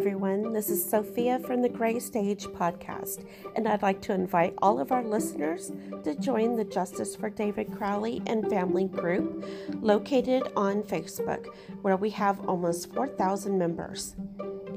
everyone. 0.00 0.54
This 0.54 0.70
is 0.70 0.82
Sophia 0.82 1.38
from 1.40 1.60
the 1.60 1.68
Gray 1.68 1.98
Stage 1.98 2.46
podcast, 2.46 3.26
and 3.54 3.68
I'd 3.68 3.82
like 3.82 4.00
to 4.00 4.14
invite 4.14 4.54
all 4.62 4.80
of 4.80 4.92
our 4.92 5.04
listeners 5.04 5.72
to 6.04 6.14
join 6.14 6.56
the 6.56 6.64
Justice 6.64 7.14
for 7.14 7.28
David 7.28 7.70
Crowley 7.70 8.22
and 8.24 8.48
Family 8.48 8.86
group 8.86 9.44
located 9.82 10.44
on 10.56 10.84
Facebook, 10.84 11.48
where 11.82 11.98
we 11.98 12.08
have 12.08 12.40
almost 12.48 12.94
4,000 12.94 13.58
members. 13.58 14.16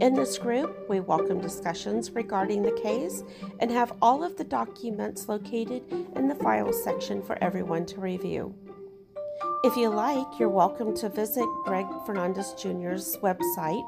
In 0.01 0.13
this 0.13 0.37
group, 0.37 0.89
we 0.89 0.99
welcome 0.99 1.39
discussions 1.39 2.11
regarding 2.11 2.61
the 2.61 2.77
case 2.83 3.23
and 3.61 3.71
have 3.71 3.93
all 4.01 4.25
of 4.25 4.35
the 4.35 4.43
documents 4.43 5.29
located 5.29 5.83
in 6.17 6.27
the 6.27 6.35
files 6.35 6.83
section 6.83 7.21
for 7.21 7.41
everyone 7.41 7.85
to 7.85 8.01
review. 8.01 8.53
If 9.65 9.77
you 9.77 9.87
like, 9.87 10.27
you're 10.37 10.49
welcome 10.49 10.93
to 10.97 11.07
visit 11.07 11.45
Greg 11.63 11.85
Fernandez 12.05 12.53
Jr.'s 12.55 13.15
website 13.23 13.87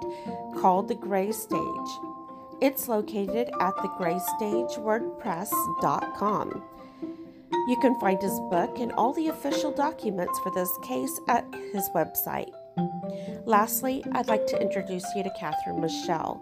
called 0.62 0.88
The 0.88 0.96
Gray 0.96 1.34
Stage. 1.34 1.90
It's 2.62 2.88
located 2.88 3.50
at 3.60 3.76
thegraystagewordpress.com. 3.76 6.64
You 7.68 7.78
can 7.82 8.00
find 8.00 8.22
his 8.22 8.40
book 8.50 8.80
and 8.80 8.94
all 8.94 9.12
the 9.12 9.28
official 9.28 9.74
documents 9.74 10.40
for 10.40 10.50
this 10.56 10.72
case 10.82 11.20
at 11.28 11.44
his 11.74 11.90
website. 11.94 12.54
Lastly, 13.46 14.02
I'd 14.14 14.30
like 14.30 14.48
to 14.48 14.62
introduce 14.62 15.04
you 15.14 15.24
to 15.24 15.34
Catherine 15.38 15.82
Michelle, 15.82 16.42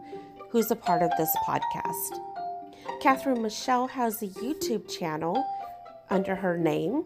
who's 0.52 0.70
a 0.70 0.76
part 0.76 1.02
of 1.02 1.10
this 1.18 1.36
podcast. 1.44 2.20
Catherine 3.02 3.42
Michelle 3.42 3.88
has 3.88 4.22
a 4.22 4.28
YouTube 4.28 4.88
channel 4.96 5.44
under 6.12 6.36
her 6.36 6.56
name 6.56 7.06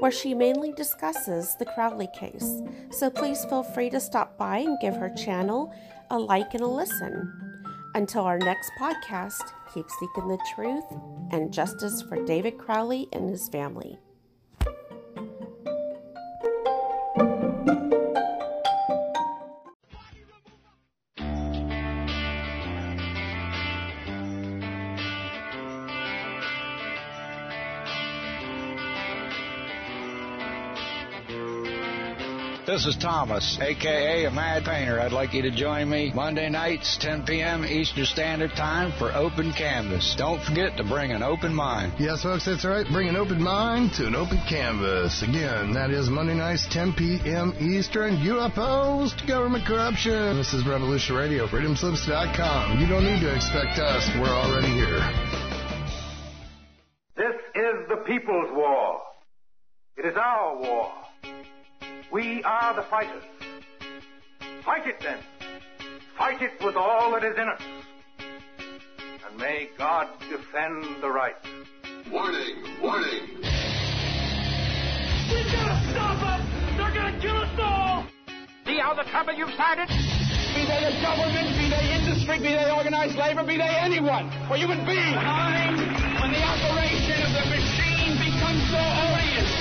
where 0.00 0.10
she 0.10 0.34
mainly 0.34 0.72
discusses 0.72 1.54
the 1.58 1.64
Crowley 1.64 2.08
case. 2.18 2.62
So 2.90 3.10
please 3.10 3.44
feel 3.44 3.62
free 3.62 3.90
to 3.90 4.00
stop 4.00 4.36
by 4.38 4.58
and 4.58 4.78
give 4.80 4.96
her 4.96 5.10
channel 5.10 5.72
a 6.10 6.18
like 6.18 6.54
and 6.54 6.62
a 6.62 6.66
listen. 6.66 7.32
Until 7.94 8.24
our 8.24 8.38
next 8.38 8.70
podcast, 8.80 9.42
keep 9.72 9.86
seeking 9.90 10.28
the 10.28 10.38
truth 10.54 10.84
and 11.30 11.52
justice 11.52 12.02
for 12.02 12.24
David 12.24 12.58
Crowley 12.58 13.08
and 13.12 13.28
his 13.28 13.48
family. 13.48 13.98
This 32.78 32.94
is 32.94 33.02
Thomas, 33.02 33.58
aka 33.60 34.26
a 34.26 34.30
Mad 34.30 34.64
Painter. 34.64 35.00
I'd 35.00 35.10
like 35.10 35.34
you 35.34 35.42
to 35.42 35.50
join 35.50 35.90
me 35.90 36.12
Monday 36.14 36.48
nights, 36.48 36.96
10 37.00 37.24
p.m. 37.24 37.64
Eastern 37.64 38.04
Standard 38.04 38.52
Time 38.52 38.92
for 39.00 39.12
Open 39.12 39.52
Canvas. 39.52 40.14
Don't 40.16 40.40
forget 40.44 40.76
to 40.76 40.84
bring 40.84 41.10
an 41.10 41.24
open 41.24 41.52
mind. 41.52 41.94
Yes, 41.98 42.22
folks, 42.22 42.46
that's 42.46 42.64
right. 42.64 42.86
Bring 42.86 43.08
an 43.08 43.16
open 43.16 43.42
mind 43.42 43.94
to 43.94 44.06
an 44.06 44.14
open 44.14 44.40
canvas. 44.48 45.24
Again, 45.24 45.72
that 45.72 45.90
is 45.90 46.08
Monday 46.08 46.34
nights, 46.34 46.68
10 46.70 46.92
p.m. 46.92 47.52
Eastern. 47.58 48.14
UFOs 48.18 49.10
to 49.18 49.26
government 49.26 49.66
corruption. 49.66 50.36
This 50.36 50.54
is 50.54 50.64
Revolution 50.64 51.16
Radio, 51.16 51.48
freedomslips.com. 51.48 52.78
You 52.78 52.86
don't 52.86 53.02
need 53.02 53.18
to 53.22 53.34
expect 53.34 53.80
us. 53.80 54.08
We're 54.20 54.30
already 54.30 54.70
here. 54.70 55.02
This 57.16 57.34
is 57.56 57.88
the 57.88 58.04
people's 58.06 58.54
war. 58.54 59.00
It 59.96 60.06
is 60.06 60.14
our 60.16 60.56
war. 60.60 60.92
We 62.10 62.42
are 62.42 62.74
the 62.74 62.88
fighters. 62.88 63.22
Fight 64.64 64.86
it 64.86 64.96
then. 65.02 65.18
Fight 66.16 66.40
it 66.40 66.52
with 66.64 66.74
all 66.74 67.12
that 67.12 67.22
is 67.22 67.36
in 67.36 67.48
us. 67.48 67.60
And 69.28 69.36
may 69.36 69.68
God 69.76 70.08
defend 70.30 71.02
the 71.02 71.10
right. 71.10 71.36
Warning, 72.10 72.64
warning. 72.80 73.28
We 75.28 75.44
gotta 75.52 75.76
stop 75.92 76.16
them! 76.16 76.40
They're 76.80 76.94
gonna 76.96 77.20
kill 77.20 77.36
us 77.36 77.52
all! 77.60 78.06
See 78.64 78.78
how 78.80 78.94
the 78.94 79.04
trouble 79.12 79.34
you've 79.34 79.52
started? 79.52 79.88
Be 79.88 80.64
they 80.64 80.80
the 80.80 80.96
government, 81.04 81.60
be 81.60 81.68
they 81.68 81.92
industry, 81.92 82.38
be 82.40 82.56
they 82.56 82.72
organized 82.72 83.18
labor, 83.20 83.44
be 83.44 83.58
they 83.58 83.68
anyone, 83.84 84.32
or 84.48 84.56
human 84.56 84.80
beings. 84.88 85.12
Time 85.12 85.76
when 86.24 86.32
the 86.32 86.40
operation 86.40 87.20
of 87.20 87.32
the 87.36 87.44
machine 87.52 88.16
becomes 88.16 88.64
so 88.72 88.80
odious, 88.80 89.52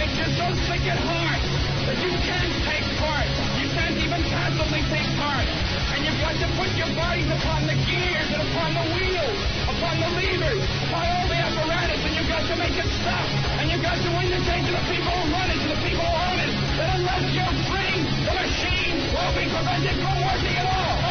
makes 0.00 0.16
you 0.16 0.28
so 0.32 0.48
sick 0.64 0.80
at 0.88 0.96
heart 0.96 1.53
that 1.84 1.98
you 2.00 2.12
can't 2.24 2.54
take 2.64 2.86
part. 2.96 3.28
You 3.60 3.68
can't 3.76 3.98
even 4.00 4.20
passively 4.32 4.82
take 4.88 5.08
part. 5.20 5.44
And 5.92 6.00
you've 6.00 6.20
got 6.20 6.32
to 6.40 6.48
put 6.56 6.70
your 6.80 6.88
bodies 6.96 7.28
upon 7.28 7.68
the 7.68 7.76
gears 7.84 8.28
and 8.32 8.40
upon 8.40 8.72
the 8.72 8.86
wheels, 8.96 9.38
upon 9.68 9.94
the 10.00 10.10
levers, 10.16 10.64
upon 10.88 11.04
all 11.04 11.26
the 11.28 11.36
apparatus, 11.36 12.00
and 12.08 12.12
you've 12.16 12.30
got 12.32 12.44
to 12.48 12.56
make 12.56 12.72
it 12.72 12.88
stop. 13.04 13.28
And 13.60 13.68
you've 13.68 13.84
got 13.84 14.00
to 14.00 14.10
indicate 14.16 14.64
to 14.64 14.72
the 14.72 14.84
people 14.88 15.12
who 15.12 15.24
run 15.28 15.48
it, 15.52 15.58
to 15.60 15.68
the 15.76 15.80
people 15.84 16.08
who 16.08 16.16
own 16.24 16.38
it, 16.40 16.52
that 16.80 16.88
unless 16.96 17.24
you're 17.36 17.56
free, 17.68 17.96
the 18.24 18.32
machine 18.32 18.96
will 19.12 19.32
be 19.36 19.44
prevented 19.52 19.96
from 20.00 20.16
working 20.24 20.56
at 20.56 20.68
all. 20.72 21.03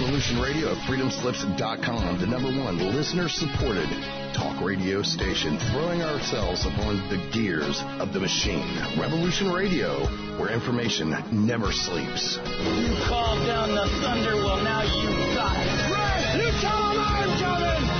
Revolution 0.00 0.40
Radio 0.40 0.72
at 0.72 0.78
freedomslips.com, 0.88 2.20
the 2.20 2.26
number 2.26 2.48
one 2.48 2.78
listener 2.78 3.28
supported 3.28 3.86
talk 4.32 4.58
radio 4.64 5.02
station, 5.02 5.58
throwing 5.72 6.00
ourselves 6.00 6.64
upon 6.64 6.96
the 7.10 7.18
gears 7.34 7.82
of 7.98 8.14
the 8.14 8.18
machine. 8.18 8.64
Revolution 8.98 9.52
Radio, 9.52 10.06
where 10.40 10.48
information 10.48 11.10
never 11.46 11.70
sleeps. 11.70 12.38
You 12.38 12.96
called 13.08 13.44
down 13.46 13.74
the 13.74 13.86
thunder, 14.00 14.36
well, 14.36 14.64
now 14.64 14.80
you 14.80 15.34
got 15.34 15.54
it. 15.60 15.92
Right! 15.92 16.44
You 16.44 16.50
tell 16.62 16.80
them 16.80 16.98
I'm 16.98 17.38
coming! 17.38 17.99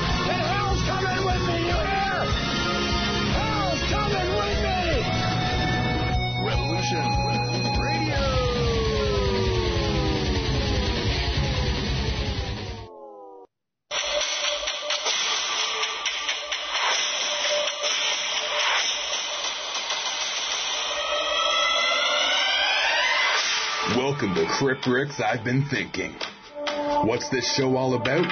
Welcome 24.20 24.44
to 24.44 24.52
Crypt 24.58 24.86
Rick's 24.86 25.18
I've 25.18 25.44
Been 25.44 25.64
Thinking. 25.70 26.14
What's 27.06 27.30
this 27.30 27.56
show 27.56 27.74
all 27.76 27.94
about? 27.94 28.28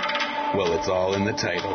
Well, 0.55 0.79
it's 0.79 0.87
all 0.87 1.15
in 1.15 1.25
the 1.25 1.33
title. 1.33 1.73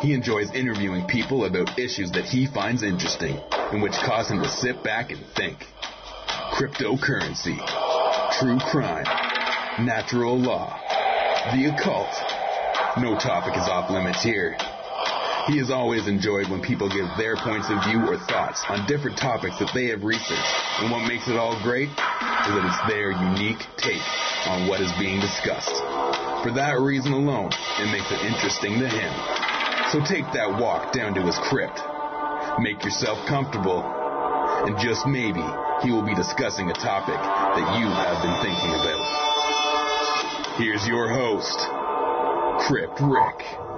He 0.00 0.14
enjoys 0.14 0.50
interviewing 0.54 1.06
people 1.06 1.44
about 1.44 1.78
issues 1.78 2.10
that 2.12 2.24
he 2.24 2.46
finds 2.46 2.82
interesting 2.82 3.36
and 3.52 3.82
which 3.82 3.92
cause 3.92 4.30
him 4.30 4.40
to 4.42 4.48
sit 4.48 4.82
back 4.82 5.10
and 5.10 5.20
think. 5.36 5.58
Cryptocurrency, 6.56 7.60
true 8.40 8.58
crime, 8.70 9.04
natural 9.84 10.38
law, 10.38 10.80
the 11.52 11.76
occult. 11.76 12.08
No 12.96 13.18
topic 13.18 13.52
is 13.54 13.68
off 13.68 13.90
limits 13.90 14.22
here. 14.22 14.56
He 15.46 15.58
has 15.58 15.70
always 15.70 16.08
enjoyed 16.08 16.48
when 16.48 16.62
people 16.62 16.88
give 16.88 17.08
their 17.18 17.36
points 17.36 17.68
of 17.68 17.84
view 17.84 18.00
or 18.00 18.16
thoughts 18.16 18.64
on 18.66 18.86
different 18.86 19.18
topics 19.18 19.58
that 19.58 19.72
they 19.74 19.88
have 19.88 20.04
researched. 20.04 20.54
And 20.80 20.90
what 20.90 21.06
makes 21.06 21.28
it 21.28 21.36
all 21.36 21.60
great 21.62 21.90
is 22.20 22.52
that 22.54 22.64
it's 22.64 22.82
their 22.92 23.10
unique 23.12 23.62
take 23.76 24.04
on 24.46 24.68
what 24.68 24.80
is 24.80 24.92
being 24.98 25.20
discussed. 25.20 25.76
For 26.42 26.52
that 26.52 26.80
reason 26.80 27.12
alone, 27.12 27.50
it 27.80 27.88
makes 27.92 28.10
it 28.12 28.20
interesting 28.24 28.80
to 28.80 28.88
him. 28.88 29.12
So 29.92 30.00
take 30.04 30.24
that 30.32 30.56
walk 30.60 30.92
down 30.92 31.14
to 31.14 31.22
his 31.22 31.36
crypt. 31.48 31.80
Make 32.60 32.84
yourself 32.84 33.18
comfortable. 33.26 33.82
And 34.66 34.76
just 34.78 35.06
maybe 35.06 35.44
he 35.82 35.92
will 35.92 36.04
be 36.04 36.14
discussing 36.14 36.70
a 36.70 36.74
topic 36.74 37.16
that 37.16 37.66
you 37.80 37.86
have 37.88 38.20
been 38.22 38.36
thinking 38.44 38.72
about. 38.76 39.02
Here's 40.58 40.86
your 40.86 41.08
host, 41.08 41.58
Crypt 42.66 43.00
Rick. 43.00 43.69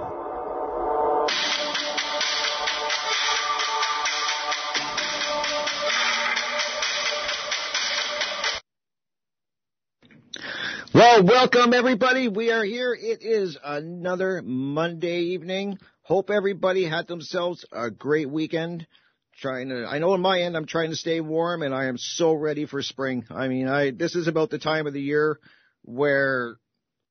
Well, 11.03 11.21
welcome 11.25 11.73
everybody. 11.73 12.29
We 12.29 12.49
are 12.49 12.63
here. 12.63 12.97
It 12.97 13.23
is 13.23 13.57
another 13.61 14.41
Monday 14.41 15.19
evening. 15.33 15.77
Hope 16.01 16.29
everybody 16.29 16.85
had 16.85 17.07
themselves 17.07 17.65
a 17.73 17.91
great 17.91 18.29
weekend. 18.29 18.87
Trying 19.35 19.67
to, 19.67 19.85
I 19.85 19.99
know 19.99 20.13
on 20.13 20.21
my 20.21 20.39
end, 20.39 20.55
I'm 20.55 20.65
trying 20.65 20.91
to 20.91 20.95
stay 20.95 21.19
warm 21.19 21.61
and 21.61 21.75
I 21.75 21.87
am 21.87 21.97
so 21.97 22.31
ready 22.31 22.65
for 22.65 22.81
spring. 22.81 23.25
I 23.29 23.49
mean, 23.49 23.67
I, 23.67 23.91
this 23.91 24.15
is 24.15 24.29
about 24.29 24.49
the 24.49 24.59
time 24.59 24.87
of 24.87 24.93
the 24.93 25.01
year 25.01 25.41
where 25.81 26.55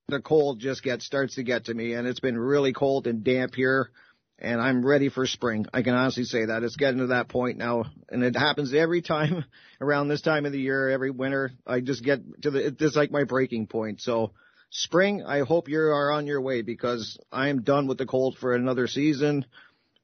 the 0.09 0.23
cold 0.23 0.59
just 0.59 0.83
gets, 0.83 1.05
starts 1.05 1.35
to 1.35 1.43
get 1.43 1.67
to 1.67 1.75
me 1.75 1.93
and 1.93 2.09
it's 2.09 2.19
been 2.19 2.39
really 2.39 2.73
cold 2.73 3.07
and 3.07 3.23
damp 3.23 3.55
here 3.55 3.91
and 4.43 4.61
I'm 4.61 4.85
ready 4.85 5.09
for 5.09 5.25
spring. 5.25 5.67
I 5.73 5.83
can 5.83 5.95
honestly 5.95 6.25
say 6.25 6.47
that 6.47 6.65
it's 6.65 6.77
getting 6.77 6.99
to 6.99 7.07
that 7.09 7.29
point 7.29 7.59
now, 7.59 7.85
and 8.09 8.25
it 8.25 8.37
happens 8.37 8.75
every 8.75 9.01
time 9.01 9.45
around 9.81 10.09
this 10.09 10.21
time 10.21 10.45
of 10.45 10.53
the 10.53 10.61
year, 10.61 10.91
every 10.91 11.11
winter. 11.11 11.53
I 11.65 11.81
just 11.81 12.05
get 12.05 12.21
to 12.43 12.51
the 12.51 12.77
it's 12.79 12.97
like 12.97 13.13
my 13.13 13.23
breaking 13.23 13.69
point. 13.69 14.01
So 14.01 14.33
spring, 14.71 15.23
I 15.25 15.41
hope 15.41 15.69
you 15.69 15.79
are 15.79 16.11
on 16.11 16.27
your 16.27 16.41
way 16.41 16.63
because 16.63 17.19
I 17.31 17.49
am 17.49 17.63
done 17.63 17.87
with 17.87 17.99
the 17.99 18.07
cold 18.07 18.37
for 18.37 18.55
another 18.55 18.89
season. 18.89 19.47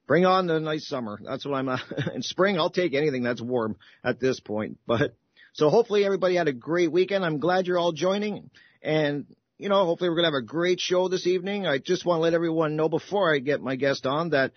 Bring 0.07 0.25
on 0.25 0.47
the 0.47 0.61
nice 0.61 0.87
summer. 0.87 1.19
That's 1.23 1.45
what 1.45 1.57
I'm, 1.57 1.69
uh, 1.69 1.79
in 2.15 2.23
spring, 2.23 2.59
I'll 2.59 2.71
take 2.71 2.95
anything 2.95 3.25
that's 3.25 3.43
warm 3.43 3.77
at 4.05 4.21
this 4.21 4.41
point. 4.41 4.79
But, 4.87 5.15
so 5.53 5.69
hopefully 5.69 6.05
everybody 6.05 6.37
had 6.37 6.49
a 6.49 6.53
great 6.53 6.93
weekend. 6.93 7.25
I'm 7.25 7.41
glad 7.41 7.67
you're 7.67 7.79
all 7.79 7.93
joining 7.93 8.51
and 8.81 9.27
you 9.59 9.69
know, 9.69 9.85
hopefully 9.85 10.09
we're 10.09 10.17
going 10.17 10.31
to 10.31 10.37
have 10.37 10.43
a 10.43 10.47
great 10.47 10.79
show 10.79 11.09
this 11.09 11.27
evening. 11.27 11.67
I 11.67 11.79
just 11.79 12.07
want 12.07 12.19
to 12.19 12.23
let 12.23 12.35
everyone 12.35 12.77
know 12.77 12.89
before 12.89 13.35
I 13.35 13.41
get 13.41 13.61
my 13.61 13.75
guest 13.75 14.07
on 14.07 14.31
that, 14.31 14.53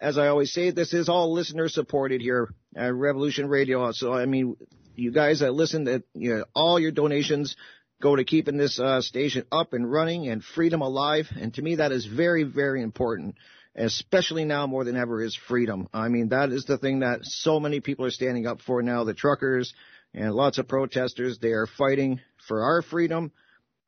as 0.00 0.16
I 0.16 0.28
always 0.28 0.52
say, 0.52 0.70
this 0.70 0.94
is 0.94 1.10
all 1.10 1.32
listener 1.32 1.68
supported 1.68 2.22
here 2.22 2.48
at 2.74 2.94
Revolution 2.94 3.48
Radio. 3.48 3.92
So, 3.92 4.14
I 4.14 4.24
mean, 4.24 4.56
you 4.94 5.12
guys 5.12 5.40
that 5.40 5.52
listen 5.52 5.84
to, 5.84 6.02
you 6.14 6.36
know, 6.36 6.44
all 6.54 6.80
your 6.80 6.90
donations 6.90 7.54
go 8.00 8.16
to 8.16 8.24
keeping 8.24 8.56
this 8.56 8.80
uh, 8.80 9.02
station 9.02 9.44
up 9.52 9.74
and 9.74 9.90
running 9.90 10.28
and 10.28 10.42
freedom 10.42 10.80
alive. 10.80 11.26
And 11.38 11.52
to 11.54 11.62
me, 11.62 11.76
that 11.76 11.92
is 11.92 12.06
very, 12.06 12.44
very 12.44 12.82
important. 12.82 13.36
Especially 13.74 14.46
now 14.46 14.66
more 14.66 14.84
than 14.84 14.96
ever 14.96 15.22
is 15.22 15.36
freedom. 15.36 15.86
I 15.92 16.08
mean, 16.08 16.30
that 16.30 16.48
is 16.48 16.64
the 16.64 16.78
thing 16.78 17.00
that 17.00 17.20
so 17.24 17.60
many 17.60 17.80
people 17.80 18.06
are 18.06 18.10
standing 18.10 18.46
up 18.46 18.62
for 18.62 18.82
now. 18.82 19.04
The 19.04 19.12
truckers 19.12 19.74
and 20.14 20.32
lots 20.34 20.56
of 20.56 20.66
protesters, 20.66 21.38
they 21.38 21.50
are 21.50 21.66
fighting 21.66 22.20
for 22.48 22.62
our 22.62 22.80
freedom 22.80 23.32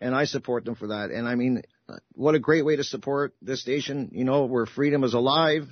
and 0.01 0.15
I 0.15 0.25
support 0.25 0.65
them 0.65 0.75
for 0.75 0.89
that. 0.89 1.11
And 1.11 1.27
I 1.27 1.35
mean, 1.35 1.63
what 2.13 2.35
a 2.35 2.39
great 2.39 2.65
way 2.65 2.77
to 2.77 2.85
support 2.85 3.35
this 3.43 3.61
station, 3.61 4.11
you 4.13 4.25
know, 4.25 4.45
where 4.45 4.67
freedom 4.67 5.05
is 5.05 5.15
alive. 5.15 5.65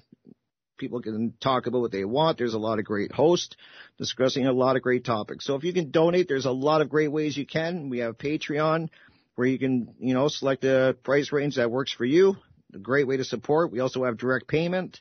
People 0.78 1.00
can 1.00 1.34
talk 1.40 1.66
about 1.66 1.80
what 1.80 1.92
they 1.92 2.04
want. 2.04 2.36
There's 2.36 2.54
a 2.54 2.58
lot 2.58 2.78
of 2.78 2.84
great 2.84 3.12
hosts 3.12 3.56
discussing 3.98 4.46
a 4.46 4.52
lot 4.52 4.76
of 4.76 4.82
great 4.82 5.04
topics. 5.04 5.46
So 5.46 5.54
if 5.54 5.64
you 5.64 5.72
can 5.72 5.90
donate, 5.90 6.28
there's 6.28 6.44
a 6.44 6.50
lot 6.50 6.82
of 6.82 6.90
great 6.90 7.10
ways 7.10 7.36
you 7.36 7.46
can. 7.46 7.88
We 7.88 7.98
have 7.98 8.18
Patreon 8.18 8.90
where 9.36 9.46
you 9.46 9.58
can, 9.58 9.94
you 9.98 10.14
know, 10.14 10.28
select 10.28 10.64
a 10.64 10.96
price 11.02 11.32
range 11.32 11.56
that 11.56 11.70
works 11.70 11.92
for 11.92 12.04
you. 12.04 12.36
A 12.74 12.78
great 12.78 13.06
way 13.06 13.16
to 13.16 13.24
support. 13.24 13.72
We 13.72 13.80
also 13.80 14.04
have 14.04 14.18
direct 14.18 14.48
payment. 14.48 15.00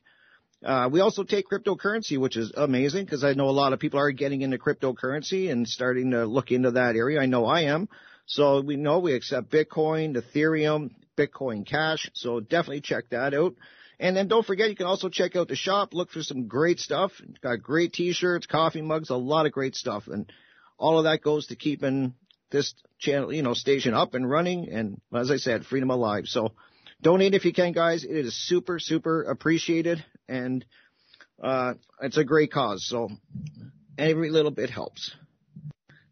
Uh, 0.64 0.90
we 0.92 1.00
also 1.00 1.24
take 1.24 1.50
cryptocurrency, 1.50 2.18
which 2.18 2.38
is 2.38 2.52
amazing 2.56 3.06
because 3.06 3.24
I 3.24 3.34
know 3.34 3.50
a 3.50 3.52
lot 3.52 3.74
of 3.74 3.80
people 3.80 4.00
are 4.00 4.12
getting 4.12 4.42
into 4.42 4.58
cryptocurrency 4.58 5.52
and 5.52 5.68
starting 5.68 6.12
to 6.12 6.26
look 6.26 6.52
into 6.52 6.72
that 6.72 6.96
area. 6.96 7.20
I 7.20 7.26
know 7.26 7.46
I 7.46 7.64
am. 7.64 7.90
So 8.26 8.62
we 8.62 8.76
know 8.76 9.00
we 9.00 9.14
accept 9.14 9.52
Bitcoin, 9.52 10.16
Ethereum, 10.16 10.92
Bitcoin 11.18 11.66
Cash. 11.66 12.10
So 12.14 12.40
definitely 12.40 12.82
check 12.82 13.10
that 13.12 13.34
out. 13.34 13.56
And 14.00 14.16
then 14.16 14.28
don't 14.28 14.46
forget, 14.46 14.70
you 14.70 14.76
can 14.76 14.88
also 14.88 15.10
check 15.10 15.36
out 15.36 15.48
the 15.48 15.56
shop, 15.56 15.94
look 15.94 16.12
for 16.12 16.22
some 16.22 16.48
great 16.48 16.80
stuff. 16.80 17.12
It's 17.24 17.38
got 17.40 17.62
great 17.62 17.94
t-shirts, 17.94 18.46
coffee 18.46 18.82
mugs, 18.82 19.10
a 19.10 19.16
lot 19.16 19.46
of 19.46 19.54
great 19.54 19.76
stuff. 19.76 20.08
And 20.08 20.32
all 20.78 20.98
of 20.98 21.06
that 21.06 21.22
goes 21.22 21.48
to 21.48 21.56
keeping 21.56 22.14
this 22.52 22.74
channel, 23.00 23.34
you 23.34 23.42
know, 23.42 23.54
station 23.54 23.94
up 23.94 24.14
and 24.14 24.30
running. 24.30 24.70
And 24.70 25.00
as 25.14 25.32
I 25.32 25.38
said, 25.38 25.66
freedom 25.66 25.92
alive. 25.92 26.26
So 26.26 26.52
donate 27.02 27.36
if 27.36 27.46
you 27.46 27.54
can, 27.54 27.72
guys. 27.72 28.04
It 28.04 28.12
is 28.12 28.36
super, 28.36 28.80
super 28.80 29.24
appreciated. 29.24 30.04
And, 30.28 30.66
uh, 31.42 31.76
it's 32.02 32.18
a 32.18 32.24
great 32.26 32.52
cause. 32.52 32.86
So 32.86 33.10
every 33.98 34.30
little 34.30 34.52
bit 34.52 34.70
helps. 34.70 35.16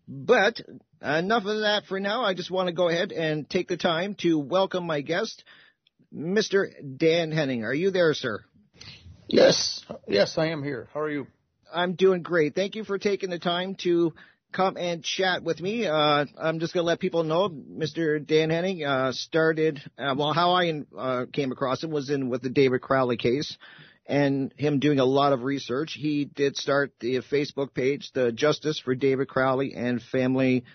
But 0.07 0.61
enough 1.01 1.45
of 1.45 1.61
that 1.61 1.85
for 1.88 2.00
now. 2.00 2.23
I 2.23 2.33
just 2.33 2.51
want 2.51 2.67
to 2.67 2.73
go 2.73 2.89
ahead 2.89 3.11
and 3.11 3.50
take 3.50 3.67
the 3.67 3.77
time 3.77 4.15
to 4.19 4.38
welcome 4.38 4.85
my 4.85 5.01
guest, 5.01 5.44
Mr. 6.13 6.67
Dan 6.97 7.31
Hennen. 7.31 7.63
Are 7.63 7.73
you 7.73 7.91
there, 7.91 8.13
sir? 8.13 8.44
Yes. 9.27 9.83
Yes, 10.07 10.38
I 10.38 10.47
am 10.47 10.63
here. 10.63 10.89
How 10.94 11.01
are 11.01 11.09
you? 11.09 11.27
I'm 11.73 11.95
doing 11.95 12.21
great. 12.21 12.55
Thank 12.55 12.75
you 12.75 12.83
for 12.83 12.97
taking 12.97 13.29
the 13.29 13.39
time 13.39 13.75
to 13.83 14.13
come 14.51 14.77
and 14.77 15.03
chat 15.03 15.44
with 15.44 15.59
me. 15.59 15.88
Uh, 15.88 16.25
I'm 16.38 16.59
just 16.59 16.73
going 16.73 16.83
to 16.83 16.88
let 16.88 17.00
people 17.00 17.23
know 17.23 17.50
Mr. 17.50 18.25
Dan 18.25 18.50
Hennen 18.50 18.85
uh, 18.85 19.11
started, 19.11 19.81
uh, 19.97 20.13
well, 20.15 20.33
how 20.33 20.51
I 20.51 20.83
uh, 20.95 21.25
came 21.31 21.51
across 21.51 21.83
him 21.83 21.89
was 21.89 22.09
in 22.09 22.29
with 22.29 22.44
the 22.44 22.50
David 22.50 22.81
Crowley 22.81 23.17
case 23.17 23.57
and 24.05 24.53
him 24.57 24.79
doing 24.79 25.00
a 25.00 25.05
lot 25.05 25.33
of 25.33 25.44
research. 25.44 25.95
He 26.00 26.25
did 26.25 26.57
start 26.57 26.94
the 27.00 27.21
Facebook 27.21 27.73
page, 27.73 28.11
the 28.13 28.31
Justice 28.31 28.79
for 28.79 28.95
David 28.95 29.27
Crowley 29.27 29.73
and 29.75 30.01
Family 30.01 30.65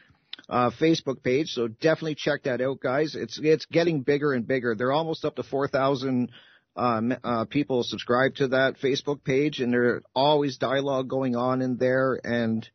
uh, 0.49 0.71
Facebook 0.71 1.23
page. 1.23 1.53
So 1.53 1.69
definitely 1.69 2.15
check 2.15 2.45
that 2.45 2.61
out, 2.61 2.81
guys. 2.81 3.15
It's 3.15 3.39
it's 3.43 3.67
getting 3.67 4.03
bigger 4.03 4.33
and 4.33 4.47
bigger. 4.47 4.75
They're 4.75 4.93
almost 4.93 5.25
up 5.25 5.37
to 5.37 5.43
four 5.43 5.69
thousand 5.69 6.31
um, 6.79 7.15
uh, 7.25 7.45
people 7.45 7.83
subscribe 7.83 8.37
to 8.37 8.49
that 8.49 8.79
Facebook 8.79 9.25
page, 9.25 9.61
and 9.61 9.73
there's 9.73 10.03
always 10.15 10.59
dialogue 10.59 11.09
going 11.09 11.35
on 11.35 11.61
in 11.61 11.77
there, 11.77 12.21
and 12.23 12.69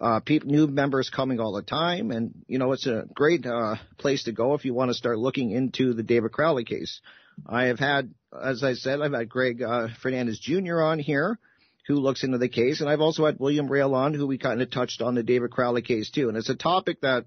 uh, 0.00 0.20
people, 0.20 0.50
new 0.50 0.66
members 0.66 1.10
coming 1.10 1.40
all 1.40 1.52
the 1.52 1.62
time, 1.62 2.10
and 2.10 2.32
you 2.48 2.58
know 2.58 2.72
it's 2.72 2.86
a 2.86 3.04
great 3.14 3.46
uh, 3.46 3.76
place 3.98 4.24
to 4.24 4.32
go 4.32 4.54
if 4.54 4.64
you 4.64 4.74
want 4.74 4.90
to 4.90 4.94
start 4.94 5.18
looking 5.18 5.50
into 5.50 5.92
the 5.92 6.02
David 6.02 6.32
Crowley 6.32 6.64
case. 6.64 7.00
I 7.46 7.64
have 7.64 7.78
had, 7.78 8.14
as 8.40 8.62
I 8.62 8.74
said, 8.74 9.00
I've 9.00 9.12
had 9.12 9.28
Greg 9.28 9.62
uh, 9.62 9.88
Fernandez 10.02 10.38
Jr. 10.38 10.80
on 10.80 10.98
here, 10.98 11.38
who 11.86 11.96
looks 11.96 12.24
into 12.24 12.38
the 12.38 12.48
case, 12.48 12.80
and 12.80 12.88
I've 12.88 13.00
also 13.00 13.26
had 13.26 13.38
William 13.38 13.68
Rail 13.68 13.94
on, 13.94 14.14
who 14.14 14.26
we 14.26 14.38
kind 14.38 14.62
of 14.62 14.70
touched 14.70 15.02
on 15.02 15.14
the 15.14 15.22
David 15.22 15.50
Crowley 15.50 15.82
case 15.82 16.10
too, 16.10 16.28
and 16.28 16.36
it's 16.36 16.48
a 16.48 16.54
topic 16.54 17.00
that 17.02 17.26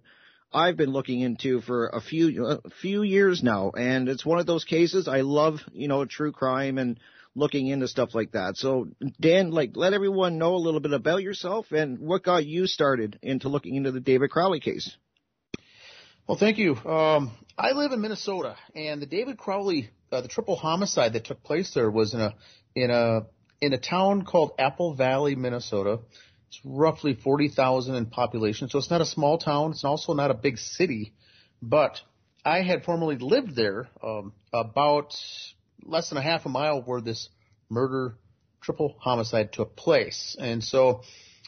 I've 0.54 0.78
been 0.78 0.92
looking 0.92 1.20
into 1.22 1.62
for 1.62 1.88
a 1.88 2.02
few 2.02 2.46
a 2.46 2.70
few 2.82 3.04
years 3.04 3.44
now, 3.44 3.72
and 3.72 4.08
it's 4.08 4.26
one 4.26 4.40
of 4.40 4.46
those 4.46 4.64
cases 4.64 5.08
I 5.08 5.22
love, 5.22 5.60
you 5.74 5.88
know, 5.88 6.06
true 6.06 6.32
crime 6.32 6.78
and 6.78 7.00
looking 7.36 7.68
into 7.68 7.88
stuff 7.88 8.16
like 8.16 8.32
that. 8.32 8.58
So, 8.58 8.88
Dan, 9.20 9.52
like, 9.52 9.72
let 9.76 9.94
everyone 9.94 10.40
know 10.40 10.56
a 10.56 10.58
little 10.58 10.80
bit 10.80 10.94
about 10.94 11.22
yourself 11.22 11.72
and 11.72 12.00
what 12.00 12.24
got 12.24 12.46
you 12.46 12.66
started 12.66 13.20
into 13.22 13.50
looking 13.50 13.76
into 13.76 13.92
the 13.92 14.00
David 14.00 14.32
Crowley 14.32 14.60
case. 14.60 14.98
Well, 16.28 16.38
thank 16.38 16.58
you. 16.58 16.76
Um, 16.76 17.32
I 17.58 17.72
live 17.72 17.94
in 17.94 18.02
Minnesota, 18.02 18.58
and 18.76 19.02
the 19.02 19.06
David 19.06 19.38
Crowley, 19.38 19.92
uh, 20.12 20.20
the 20.20 20.28
triple 20.28 20.58
homicide 20.58 21.14
that 21.14 21.24
took 21.24 21.42
place 21.42 21.74
there 21.74 21.90
was 21.90 22.14
in 22.14 22.20
a 22.20 22.36
in 22.76 22.92
a 22.92 23.22
in 23.62 23.72
a 23.72 23.78
town 23.78 24.26
called 24.26 24.52
Apple 24.60 24.94
Valley, 24.94 25.36
Minnesota. 25.36 26.00
It's 26.50 26.60
roughly 26.66 27.14
40,000 27.14 27.96
in 27.96 28.08
population, 28.08 28.68
so 28.68 28.78
it's 28.78 28.90
not 28.90 29.00
a 29.00 29.06
small 29.06 29.38
town. 29.38 29.72
It's 29.72 29.86
also 29.86 30.14
not 30.14 30.30
a 30.30 30.34
big 30.34 30.58
city, 30.58 31.14
but 31.62 31.98
I 32.44 32.62
had 32.62 32.84
formerly 32.84 33.16
lived 33.18 33.56
there 33.56 33.88
um, 34.04 34.34
about 34.54 35.16
less 35.82 36.10
than 36.10 36.18
a 36.18 36.22
half 36.22 36.46
a 36.46 36.50
mile 36.50 36.82
where 36.82 37.00
this 37.00 37.30
murder 37.70 38.18
triple 38.60 38.98
homicide 39.00 39.54
took 39.54 39.78
place, 39.78 40.36
and 40.38 40.62
so 40.62 41.04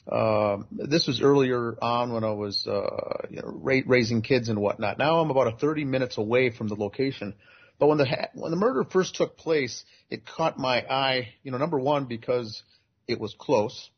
uh, 0.07 0.57
this 0.71 1.07
was 1.07 1.21
earlier 1.21 1.77
on 1.81 2.13
when 2.13 2.23
I 2.23 2.31
was 2.31 2.65
uh, 2.65 3.27
you 3.29 3.41
know, 3.41 3.51
ra- 3.53 3.81
raising 3.85 4.21
kids 4.21 4.49
and 4.49 4.59
whatnot. 4.59 4.97
Now 4.97 5.19
I'm 5.19 5.29
about 5.29 5.53
a 5.53 5.57
30 5.57 5.85
minutes 5.85 6.17
away 6.17 6.49
from 6.49 6.67
the 6.67 6.75
location. 6.75 7.35
But 7.79 7.87
when 7.87 7.97
the 7.97 8.07
ha- 8.07 8.29
when 8.33 8.51
the 8.51 8.57
murder 8.57 8.83
first 8.83 9.15
took 9.15 9.37
place, 9.37 9.83
it 10.09 10.25
caught 10.25 10.57
my 10.57 10.81
eye. 10.81 11.29
You 11.43 11.51
know, 11.51 11.57
number 11.57 11.79
one 11.79 12.05
because 12.05 12.61
it 13.07 13.19
was 13.19 13.33
close, 13.37 13.89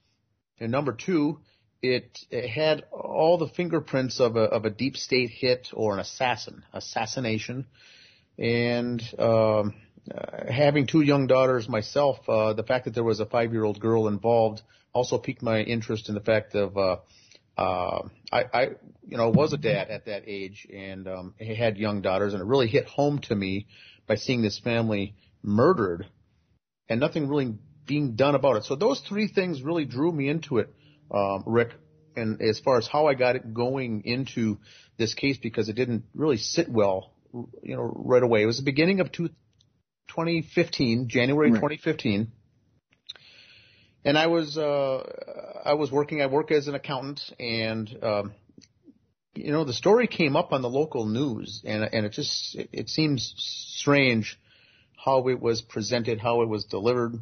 and 0.60 0.72
number 0.72 0.94
two, 0.94 1.40
it, 1.82 2.20
it 2.30 2.48
had 2.48 2.84
all 2.92 3.40
the 3.40 3.48
fingerprints 3.48 4.20
of 4.20 4.36
a 4.36 4.42
of 4.42 4.66
a 4.66 4.70
deep 4.70 4.98
state 4.98 5.32
hit 5.32 5.70
or 5.74 5.94
an 5.94 6.00
assassin, 6.00 6.64
assassination, 6.74 7.66
and 8.38 9.02
um, 9.18 9.74
uh, 10.14 10.52
having 10.52 10.86
two 10.86 11.02
young 11.02 11.26
daughters 11.26 11.68
myself, 11.68 12.18
uh, 12.30 12.54
the 12.54 12.64
fact 12.64 12.86
that 12.86 12.94
there 12.94 13.04
was 13.04 13.20
a 13.20 13.26
five 13.26 13.52
year 13.52 13.64
old 13.64 13.80
girl 13.80 14.08
involved 14.08 14.62
also 14.94 15.18
piqued 15.18 15.42
my 15.42 15.62
interest 15.62 16.10
in 16.10 16.16
the 16.16 16.22
fact 16.22 16.56
of 16.56 16.78
uh, 16.78 16.98
uh, 17.58 18.08
I, 18.32 18.44
I, 18.54 18.64
you 19.08 19.18
know, 19.18 19.30
was 19.30 19.54
a 19.54 19.58
dad 19.58 19.90
at 19.90 20.06
that 20.06 20.24
age 20.26 20.68
and 20.74 21.08
um, 21.08 21.36
had 21.40 21.78
young 21.78 22.02
daughters, 22.02 22.34
and 22.34 22.42
it 22.42 22.46
really 22.46 22.68
hit 22.68 22.86
home 22.86 23.20
to 23.20 23.36
me 23.36 23.68
by 24.08 24.16
seeing 24.16 24.42
this 24.42 24.60
family 24.60 25.16
murdered 25.44 26.08
and 26.90 27.00
nothing 27.00 27.28
really 27.28 27.54
being 27.86 28.16
done 28.16 28.36
about 28.36 28.58
it. 28.58 28.64
So 28.64 28.76
those 28.76 29.00
three 29.02 29.28
things 29.28 29.62
really 29.62 29.86
drew 29.86 30.12
me 30.12 30.30
into 30.30 30.60
it, 30.60 30.74
um, 31.14 31.44
Rick. 31.46 31.74
And 32.16 32.42
as 32.42 32.60
far 32.60 32.78
as 32.78 32.88
how 32.88 33.08
I 33.08 33.14
got 33.14 33.36
it 33.36 33.54
going 33.54 34.04
into 34.06 34.58
this 34.98 35.14
case, 35.14 35.38
because 35.38 35.70
it 35.70 35.74
didn't 35.74 36.04
really 36.14 36.38
sit 36.38 36.68
well, 36.70 37.14
you 37.64 37.76
know, 37.76 37.84
right 37.84 38.22
away. 38.22 38.44
It 38.44 38.46
was 38.46 38.58
the 38.58 38.64
beginning 38.64 39.00
of 39.00 39.12
two, 39.12 39.30
2015, 40.10 41.08
January 41.08 41.52
right. 41.52 41.58
2015 41.58 42.32
and 44.04 44.18
I 44.18 44.28
was 44.28 44.58
uh, 44.58 45.62
I 45.64 45.74
was 45.74 45.92
working. 45.92 46.22
I 46.22 46.28
work 46.28 46.52
as 46.52 46.68
an 46.68 46.76
accountant, 46.76 47.22
and 47.40 48.04
um, 48.04 48.34
you 49.36 49.52
know 49.52 49.64
the 49.64 49.74
story 49.74 50.08
came 50.08 50.36
up 50.36 50.54
on 50.54 50.62
the 50.62 50.70
local 50.70 51.06
news, 51.06 51.62
and 51.66 51.84
and 51.84 52.06
it 52.06 52.12
just 52.12 52.56
it, 52.56 52.90
seems 52.90 53.34
strange 53.78 54.40
how 55.06 55.28
it 55.28 55.40
was 55.40 55.62
presented, 55.62 56.20
how 56.20 56.42
it 56.42 56.50
was 56.50 56.66
delivered, 56.66 57.14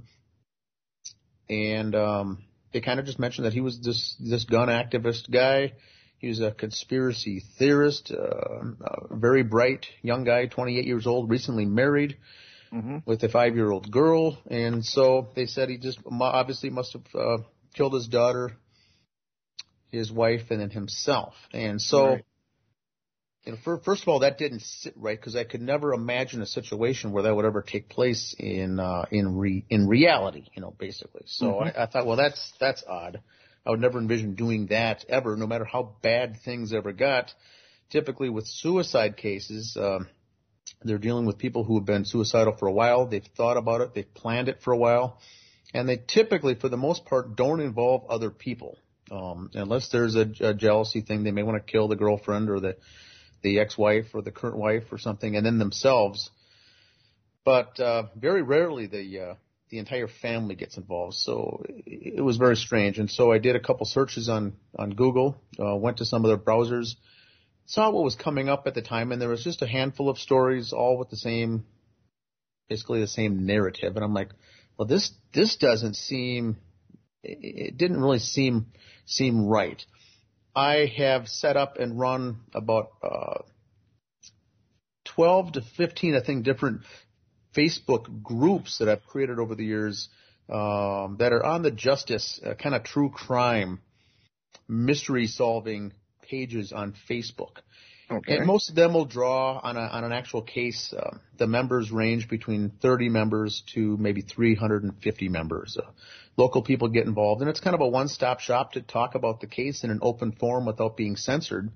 and 1.50 1.96
um, 1.96 2.44
they 2.74 2.82
kind 2.82 3.00
of 3.00 3.06
just 3.06 3.20
mentioned 3.20 3.46
that 3.46 3.54
he 3.54 3.62
was 3.62 3.80
this 3.82 4.16
this 4.20 4.46
gun 4.46 4.70
activist 4.70 5.30
guy. 5.30 5.74
He 6.18 6.28
was 6.28 6.42
a 6.42 6.52
conspiracy 6.52 7.44
theorist, 7.58 8.12
uh, 8.12 8.66
a 9.10 9.16
very 9.16 9.42
bright 9.42 9.86
young 10.02 10.26
guy, 10.26 10.48
28 10.48 10.86
years 10.86 11.08
old, 11.08 11.30
recently 11.30 11.66
married 11.66 12.18
mm-hmm. 12.74 12.98
with 13.06 13.24
a 13.24 13.30
five 13.30 13.56
year 13.56 13.72
old 13.72 13.92
girl. 13.92 14.38
And 14.50 14.86
so 14.86 15.30
they 15.36 15.46
said 15.46 15.70
he 15.70 15.78
just 15.78 16.00
obviously 16.10 16.70
must 16.70 16.94
have 16.94 17.06
uh, 17.16 17.38
killed 17.74 17.94
his 17.94 18.08
daughter, 18.08 18.52
his 19.90 20.12
wife, 20.12 20.52
and 20.52 20.62
then 20.62 20.70
himself. 20.70 21.34
And 21.54 21.82
so 21.82 22.08
right. 22.08 22.26
you 23.46 23.52
know, 23.54 23.58
for, 23.64 23.80
first 23.80 24.04
of 24.04 24.10
all, 24.10 24.20
that 24.20 24.38
didn't 24.38 24.62
sit 24.62 24.94
right 24.98 25.20
because 25.20 25.36
I 25.36 25.44
could 25.44 25.62
never 25.62 25.94
imagine 25.94 26.42
a 26.42 26.48
situation 26.48 27.12
where 27.12 27.24
that 27.24 27.36
would 27.36 27.46
ever 27.46 27.62
take 27.62 27.90
place 27.90 28.36
in 28.38 28.80
uh, 28.80 29.06
in 29.12 29.38
re, 29.38 29.66
in 29.70 29.88
reality. 29.88 30.46
You 30.54 30.62
know, 30.62 30.74
basically. 30.78 31.24
So 31.26 31.46
mm-hmm. 31.48 31.80
I, 31.80 31.84
I 31.84 31.86
thought, 31.88 32.06
well, 32.06 32.18
that's 32.18 32.54
that's 32.60 32.84
odd. 32.88 33.22
I 33.66 33.72
would 33.72 33.82
never 33.82 34.00
envision 34.00 34.36
doing 34.36 34.68
that 34.68 35.06
ever, 35.10 35.36
no 35.36 35.46
matter 35.46 35.66
how 35.66 35.96
bad 36.02 36.38
things 36.44 36.74
ever 36.74 36.92
got. 36.92 37.32
Typically, 37.92 38.30
with 38.30 38.48
suicide 38.48 39.18
cases, 39.18 39.76
um, 39.80 40.08
they're 40.84 40.98
dealing 40.98 41.26
with 41.26 41.38
people 41.38 41.64
who 41.64 41.76
have 41.78 41.86
been 41.86 42.06
suicidal 42.06 42.56
for 42.58 42.68
a 42.68 42.72
while. 42.72 43.06
They've 43.06 43.26
thought 43.36 43.58
about 43.58 43.82
it. 43.82 43.94
They've 43.94 44.14
planned 44.14 44.48
it 44.48 44.62
for 44.62 44.72
a 44.72 44.78
while, 44.78 45.20
and 45.74 45.88
they 45.88 45.98
typically, 45.98 46.56
for 46.56 46.70
the 46.70 46.78
most 46.78 47.06
part, 47.06 47.36
don't 47.36 47.60
involve 47.60 48.10
other 48.10 48.30
people. 48.30 48.78
Um, 49.12 49.50
unless 49.54 49.90
there's 49.90 50.16
a, 50.16 50.32
a 50.40 50.54
jealousy 50.54 51.02
thing, 51.02 51.24
they 51.24 51.32
may 51.32 51.44
want 51.44 51.58
to 51.58 51.72
kill 51.72 51.88
the 51.88 51.96
girlfriend 51.96 52.50
or 52.50 52.60
the 52.60 52.78
the 53.42 53.60
ex-wife 53.60 54.08
or 54.14 54.22
the 54.22 54.32
current 54.32 54.58
wife 54.58 54.84
or 54.92 54.98
something, 54.98 55.36
and 55.36 55.46
then 55.46 55.60
themselves. 55.60 56.30
But 57.46 57.80
uh, 57.80 58.04
very 58.16 58.42
rarely 58.42 58.86
the 58.88 59.20
uh, 59.20 59.36
the 59.70 59.80
entire 59.80 60.08
family 60.08 60.56
gets 60.56 60.78
involved. 60.78 61.16
So 61.16 61.64
it 61.68 62.24
was 62.24 62.38
very 62.38 62.56
strange. 62.56 63.00
And 63.00 63.10
so 63.10 63.32
I 63.32 63.38
did 63.38 63.56
a 63.56 63.60
couple 63.60 63.86
searches 63.86 64.30
on 64.30 64.54
on 64.78 64.92
Google, 64.92 65.42
uh, 65.60 65.76
went 65.76 65.98
to 65.98 66.06
some 66.06 66.24
of 66.24 66.30
their 66.30 66.38
browsers, 66.38 66.96
saw 67.70 67.92
what 67.92 68.04
was 68.04 68.16
coming 68.16 68.50
up 68.50 68.66
at 68.66 68.74
the 68.74 68.82
time, 68.82 69.12
and 69.12 69.22
there 69.22 69.30
was 69.30 69.44
just 69.44 69.62
a 69.62 69.68
handful 69.68 70.10
of 70.10 70.18
stories, 70.18 70.74
all 70.74 70.98
with 70.98 71.10
the 71.10 71.16
same, 71.16 71.66
basically 72.68 73.00
the 73.00 73.08
same 73.08 73.46
narrative. 73.46 73.96
And 73.96 74.04
I'm 74.04 74.14
like, 74.14 74.32
well, 74.76 74.88
this 74.88 75.12
this 75.34 75.56
doesn't 75.56 75.96
seem, 75.96 76.58
it 77.24 77.78
didn't 77.78 78.02
really 78.02 78.20
seem 78.20 78.68
seem 79.06 79.46
right. 79.46 79.84
I 80.56 80.92
have 80.98 81.28
set 81.28 81.58
up 81.58 81.78
and 81.78 82.00
run 82.00 82.40
about 82.56 82.90
uh, 83.04 83.44
12 85.06 85.52
to 85.54 85.62
15, 85.62 86.16
I 86.16 86.22
think, 86.26 86.44
different 86.44 86.82
Facebook 87.56 88.24
groups 88.24 88.80
that 88.80 88.90
I've 88.90 89.06
created 89.06 89.38
over 89.38 89.54
the 89.54 89.66
years 89.66 90.10
um, 90.50 91.18
that 91.20 91.34
are 91.34 91.46
on 91.46 91.62
the 91.62 91.72
justice, 91.72 92.42
uh, 92.44 92.56
kind 92.56 92.74
of 92.74 92.84
true 92.84 93.12
crime, 93.12 93.80
mystery 94.68 95.28
solving 95.28 95.94
pages 96.30 96.72
on 96.72 96.94
Facebook. 97.10 97.58
Okay. 98.12 98.38
And 98.38 98.48
most 98.48 98.70
of 98.70 98.76
them 98.76 98.94
will 98.94 99.06
draw 99.06 99.60
on, 99.62 99.78
a, 99.78 99.82
on 99.82 100.04
an 100.04 100.12
actual 100.12 100.42
case. 100.42 100.94
Uh, 100.98 101.18
the 101.38 101.46
members 101.46 101.92
range 101.92 102.28
between 102.28 102.72
30 102.82 103.10
members 103.10 103.64
to 103.74 103.98
maybe 103.98 104.22
350 104.22 105.30
members. 105.30 105.78
Uh, 105.78 105.88
local 106.36 106.64
people 106.64 106.88
get 106.88 107.06
involved, 107.06 107.42
and 107.42 107.50
it's 107.50 107.60
kind 107.60 107.76
of 107.76 107.82
a 107.82 107.88
one-stop 107.88 108.40
shop 108.40 108.74
to 108.74 108.82
talk 108.82 109.14
about 109.14 109.42
the 109.42 109.48
case 109.48 109.84
in 109.84 109.92
an 109.92 110.00
open 110.02 110.32
forum 110.32 110.66
without 110.66 110.98
being 110.98 111.18
censored. 111.18 111.70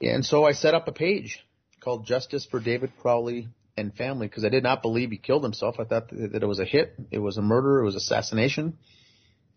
And 0.00 0.26
so 0.26 0.44
I 0.44 0.52
set 0.52 0.74
up 0.74 0.88
a 0.88 0.92
page 0.92 1.38
called 1.80 2.04
Justice 2.04 2.44
for 2.50 2.58
David 2.58 2.92
Crowley 3.00 3.48
and 3.76 3.94
Family 3.94 4.26
because 4.26 4.44
I 4.44 4.48
did 4.48 4.64
not 4.64 4.82
believe 4.82 5.10
he 5.10 5.18
killed 5.18 5.44
himself. 5.44 5.76
I 5.78 5.84
thought 5.84 6.08
that 6.10 6.42
it 6.42 6.46
was 6.46 6.58
a 6.58 6.64
hit, 6.64 6.94
it 7.12 7.18
was 7.18 7.36
a 7.36 7.42
murder, 7.42 7.80
it 7.80 7.84
was 7.84 7.94
assassination. 7.94 8.76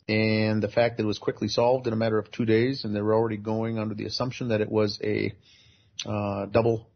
And 0.07 0.61
the 0.61 0.67
fact 0.67 0.97
that 0.97 1.03
it 1.03 1.07
was 1.07 1.17
quickly 1.17 1.47
solved 1.47 1.87
in 1.87 1.93
a 1.93 1.95
matter 1.95 2.19
of 2.19 2.31
two 2.31 2.45
days, 2.45 2.85
and 2.85 2.95
they 2.95 3.01
were 3.01 3.15
already 3.15 3.37
going 3.37 3.79
under 3.79 3.95
the 3.95 4.05
assumption 4.05 4.49
that 4.49 4.61
it 4.61 4.69
was 4.69 4.99
a 5.03 5.33
uh, 6.05 6.45
double 6.45 6.87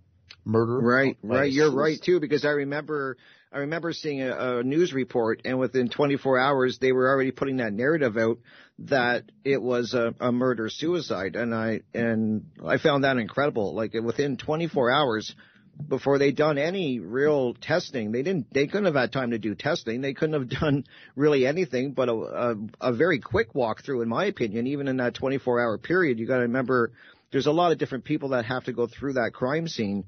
murder. 0.45 0.79
Right, 0.79 1.17
right. 1.23 1.51
You're 1.51 1.73
right 1.73 1.99
too, 2.01 2.19
because 2.19 2.45
I 2.45 2.49
remember 2.49 3.17
I 3.51 3.59
remember 3.59 3.93
seeing 3.93 4.21
a, 4.21 4.59
a 4.59 4.63
news 4.63 4.93
report, 4.93 5.41
and 5.43 5.57
within 5.57 5.89
24 5.89 6.37
hours, 6.37 6.77
they 6.79 6.91
were 6.91 7.09
already 7.09 7.31
putting 7.31 7.57
that 7.57 7.73
narrative 7.73 8.15
out 8.15 8.37
that 8.79 9.31
it 9.43 9.61
was 9.61 9.95
a, 9.95 10.13
a 10.19 10.31
murder 10.31 10.69
suicide, 10.69 11.35
and 11.35 11.53
I 11.53 11.81
and 11.93 12.45
I 12.63 12.77
found 12.77 13.03
that 13.03 13.17
incredible. 13.17 13.73
Like 13.73 13.93
within 13.93 14.37
24 14.37 14.91
hours, 14.91 15.35
before 15.87 16.17
they'd 16.17 16.35
done 16.35 16.57
any 16.57 16.99
real 16.99 17.53
testing. 17.53 18.11
They 18.11 18.23
didn't. 18.23 18.53
They 18.53 18.67
couldn't 18.67 18.85
have 18.85 18.95
had 18.95 19.11
time 19.11 19.31
to 19.31 19.39
do 19.39 19.55
testing. 19.55 20.01
They 20.01 20.13
couldn't 20.13 20.39
have 20.39 20.49
done 20.61 20.85
really 21.15 21.45
anything 21.45 21.93
but 21.93 22.09
a, 22.09 22.13
a, 22.13 22.55
a 22.81 22.93
very 22.93 23.19
quick 23.19 23.53
walkthrough, 23.53 24.03
in 24.03 24.09
my 24.09 24.25
opinion. 24.25 24.67
Even 24.67 24.87
in 24.87 24.97
that 24.97 25.15
24-hour 25.15 25.77
period, 25.79 26.19
you 26.19 26.27
got 26.27 26.37
to 26.37 26.41
remember 26.43 26.91
there's 27.31 27.47
a 27.47 27.51
lot 27.51 27.71
of 27.71 27.77
different 27.77 28.05
people 28.05 28.29
that 28.29 28.45
have 28.45 28.65
to 28.65 28.73
go 28.73 28.87
through 28.87 29.13
that 29.13 29.33
crime 29.33 29.67
scene 29.67 30.05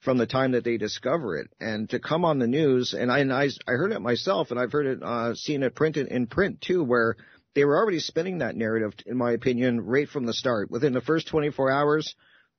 from 0.00 0.18
the 0.18 0.26
time 0.26 0.52
that 0.52 0.64
they 0.64 0.76
discover 0.76 1.36
it. 1.38 1.48
And 1.60 1.88
to 1.90 1.98
come 1.98 2.24
on 2.24 2.38
the 2.38 2.46
news, 2.46 2.94
and 2.94 3.10
I, 3.10 3.20
and 3.20 3.32
I, 3.32 3.48
I 3.66 3.72
heard 3.72 3.92
it 3.92 4.00
myself, 4.00 4.50
and 4.50 4.60
I've 4.60 4.72
heard 4.72 4.86
it, 4.86 5.02
uh, 5.02 5.34
seen 5.34 5.62
it 5.62 5.74
printed 5.74 6.08
in 6.08 6.26
print 6.26 6.60
too, 6.60 6.84
where 6.84 7.16
they 7.54 7.64
were 7.64 7.76
already 7.76 8.00
spinning 8.00 8.38
that 8.38 8.56
narrative, 8.56 8.92
in 9.06 9.16
my 9.16 9.32
opinion, 9.32 9.80
right 9.80 10.08
from 10.08 10.26
the 10.26 10.34
start. 10.34 10.70
Within 10.70 10.92
the 10.92 11.00
first 11.00 11.28
24 11.28 11.70
hours, 11.70 12.14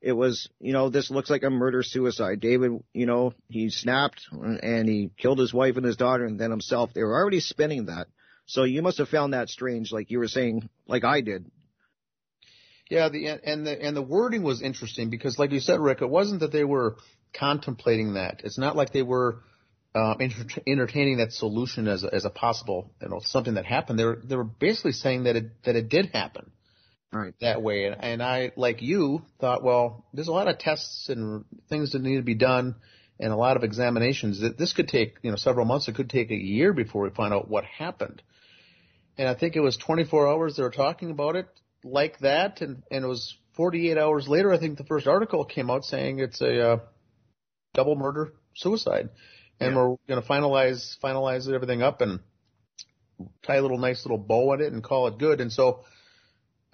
it 0.05 0.13
was, 0.13 0.47
you 0.59 0.71
know, 0.71 0.89
this 0.89 1.09
looks 1.09 1.31
like 1.31 1.41
a 1.41 1.49
murder 1.49 1.81
suicide. 1.81 2.39
David, 2.39 2.73
you 2.93 3.07
know, 3.07 3.33
he 3.49 3.71
snapped 3.71 4.21
and 4.31 4.87
he 4.87 5.09
killed 5.17 5.39
his 5.39 5.51
wife 5.51 5.77
and 5.77 5.85
his 5.85 5.97
daughter 5.97 6.25
and 6.25 6.39
then 6.39 6.51
himself. 6.51 6.91
They 6.93 7.01
were 7.01 7.15
already 7.15 7.39
spinning 7.39 7.87
that. 7.87 8.05
So 8.45 8.65
you 8.65 8.83
must 8.83 8.99
have 8.99 9.09
found 9.09 9.33
that 9.33 9.49
strange, 9.49 9.91
like 9.91 10.11
you 10.11 10.19
were 10.19 10.27
saying, 10.27 10.69
like 10.87 11.03
I 11.03 11.21
did. 11.21 11.49
Yeah, 12.87 13.09
the 13.09 13.29
and 13.43 13.65
the 13.65 13.81
and 13.81 13.97
the 13.97 14.03
wording 14.03 14.43
was 14.43 14.61
interesting 14.61 15.09
because, 15.09 15.39
like 15.39 15.51
you 15.51 15.59
said, 15.59 15.79
Rick, 15.79 16.03
it 16.03 16.09
wasn't 16.09 16.41
that 16.41 16.51
they 16.51 16.63
were 16.63 16.97
contemplating 17.33 18.13
that. 18.13 18.41
It's 18.43 18.59
not 18.59 18.75
like 18.75 18.93
they 18.93 19.01
were 19.01 19.39
um, 19.95 20.17
enter- 20.19 20.61
entertaining 20.67 21.17
that 21.17 21.31
solution 21.31 21.87
as 21.87 22.03
a, 22.03 22.13
as 22.13 22.25
a 22.25 22.29
possible, 22.29 22.91
you 23.01 23.09
know, 23.09 23.21
something 23.23 23.55
that 23.55 23.65
happened. 23.65 23.97
They 23.97 24.05
were 24.05 24.21
they 24.23 24.35
were 24.35 24.43
basically 24.43 24.91
saying 24.91 25.23
that 25.23 25.35
it 25.35 25.63
that 25.63 25.75
it 25.75 25.89
did 25.89 26.11
happen, 26.13 26.51
right? 27.15 27.33
That 27.41 27.61
way, 27.61 27.85
and, 27.85 28.03
and 28.03 28.23
I, 28.23 28.51
like 28.55 28.81
you, 28.81 29.21
thought, 29.39 29.63
well, 29.63 30.05
there's 30.13 30.27
a 30.27 30.33
lot 30.33 30.47
of 30.47 30.59
tests 30.59 31.09
and 31.09 31.45
things 31.69 31.91
that 31.91 32.01
need 32.01 32.17
to 32.17 32.23
be 32.23 32.35
done, 32.35 32.75
and 33.19 33.31
a 33.31 33.35
lot 33.37 33.57
of 33.57 33.63
examinations. 33.63 34.41
That 34.41 34.57
this 34.57 34.73
could 34.73 34.87
take, 34.87 35.15
you 35.21 35.31
know, 35.31 35.37
several 35.37 35.65
months. 35.65 35.87
It 35.87 35.95
could 35.95 36.09
take 36.09 36.31
a 36.31 36.35
year 36.35 36.73
before 36.73 37.03
we 37.03 37.09
find 37.09 37.33
out 37.33 37.49
what 37.49 37.63
happened. 37.65 38.21
And 39.17 39.27
I 39.29 39.33
think 39.33 39.55
it 39.55 39.61
was 39.61 39.77
24 39.77 40.27
hours 40.27 40.55
they 40.55 40.63
were 40.63 40.71
talking 40.71 41.09
about 41.09 41.35
it 41.35 41.47
like 41.83 42.19
that, 42.19 42.61
and 42.61 42.83
and 42.91 43.05
it 43.05 43.07
was 43.07 43.35
48 43.55 43.97
hours 43.97 44.27
later. 44.27 44.51
I 44.51 44.59
think 44.59 44.77
the 44.77 44.83
first 44.83 45.07
article 45.07 45.45
came 45.45 45.69
out 45.69 45.85
saying 45.85 46.19
it's 46.19 46.41
a 46.41 46.71
uh, 46.71 46.79
double 47.73 47.95
murder 47.95 48.33
suicide, 48.55 49.09
and 49.59 49.75
yeah. 49.75 49.77
we're 49.77 49.95
going 50.07 50.21
to 50.21 50.27
finalize 50.27 50.97
finalize 51.01 51.51
everything 51.51 51.81
up 51.81 52.01
and 52.01 52.19
tie 53.43 53.55
a 53.55 53.61
little 53.61 53.77
nice 53.77 54.05
little 54.05 54.17
bow 54.17 54.51
on 54.51 54.61
it 54.61 54.73
and 54.73 54.83
call 54.83 55.07
it 55.07 55.17
good. 55.17 55.39
And 55.39 55.51
so 55.51 55.85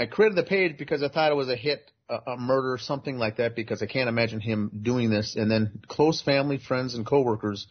I 0.01 0.07
created 0.07 0.35
the 0.35 0.43
page 0.43 0.77
because 0.77 1.03
I 1.03 1.09
thought 1.09 1.31
it 1.31 1.35
was 1.35 1.49
a 1.49 1.55
hit, 1.55 1.91
a, 2.09 2.31
a 2.31 2.37
murder, 2.37 2.79
something 2.79 3.17
like 3.17 3.37
that, 3.37 3.55
because 3.55 3.83
I 3.83 3.85
can't 3.85 4.09
imagine 4.09 4.39
him 4.39 4.71
doing 4.81 5.11
this. 5.11 5.35
And 5.35 5.49
then 5.49 5.81
close 5.87 6.21
family, 6.21 6.57
friends, 6.57 6.95
and 6.95 7.05
coworkers 7.05 7.67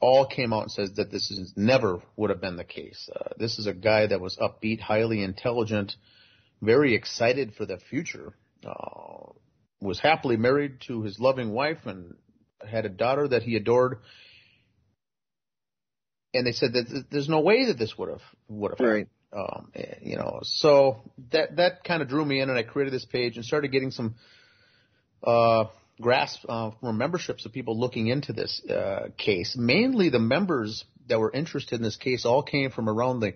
all 0.00 0.26
came 0.26 0.52
out 0.52 0.62
and 0.62 0.72
says 0.72 0.94
that 0.94 1.12
this 1.12 1.30
is 1.30 1.52
never 1.56 2.02
would 2.16 2.30
have 2.30 2.40
been 2.40 2.56
the 2.56 2.64
case. 2.64 3.08
Uh, 3.14 3.28
this 3.36 3.58
is 3.60 3.68
a 3.68 3.72
guy 3.72 4.08
that 4.08 4.20
was 4.20 4.36
upbeat, 4.38 4.80
highly 4.80 5.22
intelligent, 5.22 5.94
very 6.60 6.94
excited 6.94 7.54
for 7.54 7.66
the 7.66 7.78
future. 7.78 8.34
Uh, 8.66 9.32
was 9.80 10.00
happily 10.00 10.36
married 10.36 10.80
to 10.88 11.02
his 11.02 11.20
loving 11.20 11.52
wife 11.52 11.86
and 11.86 12.16
had 12.68 12.84
a 12.84 12.90
daughter 12.90 13.28
that 13.28 13.44
he 13.44 13.54
adored. 13.54 13.98
And 16.34 16.46
they 16.46 16.52
said 16.52 16.72
that 16.72 17.04
there's 17.10 17.28
no 17.28 17.40
way 17.40 17.66
that 17.66 17.78
this 17.78 17.96
would 17.96 18.08
have 18.08 18.22
would 18.48 18.72
have 18.72 18.80
right. 18.80 19.08
Um, 19.32 19.70
you 20.02 20.16
know, 20.16 20.40
so 20.42 21.02
that 21.30 21.56
that 21.56 21.84
kind 21.84 22.02
of 22.02 22.08
drew 22.08 22.24
me 22.24 22.40
in, 22.40 22.48
and 22.50 22.58
I 22.58 22.64
created 22.64 22.92
this 22.92 23.04
page 23.04 23.36
and 23.36 23.44
started 23.44 23.68
getting 23.68 23.92
some 23.92 24.16
uh, 25.22 25.66
grasp 26.00 26.44
uh, 26.48 26.72
from 26.80 26.98
memberships 26.98 27.46
of 27.46 27.52
people 27.52 27.78
looking 27.78 28.08
into 28.08 28.32
this 28.32 28.60
uh, 28.68 29.08
case. 29.16 29.56
Mainly, 29.56 30.08
the 30.08 30.18
members 30.18 30.84
that 31.08 31.20
were 31.20 31.30
interested 31.30 31.76
in 31.76 31.82
this 31.82 31.96
case 31.96 32.24
all 32.24 32.42
came 32.42 32.70
from 32.70 32.88
around 32.88 33.20
the 33.20 33.34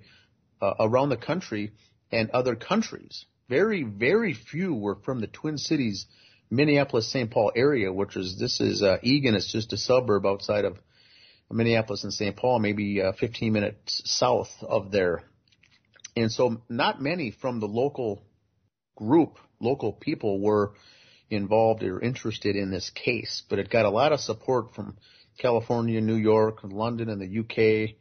uh, 0.61 0.75
around 0.81 1.11
the 1.11 1.17
country 1.17 1.73
and 2.11 2.31
other 2.31 2.57
countries. 2.57 3.27
Very, 3.49 3.83
very 3.83 4.35
few 4.35 4.75
were 4.75 4.97
from 5.05 5.21
the 5.21 5.27
Twin 5.27 5.59
Cities, 5.59 6.07
Minneapolis, 6.51 7.11
St. 7.13 7.31
Paul 7.31 7.53
area, 7.55 7.93
which 7.93 8.17
is 8.17 8.39
this 8.39 8.61
is 8.61 8.83
uh, 8.83 8.99
Eagan. 9.03 9.35
It's 9.35 9.53
just 9.53 9.73
a 9.73 9.77
suburb 9.77 10.25
outside 10.25 10.65
of 10.65 10.79
Minneapolis 11.51 12.05
and 12.05 12.13
St. 12.13 12.37
Paul, 12.37 12.59
maybe 12.59 13.03
uh, 13.03 13.13
15 13.13 13.53
minutes 13.53 14.03
south 14.05 14.51
of 14.63 14.91
there. 14.91 15.23
And 16.17 16.31
so, 16.31 16.63
not 16.69 17.03
many 17.03 17.31
from 17.31 17.61
the 17.61 17.67
local 17.67 18.23
group, 18.97 19.39
local 19.61 19.93
people 19.93 20.41
were 20.41 20.75
involved 21.31 21.83
or 21.83 22.01
interested 22.01 22.57
in 22.57 22.71
this 22.71 22.91
case, 22.91 23.43
but 23.49 23.59
it 23.59 23.71
got 23.71 23.85
a 23.85 23.91
lot 23.91 24.13
of 24.13 24.21
support 24.21 24.75
from 24.75 24.97
California, 25.39 26.01
New 26.01 26.17
York, 26.17 26.61
London, 26.63 27.09
and 27.09 27.21
the 27.21 27.41
UK, 27.41 27.97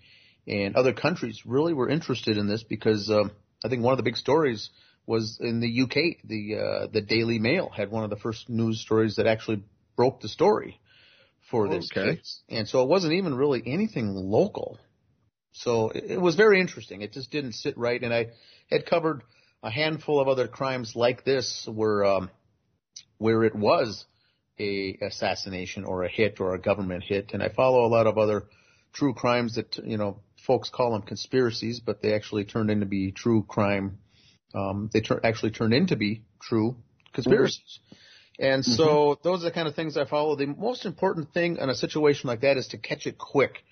and 0.47 0.75
other 0.75 0.93
countries 0.93 1.41
really 1.45 1.73
were 1.73 1.89
interested 1.89 2.37
in 2.37 2.47
this 2.47 2.63
because 2.63 3.09
um, 3.09 3.31
I 3.63 3.69
think 3.69 3.83
one 3.83 3.93
of 3.93 3.97
the 3.97 4.03
big 4.03 4.17
stories 4.17 4.69
was 5.05 5.39
in 5.41 5.59
the 5.59 5.81
UK. 5.83 6.23
The 6.23 6.55
uh, 6.55 6.87
the 6.91 7.01
Daily 7.01 7.39
Mail 7.39 7.69
had 7.69 7.91
one 7.91 8.03
of 8.03 8.09
the 8.09 8.17
first 8.17 8.49
news 8.49 8.81
stories 8.81 9.15
that 9.15 9.27
actually 9.27 9.63
broke 9.95 10.21
the 10.21 10.29
story 10.29 10.79
for 11.49 11.67
this 11.67 11.89
okay. 11.91 12.15
case, 12.15 12.41
and 12.49 12.67
so 12.67 12.83
it 12.83 12.89
wasn't 12.89 13.13
even 13.13 13.35
really 13.35 13.63
anything 13.65 14.13
local. 14.13 14.77
So 15.53 15.89
it, 15.89 16.19
was 16.19 16.35
very 16.35 16.59
interesting. 16.59 17.01
It 17.01 17.13
just 17.13 17.31
didn't 17.31 17.53
sit 17.53 17.77
right, 17.77 18.01
and 18.01 18.13
I 18.13 18.31
had 18.69 18.85
covered 18.85 19.23
a 19.61 19.69
handful 19.69 20.19
of 20.19 20.27
other 20.27 20.47
crimes 20.47 20.95
like 20.95 21.23
this 21.23 21.67
where 21.71 22.03
um, 22.03 22.29
where 23.17 23.43
it 23.43 23.55
was 23.55 24.05
a 24.59 24.97
assassination 25.01 25.85
or 25.85 26.03
a 26.03 26.09
hit 26.09 26.39
or 26.39 26.53
a 26.53 26.59
government 26.59 27.03
hit. 27.03 27.31
And 27.33 27.41
I 27.41 27.49
follow 27.49 27.85
a 27.85 27.87
lot 27.87 28.07
of 28.07 28.17
other 28.17 28.43
true 28.93 29.13
crimes 29.13 29.55
that, 29.55 29.77
you 29.77 29.97
know, 29.97 30.19
folks 30.45 30.69
call 30.69 30.91
them 30.91 31.01
conspiracies, 31.01 31.79
but 31.79 32.01
they 32.01 32.13
actually 32.13 32.45
turned 32.45 32.69
into 32.69 32.85
be 32.85 33.11
true 33.11 33.43
crime. 33.43 33.97
Um, 34.53 34.89
they 34.93 35.01
tur- 35.01 35.21
actually 35.23 35.51
turned 35.51 35.73
into 35.73 35.95
be 35.95 36.23
true 36.41 36.77
conspiracies. 37.13 37.79
And 38.39 38.65
so 38.65 38.85
mm-hmm. 38.85 39.27
those 39.27 39.41
are 39.41 39.45
the 39.45 39.51
kind 39.51 39.67
of 39.67 39.75
things 39.75 39.95
I 39.95 40.05
follow. 40.05 40.35
The 40.35 40.47
most 40.47 40.85
important 40.85 41.33
thing 41.33 41.57
in 41.57 41.69
a 41.69 41.75
situation 41.75 42.27
like 42.27 42.41
that 42.41 42.57
is 42.57 42.67
to 42.69 42.77
catch 42.77 43.07
it 43.07 43.17
quick, 43.17 43.63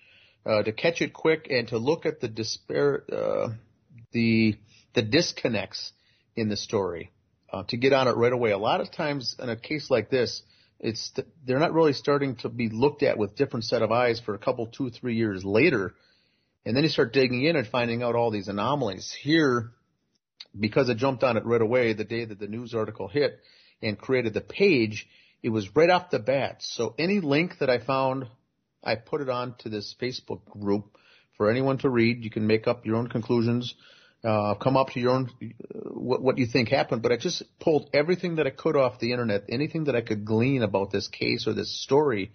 uh, 0.45 0.63
to 0.63 0.71
catch 0.71 1.01
it 1.01 1.13
quick 1.13 1.48
and 1.50 1.67
to 1.69 1.77
look 1.77 2.05
at 2.05 2.19
the 2.19 2.27
despair, 2.27 3.03
uh, 3.12 3.50
the, 4.12 4.55
the 4.93 5.01
disconnects 5.01 5.91
in 6.36 6.50
the 6.50 6.57
story, 6.57 7.12
uh, 7.51 7.63
to 7.67 7.77
get 7.77 7.93
on 7.93 8.07
it 8.07 8.15
right 8.15 8.33
away. 8.33 8.51
A 8.51 8.57
lot 8.57 8.81
of 8.81 8.91
times 8.91 9.36
in 9.39 9.50
a 9.50 9.55
case 9.55 9.89
like 9.89 10.10
this, 10.10 10.41
it's, 10.79 11.12
they're 11.45 11.60
not 11.60 11.74
really 11.74 11.93
starting 11.93 12.38
to 12.38 12.50
be 12.50 12.69
looked 12.69 13.03
at 13.03 13.17
with 13.17 13.36
different 13.36 13.65
set 13.65 13.83
of 13.83 13.91
eyes 13.91 14.19
for 14.19 14.33
a 14.33 14.39
couple, 14.39 14.65
two, 14.67 14.89
three 14.89 15.15
years 15.15 15.45
later. 15.45 15.93
And 16.65 16.75
then 16.75 16.83
you 16.83 16.89
start 16.89 17.13
digging 17.13 17.43
in 17.43 17.55
and 17.55 17.67
finding 17.67 18.01
out 18.01 18.15
all 18.15 18.31
these 18.31 18.48
anomalies. 18.48 19.15
Here, 19.21 19.71
because 20.60 20.89
I 20.89 20.95
jumped 20.95 21.24
on 21.24 21.38
it 21.38 21.45
right 21.45 21.62
away 21.62 21.93
the 21.93 22.03
day 22.03 22.25
that 22.25 22.39
the 22.39 22.48
news 22.48 22.74
article 22.74 23.07
hit 23.07 23.39
and 23.81 23.98
created 23.98 24.33
the 24.33 24.41
page, 24.41 25.07
it 25.43 25.50
was 25.50 25.75
right 25.75 25.89
off 25.89 26.10
the 26.10 26.19
bat. 26.19 26.57
So 26.60 26.95
any 26.98 27.19
link 27.19 27.60
that 27.60 27.69
I 27.69 27.79
found, 27.79 28.27
I 28.83 28.95
put 28.95 29.21
it 29.21 29.29
on 29.29 29.55
to 29.59 29.69
this 29.69 29.95
Facebook 30.01 30.45
group 30.50 30.97
for 31.38 31.50
anyone 31.50 31.77
to 31.79 31.89
read. 31.89 32.23
You 32.23 32.29
can 32.29 32.47
make 32.47 32.67
up 32.67 32.85
your 32.85 32.95
own 32.95 33.07
conclusions, 33.07 33.75
uh, 34.23 34.55
come 34.55 34.77
up 34.77 34.89
to 34.91 35.00
your 35.00 35.11
own, 35.11 35.29
uh, 35.41 35.77
what, 35.89 36.21
what 36.21 36.38
you 36.38 36.45
think 36.45 36.69
happened. 36.69 37.01
But 37.01 37.11
I 37.11 37.17
just 37.17 37.43
pulled 37.59 37.89
everything 37.93 38.35
that 38.35 38.47
I 38.47 38.51
could 38.51 38.75
off 38.75 39.00
the 39.00 39.11
internet, 39.11 39.45
anything 39.50 39.85
that 39.85 39.95
I 39.95 40.01
could 40.01 40.25
glean 40.25 40.63
about 40.63 40.91
this 40.91 41.07
case 41.07 41.47
or 41.47 41.53
this 41.53 41.81
story, 41.83 42.31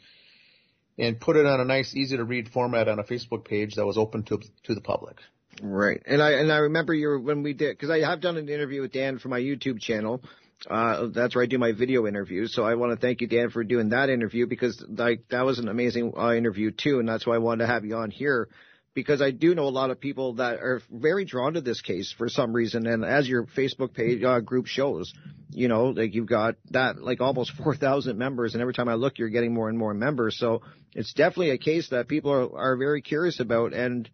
and 0.98 1.20
put 1.20 1.36
it 1.36 1.46
on 1.46 1.60
a 1.60 1.64
nice, 1.64 1.94
easy 1.94 2.16
to 2.16 2.24
read 2.24 2.48
format 2.48 2.88
on 2.88 2.98
a 2.98 3.04
Facebook 3.04 3.44
page 3.44 3.74
that 3.74 3.86
was 3.86 3.98
open 3.98 4.22
to 4.24 4.40
to 4.64 4.74
the 4.74 4.80
public. 4.80 5.18
Right, 5.62 6.02
and 6.06 6.22
I 6.22 6.32
and 6.32 6.52
I 6.52 6.58
remember 6.58 6.92
you 6.92 7.18
when 7.18 7.42
we 7.42 7.54
did 7.54 7.76
because 7.76 7.90
I 7.90 8.00
have 8.00 8.20
done 8.20 8.36
an 8.36 8.48
interview 8.48 8.82
with 8.82 8.92
Dan 8.92 9.18
for 9.18 9.28
my 9.28 9.40
YouTube 9.40 9.80
channel. 9.80 10.22
Uh, 10.68 11.08
that's 11.14 11.34
where 11.34 11.44
I 11.44 11.46
do 11.46 11.58
my 11.58 11.72
video 11.72 12.06
interviews. 12.06 12.54
So 12.54 12.64
I 12.64 12.74
want 12.74 12.92
to 12.92 12.98
thank 12.98 13.20
you, 13.20 13.26
Dan, 13.26 13.50
for 13.50 13.62
doing 13.62 13.90
that 13.90 14.08
interview 14.08 14.46
because 14.46 14.82
like 14.88 15.28
that 15.30 15.44
was 15.44 15.58
an 15.58 15.68
amazing 15.68 16.14
uh, 16.16 16.32
interview 16.32 16.70
too, 16.70 16.98
and 16.98 17.08
that's 17.08 17.26
why 17.26 17.34
I 17.34 17.38
wanted 17.38 17.66
to 17.66 17.72
have 17.72 17.84
you 17.84 17.96
on 17.96 18.10
here 18.10 18.48
because 18.96 19.20
I 19.20 19.30
do 19.30 19.54
know 19.54 19.64
a 19.64 19.68
lot 19.68 19.90
of 19.90 20.00
people 20.00 20.36
that 20.36 20.54
are 20.54 20.80
very 20.90 21.26
drawn 21.26 21.52
to 21.52 21.60
this 21.60 21.82
case 21.82 22.14
for 22.16 22.30
some 22.30 22.54
reason. 22.54 22.86
And 22.86 23.04
as 23.04 23.28
your 23.28 23.44
Facebook 23.44 23.92
page 23.92 24.24
uh, 24.24 24.40
group 24.40 24.66
shows, 24.66 25.12
you 25.50 25.68
know, 25.68 25.88
like 25.88 26.14
you've 26.14 26.26
got 26.26 26.54
that 26.70 26.96
like 27.02 27.20
almost 27.20 27.52
4,000 27.62 28.16
members, 28.16 28.54
and 28.54 28.62
every 28.62 28.72
time 28.72 28.88
I 28.88 28.94
look, 28.94 29.18
you're 29.18 29.28
getting 29.28 29.52
more 29.52 29.68
and 29.68 29.78
more 29.78 29.92
members. 29.92 30.38
So 30.38 30.62
it's 30.94 31.12
definitely 31.12 31.50
a 31.50 31.58
case 31.58 31.90
that 31.90 32.08
people 32.08 32.32
are, 32.32 32.58
are 32.58 32.76
very 32.76 33.02
curious 33.02 33.38
about. 33.38 33.74
And 33.74 34.08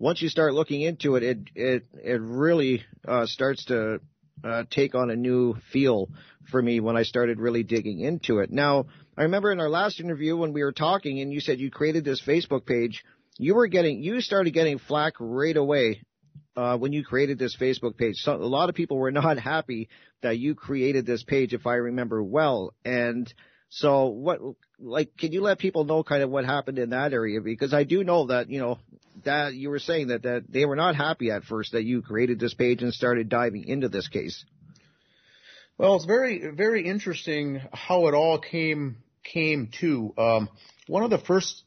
once 0.00 0.20
you 0.20 0.28
start 0.28 0.52
looking 0.52 0.80
into 0.80 1.14
it, 1.14 1.22
it 1.22 1.38
it 1.54 1.86
it 2.02 2.20
really 2.20 2.82
uh, 3.06 3.26
starts 3.26 3.66
to 3.66 4.00
uh, 4.42 4.64
take 4.70 4.94
on 4.94 5.10
a 5.10 5.16
new 5.16 5.54
feel 5.72 6.08
for 6.50 6.60
me 6.60 6.80
when 6.80 6.96
I 6.96 7.02
started 7.02 7.38
really 7.38 7.62
digging 7.62 8.00
into 8.00 8.38
it. 8.40 8.50
Now, 8.50 8.86
I 9.16 9.22
remember 9.22 9.52
in 9.52 9.60
our 9.60 9.70
last 9.70 10.00
interview 10.00 10.36
when 10.36 10.52
we 10.52 10.62
were 10.62 10.72
talking, 10.72 11.20
and 11.20 11.32
you 11.32 11.40
said 11.40 11.60
you 11.60 11.70
created 11.70 12.04
this 12.04 12.20
Facebook 12.20 12.66
page 12.66 13.04
you 13.38 13.54
were 13.54 13.66
getting 13.66 14.02
you 14.02 14.20
started 14.20 14.52
getting 14.52 14.78
flack 14.78 15.14
right 15.18 15.56
away 15.56 16.02
uh, 16.56 16.78
when 16.78 16.92
you 16.92 17.04
created 17.04 17.38
this 17.38 17.56
Facebook 17.56 17.96
page. 17.96 18.16
So 18.16 18.34
a 18.34 18.36
lot 18.36 18.68
of 18.68 18.74
people 18.74 18.96
were 18.96 19.10
not 19.22 19.38
happy 19.38 19.88
that 20.22 20.38
you 20.38 20.54
created 20.54 21.06
this 21.06 21.22
page, 21.22 21.52
if 21.52 21.66
I 21.66 21.74
remember 21.74 22.22
well. 22.22 22.74
And 22.84 23.32
so, 23.68 24.06
what 24.06 24.40
like 24.78 25.16
can 25.16 25.32
you 25.32 25.42
let 25.42 25.58
people 25.58 25.84
know 25.84 26.04
kind 26.04 26.22
of 26.22 26.30
what 26.30 26.44
happened 26.44 26.78
in 26.78 26.90
that 26.90 27.12
area? 27.12 27.40
Because 27.40 27.74
I 27.74 27.84
do 27.84 28.04
know 28.04 28.26
that 28.26 28.50
you 28.50 28.60
know 28.60 28.78
that 29.24 29.54
you 29.54 29.70
were 29.70 29.78
saying 29.78 30.08
that 30.08 30.22
that 30.22 30.44
they 30.48 30.64
were 30.64 30.76
not 30.76 30.96
happy 30.96 31.30
at 31.30 31.44
first 31.44 31.72
that 31.72 31.84
you 31.84 32.02
created 32.02 32.40
this 32.40 32.54
page 32.54 32.82
and 32.82 32.92
started 32.92 33.28
diving 33.28 33.64
into 33.64 33.88
this 33.88 34.08
case. 34.08 34.44
Well, 35.78 35.96
it's 35.96 36.04
very 36.04 36.50
very 36.54 36.86
interesting 36.86 37.60
how 37.72 38.06
it 38.06 38.14
all 38.14 38.38
came 38.38 38.98
came 39.22 39.70
to. 39.80 40.14
Um, 40.18 40.48
one 40.86 41.02
of 41.02 41.10
the 41.10 41.18
first 41.18 41.62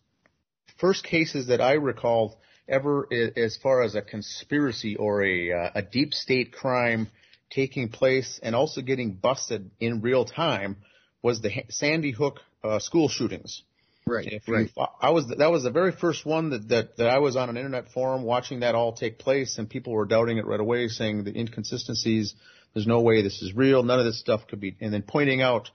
first 0.77 1.03
cases 1.03 1.47
that 1.47 1.61
I 1.61 1.73
recall 1.73 2.39
ever 2.67 3.07
as 3.11 3.57
far 3.57 3.81
as 3.81 3.95
a 3.95 4.01
conspiracy 4.01 4.95
or 4.95 5.23
a, 5.23 5.51
uh, 5.51 5.69
a 5.75 5.81
deep 5.81 6.13
state 6.13 6.51
crime 6.51 7.09
taking 7.49 7.89
place 7.89 8.39
and 8.43 8.55
also 8.55 8.81
getting 8.81 9.13
busted 9.13 9.71
in 9.79 10.01
real 10.01 10.25
time 10.25 10.77
was 11.21 11.41
the 11.41 11.51
Sandy 11.69 12.11
Hook 12.11 12.41
uh, 12.63 12.79
school 12.79 13.07
shootings. 13.07 13.63
Right. 14.07 14.27
If 14.27 14.47
right. 14.47 14.69
You, 14.75 14.85
I 15.01 15.11
was 15.11 15.27
that 15.27 15.51
was 15.51 15.63
the 15.63 15.71
very 15.71 15.91
first 15.91 16.25
one 16.25 16.51
that, 16.51 16.69
that 16.69 16.97
that 16.97 17.07
I 17.07 17.19
was 17.19 17.35
on 17.35 17.49
an 17.49 17.57
internet 17.57 17.89
forum 17.89 18.23
watching 18.23 18.61
that 18.61 18.75
all 18.75 18.93
take 18.93 19.19
place, 19.19 19.57
and 19.57 19.69
people 19.69 19.93
were 19.93 20.05
doubting 20.05 20.37
it 20.37 20.45
right 20.45 20.59
away, 20.59 20.87
saying 20.87 21.23
the 21.23 21.37
inconsistencies. 21.37 22.35
There's 22.73 22.87
no 22.87 23.01
way 23.01 23.21
this 23.21 23.41
is 23.41 23.53
real. 23.55 23.83
None 23.83 23.99
of 23.99 24.05
this 24.05 24.19
stuff 24.19 24.47
could 24.47 24.59
be. 24.59 24.75
And 24.81 24.93
then 24.93 25.01
pointing 25.01 25.41
out, 25.41 25.69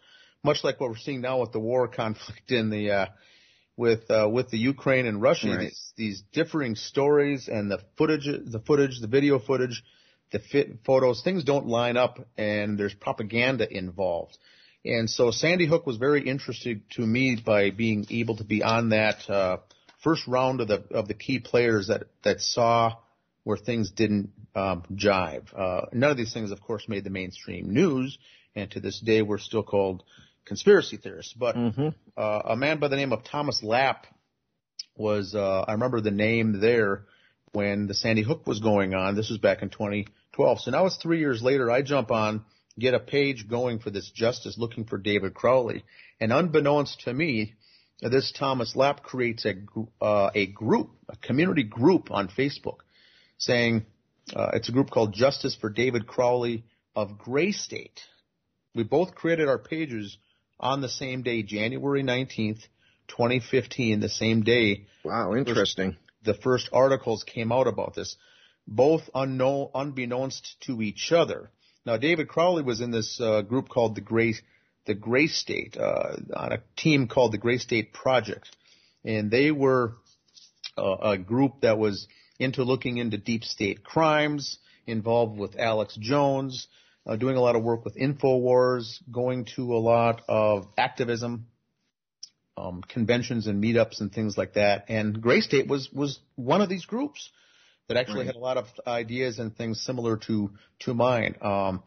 much 0.45 0.62
like 0.62 0.81
what 0.81 0.90
we're 0.90 0.97
seeing 0.97 1.21
now 1.21 1.40
with 1.40 1.53
the 1.53 1.61
war 1.61 1.88
conflict 2.01 2.51
in 2.51 2.71
the 2.71 2.90
uh, 2.90 3.07
with 3.77 4.11
uh, 4.11 4.29
with 4.31 4.51
the 4.51 4.59
Ukraine 4.59 5.07
and 5.07 5.21
Russia. 5.21 5.49
Right. 5.49 5.61
These, 5.61 5.92
these 5.97 6.23
differing 6.33 6.75
stories 6.75 7.49
and 7.49 7.71
the 7.71 7.81
footage, 7.97 8.27
the 8.27 8.61
footage, 8.61 9.01
the 9.01 9.09
video 9.09 9.38
footage, 9.38 9.83
the 10.33 10.38
fit 10.38 10.81
photos, 10.85 11.23
things 11.23 11.45
don't 11.45 11.66
line 11.66 11.97
up, 11.97 12.18
and 12.37 12.79
there's 12.79 12.95
propaganda 12.95 13.66
involved. 13.71 14.37
And 14.85 15.09
so 15.09 15.31
Sandy 15.31 15.66
Hook 15.66 15.87
was 15.87 15.97
very 15.97 16.27
interesting 16.27 16.83
to 16.90 17.03
me 17.03 17.37
by 17.45 17.71
being 17.71 18.07
able 18.11 18.37
to 18.37 18.45
be 18.45 18.62
on 18.62 18.90
that 18.90 19.29
uh, 19.31 19.59
first 20.03 20.27
round 20.27 20.61
of 20.61 20.68
the 20.68 20.85
of 20.90 21.07
the 21.09 21.14
key 21.14 21.38
players 21.38 21.87
that 21.87 22.05
that 22.25 22.40
saw 22.40 22.97
where 23.45 23.57
things 23.57 23.90
didn't 23.90 24.31
um, 24.55 24.83
jive. 24.92 25.45
Uh, 25.57 25.87
none 25.92 26.11
of 26.11 26.16
these 26.16 26.33
things, 26.33 26.51
of 26.51 26.61
course, 26.61 26.88
made 26.88 27.05
the 27.05 27.11
mainstream 27.11 27.73
news, 27.73 28.18
and 28.55 28.71
to 28.73 28.81
this 28.81 29.01
day, 29.01 29.23
we're 29.23 29.38
still 29.38 29.62
called 29.62 30.03
conspiracy 30.45 30.97
theorists. 30.97 31.33
But 31.33 31.57
mm-hmm. 31.57 31.88
uh, 32.16 32.40
a 32.45 32.57
man 32.57 32.79
by 32.79 32.88
the 32.88 32.97
name 32.97 33.12
of 33.12 33.25
Thomas 33.25 33.62
Lapp 33.62 34.07
was, 34.97 35.35
uh, 35.35 35.64
I 35.66 35.73
remember 35.73 36.01
the 36.01 36.11
name 36.11 36.61
there 36.61 37.05
when 37.53 37.87
the 37.87 37.95
Sandy 37.95 38.23
Hook 38.23 38.47
was 38.47 38.61
going 38.61 38.95
on. 38.95 39.14
This 39.14 39.31
was 39.31 39.38
back 39.38 39.62
in 39.62 39.71
2012. 39.71 40.61
So 40.61 40.71
now 40.71 40.87
it's 40.87 40.97
three 40.97 41.18
years 41.18 41.42
later. 41.42 41.71
I 41.71 41.83
jump 41.83 42.11
on, 42.11 42.45
get 42.79 42.95
a 42.95 43.01
page 43.01 43.49
going 43.49 43.79
for 43.79 43.91
this 43.91 44.11
justice 44.11 44.57
looking 44.59 44.85
for 44.85 44.99
David 44.99 45.35
Crowley. 45.35 45.85
And 46.21 46.33
unbeknownst 46.33 47.01
to 47.03 47.13
me, 47.13 47.55
this 48.01 48.33
Thomas 48.33 48.75
Lapp 48.75 49.03
creates 49.03 49.45
a, 49.45 49.55
uh, 50.01 50.31
a 50.35 50.47
group, 50.47 50.91
a 51.09 51.17
community 51.17 51.63
group 51.63 52.11
on 52.11 52.29
Facebook 52.29 52.79
saying, 53.39 53.87
uh, 54.35 54.51
it's 54.55 54.69
a 54.69 54.73
group 54.73 54.91
called 54.91 55.13
Justice 55.13 55.57
for 55.61 55.69
David 55.69 56.07
Crowley 56.07 56.65
of 56.95 57.19
Gray 57.19 57.53
State. 57.53 58.01
We 58.75 58.85
both 58.85 59.15
created 59.15 59.49
our 59.49 59.59
pages 59.59 60.17
on 60.59 60.81
the 60.81 60.89
same 60.89 61.23
day, 61.23 61.43
January 61.43 62.03
19th, 62.03 62.61
2015, 63.09 64.01
the 64.01 64.09
same 64.09 64.43
day. 64.43 64.87
Wow, 65.05 65.35
interesting. 65.35 65.97
The 66.25 66.35
first, 66.35 66.69
articles 66.73 67.25
came 67.25 67.51
out 67.53 67.67
about 67.67 67.95
this, 67.95 68.17
both 68.67 69.03
unknown, 69.15 69.71
unbeknownst 69.75 70.57
to 70.63 70.81
each 70.81 71.11
other. 71.11 71.51
Now, 71.85 71.97
David 71.97 72.29
Crowley 72.29 72.62
was 72.62 72.81
in 72.81 72.92
this 72.92 73.21
uh, 73.21 73.42
group 73.42 73.68
called 73.68 73.97
the 73.97 74.01
Gray, 74.01 74.35
the 74.87 74.95
Gray 74.95 75.27
State, 75.27 75.77
uh, 75.77 76.16
on 76.35 76.53
a 76.53 76.62
team 76.77 77.09
called 77.09 77.33
the 77.33 77.38
Gray 77.38 77.59
State 77.59 77.92
Project, 77.92 78.49
and 79.05 79.31
they 79.31 79.51
were 79.51 79.95
uh, 80.79 80.97
a 81.03 81.18
group 81.18 81.62
that 81.62 81.79
was 81.79 82.07
into 82.38 82.62
looking 82.62 82.99
into 82.99 83.18
deep 83.18 83.45
state 83.45 83.83
crimes, 83.83 84.59
involved 84.87 85.38
with 85.38 85.59
Alex 85.59 85.97
Jones, 86.01 86.68
uh, 87.05 87.16
doing 87.16 87.37
a 87.37 87.40
lot 87.40 87.57
of 87.57 87.64
work 87.64 87.85
with 87.85 87.97
InfoWars, 87.97 89.01
going 89.11 89.47
to 89.57 89.75
a 89.75 89.79
lot 89.79 90.23
of 90.29 90.66
activism, 90.79 91.47
um, 92.57 92.83
conventions 92.83 93.49
and 93.49 93.62
meetups 93.62 94.01
and 94.01 94.12
things 94.12 94.38
like 94.38 94.55
that. 94.55 94.85
And 94.88 95.21
Gray 95.21 95.40
State 95.40 95.66
was, 95.66 95.90
was 95.92 96.21
one 96.37 96.61
of 96.61 96.68
these 96.68 96.85
groups 96.85 97.31
that 97.88 97.97
actually 97.97 98.21
right. 98.21 98.27
had 98.27 98.37
a 98.37 98.40
lot 98.40 98.57
of 98.57 98.66
ideas 98.87 99.38
and 99.38 99.57
things 99.57 99.81
similar 99.81 100.16
to, 100.16 100.51
to 100.81 100.95
mine. 100.95 101.37
Um, 101.40 101.83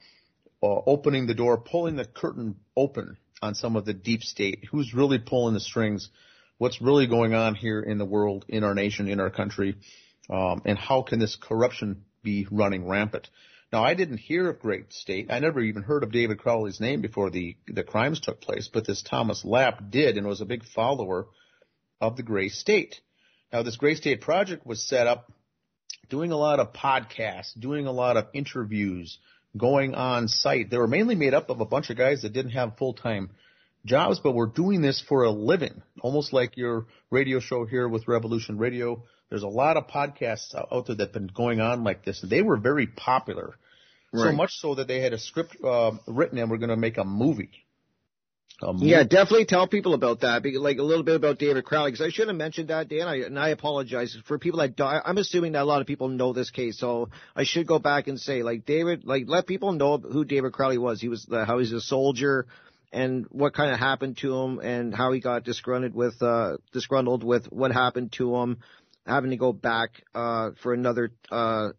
uh, 0.62 0.82
opening 0.88 1.28
the 1.28 1.34
door, 1.34 1.58
pulling 1.58 1.96
the 1.96 2.06
curtain 2.06 2.56
open 2.76 3.18
on 3.42 3.56
some 3.56 3.76
of 3.76 3.86
the 3.86 3.94
deep 3.94 4.24
state, 4.24 4.66
who's 4.72 4.94
really 4.94 5.20
pulling 5.20 5.54
the 5.54 5.60
strings, 5.60 6.10
what's 6.58 6.82
really 6.82 7.08
going 7.08 7.34
on 7.34 7.56
here 7.56 7.82
in 7.82 7.98
the 7.98 8.06
world, 8.06 8.46
in 8.48 8.64
our 8.64 8.74
nation, 8.74 9.08
in 9.08 9.20
our 9.20 9.30
country, 9.30 9.76
um, 10.30 10.62
and 10.66 10.78
how 10.78 11.02
can 11.04 11.20
this 11.20 11.36
corruption 11.36 12.04
be 12.24 12.48
running 12.50 12.88
rampant? 12.88 13.30
Now, 13.72 13.84
I 13.84 13.94
didn't 13.94 14.18
hear 14.18 14.50
of 14.50 14.60
Gray 14.60 14.86
State. 14.90 15.28
I 15.30 15.40
never 15.40 15.60
even 15.60 15.84
heard 15.84 16.04
of 16.04 16.12
David 16.12 16.40
Crowley's 16.40 16.80
name 16.80 17.02
before 17.02 17.30
the, 17.30 17.58
the 17.68 17.84
crimes 17.84 18.20
took 18.20 18.40
place, 18.42 18.70
but 18.72 18.88
this 18.88 19.04
Thomas 19.04 19.44
Lapp 19.44 19.90
did 19.90 20.18
and 20.18 20.26
was 20.26 20.42
a 20.42 20.46
big 20.46 20.64
follower 20.64 21.28
of 22.00 22.16
the 22.16 22.24
Gray 22.24 22.50
State. 22.50 23.02
Now, 23.52 23.64
this 23.64 23.76
Gray 23.76 23.96
State 23.96 24.22
project 24.22 24.66
was 24.66 24.88
set 24.88 25.08
up 25.08 25.32
doing 26.10 26.32
a 26.32 26.38
lot 26.38 26.60
of 26.60 26.74
podcasts, 26.74 27.58
doing 27.60 27.88
a 27.88 27.92
lot 27.92 28.18
of 28.18 28.28
interviews, 28.34 29.18
going 29.58 29.96
on 29.96 30.28
site. 30.28 30.70
They 30.70 30.78
were 30.78 30.88
mainly 30.88 31.16
made 31.16 31.34
up 31.34 31.50
of 31.50 31.62
a 31.62 31.66
bunch 31.66 31.90
of 31.90 31.98
guys 31.98 32.22
that 32.22 32.34
didn't 32.34 32.52
have 32.52 32.78
full-time 32.78 33.30
jobs, 33.86 34.20
but 34.20 34.34
were 34.34 34.48
doing 34.48 34.82
this 34.82 35.02
for 35.08 35.24
a 35.24 35.32
living, 35.32 35.82
almost 36.02 36.34
like 36.34 36.58
your 36.58 36.88
radio 37.12 37.40
show 37.40 37.66
here 37.66 37.88
with 37.88 38.08
Revolution 38.08 38.58
Radio. 38.58 39.04
There's 39.30 39.44
a 39.44 39.48
lot 39.48 39.78
of 39.78 39.88
podcasts 39.88 40.54
out 40.56 40.88
there 40.88 40.96
that 40.96 41.06
have 41.06 41.14
been 41.14 41.28
going 41.28 41.62
on 41.62 41.84
like 41.84 42.04
this, 42.04 42.22
they 42.22 42.42
were 42.42 42.58
very 42.58 42.88
popular. 42.88 43.56
Right. 44.14 44.30
So 44.30 44.32
much 44.32 44.52
so 44.54 44.76
that 44.76 44.88
they 44.88 45.02
had 45.02 45.14
a 45.14 45.20
script 45.20 45.58
uh, 45.64 45.92
written 46.08 46.38
and 46.38 46.50
were 46.50 46.58
going 46.58 46.70
to 46.70 46.78
make 46.78 46.98
a 46.98 47.04
movie. 47.04 47.65
Um, 48.62 48.78
yeah, 48.80 49.04
definitely 49.04 49.46
tell 49.46 49.68
people 49.68 49.94
about 49.94 50.22
that. 50.22 50.44
Like 50.46 50.78
a 50.78 50.84
little 50.84 51.04
bit 51.04 51.16
about 51.16 51.40
David 51.40 51.66
Crowley, 51.66 51.92
because 51.92 52.06
I 52.06 52.10
should 52.10 52.28
have 52.30 52.38
mentioned 52.38 52.70
that, 52.70 52.88
Dan. 52.88 53.08
I, 53.08 53.16
and 53.18 53.38
I 53.38 53.50
apologize 53.50 54.18
for 54.28 54.40
people 54.40 54.60
that 54.60 54.76
die. 54.78 55.02
I'm 55.04 55.18
assuming 55.18 55.54
that 55.54 55.64
a 55.64 55.66
lot 55.66 55.82
of 55.82 55.88
people 55.88 56.08
know 56.08 56.32
this 56.32 56.52
case, 56.52 56.80
so 56.80 57.10
I 57.36 57.44
should 57.44 57.68
go 57.68 57.80
back 57.80 58.08
and 58.08 58.20
say, 58.20 58.44
like 58.44 58.66
David, 58.66 59.04
like 59.04 59.24
let 59.28 59.46
people 59.46 59.74
know 59.74 59.98
who 59.98 60.24
David 60.24 60.54
Crowley 60.54 60.78
was. 60.78 61.02
He 61.02 61.10
was 61.10 61.26
the, 61.26 61.44
how 61.44 61.60
he's 61.60 61.74
a 61.74 61.82
soldier, 61.82 62.48
and 62.94 63.26
what 63.30 63.54
kind 63.54 63.74
of 63.74 63.80
happened 63.80 64.18
to 64.20 64.34
him, 64.34 64.60
and 64.60 64.96
how 64.96 65.12
he 65.12 65.20
got 65.20 65.44
disgruntled 65.44 65.94
with 65.94 66.22
uh, 66.22 66.56
disgruntled 66.72 67.26
with 67.26 67.52
what 67.52 67.74
happened 67.74 68.14
to 68.14 68.36
him, 68.38 68.60
having 69.06 69.32
to 69.32 69.38
go 69.38 69.52
back 69.52 69.90
uh, 70.14 70.52
for 70.64 70.74
another 70.74 71.12
uh, 71.30 71.70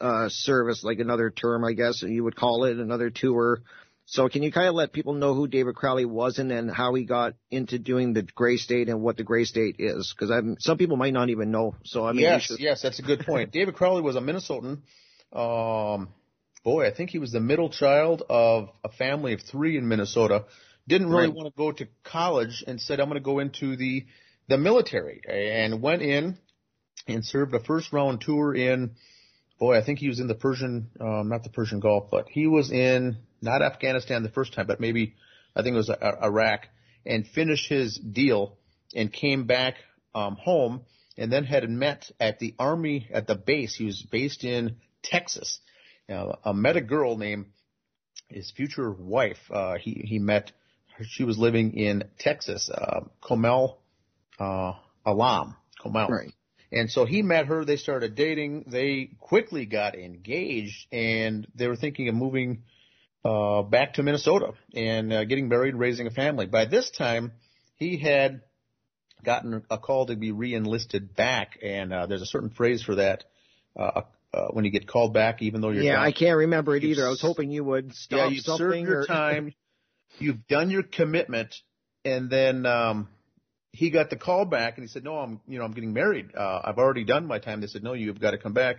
uh, 0.00 0.28
service, 0.28 0.84
like 0.84 1.00
another 1.00 1.30
term, 1.30 1.64
I 1.64 1.72
guess 1.72 2.02
you 2.02 2.22
would 2.22 2.36
call 2.36 2.64
it, 2.64 2.76
another 2.76 3.10
tour 3.10 3.62
so 4.08 4.28
can 4.28 4.44
you 4.44 4.52
kind 4.52 4.68
of 4.68 4.74
let 4.76 4.92
people 4.92 5.14
know 5.14 5.34
who 5.34 5.48
David 5.48 5.74
Crowley 5.74 6.04
was 6.04 6.38
and 6.38 6.48
then 6.48 6.68
how 6.68 6.94
he 6.94 7.04
got 7.04 7.34
into 7.50 7.76
doing 7.76 8.12
the 8.12 8.22
gray 8.22 8.56
state 8.56 8.88
and 8.88 9.02
what 9.02 9.16
the 9.16 9.24
gray 9.24 9.44
state 9.44 9.76
is? 9.80 10.14
Because 10.16 10.32
some 10.60 10.78
people 10.78 10.96
might 10.96 11.12
not 11.12 11.28
even 11.28 11.50
know. 11.50 11.74
So 11.84 12.06
I 12.06 12.12
mean, 12.12 12.22
yes, 12.22 12.42
should... 12.42 12.60
yes, 12.60 12.82
that's 12.82 13.00
a 13.00 13.02
good 13.02 13.26
point. 13.26 13.50
David 13.50 13.74
Crowley 13.74 14.02
was 14.02 14.14
a 14.14 14.20
Minnesotan. 14.20 14.78
Um, 15.32 16.10
boy, 16.62 16.86
I 16.86 16.94
think 16.94 17.10
he 17.10 17.18
was 17.18 17.32
the 17.32 17.40
middle 17.40 17.68
child 17.68 18.22
of 18.30 18.68
a 18.84 18.90
family 18.90 19.32
of 19.32 19.40
three 19.40 19.76
in 19.76 19.88
Minnesota. 19.88 20.44
Didn't 20.86 21.08
really 21.08 21.26
right. 21.26 21.34
want 21.34 21.48
to 21.48 21.58
go 21.58 21.72
to 21.72 21.88
college 22.04 22.62
and 22.64 22.80
said, 22.80 23.00
I'm 23.00 23.08
going 23.08 23.20
to 23.20 23.24
go 23.24 23.40
into 23.40 23.76
the 23.76 24.06
the 24.48 24.56
military 24.56 25.20
and 25.28 25.82
went 25.82 26.02
in 26.02 26.38
and 27.08 27.24
served 27.24 27.52
a 27.54 27.60
first 27.60 27.92
round 27.92 28.20
tour 28.20 28.54
in 28.54 28.92
boy, 29.58 29.76
I 29.76 29.84
think 29.84 29.98
he 29.98 30.08
was 30.08 30.20
in 30.20 30.28
the 30.28 30.34
Persian, 30.34 30.90
um, 31.00 31.28
not 31.28 31.42
the 31.42 31.50
Persian 31.50 31.80
Gulf, 31.80 32.10
but 32.10 32.26
he 32.30 32.46
was 32.46 32.70
in 32.70 33.16
not 33.40 33.62
Afghanistan 33.62 34.22
the 34.22 34.28
first 34.28 34.54
time, 34.54 34.66
but 34.66 34.80
maybe 34.80 35.14
I 35.54 35.62
think 35.62 35.74
it 35.74 35.78
was 35.78 35.90
Iraq, 35.90 36.66
and 37.04 37.26
finished 37.26 37.68
his 37.68 37.96
deal 37.96 38.58
and 38.94 39.12
came 39.12 39.44
back 39.44 39.76
um, 40.14 40.36
home, 40.36 40.82
and 41.16 41.32
then 41.32 41.44
had 41.44 41.68
met 41.68 42.10
at 42.20 42.38
the 42.38 42.54
army 42.58 43.08
at 43.12 43.26
the 43.26 43.34
base. 43.34 43.74
He 43.74 43.86
was 43.86 44.02
based 44.02 44.44
in 44.44 44.76
Texas. 45.02 45.60
Now, 46.08 46.38
I 46.44 46.52
met 46.52 46.76
a 46.76 46.80
girl 46.80 47.16
named 47.16 47.46
his 48.28 48.50
future 48.50 48.90
wife. 48.90 49.38
Uh, 49.50 49.76
he 49.78 50.02
he 50.04 50.18
met. 50.18 50.52
She 51.08 51.24
was 51.24 51.38
living 51.38 51.74
in 51.74 52.04
Texas, 52.18 52.70
uh, 52.70 53.00
Komel 53.22 53.76
uh, 54.38 54.72
Alam. 55.04 55.56
Komel. 55.84 56.08
Right. 56.08 56.32
And 56.72 56.90
so 56.90 57.04
he 57.04 57.22
met 57.22 57.46
her. 57.46 57.64
They 57.64 57.76
started 57.76 58.14
dating. 58.14 58.64
They 58.66 59.10
quickly 59.20 59.66
got 59.66 59.94
engaged, 59.94 60.86
and 60.92 61.46
they 61.54 61.68
were 61.68 61.76
thinking 61.76 62.08
of 62.08 62.14
moving 62.14 62.64
uh, 63.26 63.62
back 63.62 63.94
to 63.94 64.02
Minnesota 64.02 64.52
and 64.74 65.12
uh, 65.12 65.24
getting 65.24 65.48
married, 65.48 65.74
raising 65.74 66.06
a 66.06 66.10
family. 66.10 66.46
By 66.46 66.66
this 66.66 66.90
time, 66.90 67.32
he 67.76 67.98
had 67.98 68.42
gotten 69.24 69.64
a 69.70 69.78
call 69.78 70.06
to 70.06 70.16
be 70.16 70.32
re-enlisted 70.32 71.14
back, 71.16 71.58
and 71.62 71.92
uh, 71.92 72.06
there's 72.06 72.22
a 72.22 72.26
certain 72.26 72.50
phrase 72.50 72.82
for 72.82 72.96
that. 72.96 73.24
Uh, 73.76 74.02
uh, 74.32 74.48
when 74.50 74.64
you 74.64 74.70
get 74.70 74.86
called 74.86 75.14
back, 75.14 75.40
even 75.40 75.60
though 75.60 75.70
you're 75.70 75.82
yeah, 75.82 76.00
I 76.00 76.12
can't 76.12 76.36
remember 76.36 76.76
it 76.76 76.84
either. 76.84 77.06
I 77.06 77.08
was 77.08 77.22
hoping 77.22 77.50
you 77.50 77.64
would 77.64 77.94
stop 77.94 78.18
yeah, 78.18 78.28
you've 78.28 78.44
something. 78.44 78.84
Served 78.84 78.88
your 78.88 79.00
or... 79.00 79.06
time, 79.06 79.54
you've 80.18 80.46
done 80.46 80.68
your 80.68 80.82
commitment, 80.82 81.54
and 82.04 82.28
then 82.28 82.66
um, 82.66 83.08
he 83.76 83.90
got 83.90 84.10
the 84.10 84.16
call 84.16 84.44
back 84.44 84.76
and 84.76 84.84
he 84.84 84.88
said, 84.88 85.04
no, 85.04 85.18
I'm, 85.18 85.40
you 85.46 85.58
know, 85.58 85.64
I'm 85.64 85.72
getting 85.72 85.92
married. 85.92 86.34
Uh, 86.34 86.60
I've 86.64 86.78
already 86.78 87.04
done 87.04 87.26
my 87.26 87.38
time. 87.38 87.60
They 87.60 87.66
said, 87.66 87.82
no, 87.82 87.92
you've 87.92 88.20
got 88.20 88.30
to 88.30 88.38
come 88.38 88.54
back. 88.54 88.76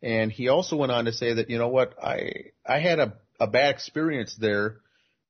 And 0.00 0.30
he 0.30 0.48
also 0.48 0.76
went 0.76 0.92
on 0.92 1.06
to 1.06 1.12
say 1.12 1.34
that, 1.34 1.50
you 1.50 1.58
know 1.58 1.68
what, 1.68 1.94
I, 2.02 2.52
I 2.64 2.78
had 2.78 3.00
a, 3.00 3.14
a 3.40 3.46
bad 3.46 3.74
experience 3.74 4.36
there 4.38 4.76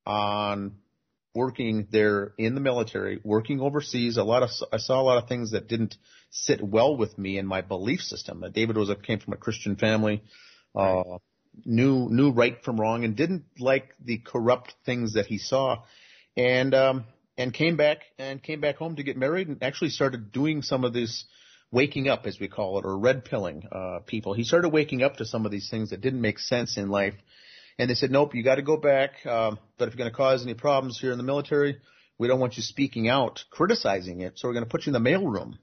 on 0.06 0.76
working 1.34 1.86
there 1.90 2.32
in 2.38 2.54
the 2.54 2.60
military, 2.60 3.20
working 3.22 3.60
overseas. 3.60 4.16
A 4.16 4.24
lot 4.24 4.42
of, 4.42 4.50
I 4.72 4.78
saw 4.78 5.00
a 5.00 5.04
lot 5.04 5.22
of 5.22 5.28
things 5.28 5.52
that 5.52 5.68
didn't 5.68 5.96
sit 6.30 6.62
well 6.62 6.96
with 6.96 7.16
me 7.18 7.38
and 7.38 7.46
my 7.46 7.60
belief 7.60 8.00
system. 8.00 8.44
David 8.52 8.76
was 8.76 8.90
a, 8.90 8.96
came 8.96 9.20
from 9.20 9.34
a 9.34 9.36
Christian 9.36 9.76
family, 9.76 10.22
uh, 10.74 11.18
knew, 11.64 12.08
knew 12.10 12.30
right 12.30 12.62
from 12.64 12.80
wrong 12.80 13.04
and 13.04 13.14
didn't 13.14 13.44
like 13.58 13.94
the 14.04 14.18
corrupt 14.18 14.74
things 14.84 15.14
that 15.14 15.26
he 15.26 15.38
saw. 15.38 15.82
And, 16.36 16.74
um, 16.74 17.04
and 17.36 17.54
came 17.54 17.76
back 17.76 18.02
and 18.18 18.42
came 18.42 18.60
back 18.60 18.76
home 18.76 18.96
to 18.96 19.02
get 19.04 19.16
married 19.16 19.48
and 19.48 19.62
actually 19.62 19.90
started 19.90 20.32
doing 20.32 20.62
some 20.62 20.84
of 20.84 20.92
this 20.92 21.24
waking 21.70 22.08
up, 22.08 22.26
as 22.26 22.40
we 22.40 22.48
call 22.48 22.78
it, 22.78 22.84
or 22.84 22.98
red 22.98 23.24
pilling 23.24 23.62
uh, 23.70 24.00
people. 24.06 24.34
He 24.34 24.42
started 24.42 24.70
waking 24.70 25.02
up 25.02 25.16
to 25.16 25.24
some 25.24 25.46
of 25.46 25.52
these 25.52 25.70
things 25.70 25.90
that 25.90 26.00
didn't 26.00 26.20
make 26.20 26.38
sense 26.38 26.76
in 26.76 26.88
life. 26.88 27.14
And 27.78 27.88
they 27.88 27.94
said, 27.94 28.10
nope, 28.10 28.34
you 28.34 28.42
got 28.42 28.56
to 28.56 28.62
go 28.62 28.76
back. 28.76 29.24
Um, 29.24 29.58
but 29.78 29.88
if 29.88 29.94
you're 29.94 29.98
going 29.98 30.10
to 30.10 30.16
cause 30.16 30.42
any 30.42 30.54
problems 30.54 30.98
here 30.98 31.12
in 31.12 31.18
the 31.18 31.24
military, 31.24 31.78
we 32.18 32.26
don't 32.26 32.40
want 32.40 32.56
you 32.56 32.62
speaking 32.62 33.08
out, 33.08 33.44
criticizing 33.50 34.20
it. 34.20 34.38
So 34.38 34.48
we're 34.48 34.54
going 34.54 34.64
to 34.64 34.70
put 34.70 34.86
you 34.86 34.94
in 34.94 35.02
the 35.02 35.10
mailroom. 35.10 35.58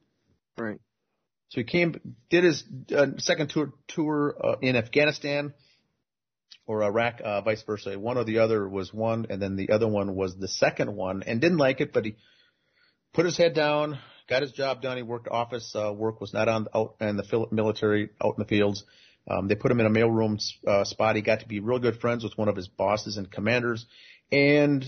Right. 0.58 0.80
So 1.50 1.62
he 1.62 1.66
came, 1.66 2.16
did 2.30 2.44
his 2.44 2.64
uh, 2.96 3.08
second 3.18 3.50
tour 3.50 3.74
tour 3.88 4.36
uh, 4.42 4.56
in 4.62 4.76
Afghanistan 4.76 5.54
or 6.66 6.84
Iraq, 6.84 7.22
uh, 7.24 7.42
vice 7.42 7.64
versa. 7.64 8.00
One 8.00 8.18
or 8.18 8.24
the 8.24 8.40
other 8.40 8.68
was 8.68 8.94
one, 8.94 9.28
and 9.30 9.42
then 9.42 9.56
the 9.56 9.70
other 9.70 9.88
one 9.88 10.16
was 10.16 10.36
the 10.36 10.48
second 10.48 10.96
one, 10.96 11.24
and 11.24 11.40
didn't 11.40 11.58
like 11.58 11.82
it, 11.82 11.94
but 11.94 12.06
he 12.06 12.16
put 13.14 13.26
his 13.26 13.38
head 13.38 13.54
down, 13.54 14.00
got 14.28 14.42
his 14.42 14.52
job 14.52 14.82
done. 14.82 14.98
He 14.98 15.04
worked 15.04 15.28
office 15.28 15.76
uh, 15.76 15.94
work, 15.94 16.20
was 16.20 16.34
not 16.34 16.50
on 16.50 16.68
out 16.74 16.96
in 17.00 17.18
the 17.18 17.48
military, 17.52 18.10
out 18.24 18.36
in 18.38 18.40
the 18.40 18.48
fields. 18.48 18.84
Um, 19.28 19.48
they 19.48 19.56
put 19.56 19.72
him 19.72 19.80
in 19.80 19.86
a 19.86 19.90
mailroom 19.90 20.40
uh, 20.68 20.84
spot. 20.84 21.16
He 21.16 21.22
got 21.22 21.40
to 21.40 21.48
be 21.48 21.60
real 21.60 21.80
good 21.80 22.00
friends 22.00 22.24
with 22.24 22.38
one 22.38 22.48
of 22.48 22.56
his 22.56 22.68
bosses 22.68 23.18
and 23.18 23.32
commanders, 23.32 23.86
and 24.32 24.86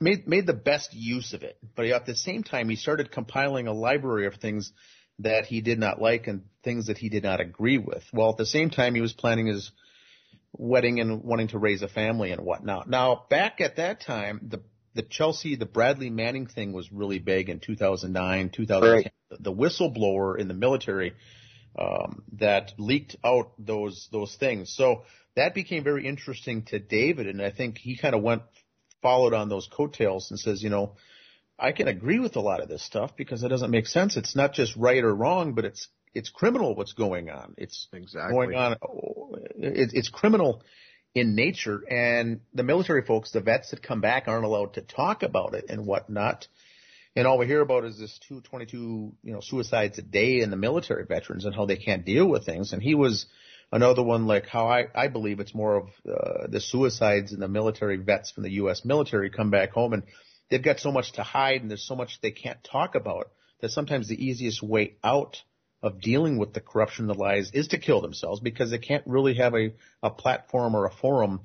made 0.00 0.28
made 0.28 0.46
the 0.46 0.52
best 0.52 0.94
use 0.94 1.32
of 1.32 1.42
it. 1.42 1.58
But 1.74 1.86
at 1.86 2.06
the 2.06 2.14
same 2.14 2.44
time, 2.44 2.68
he 2.68 2.76
started 2.76 3.10
compiling 3.10 3.66
a 3.66 3.72
library 3.72 4.26
of 4.26 4.34
things 4.34 4.72
that 5.18 5.46
he 5.46 5.60
did 5.60 5.78
not 5.78 6.00
like 6.00 6.26
and 6.26 6.44
things 6.64 6.86
that 6.86 6.98
he 6.98 7.08
did 7.08 7.22
not 7.22 7.40
agree 7.40 7.78
with. 7.78 8.04
Well, 8.12 8.30
at 8.30 8.36
the 8.36 8.46
same 8.46 8.70
time, 8.70 8.94
he 8.94 9.00
was 9.00 9.12
planning 9.12 9.46
his 9.46 9.70
wedding 10.52 11.00
and 11.00 11.22
wanting 11.22 11.48
to 11.48 11.58
raise 11.58 11.82
a 11.82 11.88
family 11.88 12.30
and 12.30 12.42
whatnot. 12.42 12.88
Now, 12.88 13.24
back 13.30 13.60
at 13.60 13.76
that 13.76 14.00
time, 14.00 14.40
the 14.48 14.62
the 14.94 15.02
Chelsea, 15.02 15.56
the 15.56 15.66
Bradley 15.66 16.10
Manning 16.10 16.46
thing 16.46 16.72
was 16.72 16.92
really 16.92 17.18
big 17.18 17.48
in 17.48 17.60
2009, 17.60 18.50
2010. 18.50 18.92
Right. 18.92 19.12
The 19.40 19.52
whistleblower 19.52 20.38
in 20.38 20.48
the 20.48 20.54
military 20.54 21.14
um, 21.78 22.22
that 22.38 22.72
leaked 22.78 23.16
out 23.24 23.52
those 23.58 24.08
those 24.12 24.34
things. 24.36 24.74
So 24.74 25.04
that 25.36 25.54
became 25.54 25.84
very 25.84 26.06
interesting 26.06 26.64
to 26.66 26.78
David, 26.78 27.26
and 27.26 27.40
I 27.40 27.50
think 27.50 27.78
he 27.78 27.96
kind 27.96 28.14
of 28.14 28.22
went 28.22 28.42
followed 29.00 29.34
on 29.34 29.48
those 29.48 29.68
coattails 29.70 30.30
and 30.30 30.38
says, 30.38 30.62
you 30.62 30.70
know, 30.70 30.94
I 31.58 31.72
can 31.72 31.88
agree 31.88 32.18
with 32.18 32.36
a 32.36 32.40
lot 32.40 32.62
of 32.62 32.68
this 32.68 32.82
stuff 32.82 33.16
because 33.16 33.42
it 33.42 33.48
doesn't 33.48 33.70
make 33.70 33.86
sense. 33.86 34.16
It's 34.16 34.34
not 34.34 34.52
just 34.52 34.74
right 34.76 35.02
or 35.02 35.14
wrong, 35.14 35.54
but 35.54 35.64
it's 35.64 35.88
it's 36.14 36.30
criminal 36.30 36.74
what's 36.74 36.92
going 36.92 37.30
on. 37.30 37.54
It's 37.56 37.88
exactly. 37.92 38.34
going 38.34 38.54
on. 38.54 38.76
It, 39.56 39.90
it's 39.92 40.08
criminal 40.08 40.62
in 41.14 41.34
nature, 41.34 41.82
and 41.88 42.40
the 42.54 42.62
military 42.62 43.02
folks, 43.02 43.32
the 43.32 43.40
vets 43.40 43.70
that 43.70 43.82
come 43.82 44.00
back, 44.00 44.28
aren't 44.28 44.44
allowed 44.44 44.74
to 44.74 44.82
talk 44.82 45.22
about 45.22 45.54
it 45.54 45.66
and 45.68 45.86
whatnot. 45.86 46.48
And 47.14 47.26
all 47.26 47.38
we 47.38 47.46
hear 47.46 47.60
about 47.60 47.84
is 47.84 47.98
this 47.98 48.18
222, 48.28 49.12
you 49.22 49.32
know, 49.32 49.40
suicides 49.40 49.98
a 49.98 50.02
day 50.02 50.40
in 50.40 50.50
the 50.50 50.56
military 50.56 51.04
veterans 51.04 51.44
and 51.44 51.54
how 51.54 51.66
they 51.66 51.76
can't 51.76 52.06
deal 52.06 52.26
with 52.26 52.46
things. 52.46 52.72
And 52.72 52.82
he 52.82 52.94
was 52.94 53.26
another 53.70 54.02
one 54.02 54.26
like 54.26 54.46
how 54.46 54.66
I, 54.66 54.86
I 54.94 55.08
believe 55.08 55.38
it's 55.38 55.54
more 55.54 55.76
of 55.76 55.88
uh, 56.08 56.46
the 56.48 56.60
suicides 56.60 57.32
in 57.32 57.40
the 57.40 57.48
military 57.48 57.96
vets 57.96 58.30
from 58.30 58.44
the 58.44 58.52
U.S. 58.52 58.84
military 58.84 59.28
come 59.28 59.50
back 59.50 59.72
home 59.72 59.92
and 59.92 60.04
they've 60.50 60.62
got 60.62 60.80
so 60.80 60.90
much 60.90 61.12
to 61.12 61.22
hide 61.22 61.60
and 61.60 61.70
there's 61.70 61.86
so 61.86 61.96
much 61.96 62.18
they 62.22 62.30
can't 62.30 62.62
talk 62.64 62.94
about 62.94 63.30
that 63.60 63.70
sometimes 63.70 64.08
the 64.08 64.24
easiest 64.24 64.62
way 64.62 64.96
out 65.04 65.42
of 65.82 66.00
dealing 66.00 66.38
with 66.38 66.54
the 66.54 66.60
corruption, 66.60 67.08
the 67.08 67.14
lies, 67.14 67.50
is 67.52 67.68
to 67.68 67.78
kill 67.78 68.00
themselves 68.00 68.40
because 68.40 68.70
they 68.70 68.78
can't 68.78 69.04
really 69.06 69.34
have 69.34 69.54
a, 69.54 69.72
a 70.02 70.10
platform 70.10 70.74
or 70.74 70.86
a 70.86 70.92
forum 70.92 71.40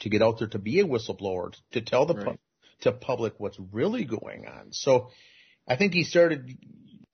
to 0.00 0.08
get 0.08 0.22
out 0.22 0.38
there 0.38 0.48
to 0.48 0.58
be 0.58 0.80
a 0.80 0.84
whistleblower, 0.84 1.54
to 1.72 1.80
tell 1.80 2.06
the 2.06 2.14
right. 2.14 2.40
To 2.80 2.92
public 2.92 3.34
what's 3.38 3.58
really 3.72 4.04
going 4.04 4.46
on. 4.46 4.72
So 4.72 5.10
I 5.66 5.76
think 5.76 5.92
he 5.92 6.04
started 6.04 6.56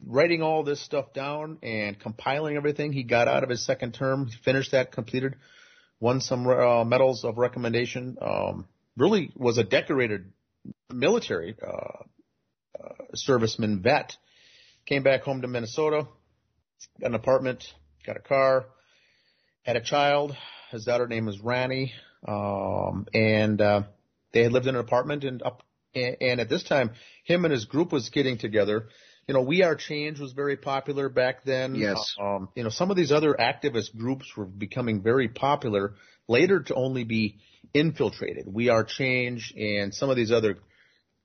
writing 0.07 0.42
all 0.42 0.62
this 0.62 0.81
stuff 0.81 1.12
down 1.12 1.59
and 1.62 1.98
compiling 1.98 2.57
everything. 2.57 2.92
He 2.92 3.03
got 3.03 3.29
out 3.29 3.42
of 3.42 3.50
his 3.50 3.64
second 3.64 3.94
term, 3.94 4.29
finished 4.44 4.72
that, 4.72 4.92
completed, 4.92 5.37
won 6.00 6.20
some 6.20 6.46
uh, 6.46 6.85
medals 6.85 7.24
of 7.24 7.38
recommendation. 7.38 8.16
Um, 8.20 8.66
really 8.96 9.33
was 9.35 9.59
a 9.59 9.64
decorated 9.64 10.33
military 10.92 11.57
uh, 11.66 12.05
uh, 12.83 12.94
serviceman 13.16 13.83
vet. 13.83 14.16
Came 14.87 15.03
back 15.03 15.22
home 15.22 15.40
to 15.42 15.48
Minnesota, 15.48 16.07
got 17.00 17.07
an 17.07 17.14
apartment, 17.14 17.64
got 18.07 18.16
a 18.16 18.20
car, 18.20 18.66
had 19.62 19.77
a 19.77 19.81
child. 19.81 20.37
His 20.70 20.85
daughter 20.85 21.07
name 21.07 21.27
was 21.27 21.40
Rani, 21.40 21.92
um, 22.27 23.07
and 23.14 23.61
uh, 23.61 23.83
they 24.35 24.42
had 24.42 24.53
lived 24.53 24.66
in 24.66 24.75
an 24.75 24.81
apartment 24.81 25.25
and 25.25 25.42
up, 25.42 25.62
and, 25.94 26.40
at 26.40 26.49
this 26.49 26.64
time, 26.64 26.90
him 27.23 27.44
and 27.44 27.53
his 27.53 27.64
group 27.64 27.92
was 27.92 28.11
getting 28.11 28.37
together. 28.37 28.88
You 29.29 29.35
know, 29.35 29.42
We 29.42 29.62
Are 29.62 29.77
Change 29.77 30.18
was 30.18 30.33
very 30.33 30.57
popular 30.57 31.09
back 31.09 31.44
then. 31.44 31.77
Yes. 31.77 32.16
Um, 32.20 32.49
you 32.55 32.64
know, 32.64 32.68
some 32.68 32.90
of 32.90 32.97
these 32.97 33.12
other 33.12 33.35
activist 33.38 33.97
groups 33.97 34.37
were 34.37 34.44
becoming 34.44 35.03
very 35.03 35.29
popular 35.29 35.94
later 36.29 36.61
to 36.61 36.75
only 36.75 37.05
be 37.05 37.38
infiltrated. 37.73 38.53
We 38.53 38.68
Are 38.68 38.85
Change 38.85 39.55
and 39.57 39.94
some 39.94 40.11
of 40.11 40.16
these 40.16 40.33
other 40.33 40.59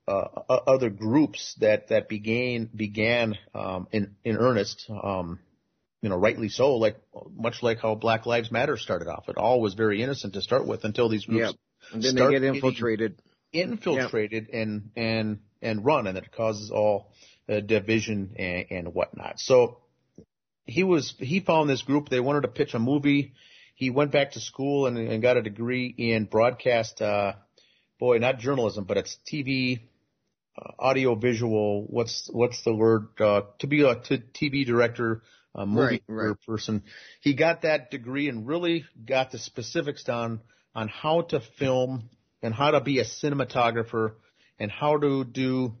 uh, 0.08 0.24
other 0.48 0.88
groups 0.88 1.54
that 1.60 1.88
that 1.88 2.08
began 2.08 2.70
began 2.74 3.36
um, 3.54 3.88
in 3.92 4.14
in 4.24 4.36
earnest. 4.36 4.86
Um, 4.88 5.40
you 6.00 6.08
know, 6.08 6.16
rightly 6.16 6.48
so. 6.48 6.76
Like 6.76 6.96
much 7.34 7.62
like 7.62 7.80
how 7.80 7.96
Black 7.96 8.24
Lives 8.24 8.50
Matter 8.50 8.76
started 8.76 9.08
off, 9.08 9.28
it 9.28 9.36
all 9.36 9.60
was 9.60 9.74
very 9.74 10.02
innocent 10.02 10.34
to 10.34 10.40
start 10.40 10.66
with 10.66 10.84
until 10.84 11.08
these 11.08 11.26
groups 11.26 11.48
yep. 11.48 11.54
And 11.92 12.02
then 12.02 12.14
they 12.14 12.30
get 12.30 12.42
infiltrated, 12.44 13.20
infiltrated 13.52 14.48
yep. 14.52 14.62
and 14.62 14.90
and 14.96 15.38
and 15.62 15.84
run, 15.84 16.06
and 16.06 16.16
it 16.16 16.32
causes 16.32 16.70
all 16.70 17.12
uh, 17.48 17.60
division 17.60 18.34
and, 18.38 18.66
and 18.70 18.94
whatnot. 18.94 19.38
So 19.38 19.78
he 20.66 20.84
was 20.84 21.14
he 21.18 21.40
found 21.40 21.68
this 21.68 21.82
group. 21.82 22.08
They 22.08 22.20
wanted 22.20 22.42
to 22.42 22.48
pitch 22.48 22.74
a 22.74 22.78
movie. 22.78 23.34
He 23.74 23.90
went 23.90 24.12
back 24.12 24.32
to 24.32 24.40
school 24.40 24.86
and, 24.86 24.98
and 24.98 25.22
got 25.22 25.36
a 25.36 25.42
degree 25.42 25.86
in 25.96 26.26
broadcast. 26.26 27.00
Uh, 27.00 27.32
boy, 27.98 28.18
not 28.18 28.38
journalism, 28.38 28.84
but 28.84 28.96
it's 28.96 29.16
TV, 29.30 29.80
uh, 30.60 30.72
audio 30.78 31.14
visual. 31.14 31.86
What's 31.88 32.28
what's 32.32 32.62
the 32.62 32.74
word? 32.74 33.08
Uh, 33.18 33.42
to 33.60 33.66
be 33.66 33.82
a 33.82 33.94
TV 33.96 34.66
director, 34.66 35.22
a 35.54 35.66
movie 35.66 36.02
right, 36.06 36.28
right. 36.28 36.36
person. 36.46 36.84
He 37.20 37.34
got 37.34 37.62
that 37.62 37.90
degree 37.90 38.28
and 38.28 38.46
really 38.46 38.84
got 39.04 39.32
the 39.32 39.38
specifics 39.38 40.04
down 40.04 40.40
on 40.80 40.88
how 40.88 41.20
to 41.20 41.40
film 41.58 42.08
and 42.42 42.54
how 42.54 42.70
to 42.70 42.80
be 42.80 43.00
a 43.00 43.04
cinematographer 43.04 44.12
and 44.58 44.70
how 44.70 44.96
to 44.98 45.24
do 45.24 45.74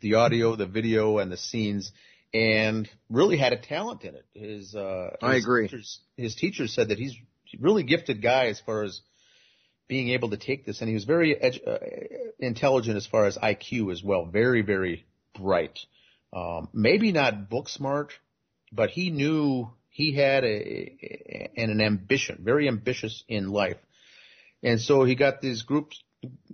the 0.00 0.14
audio, 0.14 0.56
the 0.56 0.66
video, 0.66 1.18
and 1.18 1.30
the 1.30 1.36
scenes, 1.36 1.92
and 2.34 2.88
really 3.08 3.38
had 3.38 3.52
a 3.52 3.56
talent 3.56 4.02
in 4.02 4.16
it. 4.16 4.26
His, 4.34 4.74
uh, 4.74 5.10
his 5.20 5.30
I 5.30 5.36
agree. 5.36 5.68
Teachers, 5.68 6.00
his 6.16 6.34
teachers 6.34 6.74
said 6.74 6.88
that 6.88 6.98
he's 6.98 7.14
really 7.60 7.84
gifted 7.84 8.20
guy 8.20 8.46
as 8.46 8.58
far 8.58 8.82
as 8.82 9.00
being 9.86 10.08
able 10.08 10.30
to 10.30 10.36
take 10.36 10.66
this, 10.66 10.80
and 10.80 10.88
he 10.88 10.94
was 10.94 11.04
very 11.04 11.36
edu- 11.36 11.68
uh, 11.68 11.78
intelligent 12.40 12.96
as 12.96 13.06
far 13.06 13.26
as 13.26 13.38
IQ 13.38 13.92
as 13.92 14.02
well. 14.02 14.26
Very, 14.26 14.62
very 14.62 15.06
bright. 15.38 15.78
Um, 16.32 16.68
maybe 16.72 17.12
not 17.12 17.48
book 17.48 17.68
smart, 17.68 18.12
but 18.72 18.90
he 18.90 19.10
knew 19.10 19.70
he 19.88 20.14
had 20.14 20.42
a, 20.42 20.48
a, 20.48 21.50
an 21.56 21.80
ambition, 21.80 22.40
very 22.42 22.66
ambitious 22.66 23.22
in 23.28 23.50
life. 23.50 23.76
And 24.62 24.80
so 24.80 25.04
he 25.04 25.14
got 25.14 25.40
these 25.40 25.62
groups 25.62 26.02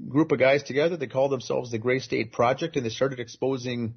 group 0.08 0.32
of 0.32 0.38
guys 0.38 0.62
together. 0.62 0.96
They 0.96 1.06
called 1.06 1.32
themselves 1.32 1.70
the 1.70 1.78
Gray 1.78 1.98
State 1.98 2.32
Project, 2.32 2.76
and 2.76 2.84
they 2.84 2.90
started 2.90 3.20
exposing 3.20 3.94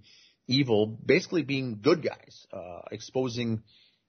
evil, 0.48 0.88
basically 1.06 1.44
being 1.44 1.80
good 1.82 2.04
guys, 2.04 2.46
uh, 2.54 2.82
exposing 2.92 3.64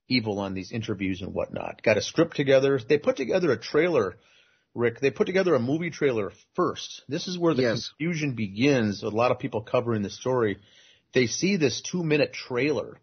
evil 0.08 0.38
on 0.38 0.54
these 0.54 0.72
interviews 0.72 1.22
and 1.22 1.34
whatnot. 1.34 1.82
Got 1.82 1.96
a 1.96 2.02
script 2.02 2.36
together. 2.36 2.78
They 2.86 2.98
put 2.98 3.16
together 3.16 3.50
a 3.50 3.58
trailer. 3.58 4.16
Rick, 4.74 5.00
they 5.00 5.10
put 5.10 5.26
together 5.26 5.54
a 5.54 5.58
movie 5.58 5.90
trailer 5.90 6.32
first. 6.54 7.02
This 7.08 7.26
is 7.28 7.38
where 7.38 7.54
the 7.54 7.62
yes. 7.62 7.88
confusion 7.88 8.34
begins. 8.34 9.02
A 9.02 9.08
lot 9.08 9.30
of 9.30 9.38
people 9.38 9.62
covering 9.62 10.02
the 10.02 10.10
story. 10.10 10.58
They 11.14 11.26
see 11.26 11.56
this 11.56 11.80
two 11.80 12.04
minute 12.04 12.34
trailer. 12.34 13.00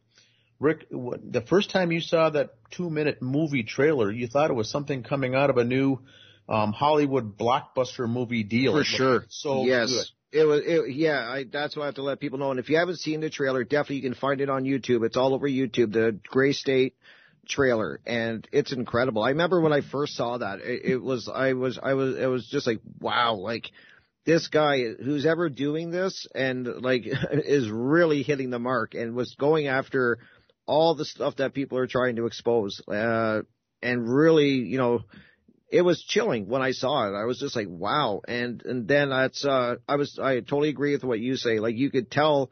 Rick, 0.59 0.85
the 0.91 1.41
first 1.41 1.71
time 1.71 1.91
you 1.91 1.99
saw 1.99 2.29
that 2.29 2.51
two 2.71 2.89
minute 2.89 3.21
movie 3.21 3.63
trailer, 3.63 4.11
you 4.11 4.27
thought 4.27 4.51
it 4.51 4.55
was 4.55 4.69
something 4.69 5.03
coming 5.03 5.33
out 5.35 5.49
of 5.49 5.57
a 5.57 5.63
new 5.63 5.99
um, 6.47 6.73
Hollywood 6.73 7.37
blockbuster 7.37 8.09
movie 8.09 8.43
deal. 8.43 8.73
For 8.73 8.83
sure. 8.83 9.25
So 9.29 9.65
yes. 9.65 9.89
good. 9.89 10.05
It 10.39 10.45
was, 10.45 10.61
it, 10.65 10.95
yeah, 10.95 11.29
I, 11.29 11.43
that's 11.43 11.75
why 11.75 11.83
I 11.83 11.85
have 11.87 11.95
to 11.95 12.01
let 12.01 12.19
people 12.19 12.39
know. 12.39 12.49
And 12.49 12.59
if 12.59 12.67
you 12.67 12.77
haven't 12.77 12.97
seen 12.97 13.21
the 13.21 13.29
trailer, 13.29 13.63
definitely 13.63 13.97
you 13.97 14.01
can 14.01 14.15
find 14.15 14.41
it 14.41 14.49
on 14.49 14.63
YouTube. 14.63 15.05
It's 15.05 15.15
all 15.15 15.35
over 15.35 15.47
YouTube, 15.47 15.93
the 15.93 16.19
Gray 16.27 16.53
State 16.53 16.95
trailer, 17.47 17.99
and 18.07 18.47
it's 18.51 18.71
incredible. 18.71 19.21
I 19.21 19.29
remember 19.29 19.61
when 19.61 19.73
I 19.73 19.81
first 19.81 20.15
saw 20.15 20.39
that, 20.39 20.59
it, 20.61 20.85
it 20.85 20.97
was, 20.97 21.29
I 21.31 21.53
was, 21.53 21.79
I 21.81 21.93
was, 21.93 22.17
it 22.17 22.25
was 22.25 22.47
just 22.47 22.65
like, 22.65 22.79
wow, 22.99 23.35
like, 23.35 23.69
this 24.25 24.47
guy 24.47 24.83
who's 25.03 25.25
ever 25.25 25.49
doing 25.49 25.91
this 25.91 26.27
and 26.33 26.81
like 26.81 27.03
is 27.31 27.69
really 27.69 28.23
hitting 28.23 28.49
the 28.49 28.59
mark 28.59 28.93
and 28.93 29.15
was 29.15 29.35
going 29.35 29.67
after 29.67 30.19
all 30.65 30.95
the 30.95 31.05
stuff 31.05 31.35
that 31.37 31.53
people 31.53 31.77
are 31.77 31.87
trying 31.87 32.15
to 32.15 32.25
expose, 32.25 32.81
uh, 32.87 33.41
and 33.81 34.09
really, 34.09 34.51
you 34.51 34.77
know, 34.77 35.01
it 35.73 35.81
was 35.81 36.03
chilling 36.03 36.47
when 36.47 36.61
I 36.61 36.71
saw 36.71 37.07
it. 37.07 37.19
I 37.19 37.25
was 37.25 37.39
just 37.39 37.55
like, 37.55 37.67
wow. 37.67 38.21
And, 38.27 38.61
and 38.63 38.87
then 38.87 39.09
that's, 39.09 39.43
uh, 39.43 39.77
I 39.87 39.95
was, 39.95 40.19
I 40.21 40.35
totally 40.35 40.69
agree 40.69 40.91
with 40.91 41.03
what 41.03 41.19
you 41.19 41.35
say. 41.35 41.57
Like 41.57 41.75
you 41.75 41.89
could 41.89 42.11
tell 42.11 42.51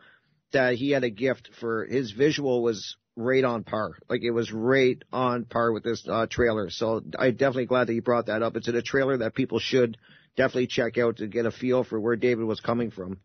that 0.53 0.73
he 0.73 0.89
had 0.89 1.03
a 1.03 1.11
gift 1.11 1.51
for 1.59 1.85
his 1.85 2.11
visual 2.13 2.63
was 2.63 2.97
right 3.15 3.43
on 3.43 3.63
par. 3.63 3.91
Like 4.09 4.23
it 4.23 4.31
was 4.31 4.51
right 4.51 4.97
on 5.13 5.45
par 5.45 5.71
with 5.71 5.83
this, 5.83 6.03
uh, 6.09 6.25
trailer. 6.25 6.71
So 6.71 7.03
I'm 7.17 7.33
definitely 7.33 7.67
glad 7.67 7.87
that 7.87 7.93
you 7.93 8.01
brought 8.01 8.25
that 8.25 8.41
up. 8.41 8.55
It's 8.55 8.67
in 8.67 8.75
a 8.75 8.81
trailer 8.81 9.17
that 9.17 9.35
people 9.35 9.59
should 9.59 9.97
definitely 10.35 10.67
check 10.67 10.97
out 10.97 11.17
to 11.17 11.27
get 11.27 11.45
a 11.45 11.51
feel 11.51 11.83
for 11.83 11.99
where 11.99 12.15
David 12.15 12.45
was 12.45 12.59
coming 12.59 12.89
from. 12.89 13.19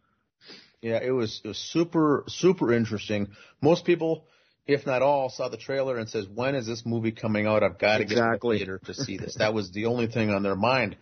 Yeah, 0.83 1.01
it 1.03 1.13
was, 1.13 1.41
it 1.43 1.49
was 1.49 1.59
super, 1.59 2.25
super 2.29 2.71
interesting. 2.71 3.29
Most 3.63 3.87
people, 3.87 4.27
if 4.67 4.87
not 4.87 5.03
all, 5.03 5.31
saw 5.31 5.49
the 5.49 5.57
trailer 5.57 5.97
and 5.97 6.09
says, 6.09 6.27
"When 6.29 6.55
is 6.55 6.67
this 6.67 6.85
movie 6.85 7.13
coming 7.13 7.47
out? 7.47 7.63
I've 7.63 7.79
got 7.79 7.99
to 7.99 8.03
exactly. 8.03 8.59
get 8.59 8.65
to 8.67 8.73
the 8.73 8.79
theater 8.79 8.93
to 8.93 9.05
see 9.05 9.17
this." 9.17 9.35
that 9.39 9.55
was 9.55 9.71
the 9.71 9.87
only 9.87 10.07
thing 10.07 10.31
on 10.31 10.43
their 10.43 10.57
mind, 10.57 10.97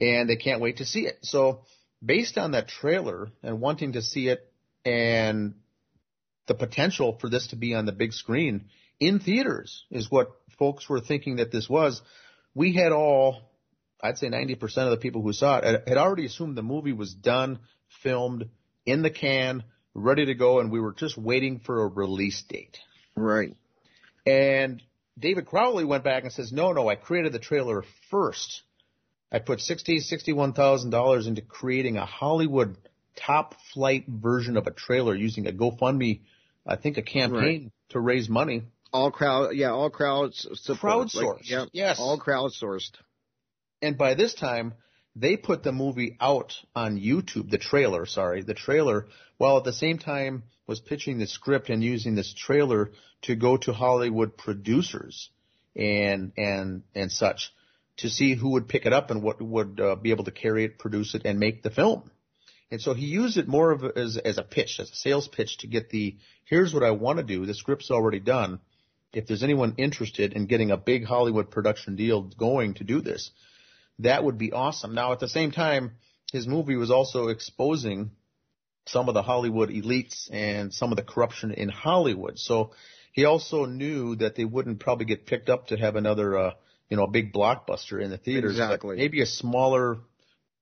and 0.00 0.28
they 0.28 0.36
can't 0.36 0.60
wait 0.60 0.78
to 0.78 0.84
see 0.84 1.06
it. 1.06 1.18
So, 1.22 1.62
based 2.04 2.38
on 2.38 2.52
that 2.52 2.68
trailer 2.68 3.28
and 3.42 3.60
wanting 3.60 3.92
to 3.92 4.02
see 4.02 4.28
it, 4.28 4.40
and 4.84 5.54
the 6.46 6.54
potential 6.54 7.18
for 7.20 7.28
this 7.28 7.48
to 7.48 7.56
be 7.56 7.74
on 7.74 7.86
the 7.86 7.92
big 7.92 8.12
screen 8.12 8.66
in 9.00 9.18
theaters 9.18 9.84
is 9.90 10.10
what 10.10 10.28
folks 10.58 10.88
were 10.88 11.00
thinking 11.00 11.36
that 11.36 11.52
this 11.52 11.68
was. 11.68 12.02
We 12.54 12.74
had 12.74 12.92
all, 12.92 13.50
I'd 14.02 14.18
say 14.18 14.28
90% 14.28 14.62
of 14.62 14.90
the 14.90 14.96
people 14.96 15.22
who 15.22 15.32
saw 15.32 15.58
it 15.58 15.88
had 15.88 15.98
already 15.98 16.26
assumed 16.26 16.56
the 16.56 16.62
movie 16.62 16.92
was 16.92 17.12
done, 17.12 17.58
filmed, 18.02 18.48
in 18.86 19.02
the 19.02 19.10
can, 19.10 19.64
ready 19.94 20.26
to 20.26 20.34
go, 20.34 20.60
and 20.60 20.70
we 20.70 20.80
were 20.80 20.92
just 20.92 21.18
waiting 21.18 21.58
for 21.58 21.82
a 21.82 21.88
release 21.88 22.42
date. 22.42 22.78
Right. 23.16 23.56
And 24.26 24.82
David 25.18 25.46
Crowley 25.46 25.84
went 25.84 26.04
back 26.04 26.24
and 26.24 26.32
says, 26.32 26.52
no, 26.52 26.72
no, 26.72 26.88
I 26.88 26.96
created 26.96 27.32
the 27.32 27.38
trailer 27.38 27.84
first. 28.10 28.62
I 29.32 29.38
put 29.38 29.60
sixty, 29.60 29.98
sixty-one 29.98 30.52
thousand 30.52 30.90
dollars 30.90 31.26
into 31.26 31.42
creating 31.42 31.96
a 31.96 32.06
Hollywood 32.06 32.76
top 33.16 33.54
flight 33.72 34.04
version 34.06 34.56
of 34.56 34.66
a 34.66 34.70
trailer 34.70 35.14
using 35.14 35.46
a 35.46 35.52
GoFundMe, 35.52 36.20
I 36.66 36.76
think 36.76 36.96
a 36.96 37.02
campaign 37.02 37.62
right. 37.62 37.72
to 37.90 38.00
raise 38.00 38.28
money. 38.28 38.62
All 38.92 39.10
crowd, 39.10 39.54
yeah, 39.54 39.70
all 39.70 39.90
crowds 39.90 40.46
support. 40.62 41.08
Crowdsourced. 41.08 41.36
Like, 41.38 41.50
yeah, 41.50 41.64
yes. 41.72 41.98
All 41.98 42.20
crowdsourced. 42.20 42.92
And 43.82 43.98
by 43.98 44.14
this 44.14 44.34
time, 44.34 44.74
they 45.16 45.36
put 45.36 45.62
the 45.62 45.72
movie 45.72 46.16
out 46.20 46.54
on 46.74 47.00
YouTube, 47.00 47.50
the 47.50 47.58
trailer, 47.58 48.04
sorry, 48.04 48.42
the 48.42 48.54
trailer, 48.54 49.06
while 49.38 49.56
at 49.56 49.64
the 49.64 49.72
same 49.72 49.98
time 49.98 50.42
was 50.66 50.78
pitching 50.78 51.18
the 51.18 51.26
script 51.26 51.70
and 51.70 51.82
using 51.82 52.14
this 52.14 52.34
trailer 52.34 52.90
to 53.22 53.34
go 53.34 53.56
to 53.56 53.72
Hollywood 53.72 54.36
producers 54.36 55.30
and 55.74 56.32
and 56.36 56.82
and 56.94 57.10
such 57.10 57.52
to 57.98 58.10
see 58.10 58.34
who 58.34 58.50
would 58.50 58.68
pick 58.68 58.84
it 58.84 58.92
up 58.92 59.10
and 59.10 59.22
what 59.22 59.40
would 59.40 59.80
uh, 59.80 59.96
be 59.96 60.10
able 60.10 60.24
to 60.24 60.30
carry 60.30 60.64
it, 60.64 60.78
produce 60.78 61.14
it, 61.14 61.22
and 61.24 61.38
make 61.38 61.62
the 61.62 61.70
film. 61.70 62.10
And 62.70 62.80
so 62.80 62.92
he 62.92 63.06
used 63.06 63.38
it 63.38 63.48
more 63.48 63.70
of 63.70 63.84
as 63.96 64.18
as 64.18 64.36
a 64.36 64.42
pitch, 64.42 64.78
as 64.80 64.90
a 64.90 64.94
sales 64.94 65.28
pitch 65.28 65.58
to 65.58 65.66
get 65.66 65.88
the 65.88 66.16
here's 66.44 66.74
what 66.74 66.82
I 66.82 66.90
want 66.90 67.18
to 67.18 67.24
do. 67.24 67.46
The 67.46 67.54
script's 67.54 67.90
already 67.90 68.20
done. 68.20 68.60
If 69.14 69.26
there's 69.26 69.42
anyone 69.42 69.76
interested 69.78 70.34
in 70.34 70.44
getting 70.46 70.70
a 70.70 70.76
big 70.76 71.06
Hollywood 71.06 71.50
production 71.50 71.96
deal 71.96 72.22
going 72.22 72.74
to 72.74 72.84
do 72.84 73.00
this, 73.00 73.30
that 74.00 74.24
would 74.24 74.38
be 74.38 74.52
awesome. 74.52 74.94
Now 74.94 75.12
at 75.12 75.20
the 75.20 75.28
same 75.28 75.50
time, 75.50 75.92
his 76.32 76.46
movie 76.46 76.76
was 76.76 76.90
also 76.90 77.28
exposing 77.28 78.10
some 78.86 79.08
of 79.08 79.14
the 79.14 79.22
Hollywood 79.22 79.70
elites 79.70 80.28
and 80.32 80.72
some 80.72 80.92
of 80.92 80.96
the 80.96 81.02
corruption 81.02 81.50
in 81.50 81.68
Hollywood. 81.68 82.38
So 82.38 82.72
he 83.12 83.24
also 83.24 83.64
knew 83.64 84.16
that 84.16 84.36
they 84.36 84.44
wouldn't 84.44 84.80
probably 84.80 85.06
get 85.06 85.26
picked 85.26 85.48
up 85.48 85.68
to 85.68 85.76
have 85.76 85.96
another, 85.96 86.38
uh, 86.38 86.50
you 86.88 86.96
know, 86.96 87.04
a 87.04 87.10
big 87.10 87.32
blockbuster 87.32 88.00
in 88.00 88.10
the 88.10 88.18
theaters. 88.18 88.52
Exactly. 88.52 88.96
Maybe 88.96 89.22
a 89.22 89.26
smaller 89.26 89.98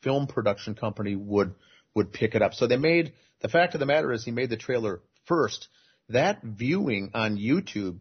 film 0.03 0.27
production 0.27 0.75
company 0.75 1.17
would 1.17 1.55
would 1.95 2.13
pick 2.13 2.35
it 2.35 2.43
up. 2.43 2.55
So 2.55 2.67
they 2.67 2.77
made 2.77 3.13
the 3.41 3.49
fact 3.49 3.75
of 3.75 3.81
the 3.81 3.87
matter 3.87 4.13
is 4.13 4.25
he 4.25 4.31
made 4.31 4.51
the 4.51 4.57
trailer 4.57 5.01
first. 5.27 5.69
That 6.09 6.43
viewing 6.43 7.11
on 7.15 7.37
YouTube 7.37 7.99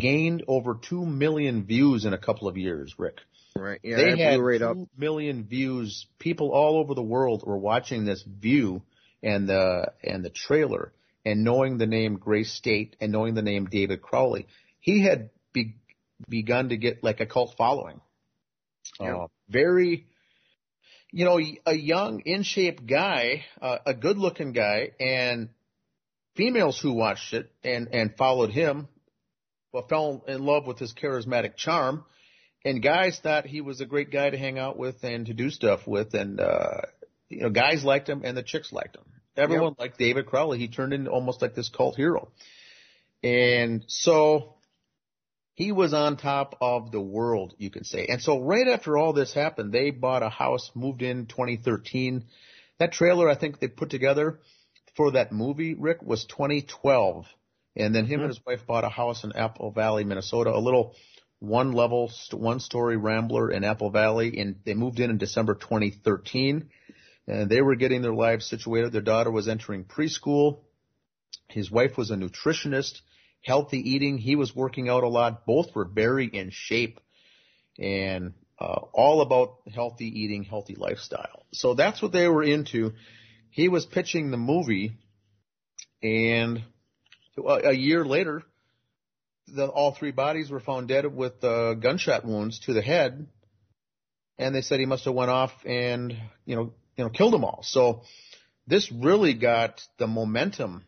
gained 0.00 0.44
over 0.48 0.74
two 0.74 1.04
million 1.04 1.64
views 1.64 2.04
in 2.04 2.12
a 2.12 2.18
couple 2.18 2.48
of 2.48 2.56
years, 2.56 2.94
Rick. 2.98 3.20
Right. 3.58 3.80
Yeah. 3.82 3.96
they 3.96 4.18
had 4.18 4.40
right 4.40 4.60
two 4.60 4.88
million 4.96 5.44
views. 5.44 6.06
People 6.18 6.50
all 6.52 6.78
over 6.78 6.94
the 6.94 7.02
world 7.02 7.42
were 7.46 7.58
watching 7.58 8.04
this 8.04 8.22
view 8.22 8.82
and 9.22 9.48
the 9.48 9.92
and 10.02 10.24
the 10.24 10.30
trailer 10.30 10.92
and 11.24 11.44
knowing 11.44 11.78
the 11.78 11.86
name 11.86 12.16
Gray 12.16 12.44
State 12.44 12.96
and 13.00 13.12
knowing 13.12 13.34
the 13.34 13.42
name 13.42 13.66
David 13.66 14.00
Crowley, 14.00 14.46
he 14.80 15.02
had 15.02 15.30
be, 15.52 15.76
begun 16.28 16.70
to 16.70 16.76
get 16.76 17.04
like 17.04 17.20
a 17.20 17.26
cult 17.26 17.54
following. 17.56 18.00
Yeah. 19.00 19.16
Uh, 19.16 19.26
very, 19.48 20.06
you 21.12 21.24
know, 21.24 21.38
a 21.66 21.74
young, 21.74 22.20
in 22.20 22.42
shape 22.42 22.86
guy, 22.86 23.44
uh, 23.60 23.78
a 23.84 23.94
good 23.94 24.18
looking 24.18 24.52
guy, 24.52 24.92
and 24.98 25.50
females 26.34 26.80
who 26.80 26.92
watched 26.92 27.34
it 27.34 27.50
and, 27.62 27.88
and 27.92 28.16
followed 28.16 28.50
him, 28.50 28.88
well, 29.72 29.86
fell 29.86 30.24
in 30.26 30.44
love 30.44 30.66
with 30.66 30.78
his 30.78 30.94
charismatic 30.94 31.56
charm. 31.56 32.04
And 32.68 32.82
guys 32.82 33.18
thought 33.18 33.46
he 33.46 33.62
was 33.62 33.80
a 33.80 33.86
great 33.86 34.10
guy 34.10 34.28
to 34.28 34.36
hang 34.36 34.58
out 34.58 34.76
with 34.76 35.02
and 35.02 35.24
to 35.24 35.32
do 35.32 35.48
stuff 35.48 35.86
with. 35.86 36.12
And, 36.12 36.38
uh, 36.38 36.82
you 37.30 37.40
know, 37.40 37.48
guys 37.48 37.82
liked 37.82 38.06
him 38.06 38.20
and 38.24 38.36
the 38.36 38.42
chicks 38.42 38.72
liked 38.72 38.94
him. 38.94 39.04
Everyone 39.38 39.70
yep. 39.70 39.78
liked 39.78 39.98
David 39.98 40.26
Crowley. 40.26 40.58
He 40.58 40.68
turned 40.68 40.92
into 40.92 41.10
almost 41.10 41.40
like 41.40 41.54
this 41.54 41.70
cult 41.70 41.96
hero. 41.96 42.30
And 43.22 43.84
so 43.86 44.56
he 45.54 45.72
was 45.72 45.94
on 45.94 46.18
top 46.18 46.58
of 46.60 46.92
the 46.92 47.00
world, 47.00 47.54
you 47.56 47.70
could 47.70 47.86
say. 47.86 48.04
And 48.06 48.20
so 48.20 48.38
right 48.38 48.68
after 48.68 48.98
all 48.98 49.14
this 49.14 49.32
happened, 49.32 49.72
they 49.72 49.90
bought 49.90 50.22
a 50.22 50.28
house, 50.28 50.70
moved 50.74 51.00
in 51.00 51.24
2013. 51.24 52.26
That 52.80 52.92
trailer 52.92 53.30
I 53.30 53.34
think 53.34 53.60
they 53.60 53.68
put 53.68 53.88
together 53.88 54.40
for 54.94 55.12
that 55.12 55.32
movie, 55.32 55.72
Rick, 55.72 56.02
was 56.02 56.26
2012. 56.26 57.24
And 57.76 57.94
then 57.94 58.04
him 58.04 58.16
mm-hmm. 58.16 58.24
and 58.24 58.28
his 58.28 58.44
wife 58.44 58.66
bought 58.66 58.84
a 58.84 58.90
house 58.90 59.24
in 59.24 59.32
Apple 59.32 59.70
Valley, 59.70 60.04
Minnesota, 60.04 60.50
a 60.54 60.60
little 60.60 60.94
one 61.40 61.72
level, 61.72 62.10
one 62.32 62.60
story 62.60 62.96
rambler 62.96 63.50
in 63.50 63.64
Apple 63.64 63.90
Valley. 63.90 64.38
And 64.38 64.56
they 64.64 64.74
moved 64.74 65.00
in 65.00 65.10
in 65.10 65.18
December 65.18 65.54
2013. 65.54 66.70
And 67.26 67.50
they 67.50 67.60
were 67.60 67.76
getting 67.76 68.02
their 68.02 68.14
lives 68.14 68.46
situated. 68.46 68.92
Their 68.92 69.02
daughter 69.02 69.30
was 69.30 69.48
entering 69.48 69.84
preschool. 69.84 70.60
His 71.48 71.70
wife 71.70 71.96
was 71.96 72.10
a 72.10 72.16
nutritionist 72.16 73.00
healthy 73.42 73.78
eating. 73.78 74.18
He 74.18 74.36
was 74.36 74.54
working 74.54 74.88
out 74.88 75.04
a 75.04 75.08
lot. 75.08 75.46
Both 75.46 75.74
were 75.74 75.84
very 75.84 76.26
in 76.26 76.50
shape 76.50 77.00
and 77.78 78.34
uh, 78.58 78.80
all 78.92 79.20
about 79.20 79.56
healthy 79.72 80.06
eating, 80.06 80.44
healthy 80.44 80.74
lifestyle. 80.74 81.46
So 81.52 81.74
that's 81.74 82.02
what 82.02 82.12
they 82.12 82.28
were 82.28 82.42
into. 82.42 82.92
He 83.50 83.68
was 83.68 83.86
pitching 83.86 84.30
the 84.30 84.36
movie, 84.36 84.92
and 86.02 86.62
a 87.64 87.72
year 87.72 88.04
later, 88.04 88.42
the, 89.54 89.66
all 89.66 89.94
three 89.94 90.10
bodies 90.12 90.50
were 90.50 90.60
found 90.60 90.88
dead 90.88 91.06
with 91.06 91.42
uh, 91.44 91.74
gunshot 91.74 92.24
wounds 92.24 92.60
to 92.60 92.72
the 92.72 92.82
head, 92.82 93.26
and 94.38 94.54
they 94.54 94.62
said 94.62 94.80
he 94.80 94.86
must 94.86 95.04
have 95.04 95.14
went 95.14 95.30
off 95.30 95.52
and 95.64 96.16
you 96.44 96.56
know 96.56 96.72
you 96.96 97.04
know 97.04 97.10
killed 97.10 97.32
them 97.32 97.44
all. 97.44 97.60
So 97.62 98.02
this 98.66 98.90
really 98.92 99.34
got 99.34 99.80
the 99.98 100.06
momentum 100.06 100.84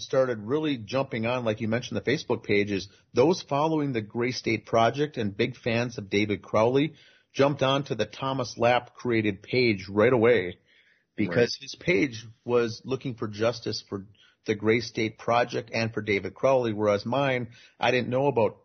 started 0.00 0.38
really 0.38 0.76
jumping 0.78 1.26
on, 1.26 1.44
like 1.44 1.60
you 1.60 1.68
mentioned, 1.68 2.00
the 2.00 2.10
Facebook 2.10 2.42
pages. 2.42 2.88
those 3.12 3.42
following 3.42 3.92
the 3.92 4.00
Gray 4.00 4.32
State 4.32 4.66
Project 4.66 5.16
and 5.16 5.36
big 5.36 5.56
fans 5.56 5.98
of 5.98 6.10
David 6.10 6.42
Crowley 6.42 6.94
jumped 7.32 7.62
onto 7.62 7.94
the 7.94 8.06
Thomas 8.06 8.56
Lapp 8.58 8.94
created 8.94 9.42
page 9.42 9.86
right 9.88 10.12
away 10.12 10.58
because 11.16 11.56
right. 11.58 11.62
his 11.62 11.76
page 11.78 12.26
was 12.44 12.82
looking 12.84 13.14
for 13.14 13.28
justice 13.28 13.84
for 13.88 14.06
the 14.46 14.54
Gray 14.54 14.80
State 14.80 15.18
Project 15.18 15.70
and 15.72 15.92
for 15.92 16.02
David 16.02 16.34
Crowley, 16.34 16.72
whereas 16.72 17.04
mine, 17.04 17.48
I 17.78 17.90
didn't 17.90 18.08
know 18.08 18.26
about 18.26 18.56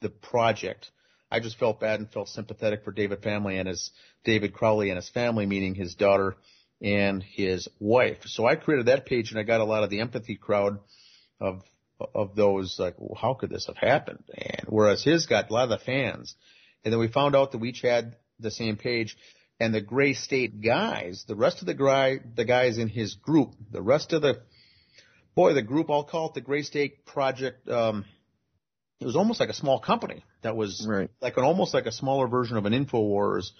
the 0.00 0.08
project. 0.08 0.90
I 1.30 1.40
just 1.40 1.58
felt 1.58 1.80
bad 1.80 2.00
and 2.00 2.10
felt 2.10 2.28
sympathetic 2.28 2.84
for 2.84 2.92
David 2.92 3.22
family 3.22 3.58
and 3.58 3.68
his 3.68 3.90
David 4.24 4.52
Crowley 4.52 4.90
and 4.90 4.96
his 4.96 5.08
family, 5.08 5.46
meaning 5.46 5.74
his 5.74 5.94
daughter 5.94 6.36
and 6.82 7.22
his 7.22 7.68
wife. 7.80 8.18
So 8.26 8.46
I 8.46 8.56
created 8.56 8.86
that 8.86 9.06
page 9.06 9.30
and 9.30 9.40
I 9.40 9.42
got 9.42 9.60
a 9.60 9.64
lot 9.64 9.84
of 9.84 9.90
the 9.90 10.00
empathy 10.00 10.36
crowd 10.36 10.78
of 11.40 11.62
of 12.12 12.34
those 12.34 12.76
like, 12.78 12.94
well, 12.98 13.18
how 13.20 13.34
could 13.34 13.50
this 13.50 13.66
have 13.66 13.76
happened? 13.76 14.24
And 14.36 14.66
whereas 14.68 15.02
his 15.02 15.26
got 15.26 15.50
a 15.50 15.52
lot 15.52 15.64
of 15.64 15.78
the 15.78 15.84
fans. 15.84 16.34
And 16.84 16.92
then 16.92 17.00
we 17.00 17.08
found 17.08 17.36
out 17.36 17.52
that 17.52 17.58
we 17.58 17.70
each 17.70 17.82
had 17.82 18.16
the 18.40 18.50
same 18.50 18.76
page 18.76 19.16
and 19.60 19.74
the 19.74 19.80
Gray 19.80 20.14
State 20.14 20.60
guys, 20.60 21.24
the 21.26 21.36
rest 21.36 21.60
of 21.60 21.66
the 21.66 21.74
guy, 21.74 22.18
the 22.34 22.44
guys 22.44 22.78
in 22.78 22.88
his 22.88 23.14
group, 23.14 23.54
the 23.70 23.82
rest 23.82 24.12
of 24.12 24.22
the, 24.22 24.42
boy, 25.34 25.54
the 25.54 25.62
group, 25.62 25.90
I'll 25.90 26.04
call 26.04 26.28
it 26.28 26.34
the 26.34 26.40
Gray 26.40 26.62
State 26.62 27.06
Project, 27.06 27.68
um, 27.68 28.04
it 29.00 29.06
was 29.06 29.16
almost 29.16 29.40
like 29.40 29.48
a 29.48 29.54
small 29.54 29.80
company 29.80 30.24
that 30.42 30.56
was 30.56 30.86
right. 30.88 31.10
like 31.20 31.36
an 31.36 31.44
almost 31.44 31.74
like 31.74 31.86
a 31.86 31.92
smaller 31.92 32.26
version 32.28 32.56
of 32.56 32.64
an 32.64 32.72
InfoWars 32.72 33.50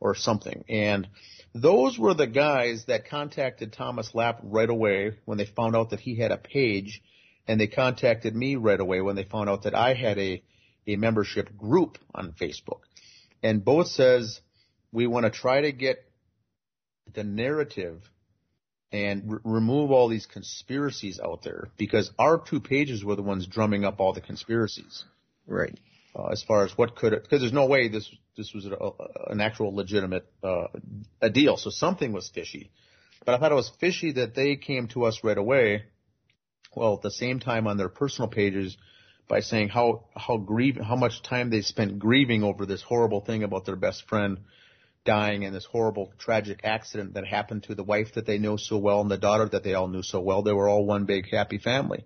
or 0.00 0.14
something. 0.14 0.64
And 0.68 1.08
those 1.54 1.98
were 1.98 2.14
the 2.14 2.26
guys 2.26 2.84
that 2.86 3.08
contacted 3.08 3.72
Thomas 3.72 4.14
Lapp 4.14 4.40
right 4.42 4.68
away 4.68 5.18
when 5.24 5.38
they 5.38 5.46
found 5.46 5.76
out 5.76 5.90
that 5.90 6.00
he 6.00 6.16
had 6.16 6.30
a 6.30 6.36
page, 6.36 7.02
and 7.48 7.60
they 7.60 7.66
contacted 7.66 8.34
me 8.34 8.56
right 8.56 8.78
away 8.78 9.00
when 9.00 9.16
they 9.16 9.24
found 9.24 9.48
out 9.48 9.62
that 9.62 9.74
I 9.74 9.94
had 9.94 10.18
a, 10.18 10.42
a 10.86 10.96
membership 10.96 11.56
group 11.56 11.98
on 12.14 12.32
Facebook. 12.32 12.80
And 13.42 13.64
both 13.64 13.88
says 13.88 14.40
we 14.92 15.06
want 15.06 15.24
to 15.24 15.30
try 15.30 15.62
to 15.62 15.72
get 15.72 16.04
the 17.12 17.24
narrative 17.24 18.02
and 18.92 19.40
remove 19.44 19.90
all 19.90 20.08
these 20.08 20.26
conspiracies 20.26 21.18
out 21.18 21.42
there 21.42 21.68
because 21.78 22.10
our 22.18 22.38
two 22.38 22.60
pages 22.60 23.04
were 23.04 23.16
the 23.16 23.22
ones 23.22 23.46
drumming 23.46 23.84
up 23.84 24.00
all 24.00 24.12
the 24.12 24.20
conspiracies. 24.20 25.04
Right 25.46 25.78
uh, 26.14 26.26
as 26.26 26.42
far 26.42 26.64
as 26.64 26.76
what 26.76 26.94
could 26.94 27.10
because 27.10 27.40
there's 27.40 27.52
no 27.52 27.66
way 27.66 27.88
this 27.88 28.10
this 28.36 28.52
was 28.54 28.66
a, 28.66 29.30
an 29.30 29.40
actual 29.40 29.74
legitimate 29.74 30.26
uh, 30.42 30.66
a 31.20 31.30
deal. 31.30 31.56
So 31.56 31.70
something 31.70 32.12
was 32.12 32.28
fishy. 32.28 32.70
But 33.24 33.34
I 33.34 33.38
thought 33.38 33.52
it 33.52 33.56
was 33.56 33.70
fishy 33.80 34.12
that 34.12 34.34
they 34.34 34.56
came 34.56 34.88
to 34.88 35.04
us 35.04 35.20
right 35.22 35.38
away. 35.38 35.84
Well, 36.74 36.94
at 36.94 37.02
the 37.02 37.10
same 37.10 37.38
time 37.38 37.66
on 37.66 37.76
their 37.76 37.88
personal 37.88 38.28
pages 38.28 38.76
by 39.28 39.40
saying 39.40 39.68
how 39.68 40.04
how 40.16 40.38
grieve 40.38 40.76
how 40.76 40.96
much 40.96 41.22
time 41.22 41.50
they 41.50 41.62
spent 41.62 41.98
grieving 41.98 42.42
over 42.42 42.66
this 42.66 42.82
horrible 42.82 43.20
thing 43.20 43.42
about 43.42 43.64
their 43.64 43.76
best 43.76 44.08
friend 44.08 44.38
dying 45.04 45.42
in 45.42 45.52
this 45.52 45.64
horrible 45.64 46.12
tragic 46.18 46.60
accident 46.64 47.14
that 47.14 47.26
happened 47.26 47.64
to 47.64 47.74
the 47.74 47.82
wife 47.82 48.14
that 48.14 48.26
they 48.26 48.38
know 48.38 48.56
so 48.56 48.78
well 48.78 49.00
and 49.00 49.10
the 49.10 49.18
daughter 49.18 49.48
that 49.48 49.64
they 49.64 49.74
all 49.74 49.88
knew 49.88 50.02
so 50.02 50.20
well. 50.20 50.42
They 50.42 50.52
were 50.52 50.68
all 50.68 50.84
one 50.84 51.04
big 51.04 51.26
happy 51.30 51.58
family. 51.58 52.04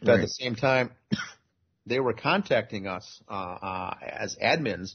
But 0.00 0.08
right. 0.08 0.14
at 0.20 0.22
the 0.22 0.28
same 0.28 0.54
time, 0.54 0.90
they 1.86 2.00
were 2.00 2.14
contacting 2.14 2.86
us 2.86 3.20
uh, 3.28 3.32
uh, 3.32 3.94
as 4.00 4.36
admins, 4.42 4.94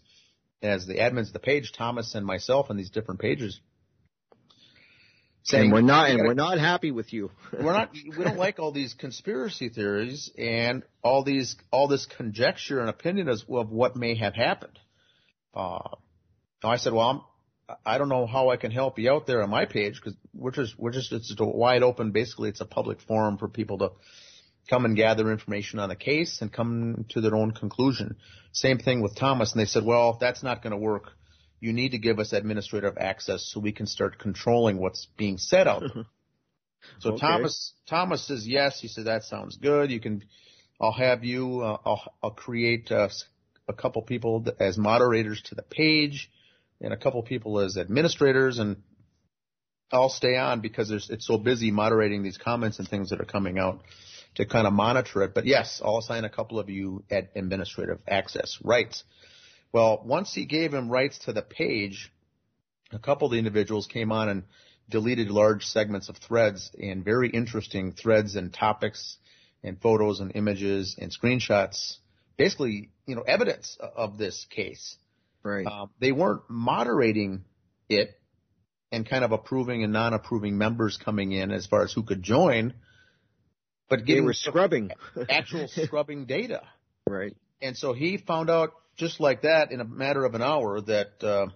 as 0.62 0.88
the 0.88 0.96
admins 0.96 1.28
of 1.28 1.34
the 1.34 1.40
page, 1.40 1.74
Thomas 1.78 2.16
and 2.16 2.26
myself, 2.26 2.68
on 2.70 2.78
these 2.78 2.90
different 2.90 3.20
pages. 3.20 3.60
Saying, 5.46 5.66
and 5.66 5.74
we're 5.74 5.82
not, 5.82 6.10
and 6.10 6.22
we're 6.22 6.36
not 6.36 6.58
happy 6.58 6.92
with 6.92 7.12
you. 7.12 7.30
we're 7.52 7.74
not. 7.74 7.92
We 8.18 8.24
don't 8.24 8.38
like 8.38 8.60
all 8.60 8.72
these 8.72 8.94
conspiracy 8.94 9.68
theories 9.68 10.32
and 10.38 10.84
all 11.04 11.26
these, 11.26 11.58
all 11.70 11.90
this 11.90 12.06
conjecture 12.06 12.80
and 12.80 12.90
opinion 12.90 13.28
of 13.28 13.42
what 13.48 13.98
may 13.98 14.16
have 14.16 14.36
happened. 14.36 14.80
Uh, 15.54 15.96
I 16.64 16.78
said, 16.78 16.94
well, 16.94 17.10
I'm, 17.10 17.22
I 17.86 17.98
don't 17.98 18.10
know 18.10 18.26
how 18.26 18.50
I 18.50 18.58
can 18.58 18.72
help 18.72 19.00
you 19.00 19.12
out 19.12 19.28
there 19.28 19.44
on 19.44 19.50
my 19.50 19.66
page 19.66 19.96
because 19.96 20.18
we're 20.34 20.52
just, 20.52 20.78
we're 20.78 20.92
just, 20.92 21.12
it's 21.12 21.34
wide 21.40 21.84
open. 21.84 22.12
Basically, 22.12 22.50
it's 22.50 22.62
a 22.62 22.66
public 22.66 23.02
forum 23.02 23.38
for 23.38 23.48
people 23.48 23.78
to 23.80 23.92
come 24.70 24.86
and 24.86 24.96
gather 24.96 25.32
information 25.32 25.80
on 25.80 25.92
a 25.92 25.96
case 25.96 26.42
and 26.42 26.52
come 26.52 27.06
to 27.10 27.22
their 27.22 27.36
own 27.36 27.52
conclusion. 27.52 28.16
Same 28.52 28.78
thing 28.78 29.02
with 29.02 29.16
Thomas, 29.16 29.52
and 29.52 29.62
they 29.62 29.66
said, 29.66 29.84
well, 29.86 30.18
that's 30.20 30.44
not 30.44 30.62
going 30.62 30.72
to 30.72 30.78
work. 30.78 31.12
You 31.60 31.74
need 31.74 31.92
to 31.92 31.98
give 31.98 32.20
us 32.20 32.34
administrative 32.34 32.98
access 32.98 33.50
so 33.52 33.60
we 33.60 33.72
can 33.72 33.88
start 33.88 34.20
controlling 34.20 34.78
what's 34.78 35.08
being 35.18 35.38
said 35.38 35.68
out 35.68 35.82
there. 35.94 36.06
so 37.00 37.12
okay. 37.12 37.20
Thomas, 37.20 37.74
Thomas 37.88 38.28
says 38.28 38.48
yes. 38.48 38.80
He 38.80 38.88
said 38.88 39.06
that 39.06 39.24
sounds 39.24 39.58
good. 39.58 39.92
You 39.92 40.00
can, 40.00 40.24
I'll 40.80 40.92
have 40.92 41.24
you, 41.24 41.62
uh, 41.62 41.78
I'll, 41.86 42.04
I'll 42.22 42.32
create 42.32 42.92
uh, 42.92 43.10
a 43.68 43.74
couple 43.74 44.02
people 44.02 44.46
as 44.60 44.78
moderators 44.78 45.42
to 45.44 45.56
the 45.56 45.64
page 45.64 46.30
and 46.82 46.94
a 46.94 46.98
couple 46.98 47.22
people 47.24 47.60
as 47.60 47.78
administrators 47.78 48.60
and 48.60 48.78
I'll 49.92 50.10
stay 50.10 50.38
on 50.38 50.62
because 50.62 50.90
it's 50.90 51.28
so 51.28 51.38
busy 51.38 51.70
moderating 51.70 52.24
these 52.24 52.38
comments 52.38 52.80
and 52.80 52.88
things 52.88 53.12
that 53.12 53.22
are 53.22 53.26
coming 53.26 53.60
out 53.60 53.82
to 54.36 54.46
kind 54.46 54.66
of 54.66 54.74
monitor 54.74 55.22
it. 55.22 55.36
But 55.36 55.46
yes, 55.46 55.82
I'll 55.86 56.00
assign 56.00 56.26
a 56.26 56.30
couple 56.30 56.58
of 56.58 56.70
you 56.70 57.04
at 57.12 57.30
administrative 57.36 58.00
access 58.08 58.58
rights. 58.64 59.04
Well, 59.72 60.02
once 60.04 60.34
he 60.34 60.46
gave 60.46 60.74
him 60.74 60.90
rights 60.90 61.20
to 61.26 61.34
the 61.34 61.44
page, 61.44 62.12
a 62.92 62.98
couple 63.00 63.28
of 63.28 63.32
the 63.34 63.38
individuals 63.38 63.86
came 63.86 64.12
on 64.12 64.30
and 64.30 64.44
deleted 64.90 65.30
large 65.30 65.66
segments 65.66 66.10
of 66.10 66.18
threads 66.18 66.72
and 66.82 67.06
very 67.06 67.30
interesting 67.30 67.94
threads 67.94 68.36
and 68.36 68.54
topics 68.54 69.18
and 69.64 69.80
photos 69.80 70.20
and 70.20 70.32
images 70.36 70.96
and 71.00 71.12
screenshots, 71.12 71.98
basically, 72.38 72.90
you 73.06 73.16
know, 73.16 73.22
evidence 73.22 73.78
of 73.80 74.18
this 74.18 74.46
case. 74.50 74.98
Right. 75.44 75.66
Uh, 75.66 75.88
they 76.00 76.12
weren't 76.12 76.44
moderating 76.50 77.44
it 77.90 78.12
and 78.92 79.08
kind 79.08 79.24
of 79.24 79.32
approving 79.32 79.84
and 79.84 79.92
non-approving 79.92 80.58
members 80.58 80.98
coming 80.98 81.32
in 81.32 81.52
as 81.52 81.66
far 81.66 81.84
as 81.84 81.92
who 81.92 82.04
could 82.04 82.24
join 82.24 82.74
but 83.90 84.08
they 84.08 84.22
were 84.22 84.34
scrubbing 84.34 84.92
actual 85.30 85.68
scrubbing 85.68 86.26
data. 86.26 86.64
Right. 87.08 87.36
And 87.62 87.78
so 87.78 87.94
he 87.94 88.18
found 88.18 88.50
out 88.50 88.74
just 88.98 89.20
like 89.20 89.44
that 89.44 89.72
in 89.72 89.80
a 89.80 89.86
matter 89.86 90.26
of 90.26 90.36
an 90.36 90.42
hour 90.42 90.82
that 90.82 91.24
uh, 91.24 91.48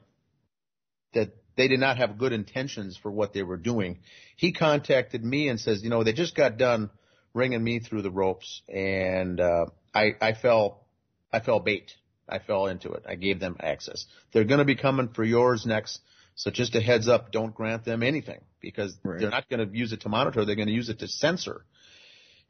that 1.13 1.35
they 1.55 1.67
did 1.67 1.79
not 1.79 1.97
have 1.97 2.17
good 2.17 2.33
intentions 2.33 2.97
for 2.97 3.11
what 3.11 3.33
they 3.33 3.43
were 3.43 3.57
doing. 3.57 3.99
He 4.35 4.51
contacted 4.51 5.23
me 5.23 5.49
and 5.49 5.59
says, 5.59 5.83
you 5.83 5.89
know, 5.89 6.03
they 6.03 6.13
just 6.13 6.35
got 6.35 6.57
done 6.57 6.91
ringing 7.33 7.63
me 7.63 7.79
through 7.79 8.03
the 8.03 8.11
ropes, 8.11 8.61
and 8.67 9.39
uh, 9.39 9.65
I 9.93 10.13
I 10.21 10.33
fell 10.33 10.85
I 11.31 11.39
fell 11.39 11.59
bait. 11.59 11.91
I 12.29 12.39
fell 12.39 12.67
into 12.67 12.91
it. 12.93 13.03
I 13.07 13.15
gave 13.15 13.39
them 13.39 13.55
access. 13.59 14.05
They're 14.31 14.43
going 14.45 14.59
to 14.59 14.65
be 14.65 14.75
coming 14.75 15.09
for 15.09 15.23
yours 15.23 15.65
next. 15.65 15.99
So 16.35 16.51
just 16.51 16.75
a 16.75 16.81
heads 16.81 17.07
up, 17.07 17.31
don't 17.31 17.53
grant 17.55 17.83
them 17.83 18.03
anything 18.03 18.41
because 18.61 18.95
Right. 19.03 19.19
they're 19.19 19.31
not 19.31 19.49
going 19.49 19.67
to 19.67 19.75
use 19.77 19.91
it 19.91 20.01
to 20.01 20.09
monitor. 20.09 20.45
They're 20.45 20.55
going 20.55 20.67
to 20.67 20.73
use 20.73 20.89
it 20.89 20.99
to 20.99 21.07
censor. 21.07 21.65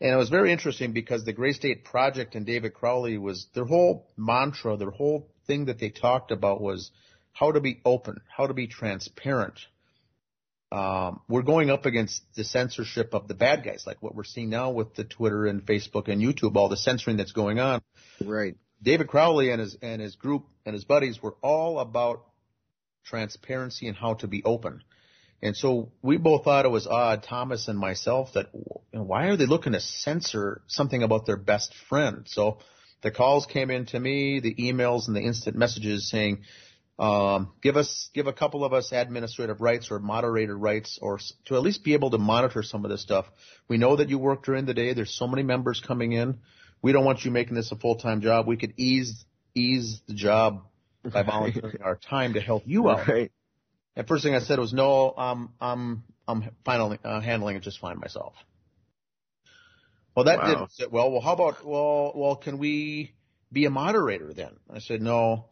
And 0.02 0.12
it 0.12 0.18
was 0.18 0.30
very 0.30 0.52
interesting 0.52 0.92
because 0.92 1.24
the 1.24 1.34
Gray 1.34 1.54
State 1.54 1.84
Project 1.86 2.36
and 2.36 2.46
David 2.46 2.74
Crowley 2.74 3.18
was 3.18 3.48
their 3.54 3.66
whole 3.66 4.08
mantra, 4.18 4.78
their 4.78 4.92
whole 4.92 5.30
thing 5.48 5.66
that 5.66 5.80
they 5.80 5.90
talked 5.90 6.32
about 6.32 6.62
was 6.62 6.92
how 7.32 7.52
to 7.52 7.62
be 7.62 7.80
open, 7.86 8.22
how 8.36 8.48
to 8.48 8.54
be 8.54 8.68
transparent. 8.68 9.60
Um, 10.72 11.22
we're 11.30 11.44
going 11.44 11.70
up 11.70 11.86
against 11.86 12.22
the 12.36 12.44
censorship 12.44 13.14
of 13.14 13.28
the 13.30 13.34
bad 13.34 13.64
guys, 13.64 13.86
like 13.88 14.04
what 14.04 14.14
we're 14.16 14.26
seeing 14.26 14.50
now 14.50 14.72
with 14.72 14.96
the 14.96 15.06
Twitter 15.06 15.46
and 15.46 15.66
Facebook 15.66 16.10
and 16.10 16.22
YouTube, 16.22 16.58
all 16.58 16.68
the 16.68 16.76
censoring 16.78 17.16
that's 17.16 17.32
going 17.32 17.60
on. 17.60 17.82
Right. 18.24 18.56
David 18.82 19.08
Crowley 19.08 19.52
and 19.52 19.60
his 19.60 19.78
and 19.82 20.02
his 20.02 20.16
group 20.16 20.46
and 20.66 20.74
his 20.74 20.86
buddies 20.86 21.22
were 21.22 21.36
all 21.42 21.80
about 21.80 22.24
transparency 23.06 23.88
and 23.88 23.98
how 23.98 24.16
to 24.16 24.28
be 24.28 24.44
open. 24.44 24.84
And 25.42 25.56
so 25.56 25.92
we 26.02 26.18
both 26.18 26.44
thought 26.44 26.66
it 26.66 26.72
was 26.72 26.88
odd, 26.88 27.24
Thomas 27.24 27.68
and 27.68 27.78
myself, 27.78 28.34
that 28.34 28.50
you 28.54 28.82
know, 28.94 29.04
why 29.04 29.28
are 29.28 29.38
they 29.38 29.46
looking 29.46 29.74
to 29.74 29.80
censor 29.80 30.62
something 30.68 31.04
about 31.04 31.26
their 31.26 31.38
best 31.38 31.74
friend? 31.90 32.24
So 32.26 32.60
the 33.02 33.12
calls 33.12 33.46
came 33.46 33.70
in 33.70 33.86
to 33.88 34.00
me, 34.00 34.40
the 34.40 34.56
emails 34.56 35.08
and 35.08 35.16
the 35.16 35.22
instant 35.22 35.56
messages 35.56 36.10
saying, 36.10 36.42
um, 36.98 37.52
give 37.62 37.78
us, 37.78 38.10
give 38.16 38.26
a 38.26 38.34
couple 38.34 38.66
of 38.66 38.74
us 38.74 38.92
administrative 38.92 39.62
rights 39.62 39.92
or 39.92 40.00
moderator 40.00 40.58
rights 40.58 40.98
or 41.00 41.20
to 41.46 41.56
at 41.56 41.62
least 41.62 41.84
be 41.84 41.94
able 41.94 42.10
to 42.10 42.18
monitor 42.18 42.64
some 42.64 42.84
of 42.84 42.90
this 42.90 43.04
stuff. 43.04 43.28
We 43.68 43.78
know 43.78 43.98
that 43.98 44.10
you 44.10 44.18
work 44.18 44.44
during 44.44 44.66
the 44.66 44.74
day. 44.74 44.94
There's 44.94 45.14
so 45.14 45.28
many 45.28 45.44
members 45.44 45.80
coming 45.86 46.14
in. 46.14 46.40
We 46.82 46.92
don't 46.92 47.06
want 47.06 47.26
you 47.26 47.32
making 47.32 47.56
this 47.56 47.72
a 47.72 47.76
full-time 47.76 48.22
job. 48.22 48.48
We 48.48 48.58
could 48.58 48.74
ease, 48.78 49.26
ease 49.56 50.02
the 50.08 50.14
job 50.14 50.64
by 51.04 51.24
volunteering 51.24 51.82
our 51.82 51.96
time 51.96 52.34
to 52.34 52.42
help 52.42 52.64
you 52.66 52.90
out. 52.90 53.08
Right. 53.08 53.32
And 53.96 54.08
first 54.08 54.24
thing 54.24 54.36
I 54.36 54.40
said 54.40 54.60
was, 54.60 54.74
no, 54.74 55.14
um, 55.18 55.54
I'm, 55.60 56.04
I'm 56.28 56.52
finally, 56.64 57.00
uh, 57.04 57.20
handling 57.20 57.56
it 57.56 57.64
just 57.64 57.80
fine 57.80 58.00
myself. 58.00 58.34
Well, 60.16 60.26
that 60.26 60.40
Wow. 60.40 60.48
didn't 60.48 60.72
sit 60.72 60.92
well. 60.92 61.12
Well, 61.12 61.22
how 61.22 61.34
about, 61.34 61.66
well, 61.66 62.12
well, 62.16 62.36
can 62.36 62.58
we 62.58 63.14
be 63.52 63.66
a 63.66 63.70
moderator 63.70 64.34
then? 64.34 64.56
I 64.72 64.80
said, 64.80 65.02
no. 65.02 65.46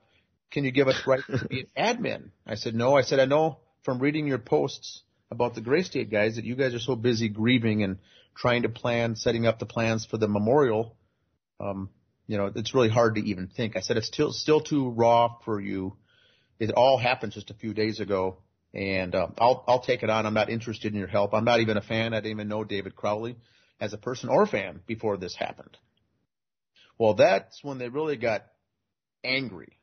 Can 0.51 0.63
you 0.63 0.71
give 0.71 0.87
us 0.87 1.05
right 1.05 1.21
to 1.27 1.47
be 1.47 1.61
an 1.61 1.67
admin? 2.03 2.29
I 2.45 2.55
said, 2.55 2.75
no. 2.75 2.95
I 2.95 3.01
said, 3.01 3.19
I 3.19 3.25
know 3.25 3.59
from 3.83 3.99
reading 3.99 4.25
your 4.27 4.37
posts 4.37 5.01
about 5.31 5.55
the 5.55 5.61
Gray 5.61 5.83
State 5.83 6.09
guys 6.09 6.35
that 6.35 6.45
you 6.45 6.55
guys 6.55 6.73
are 6.73 6.79
so 6.79 6.95
busy 6.95 7.29
grieving 7.29 7.83
and 7.83 7.97
trying 8.35 8.63
to 8.63 8.69
plan, 8.69 9.15
setting 9.15 9.45
up 9.45 9.59
the 9.59 9.65
plans 9.65 10.05
for 10.05 10.17
the 10.17 10.27
memorial. 10.27 10.95
Um, 11.59 11.89
you 12.27 12.37
know, 12.37 12.51
it's 12.55 12.73
really 12.73 12.89
hard 12.89 13.15
to 13.15 13.21
even 13.21 13.47
think. 13.47 13.75
I 13.75 13.81
said, 13.81 13.97
it's 13.97 14.07
still, 14.07 14.31
still 14.31 14.61
too 14.61 14.89
raw 14.89 15.35
for 15.45 15.59
you. 15.59 15.95
It 16.59 16.71
all 16.71 16.97
happened 16.97 17.33
just 17.33 17.51
a 17.51 17.53
few 17.53 17.73
days 17.73 17.99
ago 17.99 18.37
and 18.75 19.15
um, 19.15 19.33
I'll 19.37 19.63
I'll 19.67 19.81
take 19.81 20.03
it 20.03 20.09
on. 20.09 20.25
I'm 20.25 20.33
not 20.33 20.49
interested 20.49 20.91
in 20.91 20.99
your 20.99 21.07
help. 21.07 21.33
I'm 21.33 21.45
not 21.45 21.61
even 21.61 21.77
a 21.77 21.81
fan. 21.81 22.13
I 22.13 22.17
didn't 22.17 22.31
even 22.31 22.49
know 22.49 22.63
David 22.63 22.95
Crowley 22.95 23.37
as 23.79 23.93
a 23.93 23.97
person 23.97 24.29
or 24.29 24.45
fan 24.45 24.81
before 24.85 25.17
this 25.17 25.35
happened. 25.35 25.77
Well, 26.97 27.13
that's 27.13 27.63
when 27.63 27.77
they 27.77 27.87
really 27.87 28.17
got 28.17 28.45
angry. 29.23 29.79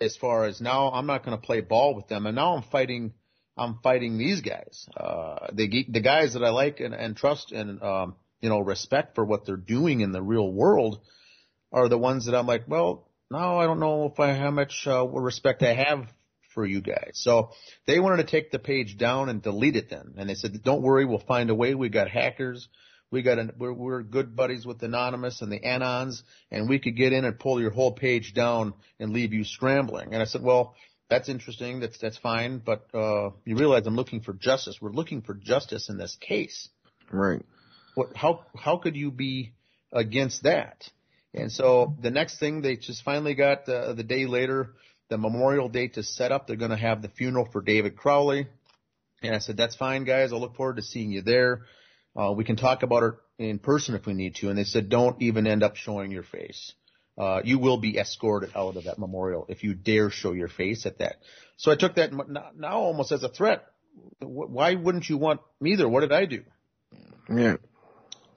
As 0.00 0.16
far 0.16 0.46
as 0.46 0.60
now, 0.60 0.90
I'm 0.90 1.06
not 1.06 1.24
going 1.24 1.38
to 1.38 1.46
play 1.46 1.60
ball 1.60 1.94
with 1.94 2.08
them, 2.08 2.26
and 2.26 2.34
now 2.34 2.56
I'm 2.56 2.64
fighting. 2.64 3.12
I'm 3.56 3.78
fighting 3.82 4.18
these 4.18 4.40
guys. 4.40 4.88
Uh, 4.96 5.48
the 5.52 5.86
the 5.88 6.00
guys 6.00 6.32
that 6.32 6.42
I 6.42 6.50
like 6.50 6.80
and, 6.80 6.94
and 6.94 7.16
trust 7.16 7.52
and 7.52 7.82
um, 7.82 8.16
you 8.40 8.48
know 8.48 8.60
respect 8.60 9.14
for 9.14 9.24
what 9.24 9.46
they're 9.46 9.56
doing 9.56 10.00
in 10.00 10.12
the 10.12 10.22
real 10.22 10.50
world 10.50 11.00
are 11.72 11.88
the 11.88 11.98
ones 11.98 12.26
that 12.26 12.34
I'm 12.34 12.46
like, 12.46 12.64
well, 12.66 13.08
no, 13.30 13.58
I 13.58 13.64
don't 13.64 13.80
know 13.80 14.06
if 14.06 14.18
I 14.18 14.34
how 14.34 14.50
much 14.50 14.86
uh, 14.86 15.06
respect 15.06 15.62
I 15.62 15.74
have 15.74 16.06
for 16.54 16.66
you 16.66 16.80
guys. 16.80 17.12
So 17.14 17.50
they 17.86 18.00
wanted 18.00 18.26
to 18.26 18.30
take 18.30 18.50
the 18.50 18.58
page 18.58 18.96
down 18.98 19.28
and 19.28 19.40
delete 19.40 19.76
it 19.76 19.88
then. 19.88 20.14
And 20.16 20.28
they 20.28 20.34
said, 20.34 20.62
don't 20.62 20.82
worry, 20.82 21.04
we'll 21.04 21.20
find 21.20 21.48
a 21.50 21.54
way. 21.54 21.74
We 21.74 21.88
got 21.88 22.08
hackers. 22.08 22.68
We 23.12 23.22
got, 23.22 23.38
an, 23.38 23.52
we're, 23.58 23.72
we're 23.72 24.02
good 24.02 24.36
buddies 24.36 24.64
with 24.64 24.82
Anonymous 24.82 25.42
and 25.42 25.50
the 25.50 25.58
Anons 25.60 26.22
and 26.50 26.68
we 26.68 26.78
could 26.78 26.96
get 26.96 27.12
in 27.12 27.24
and 27.24 27.38
pull 27.38 27.60
your 27.60 27.70
whole 27.70 27.92
page 27.92 28.34
down 28.34 28.74
and 29.00 29.12
leave 29.12 29.32
you 29.32 29.44
scrambling. 29.44 30.12
And 30.12 30.22
I 30.22 30.26
said, 30.26 30.42
well, 30.42 30.76
that's 31.08 31.28
interesting. 31.28 31.80
That's, 31.80 31.98
that's 31.98 32.18
fine. 32.18 32.58
But, 32.58 32.86
uh, 32.94 33.30
you 33.44 33.56
realize 33.56 33.86
I'm 33.86 33.96
looking 33.96 34.20
for 34.20 34.32
justice. 34.32 34.78
We're 34.80 34.92
looking 34.92 35.22
for 35.22 35.34
justice 35.34 35.88
in 35.88 35.98
this 35.98 36.16
case. 36.20 36.68
Right. 37.10 37.42
What, 37.94 38.16
how, 38.16 38.44
how 38.56 38.76
could 38.76 38.96
you 38.96 39.10
be 39.10 39.52
against 39.92 40.44
that? 40.44 40.88
And 41.32 41.50
so 41.50 41.96
the 42.00 42.10
next 42.10 42.38
thing 42.38 42.62
they 42.62 42.76
just 42.76 43.02
finally 43.04 43.34
got 43.34 43.68
uh, 43.68 43.92
the 43.92 44.02
day 44.02 44.26
later, 44.26 44.74
the 45.08 45.18
memorial 45.18 45.68
date 45.68 45.94
to 45.94 46.02
set 46.02 46.32
up. 46.32 46.46
They're 46.46 46.56
going 46.56 46.70
to 46.70 46.76
have 46.76 47.02
the 47.02 47.08
funeral 47.08 47.48
for 47.50 47.60
David 47.60 47.96
Crowley. 47.96 48.46
And 49.22 49.34
I 49.34 49.38
said, 49.38 49.56
that's 49.56 49.76
fine, 49.76 50.04
guys. 50.04 50.32
I 50.32 50.36
look 50.36 50.56
forward 50.56 50.76
to 50.76 50.82
seeing 50.82 51.10
you 51.10 51.22
there. 51.22 51.62
Uh, 52.16 52.32
we 52.32 52.44
can 52.44 52.56
talk 52.56 52.82
about 52.82 53.02
it 53.02 53.14
in 53.38 53.58
person 53.58 53.94
if 53.94 54.06
we 54.06 54.14
need 54.14 54.36
to. 54.36 54.48
And 54.48 54.58
they 54.58 54.64
said, 54.64 54.88
don't 54.88 55.20
even 55.20 55.46
end 55.46 55.62
up 55.62 55.76
showing 55.76 56.10
your 56.10 56.22
face. 56.22 56.72
Uh, 57.18 57.42
you 57.44 57.58
will 57.58 57.76
be 57.76 57.98
escorted 57.98 58.50
out 58.56 58.76
of 58.76 58.84
that 58.84 58.98
memorial 58.98 59.44
if 59.48 59.62
you 59.62 59.74
dare 59.74 60.10
show 60.10 60.32
your 60.32 60.48
face 60.48 60.86
at 60.86 60.98
that. 60.98 61.16
So 61.58 61.70
I 61.70 61.76
took 61.76 61.96
that 61.96 62.12
now 62.56 62.78
almost 62.78 63.12
as 63.12 63.22
a 63.22 63.28
threat. 63.28 63.66
Why 64.20 64.74
wouldn't 64.74 65.08
you 65.08 65.18
want 65.18 65.40
me 65.60 65.76
there? 65.76 65.88
What 65.88 66.00
did 66.00 66.12
I 66.12 66.24
do? 66.24 66.44
Yeah. 67.28 67.56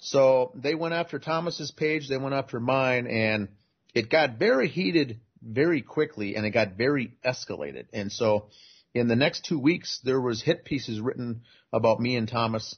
So 0.04 0.52
they 0.54 0.76
went 0.76 0.94
after 0.94 1.18
Thomas's 1.18 1.72
page, 1.72 2.10
they 2.10 2.18
went 2.18 2.36
after 2.36 2.60
mine, 2.60 3.08
and 3.08 3.48
it 3.96 4.10
got 4.10 4.38
very 4.38 4.68
heated 4.68 5.22
very 5.42 5.82
quickly 5.82 6.36
and 6.36 6.46
it 6.46 6.52
got 6.52 6.74
very 6.74 7.18
escalated. 7.26 7.86
And 7.94 8.12
so 8.12 8.48
in 8.94 9.08
the 9.08 9.16
next 9.16 9.46
two 9.46 9.58
weeks, 9.58 10.00
there 10.04 10.20
was 10.20 10.42
hit 10.42 10.66
pieces 10.66 11.00
written 11.00 11.44
about 11.72 12.02
me 12.02 12.18
and 12.18 12.28
Thomas. 12.28 12.76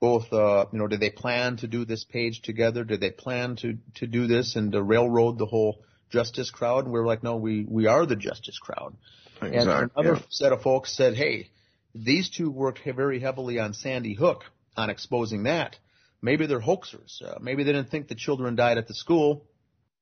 Both, 0.00 0.32
uh, 0.32 0.66
you 0.72 0.78
know, 0.80 0.88
did 0.88 1.00
they 1.00 1.10
plan 1.10 1.56
to 1.58 1.68
do 1.68 1.84
this 1.84 2.04
page 2.04 2.42
together? 2.42 2.82
Did 2.82 3.00
they 3.00 3.10
plan 3.10 3.56
to, 3.56 3.78
to 3.96 4.06
do 4.08 4.26
this 4.26 4.56
and 4.56 4.72
to 4.72 4.82
railroad 4.82 5.38
the 5.38 5.46
whole 5.46 5.82
justice 6.10 6.50
crowd? 6.50 6.84
And 6.84 6.92
we 6.92 6.98
were 6.98 7.06
like, 7.06 7.22
no, 7.22 7.36
we, 7.36 7.64
we 7.68 7.86
are 7.86 8.04
the 8.04 8.16
justice 8.16 8.58
crowd. 8.58 8.96
And 9.40 9.54
another 9.54 10.16
Yeah. 10.16 10.22
set 10.28 10.52
of 10.52 10.62
folks 10.62 10.94
said, 10.94 11.14
hey, 11.14 11.50
these 11.94 12.28
two 12.30 12.50
worked 12.50 12.80
very 12.84 13.20
heavily 13.20 13.60
on 13.60 13.74
Sandy 13.74 14.14
Hook 14.14 14.42
on 14.76 14.90
exposing 14.90 15.44
that. 15.44 15.76
Maybe 16.24 16.46
they're 16.46 16.58
hoaxers. 16.58 17.22
Uh, 17.22 17.38
maybe 17.38 17.64
they 17.64 17.72
didn't 17.72 17.90
think 17.90 18.08
the 18.08 18.14
children 18.14 18.56
died 18.56 18.78
at 18.78 18.88
the 18.88 18.94
school. 18.94 19.44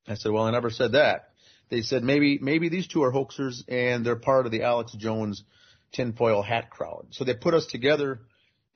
I 0.07 0.15
said, 0.15 0.31
well, 0.31 0.45
I 0.45 0.53
never 0.53 0.71
said 0.71 0.93
that. 0.93 1.31
They 1.69 1.83
said 1.83 2.05
maybe 2.05 2.39
maybe 2.41 2.69
these 2.69 2.87
two 2.87 3.03
are 3.03 3.11
hoaxers 3.13 3.65
and 3.67 4.07
they're 4.07 4.15
part 4.15 4.47
of 4.47 4.53
the 4.53 4.63
Alex 4.63 4.93
Jones 4.93 5.43
tinfoil 5.91 6.43
hat 6.43 6.71
crowd. 6.71 7.09
So 7.11 7.25
they 7.25 7.35
put 7.35 7.55
us 7.55 7.67
together 7.67 8.21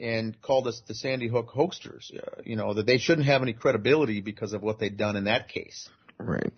and 0.01 0.41
called 0.43 0.67
us 0.67 0.83
the 0.89 0.95
Sandy 0.95 1.29
Hook 1.29 1.51
hoaxers. 1.55 2.13
Uh, 2.13 2.43
you 2.45 2.57
know 2.57 2.75
that 2.75 2.87
they 2.87 2.99
shouldn't 2.99 3.29
have 3.29 3.43
any 3.43 3.53
credibility 3.53 4.21
because 4.21 4.53
of 4.53 4.63
what 4.63 4.81
they'd 4.81 4.97
done 4.97 5.15
in 5.15 5.25
that 5.25 5.49
case. 5.49 5.89
Right. 6.19 6.53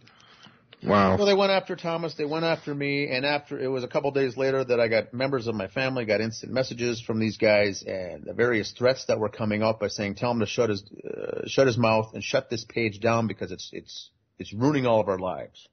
Wow. 0.82 1.16
Well, 1.16 1.26
they 1.26 1.34
went 1.34 1.50
after 1.50 1.74
Thomas. 1.74 2.14
They 2.14 2.24
went 2.24 2.44
after 2.44 2.72
me, 2.72 3.08
and 3.08 3.26
after 3.26 3.58
it 3.58 3.66
was 3.66 3.82
a 3.82 3.88
couple 3.88 4.10
days 4.12 4.36
later 4.36 4.62
that 4.62 4.78
I 4.78 4.86
got 4.86 5.12
members 5.12 5.48
of 5.48 5.54
my 5.54 5.66
family 5.66 6.04
got 6.04 6.20
instant 6.20 6.52
messages 6.52 7.00
from 7.00 7.18
these 7.18 7.36
guys 7.36 7.82
and 7.82 8.24
the 8.24 8.32
various 8.32 8.70
threats 8.70 9.06
that 9.06 9.18
were 9.18 9.28
coming 9.28 9.62
up 9.62 9.80
by 9.80 9.88
saying, 9.88 10.14
"Tell 10.14 10.30
him 10.30 10.40
to 10.40 10.46
shut 10.46 10.70
his 10.70 10.84
uh, 11.04 11.46
shut 11.46 11.66
his 11.66 11.76
mouth 11.76 12.14
and 12.14 12.22
shut 12.22 12.48
this 12.48 12.64
page 12.64 13.00
down 13.00 13.26
because 13.26 13.50
it's 13.50 13.70
it's 13.72 14.10
it's 14.38 14.52
ruining 14.52 14.86
all 14.86 15.00
of 15.00 15.08
our 15.08 15.18
lives." 15.18 15.68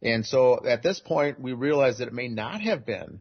And 0.00 0.24
so 0.24 0.64
at 0.64 0.84
this 0.84 1.00
point, 1.00 1.40
we 1.40 1.52
realized 1.52 1.98
that 1.98 2.08
it 2.08 2.14
may 2.14 2.28
not 2.28 2.60
have 2.60 2.86
been 2.86 3.20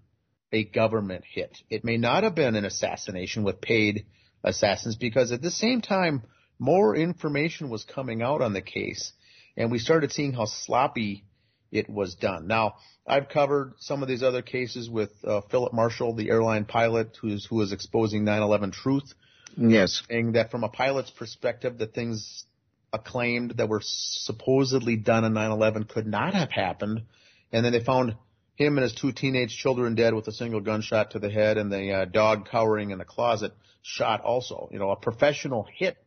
a 0.51 0.63
government 0.63 1.23
hit. 1.25 1.57
It 1.71 1.83
may 1.83 1.97
not 1.97 2.23
have 2.23 2.35
been 2.35 2.55
an 2.55 2.65
assassination 2.65 3.43
with 3.43 3.61
paid 3.61 4.05
assassins 4.43 4.95
because 4.95 5.31
at 5.31 5.41
the 5.41 5.51
same 5.51 5.81
time, 5.81 6.21
more 6.59 6.95
information 6.95 7.69
was 7.69 7.83
coming 7.83 8.21
out 8.21 8.43
on 8.43 8.53
the 8.53 8.61
case 8.61 9.11
and 9.57 9.71
we 9.71 9.79
started 9.79 10.11
seeing 10.11 10.33
how 10.33 10.45
sloppy 10.45 11.23
it 11.71 11.89
was 11.89 12.15
done. 12.15 12.47
Now, 12.47 12.75
I've 13.05 13.27
covered 13.27 13.73
some 13.79 14.01
of 14.01 14.07
these 14.07 14.23
other 14.23 14.41
cases 14.41 14.89
with 14.89 15.11
uh, 15.25 15.41
Philip 15.49 15.73
Marshall, 15.73 16.13
the 16.13 16.29
airline 16.29 16.65
pilot 16.65 17.17
who's 17.19 17.45
who 17.45 17.57
was 17.57 17.73
exposing 17.73 18.23
9/11 18.23 18.71
truth, 18.71 19.13
Yes. 19.57 20.03
saying 20.09 20.33
that 20.33 20.51
from 20.51 20.63
a 20.63 20.69
pilot's 20.69 21.09
perspective, 21.09 21.77
the 21.77 21.87
things 21.87 22.45
acclaimed 22.93 23.55
that 23.57 23.67
were 23.67 23.81
supposedly 23.83 24.95
done 24.95 25.25
on 25.25 25.33
9/11 25.33 25.89
could 25.89 26.07
not 26.07 26.33
have 26.33 26.51
happened, 26.51 27.03
and 27.51 27.65
then 27.65 27.73
they 27.73 27.83
found 27.83 28.15
him 28.55 28.77
and 28.77 28.83
his 28.83 28.93
two 28.93 29.11
teenage 29.11 29.55
children 29.55 29.95
dead 29.95 30.13
with 30.13 30.27
a 30.27 30.31
single 30.31 30.61
gunshot 30.61 31.11
to 31.11 31.19
the 31.19 31.29
head, 31.29 31.57
and 31.57 31.71
the 31.71 31.91
uh, 31.91 32.05
dog 32.05 32.47
cowering 32.49 32.91
in 32.91 32.97
the 32.97 33.05
closet 33.05 33.53
shot 33.81 34.21
also. 34.21 34.69
You 34.71 34.79
know, 34.79 34.91
a 34.91 34.95
professional 34.95 35.67
hit 35.75 35.97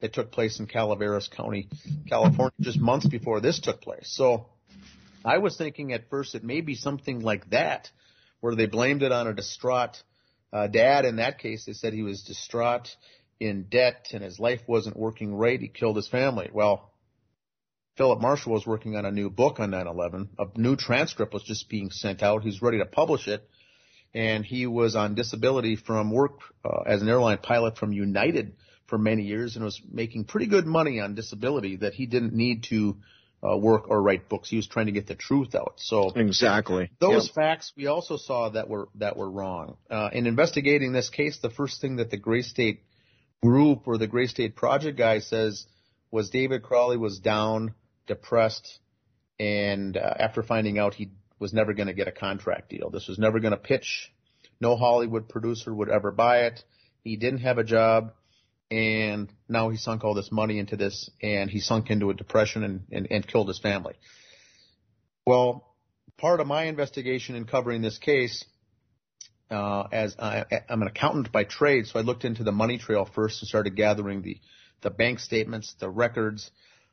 that 0.00 0.12
took 0.12 0.32
place 0.32 0.58
in 0.60 0.66
Calaveras 0.66 1.28
County, 1.28 1.68
California, 2.08 2.52
just 2.60 2.78
months 2.78 3.06
before 3.06 3.40
this 3.40 3.60
took 3.60 3.80
place. 3.80 4.10
So 4.10 4.46
I 5.24 5.38
was 5.38 5.56
thinking 5.56 5.92
at 5.92 6.08
first 6.08 6.34
it 6.34 6.44
may 6.44 6.60
be 6.60 6.74
something 6.74 7.20
like 7.20 7.50
that, 7.50 7.90
where 8.40 8.54
they 8.54 8.66
blamed 8.66 9.02
it 9.02 9.12
on 9.12 9.26
a 9.26 9.34
distraught 9.34 10.02
uh, 10.52 10.66
dad. 10.66 11.04
In 11.04 11.16
that 11.16 11.38
case, 11.38 11.64
they 11.66 11.74
said 11.74 11.92
he 11.92 12.02
was 12.02 12.22
distraught, 12.22 12.88
in 13.38 13.64
debt, 13.70 14.08
and 14.12 14.22
his 14.22 14.38
life 14.38 14.60
wasn't 14.66 14.96
working 14.96 15.34
right. 15.34 15.60
He 15.60 15.68
killed 15.68 15.96
his 15.96 16.08
family. 16.08 16.50
Well, 16.52 16.92
Philip 17.96 18.20
Marshall 18.20 18.52
was 18.52 18.66
working 18.66 18.96
on 18.96 19.04
a 19.04 19.10
new 19.10 19.28
book 19.30 19.60
on 19.60 19.70
9/11. 19.70 20.28
A 20.38 20.58
new 20.58 20.76
transcript 20.76 21.34
was 21.34 21.42
just 21.42 21.68
being 21.68 21.90
sent 21.90 22.22
out. 22.22 22.42
He's 22.42 22.62
ready 22.62 22.78
to 22.78 22.86
publish 22.86 23.28
it. 23.28 23.46
and 24.12 24.44
he 24.44 24.66
was 24.66 24.96
on 24.96 25.14
disability 25.14 25.76
from 25.76 26.10
work 26.10 26.40
uh, 26.64 26.82
as 26.84 27.00
an 27.00 27.08
airline 27.08 27.38
pilot 27.38 27.78
from 27.78 27.92
United 27.92 28.56
for 28.90 28.98
many 28.98 29.22
years 29.22 29.56
and 29.56 29.64
was 29.64 29.80
making 29.90 30.24
pretty 30.24 30.46
good 30.46 30.66
money 30.66 31.00
on 31.00 31.14
disability 31.14 31.76
that 31.76 31.94
he 31.94 32.06
didn't 32.06 32.34
need 32.34 32.64
to 32.64 32.96
uh, 33.42 33.56
work 33.56 33.88
or 33.88 34.02
write 34.02 34.28
books. 34.28 34.50
He 34.50 34.56
was 34.56 34.66
trying 34.66 34.86
to 34.86 34.92
get 34.92 35.06
the 35.06 35.14
truth 35.14 35.54
out. 35.54 35.74
So 35.76 36.10
exactly 36.14 36.90
those 37.00 37.26
yep. 37.26 37.34
facts 37.34 37.72
we 37.76 37.86
also 37.86 38.16
saw 38.16 38.50
that 38.50 38.68
were 38.68 38.88
that 38.96 39.16
were 39.16 39.30
wrong. 39.30 39.76
Uh, 39.88 40.10
in 40.12 40.26
investigating 40.26 40.92
this 40.92 41.08
case, 41.08 41.38
the 41.40 41.48
first 41.48 41.80
thing 41.80 41.96
that 41.96 42.10
the 42.10 42.18
Gray 42.18 42.42
State 42.42 42.82
group 43.42 43.86
or 43.86 43.96
the 43.96 44.06
Gray 44.06 44.26
State 44.26 44.56
Project 44.56 44.98
guy 44.98 45.20
says 45.20 45.66
was 46.10 46.28
David 46.28 46.62
Crowley 46.62 46.98
was 46.98 47.20
down, 47.20 47.74
depressed, 48.06 48.80
and 49.38 49.96
uh, 49.96 50.14
after 50.18 50.42
finding 50.42 50.78
out 50.78 50.92
he 50.92 51.10
was 51.38 51.54
never 51.54 51.72
going 51.72 51.86
to 51.86 51.94
get 51.94 52.08
a 52.08 52.12
contract 52.12 52.68
deal, 52.68 52.90
this 52.90 53.08
was 53.08 53.18
never 53.18 53.40
going 53.40 53.52
to 53.52 53.56
pitch. 53.56 54.12
No 54.60 54.76
Hollywood 54.76 55.28
producer 55.28 55.72
would 55.72 55.88
ever 55.88 56.10
buy 56.10 56.40
it. 56.40 56.62
He 57.02 57.16
didn't 57.16 57.38
have 57.38 57.56
a 57.56 57.64
job 57.64 58.12
and 58.70 59.32
now 59.48 59.68
he 59.70 59.76
sunk 59.76 60.04
all 60.04 60.14
this 60.14 60.30
money 60.30 60.58
into 60.58 60.76
this 60.76 61.10
and 61.22 61.50
he 61.50 61.60
sunk 61.60 61.90
into 61.90 62.10
a 62.10 62.14
depression 62.14 62.62
and, 62.62 62.82
and, 62.92 63.08
and 63.10 63.26
killed 63.26 63.48
his 63.48 63.58
family. 63.58 63.94
Well, 65.26 65.74
part 66.18 66.40
of 66.40 66.46
my 66.46 66.64
investigation 66.64 67.34
in 67.34 67.46
covering 67.46 67.82
this 67.82 67.98
case, 67.98 68.44
uh, 69.50 69.84
as 69.90 70.14
I, 70.18 70.44
I'm 70.68 70.82
an 70.82 70.88
accountant 70.88 71.32
by 71.32 71.44
trade, 71.44 71.86
so 71.86 71.98
I 71.98 72.02
looked 72.02 72.24
into 72.24 72.44
the 72.44 72.52
money 72.52 72.78
trail 72.78 73.08
first 73.12 73.42
and 73.42 73.48
started 73.48 73.74
gathering 73.74 74.22
the, 74.22 74.38
the 74.82 74.90
bank 74.90 75.18
statements, 75.18 75.74
the 75.80 75.90
records, 75.90 76.50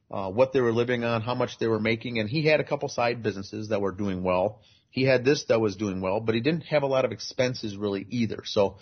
uh, 0.10 0.30
what 0.30 0.54
they 0.54 0.62
were 0.62 0.72
living 0.72 1.04
on, 1.04 1.22
how 1.22 1.36
much 1.36 1.60
they 1.60 1.68
were 1.68 1.80
making, 1.80 2.18
and 2.20 2.30
he 2.30 2.46
had 2.46 2.60
a 2.60 2.64
couple 2.64 2.90
side 2.90 3.22
businesses 3.22 3.70
that 3.70 3.82
were 3.82 3.92
doing 3.92 4.24
well. 4.24 4.62
He 4.90 5.04
had 5.04 5.24
this 5.24 5.46
that 5.46 5.60
was 5.60 5.76
doing 5.76 6.02
well, 6.02 6.20
but 6.22 6.34
he 6.34 6.42
didn't 6.42 6.62
have 6.62 6.82
a 6.82 6.88
lot 6.88 7.06
of 7.06 7.12
expenses 7.12 7.78
really 7.78 8.08
either. 8.10 8.44
So 8.46 8.78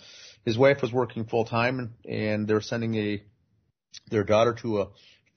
his 0.46 0.56
wife 0.56 0.80
was 0.80 0.92
working 0.92 1.26
full 1.26 1.44
time 1.44 1.94
and 2.08 2.48
they're 2.48 2.62
sending 2.62 2.94
a 2.94 3.22
their 4.10 4.24
daughter 4.24 4.54
to 4.62 4.80
a 4.80 4.88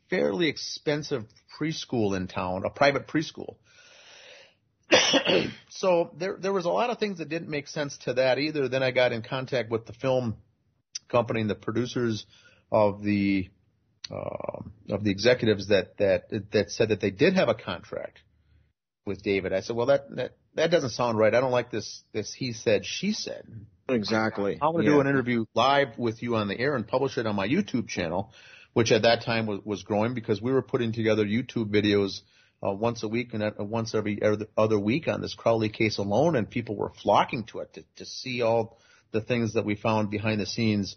fairly 0.10 0.47
expensive 0.47 1.26
preschool 1.60 2.16
in 2.16 2.28
town, 2.28 2.64
a 2.64 2.70
private 2.70 3.07
preschool. 3.07 3.55
so 5.70 6.12
there 6.18 6.38
there 6.39 6.53
was 6.53 6.66
a 6.66 6.70
lot 6.70 6.91
of 6.91 6.99
things 6.99 7.18
that 7.18 7.28
didn't 7.28 7.49
make 7.49 7.68
sense 7.68 7.97
to 7.97 8.14
that 8.14 8.38
either. 8.38 8.70
Then 8.70 8.84
I 8.84 8.91
got 8.91 9.12
in 9.12 9.24
contact 9.24 9.70
with 9.72 9.86
the 9.86 9.93
film 9.93 10.38
company 11.10 11.41
and 11.41 11.49
the 11.49 11.55
producers 11.55 12.26
of 12.72 13.01
the 13.01 13.49
uh, 14.12 14.62
of 14.89 15.03
the 15.03 15.12
executives 15.12 15.68
that 15.68 15.97
that 15.97 16.30
that 16.51 16.70
said 16.70 16.89
that 16.89 17.01
they 17.01 17.12
did 17.12 17.34
have 17.34 17.49
a 17.49 17.55
contract 17.55 18.20
with 19.05 19.24
David. 19.24 19.53
I 19.53 19.62
said, 19.62 19.76
well, 19.76 19.88
that 19.88 20.16
that 20.16 20.38
that 20.53 20.72
doesn't 20.72 20.91
sound 20.91 21.18
right. 21.18 21.34
I 21.34 21.39
don't 21.39 21.51
like 21.51 21.72
this 21.72 22.03
this 22.14 22.32
he 22.32 22.53
said 22.53 22.86
she 22.86 23.14
said. 23.14 23.47
Exactly. 23.94 24.58
I'm 24.62 24.74
going 24.74 24.86
to 24.86 24.92
yeah. 24.92 24.98
do 24.98 25.02
an 25.02 25.08
interview 25.08 25.46
live 25.54 25.98
with 25.98 26.22
you 26.22 26.36
on 26.36 26.48
the 26.48 26.60
air 26.60 26.76
and 26.76 26.88
publish 26.88 27.18
it 27.18 27.26
on 27.26 27.36
my 27.36 27.48
YouTube 27.48 27.88
channel, 27.88 28.32
which 28.74 28.92
at 28.92 29.04
that 29.04 29.24
time 29.24 29.46
was, 29.46 29.62
was 29.64 29.84
growing 29.84 30.14
because 30.14 30.42
we 30.42 30.52
were 30.52 30.62
putting 30.62 30.94
together 30.94 31.26
YouTube 31.26 31.70
videos 31.70 32.22
uh, 32.62 32.72
once 32.72 33.04
a 33.04 33.08
week 33.08 33.34
and 33.34 33.44
uh, 33.44 33.52
once 33.60 33.96
every 33.96 34.20
other 34.58 34.80
week 34.80 35.08
on 35.08 35.22
this 35.22 35.34
Crowley 35.34 35.70
case 35.70 35.98
alone, 35.98 36.36
and 36.36 36.50
people 36.50 36.76
were 36.76 36.92
flocking 37.02 37.46
to 37.46 37.60
it 37.60 37.74
to, 37.74 37.84
to 37.98 38.06
see 38.06 38.42
all 38.42 38.78
the 39.12 39.22
things 39.22 39.54
that 39.54 39.66
we 39.66 39.76
found 39.76 40.10
behind 40.10 40.40
the 40.40 40.46
scenes. 40.46 40.96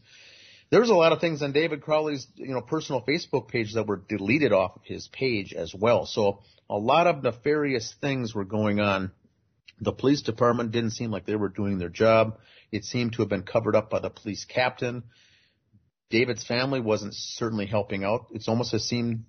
There's 0.71 0.91
a 0.91 0.95
lot 0.95 1.13
of 1.13 1.21
things 1.21 1.43
on 1.43 1.53
David 1.53 1.83
Crowley's, 1.83 2.27
you 2.35 2.55
know, 2.55 2.63
personal 2.63 3.03
Facebook 3.03 3.49
page 3.49 3.75
that 3.75 3.87
were 3.87 4.03
deleted 4.09 4.53
off 4.53 4.77
of 4.77 4.83
his 4.85 5.07
page 5.09 5.53
as 5.53 5.75
well. 5.75 6.07
So 6.07 6.41
a 6.69 6.77
lot 6.77 7.07
of 7.07 7.23
nefarious 7.23 7.95
things 8.01 8.35
were 8.35 8.47
going 8.47 8.81
on. 8.81 9.13
The 9.81 9.93
police 9.93 10.23
department 10.23 10.73
didn't 10.73 10.93
seem 10.93 11.11
like 11.11 11.27
they 11.27 11.37
were 11.37 11.51
doing 11.51 11.79
their 11.79 11.91
job. 11.91 12.39
It 12.73 12.85
seemed 12.85 13.13
to 13.13 13.23
have 13.23 13.29
been 13.29 13.43
covered 13.43 13.77
up 13.77 13.91
by 13.91 14.01
the 14.01 14.11
police 14.11 14.45
captain. 14.47 15.05
David's 16.11 16.45
family 16.45 16.81
wasn't 16.81 17.15
certainly 17.15 17.67
helping 17.67 18.03
out. 18.03 18.27
It's 18.33 18.49
almost 18.49 18.75
as 18.75 18.85
seemed 18.85 19.25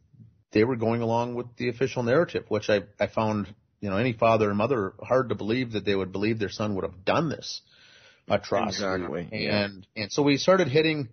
they 0.51 0.63
were 0.63 0.75
going 0.75 1.01
along 1.01 1.35
with 1.35 1.47
the 1.57 1.69
official 1.69 2.03
narrative, 2.03 2.45
which 2.47 2.69
I, 2.69 2.81
I 2.99 3.07
found, 3.07 3.53
you 3.81 3.89
know, 3.89 3.97
any 3.97 4.13
father 4.13 4.49
and 4.49 4.57
mother 4.57 4.93
hard 5.01 5.29
to 5.29 5.35
believe 5.35 5.73
that 5.73 5.85
they 5.85 5.95
would 5.95 6.11
believe 6.11 6.39
their 6.39 6.49
son 6.49 6.75
would 6.75 6.83
have 6.83 7.03
done 7.03 7.29
this 7.29 7.61
atrocity. 8.29 8.85
Exactly. 8.85 9.29
And, 9.31 9.87
yeah. 9.95 10.03
and 10.03 10.11
so 10.11 10.23
we 10.23 10.37
started 10.37 10.67
hitting 10.67 11.09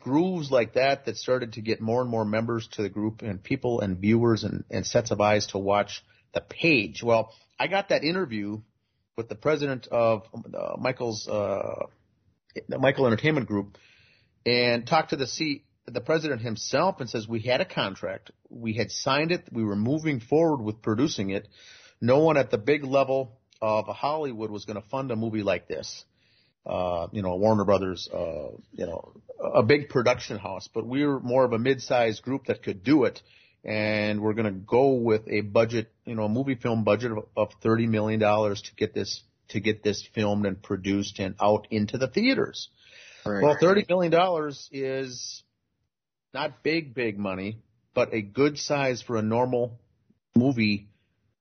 grooves 0.00 0.50
like 0.50 0.74
that 0.74 1.04
that 1.06 1.16
started 1.16 1.54
to 1.54 1.60
get 1.60 1.80
more 1.80 2.00
and 2.00 2.10
more 2.10 2.24
members 2.24 2.68
to 2.72 2.82
the 2.82 2.88
group 2.88 3.22
and 3.22 3.42
people 3.42 3.80
and 3.80 3.98
viewers 3.98 4.42
and, 4.44 4.64
and 4.70 4.86
sets 4.86 5.10
of 5.10 5.20
eyes 5.20 5.46
to 5.48 5.58
watch 5.58 6.04
the 6.34 6.40
page. 6.40 7.02
Well, 7.02 7.32
I 7.58 7.68
got 7.68 7.90
that 7.90 8.02
interview 8.02 8.60
with 9.16 9.28
the 9.28 9.34
president 9.34 9.88
of 9.88 10.22
uh, 10.34 10.76
Michael's 10.78 11.28
uh, 11.28 11.86
Michael 12.68 13.06
Entertainment 13.06 13.46
Group 13.46 13.78
and 14.44 14.86
talked 14.86 15.10
to 15.10 15.16
the 15.16 15.26
C 15.26 15.64
the 15.86 16.00
president 16.00 16.42
himself 16.42 17.00
and 17.00 17.10
says 17.10 17.26
we 17.26 17.40
had 17.40 17.60
a 17.60 17.64
contract, 17.64 18.30
we 18.48 18.74
had 18.74 18.90
signed 18.90 19.32
it, 19.32 19.44
we 19.50 19.64
were 19.64 19.76
moving 19.76 20.20
forward 20.20 20.62
with 20.62 20.80
producing 20.80 21.30
it. 21.30 21.48
No 22.00 22.20
one 22.20 22.36
at 22.36 22.50
the 22.50 22.58
big 22.58 22.84
level 22.84 23.40
of 23.60 23.86
Hollywood 23.86 24.50
was 24.50 24.64
going 24.64 24.80
to 24.80 24.88
fund 24.88 25.10
a 25.10 25.16
movie 25.16 25.42
like 25.42 25.66
this. 25.66 26.04
Uh, 26.64 27.08
you 27.10 27.22
know, 27.22 27.34
Warner 27.34 27.64
Brothers, 27.64 28.08
uh, 28.12 28.50
you 28.72 28.86
know, 28.86 29.12
a 29.40 29.64
big 29.64 29.88
production 29.88 30.38
house, 30.38 30.68
but 30.72 30.86
we 30.86 31.04
were 31.04 31.18
more 31.18 31.44
of 31.44 31.52
a 31.52 31.58
mid-sized 31.58 32.22
group 32.22 32.46
that 32.46 32.62
could 32.62 32.84
do 32.84 33.04
it 33.04 33.20
and 33.64 34.20
we're 34.20 34.32
going 34.32 34.52
to 34.52 34.60
go 34.60 34.94
with 34.94 35.28
a 35.28 35.40
budget, 35.40 35.92
you 36.04 36.14
know, 36.14 36.24
a 36.24 36.28
movie 36.28 36.56
film 36.56 36.84
budget 36.84 37.12
of, 37.12 37.26
of 37.36 37.52
thirty 37.62 37.86
million 37.86 38.18
dollars 38.18 38.62
to 38.62 38.74
get 38.74 38.94
this 38.94 39.22
to 39.48 39.60
get 39.60 39.82
this 39.82 40.06
filmed 40.14 40.46
and 40.46 40.62
produced 40.62 41.18
and 41.18 41.34
out 41.40 41.68
into 41.70 41.98
the 41.98 42.08
theaters. 42.08 42.68
Right. 43.24 43.42
Well, 43.42 43.56
thirty 43.60 43.84
million 43.88 44.10
dollars 44.10 44.68
is 44.72 45.42
not 46.34 46.62
big, 46.62 46.94
big 46.94 47.18
money, 47.18 47.58
but 47.94 48.12
a 48.12 48.22
good 48.22 48.58
size 48.58 49.02
for 49.02 49.16
a 49.16 49.22
normal 49.22 49.78
movie, 50.34 50.88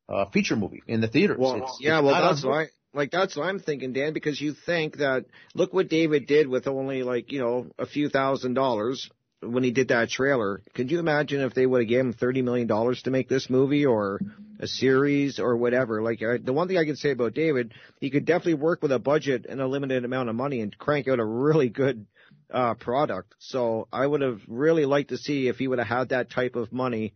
uh, 0.08 0.26
feature 0.26 0.56
movie 0.56 0.84
in 0.88 1.02
the 1.02 1.08
theaters. 1.08 1.38
Well, 1.40 1.64
it's, 1.64 1.78
yeah, 1.80 2.00
it's 2.00 2.06
well, 2.06 2.22
that's 2.22 2.46
why. 2.46 2.68
Like 2.94 3.10
that's 3.10 3.38
what 3.38 3.46
I'm 3.46 3.60
thinking, 3.60 3.94
Dan, 3.94 4.12
because 4.12 4.40
you 4.42 4.54
think 4.54 4.98
that 4.98 5.26
look 5.56 5.74
what 5.74 5.88
David 5.88 6.28
did 6.28 6.50
with 6.50 6.68
only 6.68 7.04
like 7.04 7.32
you 7.32 7.40
know 7.40 7.68
a 7.80 7.86
few 7.86 8.10
thousand 8.10 8.54
dollars 8.54 9.10
when 9.42 9.64
he 9.64 9.72
did 9.72 9.90
that 9.90 10.10
trailer. 10.10 10.62
Could 10.74 10.92
you 10.92 11.00
imagine 11.00 11.42
if 11.42 11.54
they 11.54 11.66
would 11.66 11.82
have 11.82 11.90
given 11.90 12.08
him 12.08 12.14
thirty 12.14 12.42
million 12.42 12.68
dollars 12.68 13.02
to 13.04 13.12
make 13.12 13.28
this 13.28 13.50
movie 13.50 13.86
or 13.86 14.20
a 14.60 14.68
series 14.68 15.40
or 15.40 15.58
whatever? 15.58 16.02
Like 16.02 16.22
uh, 16.22 16.38
the 16.44 16.54
one 16.54 16.68
thing 16.68 16.78
I 16.78 16.86
can 16.86 16.96
say 16.96 17.12
about 17.12 17.34
David, 17.34 17.74
he 18.00 18.10
could 18.10 18.26
definitely 18.26 18.56
work 18.56 18.82
with 18.82 18.92
a 18.92 19.00
budget 19.00 19.46
and 19.50 19.60
a 19.60 19.68
limited 19.68 20.06
amount 20.06 20.30
of 20.30 20.36
money 20.36 20.62
and 20.62 20.78
crank 20.78 21.08
out 21.08 21.20
a 21.20 21.26
really 21.26 21.70
good 21.70 22.06
uh, 22.54 22.76
product. 22.76 23.34
So 23.40 23.88
I 23.92 24.06
would 24.06 24.22
have 24.22 24.42
really 24.48 24.86
liked 24.86 25.10
to 25.10 25.18
see 25.18 25.48
if 25.48 25.58
he 25.58 25.68
would 25.68 25.80
have 25.80 25.88
had 25.88 26.10
that 26.10 26.30
type 26.30 26.56
of 26.56 26.72
money, 26.72 27.14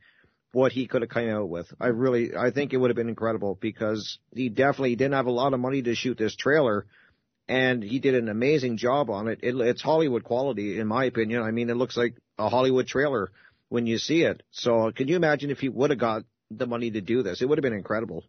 what 0.52 0.72
he 0.72 0.88
could 0.88 1.02
have 1.02 1.10
come 1.10 1.30
out 1.30 1.50
with. 1.50 1.72
I 1.80 1.88
really, 1.88 2.36
I 2.36 2.52
think 2.52 2.74
it 2.74 2.78
would 2.78 2.90
have 2.90 2.98
been 2.98 3.10
incredible 3.10 3.58
because 3.60 4.20
he 4.34 4.50
definitely 4.50 4.96
didn't 4.96 5.14
have 5.14 5.28
a 5.28 5.32
lot 5.32 5.54
of 5.54 5.60
money 5.60 5.82
to 5.84 5.96
shoot 5.96 6.18
this 6.18 6.36
trailer 6.36 6.88
and 7.48 7.84
he 7.84 8.00
did 8.00 8.16
an 8.16 8.30
amazing 8.30 8.78
job 8.78 9.10
on 9.10 9.28
it. 9.28 9.40
it. 9.44 9.56
It's 9.56 9.82
Hollywood 9.82 10.24
quality, 10.24 10.80
in 10.80 10.88
my 10.88 11.06
opinion. 11.06 11.42
I 11.44 11.52
mean, 11.52 11.70
it 11.70 11.78
looks 11.78 11.96
like 11.96 12.16
a 12.38 12.50
Hollywood 12.50 12.88
trailer 12.88 13.32
when 13.70 13.88
you 13.88 13.98
see 13.98 14.24
it. 14.24 14.44
So, 14.52 14.92
can 14.92 15.08
you 15.08 15.16
imagine 15.16 15.52
if 15.52 15.60
he 15.60 15.70
would 15.70 15.90
have 15.92 16.00
got 16.00 16.24
the 16.50 16.66
money 16.66 16.92
to 16.92 17.02
do 17.02 17.24
this? 17.24 17.42
It 17.42 17.50
would 17.50 17.58
have 17.58 17.64
been 17.64 17.74
incredible. 17.74 18.24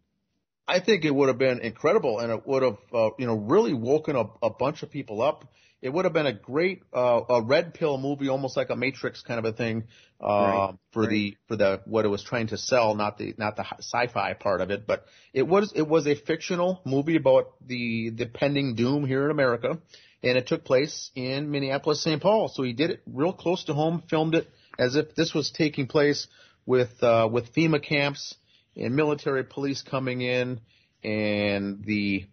I 0.68 0.80
think 0.80 1.04
it 1.04 1.14
would 1.14 1.28
have 1.28 1.38
been 1.38 1.60
incredible, 1.60 2.18
and 2.18 2.32
it 2.32 2.46
would 2.46 2.62
have, 2.62 2.78
uh, 2.92 3.10
you 3.18 3.26
know, 3.26 3.36
really 3.36 3.72
woken 3.72 4.16
a, 4.16 4.24
a 4.42 4.50
bunch 4.50 4.82
of 4.82 4.90
people 4.90 5.22
up. 5.22 5.44
It 5.82 5.90
would 5.90 6.04
have 6.04 6.14
been 6.14 6.26
a 6.26 6.32
great, 6.32 6.82
uh, 6.94 7.20
a 7.28 7.42
red 7.42 7.74
pill 7.74 7.98
movie, 7.98 8.28
almost 8.28 8.56
like 8.56 8.70
a 8.70 8.76
Matrix 8.76 9.22
kind 9.22 9.38
of 9.38 9.44
a 9.44 9.52
thing, 9.52 9.84
uh, 10.20 10.26
right. 10.26 10.74
for 10.92 11.02
right. 11.02 11.10
the 11.10 11.36
for 11.48 11.56
the 11.56 11.80
what 11.84 12.04
it 12.04 12.08
was 12.08 12.22
trying 12.22 12.46
to 12.48 12.56
sell, 12.56 12.94
not 12.94 13.18
the 13.18 13.34
not 13.36 13.56
the 13.56 13.64
sci-fi 13.78 14.32
part 14.34 14.60
of 14.60 14.70
it, 14.70 14.86
but 14.86 15.04
it 15.34 15.46
was 15.46 15.72
it 15.76 15.86
was 15.86 16.06
a 16.06 16.14
fictional 16.14 16.80
movie 16.84 17.16
about 17.16 17.54
the 17.64 18.10
the 18.10 18.26
pending 18.26 18.74
doom 18.74 19.04
here 19.04 19.26
in 19.26 19.30
America, 19.30 19.78
and 20.22 20.38
it 20.38 20.46
took 20.46 20.64
place 20.64 21.10
in 21.14 21.50
Minneapolis, 21.50 22.02
St. 22.02 22.22
Paul. 22.22 22.48
So 22.48 22.62
he 22.62 22.72
did 22.72 22.90
it 22.90 23.02
real 23.06 23.34
close 23.34 23.64
to 23.64 23.74
home, 23.74 24.02
filmed 24.08 24.34
it 24.34 24.50
as 24.78 24.96
if 24.96 25.14
this 25.14 25.34
was 25.34 25.50
taking 25.50 25.86
place 25.86 26.26
with 26.64 27.02
uh, 27.02 27.28
with 27.30 27.52
FEMA 27.54 27.82
camps 27.82 28.34
and 28.76 28.96
military 28.96 29.44
police 29.44 29.82
coming 29.82 30.20
in 30.20 30.60
and 31.02 31.84
the 31.84 32.26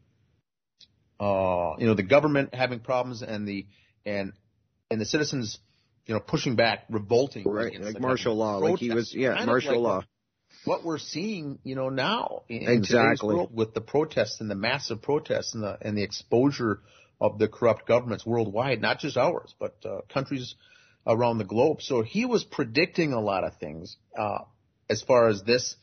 uh, 1.24 1.76
you 1.80 1.88
know 1.88 1.93
the 1.93 2.03
government 2.03 2.53
having 2.53 2.80
problems 2.80 3.21
and 3.21 3.47
the 3.47 3.65
and 4.05 4.34
and 4.89 4.99
the 4.99 5.05
citizens 5.05 5.59
you 6.05 6.13
know 6.13 6.19
pushing 6.19 6.55
back 6.55 6.86
revolting 6.89 7.47
right 7.47 7.80
like 7.80 7.99
martial 7.99 8.36
law 8.36 8.57
like 8.57 8.80
he 8.80 8.91
was 8.91 9.13
yeah 9.13 9.45
martial 9.45 9.82
like 9.82 10.03
law. 10.03 10.03
what 10.65 10.84
we're 10.84 10.97
seeing 10.97 11.59
you 11.63 11.76
know 11.76 11.89
now 11.89 12.43
in, 12.49 12.67
exactly. 12.67 13.39
in 13.39 13.47
with 13.53 13.74
the 13.74 13.82
protests 13.82 14.41
and 14.41 14.49
the 14.49 14.55
massive 14.55 15.01
protests 15.01 15.53
and 15.53 15.63
the 15.63 15.78
and 15.82 15.97
the 15.97 16.03
exposure 16.03 16.80
of 17.21 17.39
the 17.39 17.47
corrupt 17.47 17.88
governments 17.88 18.26
worldwide 18.26 18.82
not 18.82 18.99
just 18.99 19.15
ours 19.15 19.55
but 19.59 19.78
uh, 19.86 20.01
countries 20.13 20.55
around 21.05 21.38
the 21.38 21.43
globe. 21.43 21.82
So 21.82 22.01
he 22.01 22.26
was 22.26 22.43
predicting 22.43 23.13
a 23.13 23.19
lot 23.19 23.43
of 23.43 23.57
things 23.57 23.97
uh, 24.17 24.39
as 24.89 25.01
far 25.01 25.28
as 25.28 25.43
this 25.43 25.76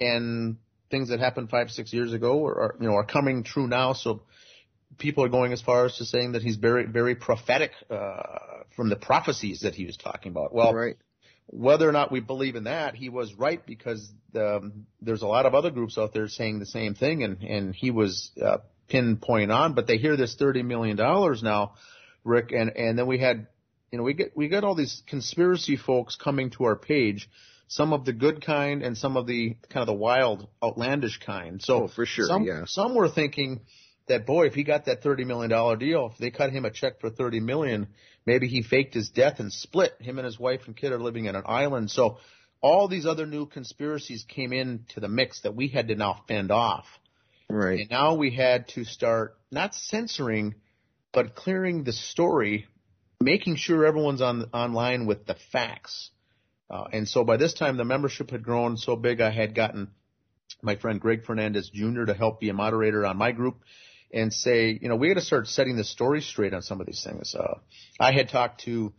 and 0.00 0.56
things 0.90 1.08
that 1.08 1.20
happened 1.20 1.50
five, 1.50 1.70
six 1.70 1.92
years 1.92 2.12
ago 2.12 2.44
are, 2.46 2.60
are, 2.60 2.76
you 2.80 2.88
know, 2.88 2.94
are 2.94 3.04
coming 3.04 3.42
true 3.42 3.66
now. 3.66 3.92
So 3.92 4.22
people 4.98 5.24
are 5.24 5.28
going 5.28 5.52
as 5.52 5.62
far 5.62 5.86
as 5.86 5.96
to 5.98 6.04
saying 6.04 6.32
that 6.32 6.42
he's 6.42 6.56
very, 6.56 6.84
very 6.84 7.14
prophetic 7.14 7.72
uh, 7.90 8.22
from 8.76 8.88
the 8.88 8.96
prophecies 8.96 9.60
that 9.60 9.74
he 9.74 9.86
was 9.86 9.96
talking 9.96 10.30
about. 10.30 10.52
Well, 10.52 10.74
right. 10.74 10.96
whether 11.46 11.88
or 11.88 11.92
not 11.92 12.12
we 12.12 12.20
believe 12.20 12.56
in 12.56 12.64
that, 12.64 12.94
he 12.94 13.08
was 13.08 13.34
right 13.34 13.64
because 13.64 14.10
um, 14.34 14.86
there's 15.00 15.22
a 15.22 15.26
lot 15.26 15.46
of 15.46 15.54
other 15.54 15.70
groups 15.70 15.96
out 15.96 16.12
there 16.12 16.28
saying 16.28 16.58
the 16.58 16.66
same 16.66 16.94
thing, 16.94 17.22
and 17.22 17.42
and 17.42 17.74
he 17.74 17.90
was 17.90 18.30
uh, 18.42 18.58
pinpoint 18.88 19.50
on. 19.50 19.74
But 19.74 19.86
they 19.86 19.98
hear 19.98 20.16
this 20.16 20.34
thirty 20.34 20.62
million 20.62 20.96
dollars 20.96 21.42
now, 21.42 21.74
Rick, 22.24 22.52
and 22.52 22.76
and 22.76 22.98
then 22.98 23.06
we 23.06 23.18
had, 23.18 23.46
you 23.90 23.98
know, 23.98 24.04
we 24.04 24.14
get 24.14 24.36
we 24.36 24.48
got 24.48 24.64
all 24.64 24.74
these 24.74 25.02
conspiracy 25.06 25.76
folks 25.76 26.16
coming 26.16 26.50
to 26.50 26.64
our 26.64 26.76
page 26.76 27.28
some 27.68 27.92
of 27.92 28.06
the 28.06 28.12
good 28.14 28.44
kind 28.44 28.82
and 28.82 28.96
some 28.96 29.16
of 29.16 29.26
the 29.26 29.54
kind 29.68 29.82
of 29.82 29.86
the 29.86 29.92
wild, 29.92 30.48
outlandish 30.62 31.20
kind. 31.20 31.62
So 31.62 31.84
oh, 31.84 31.88
for 31.88 32.06
sure, 32.06 32.24
some, 32.24 32.44
yeah. 32.44 32.62
Some 32.66 32.94
were 32.94 33.10
thinking 33.10 33.60
that 34.08 34.26
boy, 34.26 34.46
if 34.46 34.54
he 34.54 34.64
got 34.64 34.86
that 34.86 35.02
thirty 35.02 35.24
million 35.24 35.50
dollar 35.50 35.76
deal, 35.76 36.10
if 36.12 36.18
they 36.18 36.30
cut 36.30 36.50
him 36.50 36.64
a 36.64 36.70
check 36.70 37.00
for 37.00 37.10
thirty 37.10 37.40
million, 37.40 37.88
maybe 38.26 38.48
he 38.48 38.62
faked 38.62 38.94
his 38.94 39.10
death 39.10 39.40
and 39.40 39.52
split. 39.52 39.94
Him 40.00 40.18
and 40.18 40.26
his 40.26 40.38
wife 40.38 40.62
and 40.66 40.76
kid 40.76 40.92
are 40.92 40.98
living 40.98 41.26
in 41.26 41.36
an 41.36 41.44
island. 41.46 41.90
So 41.90 42.18
all 42.60 42.88
these 42.88 43.06
other 43.06 43.26
new 43.26 43.46
conspiracies 43.46 44.24
came 44.28 44.52
into 44.52 45.00
the 45.00 45.08
mix 45.08 45.42
that 45.42 45.54
we 45.54 45.68
had 45.68 45.88
to 45.88 45.94
now 45.94 46.22
fend 46.26 46.50
off. 46.50 46.86
Right. 47.48 47.80
And 47.80 47.90
now 47.90 48.14
we 48.14 48.30
had 48.30 48.68
to 48.68 48.84
start 48.84 49.36
not 49.50 49.74
censoring, 49.74 50.56
but 51.12 51.34
clearing 51.34 51.84
the 51.84 51.92
story, 51.92 52.66
making 53.20 53.56
sure 53.56 53.86
everyone's 53.86 54.20
on 54.20 54.50
online 54.52 55.06
with 55.06 55.26
the 55.26 55.36
facts. 55.52 56.10
Uh, 56.70 56.84
and 56.92 57.08
so 57.08 57.24
by 57.24 57.38
this 57.38 57.54
time, 57.54 57.76
the 57.76 57.84
membership 57.84 58.30
had 58.30 58.42
grown 58.42 58.76
so 58.76 58.96
big, 58.96 59.20
I 59.20 59.30
had 59.30 59.54
gotten 59.54 59.88
my 60.62 60.76
friend 60.76 61.00
Greg 61.00 61.24
Fernandez 61.24 61.70
Jr. 61.72 62.04
to 62.06 62.14
help 62.14 62.40
be 62.40 62.48
a 62.48 62.54
moderator 62.54 63.06
on 63.06 63.16
my 63.16 63.32
group 63.32 63.62
and 64.12 64.32
say, 64.32 64.78
you 64.80 64.88
know, 64.88 64.96
we 64.96 65.08
got 65.08 65.14
to 65.14 65.20
start 65.20 65.48
setting 65.48 65.76
the 65.76 65.84
story 65.84 66.20
straight 66.20 66.54
on 66.54 66.62
some 66.62 66.80
of 66.80 66.86
these 66.86 67.02
things. 67.04 67.34
Uh, 67.34 67.58
I 68.00 68.12
had 68.12 68.28
talked 68.28 68.62
to 68.62 68.92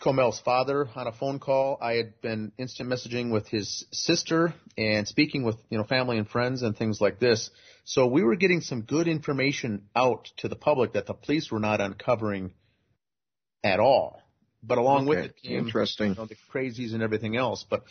Komel's 0.00 0.40
father 0.40 0.88
on 0.94 1.06
a 1.06 1.12
phone 1.12 1.38
call. 1.38 1.78
I 1.80 1.92
had 1.94 2.20
been 2.20 2.52
instant 2.58 2.88
messaging 2.88 3.30
with 3.30 3.48
his 3.48 3.86
sister 3.92 4.54
and 4.76 5.06
speaking 5.06 5.42
with, 5.42 5.56
you 5.68 5.78
know, 5.78 5.84
family 5.84 6.18
and 6.18 6.28
friends 6.28 6.62
and 6.62 6.76
things 6.76 7.00
like 7.00 7.18
this. 7.18 7.50
So 7.84 8.06
we 8.06 8.22
were 8.22 8.36
getting 8.36 8.60
some 8.60 8.82
good 8.82 9.08
information 9.08 9.88
out 9.94 10.30
to 10.38 10.48
the 10.48 10.56
public 10.56 10.94
that 10.94 11.06
the 11.06 11.14
police 11.14 11.50
were 11.50 11.60
not 11.60 11.80
uncovering 11.80 12.54
at 13.62 13.80
all. 13.80 14.22
But 14.62 14.78
along 14.78 15.02
okay. 15.02 15.08
with 15.08 15.18
it 15.26 15.36
came 15.42 15.66
interesting 15.66 16.10
you 16.10 16.16
know, 16.16 16.26
the 16.26 16.36
crazies 16.52 16.92
and 16.92 17.02
everything 17.02 17.36
else. 17.36 17.64
But 17.68 17.84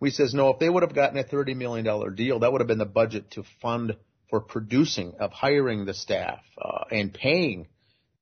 we 0.00 0.10
says 0.10 0.34
no. 0.34 0.50
If 0.50 0.58
they 0.58 0.68
would 0.68 0.82
have 0.82 0.94
gotten 0.94 1.18
a 1.18 1.22
thirty 1.22 1.54
million 1.54 1.84
dollar 1.84 2.10
deal, 2.10 2.40
that 2.40 2.50
would 2.50 2.60
have 2.60 2.68
been 2.68 2.78
the 2.78 2.84
budget 2.84 3.30
to 3.32 3.44
fund 3.62 3.96
for 4.30 4.40
producing, 4.40 5.14
of 5.20 5.32
hiring 5.32 5.84
the 5.84 5.94
staff 5.94 6.40
uh, 6.60 6.84
and 6.90 7.12
paying 7.12 7.68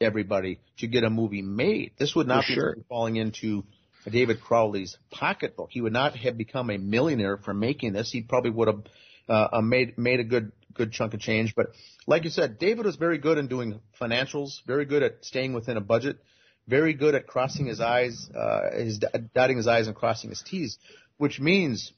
everybody 0.00 0.60
to 0.78 0.86
get 0.86 1.04
a 1.04 1.10
movie 1.10 1.42
made. 1.42 1.92
This 1.98 2.14
would 2.14 2.26
not 2.26 2.44
for 2.44 2.48
be 2.48 2.54
sure. 2.54 2.76
falling 2.88 3.16
into 3.16 3.64
David 4.10 4.40
Crowley's 4.40 4.96
pocketbook. 5.10 5.70
He 5.70 5.80
would 5.80 5.92
not 5.92 6.16
have 6.16 6.36
become 6.36 6.70
a 6.70 6.76
millionaire 6.76 7.38
from 7.38 7.58
making 7.58 7.92
this. 7.92 8.10
He 8.10 8.22
probably 8.22 8.50
would 8.50 8.68
have 8.68 8.82
uh, 9.28 9.60
made 9.62 9.96
made 9.96 10.20
a 10.20 10.24
good 10.24 10.52
good 10.74 10.92
chunk 10.92 11.14
of 11.14 11.20
change. 11.20 11.54
But 11.54 11.68
like 12.06 12.24
you 12.24 12.30
said, 12.30 12.58
David 12.58 12.84
was 12.84 12.96
very 12.96 13.18
good 13.18 13.38
in 13.38 13.46
doing 13.46 13.80
financials, 14.00 14.64
very 14.66 14.84
good 14.84 15.02
at 15.02 15.24
staying 15.24 15.54
within 15.54 15.76
a 15.76 15.80
budget 15.80 16.18
very 16.66 16.94
good 16.94 17.14
at 17.14 17.26
crossing 17.26 17.66
his 17.66 17.80
eyes, 17.80 18.28
uh, 18.34 18.70
his 18.72 19.00
dotting 19.34 19.56
his 19.56 19.66
I's 19.66 19.86
and 19.86 19.96
crossing 19.96 20.30
his 20.30 20.42
T's, 20.42 20.78
which 21.16 21.40
means 21.40 21.92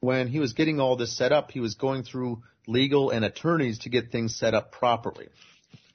when 0.00 0.28
he 0.28 0.38
was 0.38 0.52
getting 0.52 0.80
all 0.80 0.96
this 0.96 1.16
set 1.16 1.32
up, 1.32 1.50
he 1.50 1.60
was 1.60 1.74
going 1.74 2.04
through 2.04 2.42
legal 2.66 3.10
and 3.10 3.24
attorneys 3.24 3.80
to 3.80 3.88
get 3.88 4.10
things 4.10 4.36
set 4.36 4.54
up 4.54 4.72
properly. 4.72 5.28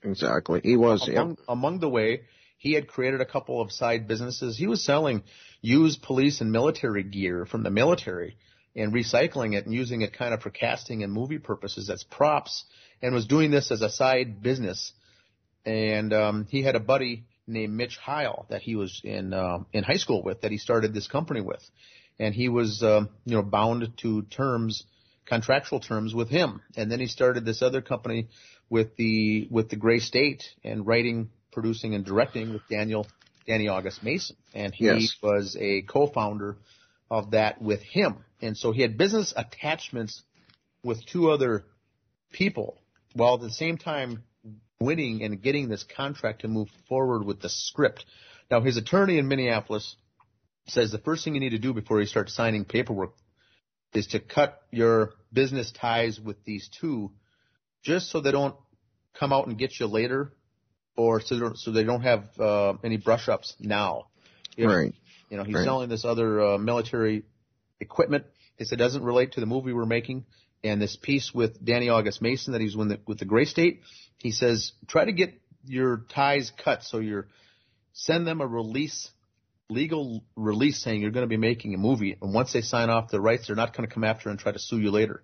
Exactly. 0.04 0.62
He 0.64 0.78
was, 0.78 1.08
among, 1.08 1.30
yeah. 1.32 1.36
among 1.48 1.80
the 1.80 1.90
way, 1.90 2.22
he 2.58 2.74
had 2.74 2.88
created 2.88 3.22
a 3.22 3.26
couple 3.26 3.62
of 3.62 3.72
side 3.72 4.08
businesses. 4.08 4.58
He 4.58 4.68
was 4.68 4.84
selling 4.84 5.24
used 5.62 6.02
police 6.02 6.42
and 6.42 6.52
military 6.52 7.04
gear 7.04 7.46
from 7.46 7.64
the 7.64 7.70
military 7.70 8.38
and 8.76 8.94
recycling 8.94 9.56
it 9.56 9.66
and 9.66 9.74
using 9.74 10.02
it 10.02 10.14
kind 10.14 10.34
of 10.34 10.42
for 10.42 10.50
casting 10.50 11.04
and 11.04 11.12
movie 11.12 11.40
purposes 11.40 11.90
as 11.90 12.04
props 12.04 12.66
and 13.02 13.14
was 13.14 13.26
doing 13.26 13.52
this 13.52 13.72
as 13.72 13.82
a 13.82 13.90
side 13.90 14.42
business. 14.42 14.94
And 15.66 16.14
um, 16.14 16.48
he 16.50 16.64
had 16.64 16.76
a 16.76 16.80
buddy 16.80 17.26
named 17.50 17.74
Mitch 17.74 17.98
Heil 17.98 18.46
that 18.50 18.62
he 18.62 18.76
was 18.76 19.02
in 19.04 19.34
uh, 19.34 19.60
in 19.74 19.84
high 19.84 19.98
school 19.98 20.24
with 20.24 20.42
that 20.42 20.52
he 20.52 20.58
started 20.58 20.94
this 20.94 21.08
company 21.08 21.42
with, 21.42 21.62
and 22.18 22.34
he 22.34 22.48
was 22.48 22.82
uh, 22.82 23.06
you 23.26 23.36
know 23.36 23.44
bound 23.44 23.92
to 23.98 24.22
terms, 24.24 24.84
contractual 25.30 25.80
terms 25.80 26.14
with 26.14 26.30
him, 26.30 26.62
and 26.76 26.92
then 26.92 27.00
he 27.00 27.08
started 27.08 27.46
this 27.46 27.62
other 27.62 27.82
company 27.82 28.28
with 28.70 28.96
the 28.98 29.48
with 29.50 29.70
the 29.70 29.76
Gray 29.76 30.00
State 30.00 30.44
and 30.64 30.86
writing, 30.86 31.30
producing, 31.52 31.96
and 31.96 32.04
directing 32.04 32.52
with 32.52 32.68
Daniel 32.70 33.08
Danny 33.48 33.68
August 33.68 34.04
Mason, 34.04 34.36
and 34.54 34.74
he 34.74 34.86
yes. 34.86 35.16
was 35.22 35.56
a 35.60 35.84
co-founder 35.84 36.58
of 37.10 37.32
that 37.32 37.62
with 37.62 37.82
him, 37.82 38.18
and 38.42 38.58
so 38.58 38.72
he 38.72 38.82
had 38.82 38.98
business 38.98 39.34
attachments 39.36 40.24
with 40.84 41.06
two 41.06 41.32
other 41.32 41.64
people, 42.32 42.78
while 43.14 43.36
at 43.36 43.42
the 43.42 43.52
same 43.52 43.78
time 43.78 44.24
winning 44.80 45.24
and 45.24 45.42
getting 45.42 45.68
this 45.68 45.84
contract 45.84 46.42
to 46.42 46.48
move 46.48 46.70
forward 46.88 47.26
with 47.26 47.42
the 47.42 47.50
script. 47.50 48.06
Now, 48.50 48.62
his 48.62 48.78
attorney 48.78 49.18
in 49.18 49.28
Minneapolis 49.28 49.96
says 50.68 50.92
the 50.92 51.00
first 51.00 51.24
thing 51.24 51.34
you 51.34 51.40
need 51.40 51.50
to 51.50 51.60
do 51.60 51.74
before 51.74 52.00
you 52.00 52.06
start 52.06 52.30
signing 52.30 52.66
paperwork 52.66 53.14
is 53.94 54.08
to 54.08 54.20
cut 54.20 54.62
your 54.72 55.14
business 55.34 55.72
ties 55.72 56.20
with 56.20 56.44
these 56.46 56.70
two 56.80 57.12
just 57.84 58.10
so 58.10 58.22
they 58.22 58.32
don't 58.32 58.56
come 59.20 59.34
out 59.34 59.48
and 59.48 59.58
get 59.58 59.80
you 59.80 59.88
later 59.88 60.34
or 60.96 61.22
so, 61.22 61.36
they 61.36 61.42
don't, 61.42 61.58
so 61.58 61.72
they 61.72 61.84
don't 61.84 62.02
have 62.02 62.26
uh, 62.40 62.74
any 62.84 62.98
brush 62.98 63.30
ups 63.30 63.56
now. 63.60 64.08
If, 64.58 64.68
right. 64.68 64.94
You 65.30 65.38
know, 65.38 65.44
he's 65.44 65.56
right. 65.56 65.64
selling 65.64 65.90
this 65.90 66.04
other 66.04 66.42
uh, 66.42 66.58
military 66.58 67.24
equipment. 67.80 68.26
He 68.58 68.66
said 68.66 68.80
it 68.80 68.84
doesn't 68.84 69.04
relate 69.04 69.34
to 69.34 69.40
the 69.40 69.46
movie 69.46 69.72
we're 69.72 69.86
making. 69.86 70.26
And 70.64 70.82
this 70.82 70.98
piece 70.98 71.32
with 71.34 71.64
Danny 71.64 71.88
August 71.88 72.22
Mason 72.22 72.52
that 72.52 72.62
he's 72.62 72.76
with 72.76 72.90
the, 72.90 73.00
with 73.08 73.20
the 73.20 73.26
Gray 73.26 73.46
State, 73.46 73.82
he 74.18 74.32
says 74.32 74.74
try 74.88 75.06
to 75.06 75.14
get 75.14 75.40
your 75.66 76.04
ties 76.14 76.52
cut 76.64 76.84
so 76.84 77.00
you're 77.00 77.28
send 77.94 78.28
them 78.28 78.42
a 78.42 78.48
release 78.48 79.10
legal 79.70 80.24
release 80.36 80.82
saying 80.82 81.00
you're 81.00 81.12
going 81.12 81.24
to 81.24 81.28
be 81.28 81.38
making 81.38 81.76
a 81.76 81.78
movie 81.78 82.18
and 82.22 82.34
once 82.34 82.52
they 82.54 82.62
sign 82.62 82.90
off 82.90 83.12
the 83.12 83.22
rights 83.22 83.46
they're 83.46 83.56
not 83.56 83.76
going 83.76 83.88
to 83.88 83.94
come 83.94 84.04
after 84.04 84.30
and 84.30 84.40
try 84.40 84.52
to 84.52 84.58
sue 84.58 84.80
you 84.80 84.90
later 84.90 85.22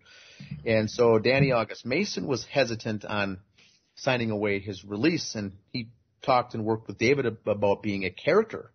and 0.68 0.90
so 0.90 1.18
danny 1.18 1.52
august 1.52 1.84
mason 1.84 2.28
was 2.28 2.46
hesitant 2.46 3.04
on 3.06 3.40
signing 3.96 4.30
away 4.30 4.60
his 4.60 4.86
release 4.86 5.34
and 5.34 5.54
he 5.74 5.88
talked 6.22 6.54
and 6.54 6.64
worked 6.64 6.86
with 6.88 7.00
david 7.00 7.26
about 7.48 7.82
being 7.82 8.06
a 8.06 8.12
character 8.12 8.70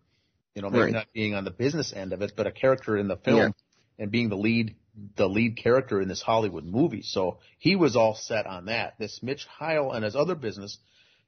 you 0.55 0.61
know 0.61 0.69
maybe 0.69 0.83
right. 0.83 0.93
not 0.93 1.07
being 1.13 1.35
on 1.35 1.45
the 1.45 1.51
business 1.51 1.93
end 1.95 2.11
of 2.11 2.21
it 2.21 2.33
but 2.35 2.45
a 2.45 2.51
character 2.51 2.97
in 2.97 3.07
the 3.07 3.15
film 3.15 3.37
yeah. 3.37 3.49
and 3.97 4.11
being 4.11 4.27
the 4.27 4.35
lead 4.35 4.75
the 5.15 5.29
lead 5.29 5.55
character 5.55 6.01
in 6.01 6.09
this 6.09 6.21
Hollywood 6.21 6.65
movie. 6.65 7.01
So 7.01 7.39
he 7.57 7.77
was 7.77 7.95
all 7.95 8.13
set 8.13 8.45
on 8.45 8.65
that. 8.65 8.95
This 8.99 9.21
Mitch 9.23 9.45
Heil 9.45 9.93
and 9.93 10.03
his 10.03 10.17
other 10.17 10.35
business 10.35 10.77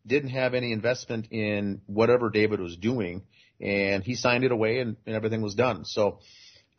didn't 0.05 0.31
have 0.31 0.53
any 0.53 0.73
investment 0.73 1.27
in 1.31 1.81
whatever 1.85 2.29
David 2.29 2.59
was 2.59 2.75
doing, 2.75 3.23
and 3.61 4.03
he 4.03 4.15
signed 4.15 4.43
it 4.43 4.51
away, 4.51 4.79
and, 4.79 4.97
and 5.05 5.15
everything 5.15 5.41
was 5.41 5.55
done. 5.55 5.85
So 5.85 6.19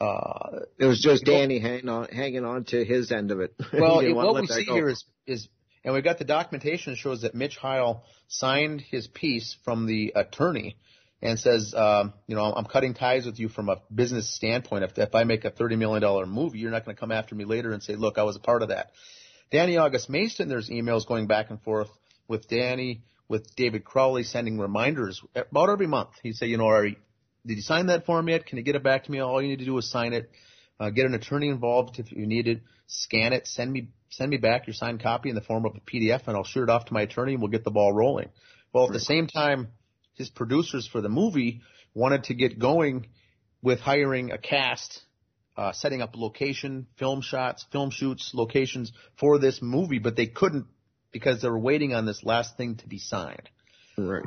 uh, 0.00 0.60
it 0.78 0.86
was 0.86 1.00
just 1.00 1.24
Danny 1.24 1.58
hanging 1.58 1.88
on, 1.88 2.08
hanging 2.08 2.44
on 2.44 2.64
to 2.64 2.84
his 2.84 3.12
end 3.12 3.30
of 3.30 3.40
it. 3.40 3.54
Well, 3.72 4.00
it, 4.00 4.12
what 4.12 4.40
we 4.40 4.46
see 4.46 4.64
go. 4.66 4.74
here 4.74 4.88
is 4.88 5.04
is, 5.26 5.48
and 5.84 5.94
we've 5.94 6.04
got 6.04 6.18
the 6.18 6.24
documentation 6.24 6.92
that 6.92 6.98
shows 6.98 7.22
that 7.22 7.34
Mitch 7.34 7.56
Heil 7.56 8.04
signed 8.28 8.80
his 8.80 9.06
piece 9.06 9.56
from 9.64 9.86
the 9.86 10.12
attorney 10.14 10.76
and 11.22 11.40
says, 11.40 11.74
um, 11.74 12.12
you 12.26 12.36
know, 12.36 12.44
I'm 12.44 12.66
cutting 12.66 12.92
ties 12.92 13.24
with 13.24 13.38
you 13.38 13.48
from 13.48 13.70
a 13.70 13.76
business 13.92 14.28
standpoint. 14.34 14.84
If, 14.84 14.98
if 14.98 15.14
I 15.14 15.24
make 15.24 15.46
a 15.46 15.50
$30 15.50 15.78
million 15.78 16.28
movie, 16.28 16.58
you're 16.58 16.70
not 16.70 16.84
going 16.84 16.94
to 16.94 17.00
come 17.00 17.10
after 17.10 17.34
me 17.34 17.46
later 17.46 17.72
and 17.72 17.82
say, 17.82 17.96
look, 17.96 18.18
I 18.18 18.24
was 18.24 18.36
a 18.36 18.40
part 18.40 18.62
of 18.62 18.68
that. 18.68 18.92
Danny 19.50 19.78
August 19.78 20.10
Mason, 20.10 20.48
there's 20.48 20.68
emails 20.68 21.06
going 21.06 21.26
back 21.26 21.48
and 21.48 21.60
forth 21.62 21.88
with 22.28 22.46
Danny, 22.48 23.02
with 23.28 23.54
David 23.56 23.84
Crowley 23.84 24.22
sending 24.22 24.58
reminders 24.58 25.22
about 25.34 25.70
every 25.70 25.86
month. 25.86 26.10
He'd 26.22 26.36
say, 26.36 26.46
you 26.46 26.58
know, 26.58 26.66
are 26.66 26.86
you, 26.86 26.96
did 27.46 27.56
you 27.56 27.62
sign 27.62 27.86
that 27.86 28.06
form 28.06 28.28
yet? 28.28 28.46
Can 28.46 28.58
you 28.58 28.64
get 28.64 28.76
it 28.76 28.82
back 28.82 29.04
to 29.04 29.10
me? 29.10 29.18
All 29.20 29.40
you 29.40 29.48
need 29.48 29.60
to 29.60 29.64
do 29.64 29.76
is 29.78 29.90
sign 29.90 30.12
it. 30.12 30.30
Uh, 30.78 30.90
get 30.90 31.06
an 31.06 31.14
attorney 31.14 31.48
involved 31.48 31.98
if 31.98 32.10
you 32.12 32.26
need 32.26 32.48
it. 32.48 32.62
Scan 32.86 33.32
it. 33.32 33.46
Send 33.46 33.72
me 33.72 33.88
send 34.10 34.30
me 34.30 34.36
back 34.36 34.66
your 34.66 34.74
signed 34.74 35.02
copy 35.02 35.28
in 35.28 35.34
the 35.34 35.40
form 35.40 35.66
of 35.66 35.74
a 35.74 35.80
PDF, 35.80 36.26
and 36.26 36.36
I'll 36.36 36.44
shoot 36.44 36.64
it 36.64 36.70
off 36.70 36.86
to 36.86 36.94
my 36.94 37.02
attorney, 37.02 37.32
and 37.32 37.42
we'll 37.42 37.50
get 37.50 37.64
the 37.64 37.70
ball 37.70 37.92
rolling. 37.92 38.28
Well, 38.72 38.86
at 38.86 38.92
the 38.92 39.00
same 39.00 39.26
time, 39.26 39.68
his 40.14 40.30
producers 40.30 40.86
for 40.86 41.00
the 41.00 41.08
movie 41.08 41.62
wanted 41.94 42.24
to 42.24 42.34
get 42.34 42.58
going 42.58 43.08
with 43.62 43.80
hiring 43.80 44.30
a 44.30 44.38
cast, 44.38 45.00
uh, 45.56 45.72
setting 45.72 46.02
up 46.02 46.14
location, 46.16 46.86
film 46.98 47.22
shots, 47.22 47.64
film 47.72 47.90
shoots, 47.90 48.32
locations 48.34 48.92
for 49.18 49.38
this 49.38 49.60
movie, 49.62 49.98
but 49.98 50.16
they 50.16 50.26
couldn't 50.26 50.66
because 51.14 51.40
they 51.40 51.48
were 51.48 51.58
waiting 51.58 51.94
on 51.94 52.04
this 52.04 52.22
last 52.24 52.58
thing 52.58 52.74
to 52.76 52.88
be 52.88 52.98
signed. 52.98 53.48
Right. 53.96 54.22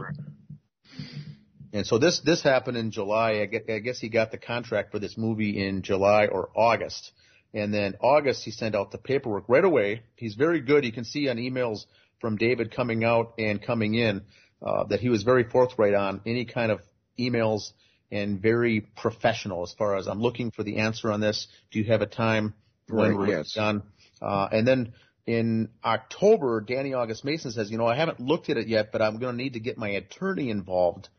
And 1.74 1.86
so 1.86 2.00
this 2.00 2.22
this 2.22 2.42
happened 2.42 2.78
in 2.78 2.90
July. 2.92 3.42
I 3.42 3.80
guess 3.80 4.00
he 4.00 4.10
got 4.10 4.32
the 4.32 4.38
contract 4.38 4.92
for 4.92 4.98
this 4.98 5.18
movie 5.18 5.64
in 5.64 5.84
July 5.84 6.26
or 6.26 6.50
August. 6.56 7.12
And 7.54 7.74
then 7.74 7.96
August 8.02 8.44
he 8.46 8.52
sent 8.52 8.74
out 8.74 8.92
the 8.92 8.98
paperwork 8.98 9.44
right 9.48 9.64
away. 9.64 10.04
He's 10.16 10.36
very 10.36 10.62
good. 10.62 10.86
You 10.86 10.94
can 10.94 11.04
see 11.04 11.28
on 11.28 11.38
emails 11.38 11.86
from 12.22 12.38
David 12.38 12.74
coming 12.74 13.04
out 13.04 13.34
and 13.38 13.62
coming 13.62 13.94
in 13.94 14.22
uh, 14.66 14.86
that 14.86 15.02
he 15.02 15.10
was 15.10 15.24
very 15.24 15.44
forthright 15.44 15.94
on 15.94 16.22
any 16.26 16.46
kind 16.46 16.72
of 16.72 16.80
emails 17.20 17.72
and 18.12 18.42
very 18.42 18.80
professional 18.96 19.64
as 19.64 19.74
far 19.74 19.98
as 19.98 20.08
I'm 20.08 20.22
looking 20.22 20.52
for 20.52 20.64
the 20.64 20.78
answer 20.78 21.12
on 21.12 21.20
this. 21.20 21.48
Do 21.72 21.80
you 21.80 21.86
have 21.92 22.02
a 22.02 22.06
time 22.06 22.54
when 22.88 23.10
Right, 23.10 23.18
we're 23.18 23.38
yes. 23.38 23.54
done? 23.54 23.84
Uh, 24.22 24.48
and 24.52 24.66
then 24.66 24.94
in 25.28 25.70
October, 25.84 26.62
Danny 26.62 26.94
August 26.94 27.26
Mason 27.26 27.52
says, 27.52 27.70
you 27.70 27.78
know, 27.78 27.86
I 27.86 27.96
haven't 27.96 28.22
looked 28.22 28.50
at 28.50 28.56
it 28.58 28.68
yet, 28.68 28.94
but 28.94 29.02
I'm 29.02 29.20
going 29.20 29.38
to 29.38 29.44
need 29.44 29.54
to 29.54 29.60
get 29.60 29.78
my 29.78 29.90
attorney 29.90 30.50
involved 30.50 31.10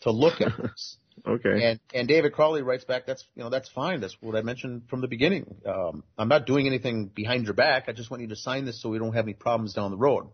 to 0.00 0.10
look 0.10 0.40
at 0.40 0.52
this. 0.62 0.96
Okay. 1.24 1.70
And 1.70 1.80
and 1.94 2.08
David 2.08 2.32
Crowley 2.32 2.62
writes 2.62 2.84
back, 2.84 3.06
that's 3.06 3.24
you 3.36 3.44
know 3.44 3.48
that's 3.48 3.68
fine. 3.68 4.00
That's 4.00 4.16
what 4.20 4.34
I 4.34 4.42
mentioned 4.42 4.82
from 4.90 5.00
the 5.00 5.06
beginning. 5.06 5.54
Um, 5.64 6.02
I'm 6.18 6.28
not 6.28 6.44
doing 6.44 6.66
anything 6.66 7.06
behind 7.06 7.44
your 7.44 7.54
back. 7.54 7.84
I 7.88 7.92
just 7.92 8.10
want 8.10 8.22
you 8.22 8.28
to 8.30 8.36
sign 8.36 8.64
this 8.64 8.82
so 8.82 8.88
we 8.88 8.98
don't 8.98 9.14
have 9.14 9.24
any 9.24 9.34
problems 9.34 9.72
down 9.74 9.92
the 9.92 9.96
road. 9.96 10.26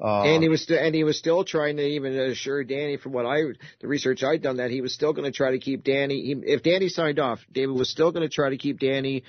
Uh, 0.00 0.24
and 0.24 0.42
he 0.42 0.48
was 0.48 0.60
still, 0.60 0.78
and 0.78 0.92
he 0.92 1.04
was 1.04 1.16
still 1.16 1.44
trying 1.44 1.76
to 1.76 1.84
even 1.84 2.18
assure 2.18 2.64
Danny, 2.64 2.96
from 2.96 3.12
what 3.12 3.24
I, 3.24 3.42
the 3.80 3.86
research 3.86 4.24
I'd 4.24 4.42
done, 4.42 4.56
that 4.56 4.72
he 4.72 4.80
was 4.80 4.92
still 4.92 5.12
going 5.12 5.30
to 5.30 5.36
try 5.36 5.52
to 5.52 5.60
keep 5.60 5.84
Danny. 5.84 6.22
He, 6.22 6.52
if 6.52 6.64
Danny 6.64 6.88
signed 6.88 7.20
off, 7.20 7.38
David 7.52 7.76
was 7.76 7.88
still 7.88 8.10
going 8.10 8.28
to 8.28 8.34
try 8.34 8.50
to 8.50 8.56
keep 8.56 8.80
Danny, 8.80 9.22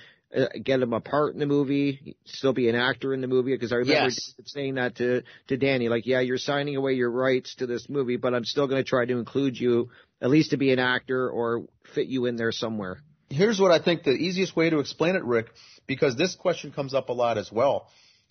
get 0.63 0.81
him 0.81 0.93
a 0.93 0.99
part 0.99 1.33
in 1.33 1.39
the 1.39 1.45
movie, 1.45 2.15
still 2.25 2.53
be 2.53 2.69
an 2.69 2.75
actor 2.75 3.13
in 3.13 3.21
the 3.21 3.27
movie. 3.27 3.53
Because 3.53 3.71
I 3.71 3.77
remember 3.77 4.09
Yes. 4.09 4.33
Saying 4.45 4.75
that 4.75 4.95
to 4.97 5.23
to 5.47 5.57
Danny, 5.57 5.89
like, 5.89 6.05
yeah, 6.05 6.19
you're 6.21 6.37
signing 6.37 6.75
away 6.75 6.93
your 6.93 7.11
rights 7.11 7.55
to 7.55 7.67
this 7.67 7.87
movie, 7.89 8.17
but 8.17 8.33
I'm 8.33 8.45
still 8.45 8.67
going 8.67 8.83
to 8.83 8.87
try 8.87 9.05
to 9.05 9.17
include 9.17 9.59
you, 9.59 9.89
at 10.21 10.29
least 10.29 10.51
to 10.51 10.57
be 10.57 10.71
an 10.71 10.79
actor 10.79 11.29
or 11.29 11.65
fit 11.93 12.07
you 12.07 12.25
in 12.25 12.35
there 12.35 12.51
somewhere. 12.51 13.01
here's 13.29 13.59
what 13.59 13.71
I 13.71 13.83
think 13.83 14.03
the 14.03 14.11
easiest 14.11 14.55
way 14.55 14.69
to 14.69 14.79
explain 14.79 15.15
it, 15.15 15.23
Rick, 15.23 15.47
because 15.87 16.15
this 16.15 16.35
question 16.35 16.71
comes 16.71 16.93
up 16.93 17.09
a 17.09 17.13
lot 17.13 17.37
as 17.37 17.51
well. 17.51 17.87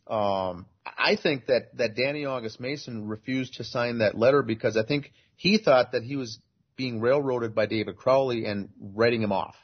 Um, 0.07 0.66
I 0.84 1.16
think 1.16 1.46
that, 1.46 1.76
that 1.76 1.94
Danny 1.94 2.24
August 2.24 2.61
Mason 2.61 3.09
refused 3.09 3.55
to 3.55 3.64
sign 3.64 3.98
that 3.98 4.16
letter 4.16 4.42
because 4.42 4.76
I 4.76 4.84
think 4.84 5.12
he 5.36 5.59
thought 5.59 5.92
that 5.92 6.03
he 6.03 6.16
was 6.16 6.38
being 6.76 7.00
railroaded 7.00 7.55
by 7.55 7.66
David 7.66 7.96
Crowley 7.96 8.46
and 8.46 8.68
writing 8.80 9.22
him 9.22 9.32
off. 9.32 9.55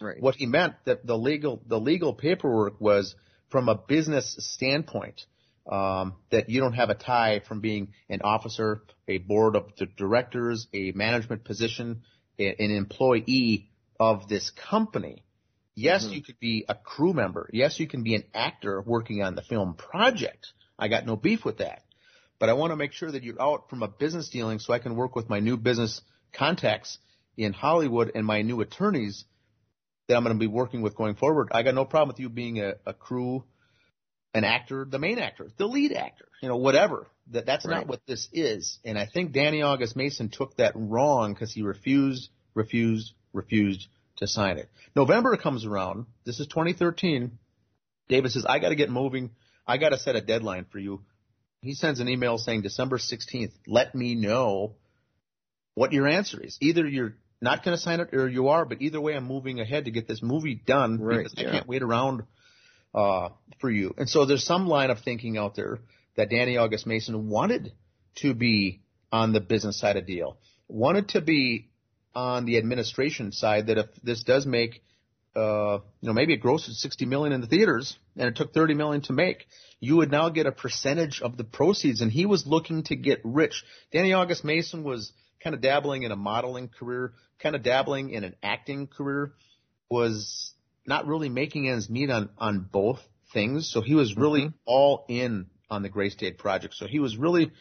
Right. 0.00 0.20
What 0.20 0.36
he 0.36 0.46
meant 0.46 0.74
that 0.84 1.06
the 1.06 1.16
legal 1.16 1.60
the 1.66 1.78
legal 1.78 2.14
paperwork 2.14 2.80
was 2.80 3.14
from 3.50 3.68
a 3.68 3.74
business 3.74 4.36
standpoint 4.38 5.22
um, 5.70 6.14
that 6.30 6.48
you 6.48 6.60
don't 6.60 6.74
have 6.74 6.90
a 6.90 6.94
tie 6.94 7.40
from 7.40 7.60
being 7.60 7.92
an 8.08 8.20
officer, 8.22 8.82
a 9.06 9.18
board 9.18 9.56
of 9.56 9.72
directors, 9.96 10.66
a 10.72 10.92
management 10.92 11.44
position, 11.44 12.02
a, 12.38 12.48
an 12.62 12.70
employee 12.70 13.70
of 13.98 14.28
this 14.28 14.50
company. 14.50 15.24
Yes, 15.74 16.08
you 16.10 16.22
could 16.22 16.40
be 16.40 16.64
a 16.68 16.74
crew 16.74 17.12
member. 17.12 17.48
Yes, 17.52 17.78
you 17.78 17.86
can 17.86 18.02
be 18.02 18.16
an 18.16 18.24
actor 18.34 18.82
working 18.84 19.22
on 19.22 19.36
the 19.36 19.42
film 19.42 19.74
project. 19.74 20.48
I 20.76 20.88
got 20.88 21.06
no 21.06 21.14
beef 21.14 21.44
with 21.44 21.58
that. 21.58 21.82
But 22.40 22.48
I 22.48 22.54
want 22.54 22.72
to 22.72 22.76
make 22.76 22.92
sure 22.92 23.10
that 23.10 23.22
you're 23.22 23.40
out 23.40 23.70
from 23.70 23.82
a 23.82 23.88
business 23.88 24.28
dealing 24.28 24.58
so 24.58 24.72
I 24.72 24.80
can 24.80 24.96
work 24.96 25.14
with 25.14 25.28
my 25.28 25.38
new 25.38 25.56
business 25.56 26.00
contacts 26.32 26.98
in 27.36 27.52
Hollywood 27.52 28.12
and 28.14 28.26
my 28.26 28.42
new 28.42 28.60
attorneys 28.60 29.24
that 30.08 30.16
I'm 30.16 30.24
going 30.24 30.34
to 30.34 30.40
be 30.40 30.46
working 30.46 30.80
with 30.82 30.96
going 30.96 31.14
forward. 31.14 31.48
I 31.52 31.62
got 31.62 31.74
no 31.74 31.84
problem 31.84 32.08
with 32.08 32.18
you 32.20 32.28
being 32.28 32.60
a, 32.60 32.74
a 32.86 32.94
crew, 32.94 33.44
an 34.34 34.44
actor, 34.44 34.86
the 34.88 34.98
main 34.98 35.18
actor, 35.18 35.48
the 35.56 35.66
lead 35.66 35.92
actor, 35.92 36.28
you 36.42 36.48
know, 36.48 36.56
whatever. 36.56 37.06
That 37.30 37.44
that's 37.44 37.66
Right. 37.66 37.76
not 37.76 37.86
what 37.86 38.00
this 38.06 38.28
is. 38.32 38.78
And 38.84 38.98
I 38.98 39.06
think 39.06 39.32
Danny 39.32 39.60
August 39.62 39.96
Mason 39.96 40.30
took 40.30 40.56
that 40.56 40.72
wrong 40.74 41.34
because 41.34 41.52
he 41.52 41.62
refused, 41.62 42.30
refused, 42.54 43.12
refused 43.34 43.86
to 44.16 44.26
sign 44.26 44.56
it. 44.56 44.70
November 44.96 45.36
comes 45.36 45.66
around. 45.66 46.06
This 46.24 46.40
is 46.40 46.46
2013. 46.46 47.38
David 48.08 48.32
says, 48.32 48.46
I 48.48 48.58
got 48.58 48.70
to 48.70 48.74
get 48.76 48.90
moving. 48.90 49.30
I 49.66 49.76
got 49.76 49.90
to 49.90 49.98
set 49.98 50.16
a 50.16 50.22
deadline 50.22 50.64
for 50.72 50.78
you. 50.78 51.02
He 51.60 51.74
sends 51.74 52.00
an 52.00 52.08
email 52.08 52.38
saying 52.38 52.62
December 52.62 52.96
16th, 52.96 53.52
let 53.66 53.94
me 53.94 54.14
know 54.14 54.76
what 55.74 55.92
your 55.92 56.06
answer 56.06 56.40
is. 56.42 56.56
Either 56.62 56.86
you're 56.86 57.16
not 57.40 57.64
going 57.64 57.76
to 57.76 57.80
sign 57.80 58.00
it 58.00 58.12
or 58.12 58.28
you 58.28 58.48
are, 58.48 58.64
but 58.64 58.80
either 58.80 59.00
way, 59.00 59.14
I'm 59.14 59.24
moving 59.24 59.60
ahead 59.60 59.84
to 59.84 59.90
get 59.90 60.08
this 60.08 60.22
movie 60.22 60.54
done 60.54 61.00
Right, 61.00 61.18
because 61.18 61.34
I 61.36 61.50
can't 61.50 61.68
wait 61.68 61.82
around 61.82 62.24
uh, 62.94 63.30
for 63.60 63.70
you. 63.70 63.94
And 63.96 64.08
so 64.08 64.24
there's 64.24 64.44
some 64.44 64.66
line 64.66 64.90
of 64.90 65.00
thinking 65.00 65.38
out 65.38 65.54
there 65.54 65.78
that 66.16 66.30
Danny 66.30 66.56
August 66.56 66.86
Mason 66.86 67.28
wanted 67.28 67.72
to 68.16 68.34
be 68.34 68.80
on 69.12 69.32
the 69.32 69.40
business 69.40 69.78
side 69.78 69.96
of 69.96 70.06
deal, 70.06 70.36
wanted 70.68 71.10
to 71.10 71.20
be 71.20 71.68
on 72.14 72.44
the 72.44 72.58
administration 72.58 73.32
side. 73.32 73.68
That 73.68 73.78
if 73.78 73.86
this 74.02 74.24
does 74.24 74.44
make, 74.44 74.82
uh, 75.36 75.78
you 76.00 76.08
know, 76.08 76.12
maybe 76.12 76.34
it 76.34 76.42
grossed 76.42 76.68
60 76.68 77.06
million 77.06 77.32
in 77.32 77.40
the 77.40 77.46
theaters 77.46 77.96
and 78.16 78.28
it 78.28 78.36
took 78.36 78.52
30 78.52 78.74
million 78.74 79.02
to 79.02 79.12
make, 79.12 79.46
you 79.80 79.96
would 79.96 80.10
now 80.10 80.28
get 80.28 80.46
a 80.46 80.52
percentage 80.52 81.22
of 81.22 81.36
the 81.36 81.44
proceeds. 81.44 82.00
And 82.00 82.10
he 82.10 82.26
was 82.26 82.46
looking 82.46 82.82
to 82.84 82.96
get 82.96 83.20
rich. 83.22 83.64
Danny 83.92 84.12
August 84.12 84.44
Mason 84.44 84.82
was 84.82 85.12
kind 85.42 85.54
of 85.54 85.62
dabbling 85.62 86.02
in 86.02 86.10
a 86.10 86.16
modeling 86.16 86.68
career, 86.68 87.12
kind 87.40 87.54
of 87.54 87.62
dabbling 87.62 88.10
in 88.10 88.24
an 88.24 88.34
acting 88.42 88.86
career, 88.86 89.32
was 89.90 90.52
not 90.86 91.06
really 91.06 91.28
making 91.28 91.68
ends 91.68 91.88
meet 91.88 92.10
on, 92.10 92.30
on 92.38 92.60
both 92.70 93.00
things. 93.32 93.70
So 93.70 93.80
he 93.80 93.94
was 93.94 94.16
really 94.16 94.50
all 94.64 95.04
in 95.08 95.46
on 95.70 95.82
the 95.82 95.88
Gray 95.88 96.10
State 96.10 96.38
project. 96.38 96.74
So 96.74 96.86
he 96.86 96.98
was 96.98 97.16
really 97.16 97.52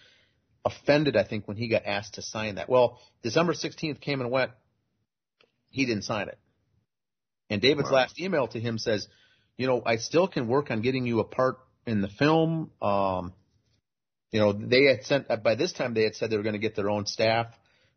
offended, 0.66 1.16
I 1.16 1.24
think, 1.24 1.48
when 1.48 1.58
he 1.58 1.68
got 1.68 1.86
asked 1.86 2.16
to 2.16 2.22
sign 2.22 2.56
that. 2.56 2.70
Well, 2.70 3.00
December 3.24 3.54
16th 3.54 4.00
came 4.02 4.22
and 4.22 4.32
went. 4.32 4.52
He 5.70 5.86
didn't 5.86 6.04
sign 6.04 6.30
it. 6.30 6.38
And 7.50 7.62
David's 7.62 7.90
Wow. 7.90 7.98
last 7.98 8.20
email 8.20 8.48
to 8.48 8.60
him 8.60 8.78
says, 8.78 9.08
you 9.58 9.68
know, 9.68 9.82
I 9.86 9.98
still 9.98 10.28
can 10.28 10.48
work 10.48 10.72
on 10.72 10.82
getting 10.82 11.06
you 11.06 11.20
a 11.20 11.24
part 11.24 11.58
in 11.86 12.02
the 12.02 12.08
film. 12.08 12.72
Um, 12.82 13.34
you 14.32 14.40
know, 14.40 14.54
they 14.54 14.84
had 14.84 15.04
sent, 15.06 15.28
by 15.44 15.56
this 15.56 15.74
time 15.74 15.94
they 15.94 16.04
had 16.04 16.16
said 16.16 16.30
they 16.30 16.38
were 16.38 16.44
going 16.44 16.54
to 16.54 16.60
get 16.60 16.76
their 16.76 16.90
own 16.90 17.06
staff, 17.06 17.48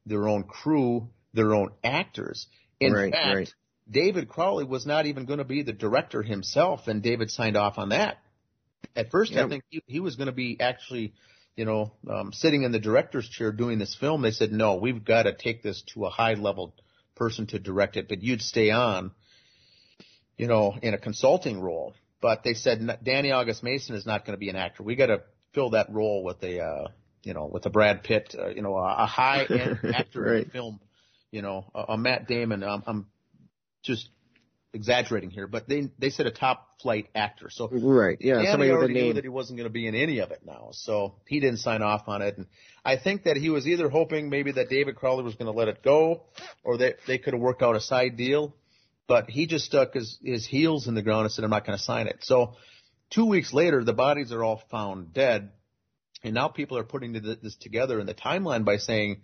their 0.06 0.28
own 0.28 0.44
crew, 0.44 1.08
their 1.32 1.54
own 1.54 1.70
actors. 1.84 2.46
In 2.80 2.92
Right, 2.92 3.12
fact, 3.12 3.34
right. 3.34 3.54
David 3.90 4.28
Crowley 4.28 4.64
was 4.64 4.86
not 4.86 5.06
even 5.06 5.24
going 5.26 5.38
to 5.38 5.44
be 5.44 5.62
the 5.62 5.72
director 5.72 6.22
himself, 6.22 6.86
and 6.88 7.02
David 7.02 7.30
signed 7.30 7.56
off 7.56 7.78
on 7.78 7.90
that. 7.90 8.18
At 8.96 9.10
first, 9.10 9.32
I 9.36 9.48
think 9.48 9.64
he, 9.68 9.82
he 9.86 10.00
was 10.00 10.16
going 10.16 10.26
to 10.26 10.32
be 10.32 10.58
actually, 10.60 11.12
you 11.56 11.64
know, 11.64 11.92
um, 12.08 12.32
sitting 12.32 12.62
in 12.62 12.72
the 12.72 12.78
director's 12.78 13.28
chair 13.28 13.52
doing 13.52 13.78
this 13.78 13.94
film. 13.94 14.22
They 14.22 14.30
said, 14.30 14.52
no, 14.52 14.76
we've 14.76 15.04
got 15.04 15.24
to 15.24 15.32
take 15.34 15.62
this 15.62 15.82
to 15.94 16.06
a 16.06 16.10
high 16.10 16.34
level 16.34 16.74
person 17.16 17.46
to 17.48 17.58
direct 17.58 17.96
it, 17.96 18.08
but 18.08 18.22
you'd 18.22 18.40
stay 18.42 18.70
on, 18.70 19.10
you 20.36 20.46
know, 20.46 20.76
in 20.82 20.94
a 20.94 20.98
consulting 20.98 21.60
role. 21.60 21.94
But 22.22 22.42
they 22.44 22.54
said 22.54 22.98
Danny 23.02 23.30
August 23.32 23.62
Mason 23.62 23.94
is 23.94 24.06
not 24.06 24.24
going 24.24 24.34
to 24.34 24.38
be 24.40 24.48
an 24.50 24.56
actor. 24.56 24.82
We 24.82 24.96
got 24.96 25.06
to 25.06 25.22
fill 25.54 25.70
that 25.70 25.92
role 25.92 26.22
with 26.24 26.42
a, 26.42 26.60
uh, 26.60 26.88
you 27.22 27.34
know, 27.34 27.46
with 27.52 27.66
a 27.66 27.70
Brad 27.70 28.02
Pitt, 28.02 28.34
uh, 28.38 28.48
you 28.48 28.62
know, 28.62 28.76
a, 28.76 29.02
a 29.02 29.06
high 29.06 29.44
end 29.44 29.78
actor 29.94 30.26
in 30.26 30.32
Right. 30.32 30.52
film, 30.52 30.80
you 31.30 31.42
know, 31.42 31.70
a, 31.74 31.92
a 31.92 31.98
Matt 31.98 32.28
Damon. 32.28 32.62
Um, 32.62 32.82
I'm 32.86 33.06
just 33.82 34.08
exaggerating 34.72 35.30
here, 35.30 35.46
but 35.46 35.68
they 35.68 35.88
they 35.98 36.10
said 36.10 36.26
a 36.26 36.30
top 36.30 36.80
flight 36.80 37.08
actor. 37.14 37.50
So 37.50 37.68
Right. 37.70 38.18
Yeah. 38.20 38.34
Danny 38.34 38.50
somebody 38.50 38.70
already 38.70 38.94
knew 38.94 39.12
that 39.14 39.24
he 39.24 39.28
wasn't 39.28 39.58
going 39.58 39.68
to 39.68 39.72
be 39.72 39.86
in 39.86 39.94
any 39.94 40.18
of 40.18 40.30
it 40.30 40.40
now, 40.44 40.68
so 40.72 41.16
he 41.26 41.40
didn't 41.40 41.58
sign 41.58 41.82
off 41.82 42.02
on 42.06 42.22
it. 42.22 42.36
And 42.36 42.46
I 42.84 42.96
think 42.96 43.24
that 43.24 43.36
he 43.36 43.50
was 43.50 43.66
either 43.66 43.88
hoping 43.88 44.30
maybe 44.30 44.52
that 44.52 44.68
David 44.68 44.96
Crowley 44.96 45.24
was 45.24 45.34
going 45.34 45.52
to 45.52 45.58
let 45.58 45.68
it 45.68 45.82
go, 45.82 46.24
or 46.62 46.78
that 46.78 46.96
they 47.06 47.18
could 47.18 47.34
have 47.34 47.42
worked 47.42 47.62
out 47.62 47.76
a 47.76 47.80
side 47.80 48.16
deal. 48.16 48.54
But 49.08 49.28
he 49.28 49.46
just 49.46 49.64
stuck 49.64 49.94
his 49.94 50.18
his 50.22 50.46
heels 50.46 50.86
in 50.86 50.94
the 50.94 51.02
ground 51.02 51.22
and 51.22 51.32
said, 51.32 51.44
"I'm 51.44 51.50
not 51.50 51.66
going 51.66 51.76
to 51.76 51.84
sign 51.84 52.06
it." 52.06 52.18
So 52.22 52.54
two 53.10 53.26
weeks 53.26 53.52
later, 53.52 53.82
the 53.82 53.92
bodies 53.92 54.30
are 54.32 54.44
all 54.44 54.62
found 54.70 55.12
dead, 55.12 55.50
and 56.22 56.34
now 56.34 56.48
people 56.48 56.78
are 56.78 56.84
putting 56.84 57.12
this 57.12 57.56
together 57.56 57.98
in 57.98 58.06
the 58.06 58.14
timeline 58.14 58.64
by 58.64 58.76
saying, 58.76 59.22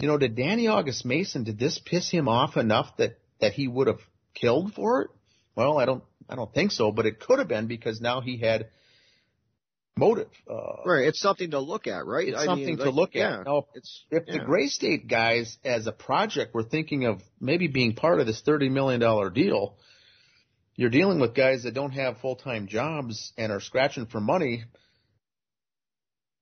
you 0.00 0.08
know, 0.08 0.18
did 0.18 0.34
Danny 0.36 0.66
August 0.66 1.04
Mason 1.04 1.44
did 1.44 1.58
this 1.58 1.78
piss 1.78 2.10
him 2.10 2.28
off 2.28 2.56
enough 2.56 2.96
that 2.98 3.18
that 3.40 3.52
he 3.52 3.68
would 3.68 3.86
have 3.86 4.00
killed 4.34 4.74
for 4.74 5.02
it? 5.02 5.10
Well, 5.56 5.78
I 5.78 5.84
don't 5.84 6.04
I 6.28 6.36
don't 6.36 6.52
think 6.52 6.72
so, 6.72 6.90
but 6.90 7.06
it 7.06 7.20
could 7.20 7.38
have 7.38 7.48
been 7.48 7.66
because 7.66 8.00
now 8.00 8.20
he 8.20 8.38
had 8.38 8.68
motive. 9.96 10.28
Uh, 10.50 10.82
Right. 10.84 11.06
It's 11.06 11.20
something 11.20 11.52
to 11.52 11.60
look 11.60 11.86
at, 11.86 12.06
right? 12.06 12.28
It's 12.28 12.38
I 12.38 12.44
something 12.44 12.66
mean, 12.66 12.78
to 12.78 12.84
like, 12.86 12.94
look 12.94 13.10
yeah, 13.14 13.40
at. 13.40 13.46
Now, 13.46 13.66
It's 13.74 14.04
if 14.10 14.26
the. 14.26 14.40
Gray 14.40 14.66
State 14.66 15.06
guys, 15.08 15.56
as 15.64 15.86
a 15.86 15.92
project, 15.92 16.54
were 16.54 16.64
thinking 16.64 17.06
of 17.06 17.22
maybe 17.40 17.68
being 17.68 17.94
part 17.94 18.20
of 18.20 18.26
this 18.26 18.40
thirty 18.40 18.68
million 18.68 19.00
dollar 19.00 19.30
deal, 19.30 19.76
you're 20.76 20.90
dealing 20.90 21.20
with 21.20 21.34
guys 21.34 21.62
that 21.62 21.74
don't 21.74 21.92
have 21.92 22.18
full 22.18 22.36
time 22.36 22.66
jobs 22.66 23.32
and 23.38 23.52
are 23.52 23.60
scratching 23.60 24.06
for 24.06 24.20
money. 24.20 24.64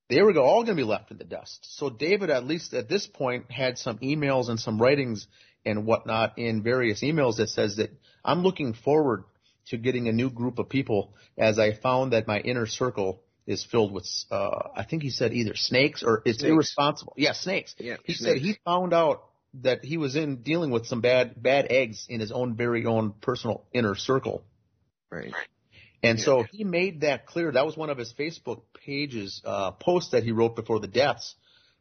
They 0.09 0.21
were 0.23 0.37
all 0.39 0.65
going 0.65 0.77
to 0.77 0.83
be 0.83 0.89
left 0.89 1.11
in 1.11 1.19
the 1.19 1.25
dust. 1.25 1.67
So 1.77 1.89
David, 1.89 2.31
at 2.31 2.45
least 2.45 2.75
at 2.75 2.89
this 2.89 3.07
point, 3.07 3.51
had 3.51 3.79
some 3.79 3.99
emails 3.99 4.49
and 4.49 4.61
some 4.61 4.81
writings 4.81 5.27
and 5.65 5.87
whatnot 5.87 6.39
in 6.39 6.63
various 6.63 7.03
emails 7.03 7.37
that 7.37 7.49
says 7.49 7.77
that 7.77 7.91
I'm 8.25 8.43
looking 8.43 8.75
forward 8.75 9.25
to 9.69 9.77
getting 9.79 10.09
a 10.09 10.13
new 10.13 10.29
group 10.31 10.59
of 10.59 10.69
people 10.69 11.15
as 11.39 11.59
I 11.59 11.73
found 11.73 12.13
that 12.13 12.27
my 12.27 12.41
inner 12.41 12.67
circle 12.67 13.23
is 13.47 13.65
filled 13.65 13.93
with, 13.93 14.07
uh, 14.31 14.69
I 14.77 14.85
think 14.85 15.03
he 15.03 15.11
said 15.11 15.33
either 15.33 15.55
snakes 15.55 16.03
or 16.03 16.23
it's 16.25 16.39
Snakes. 16.39 16.51
irresponsible. 16.51 17.15
Yeah, 17.17 17.33
snakes. 17.33 17.75
Yeah, 17.79 17.97
he 18.05 18.13
said 18.13 18.37
he 18.39 18.57
found 18.65 18.93
out 18.93 19.25
that 19.63 19.85
he 19.85 19.97
was 19.97 20.17
in 20.17 20.43
dealing 20.43 20.71
with 20.71 20.87
some 20.87 21.01
bad, 21.01 21.41
bad 21.43 21.67
eggs 21.71 22.07
in 22.09 22.21
his 22.21 22.33
own 22.33 22.55
very 22.57 22.87
own 22.87 23.13
personal 23.21 23.65
inner 23.73 23.95
circle. 23.95 24.45
Right. 25.11 25.33
And 26.03 26.19
so 26.19 26.43
he 26.51 26.65
made 26.65 27.03
that 27.03 27.27
clear. 27.27 27.53
That 27.53 27.65
was 27.65 27.77
one 27.77 27.91
of 27.91 27.99
his 27.99 28.13
Facebook 28.13 28.63
pages, 28.85 29.41
uh, 29.45 29.71
posts 29.73 30.11
that 30.11 30.25
he 30.25 30.33
wrote 30.33 30.57
before 30.57 30.81
the 30.81 30.89
deaths 30.89 31.37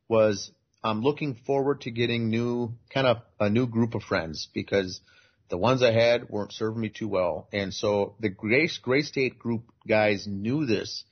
was, 0.08 0.52
I'm 0.84 1.02
looking 1.02 1.36
forward 1.36 1.82
to 1.82 1.92
getting 1.92 2.30
new, 2.30 2.74
kind 2.94 3.08
of 3.08 3.18
a 3.40 3.50
new 3.50 3.66
group 3.66 3.96
of 3.96 4.04
friends 4.04 4.48
because 4.54 5.02
the 5.50 5.58
ones 5.58 5.82
I 5.82 5.92
had 5.92 6.30
weren't 6.30 6.54
serving 6.54 6.80
me 6.80 6.90
too 6.90 7.08
well. 7.08 7.48
And 7.52 7.74
so 7.74 8.16
the 8.20 8.30
Grace, 8.30 8.78
Gray 8.78 9.02
State 9.02 9.40
group 9.40 9.64
guys 9.88 10.28
knew 10.28 10.66
this. 10.66 11.04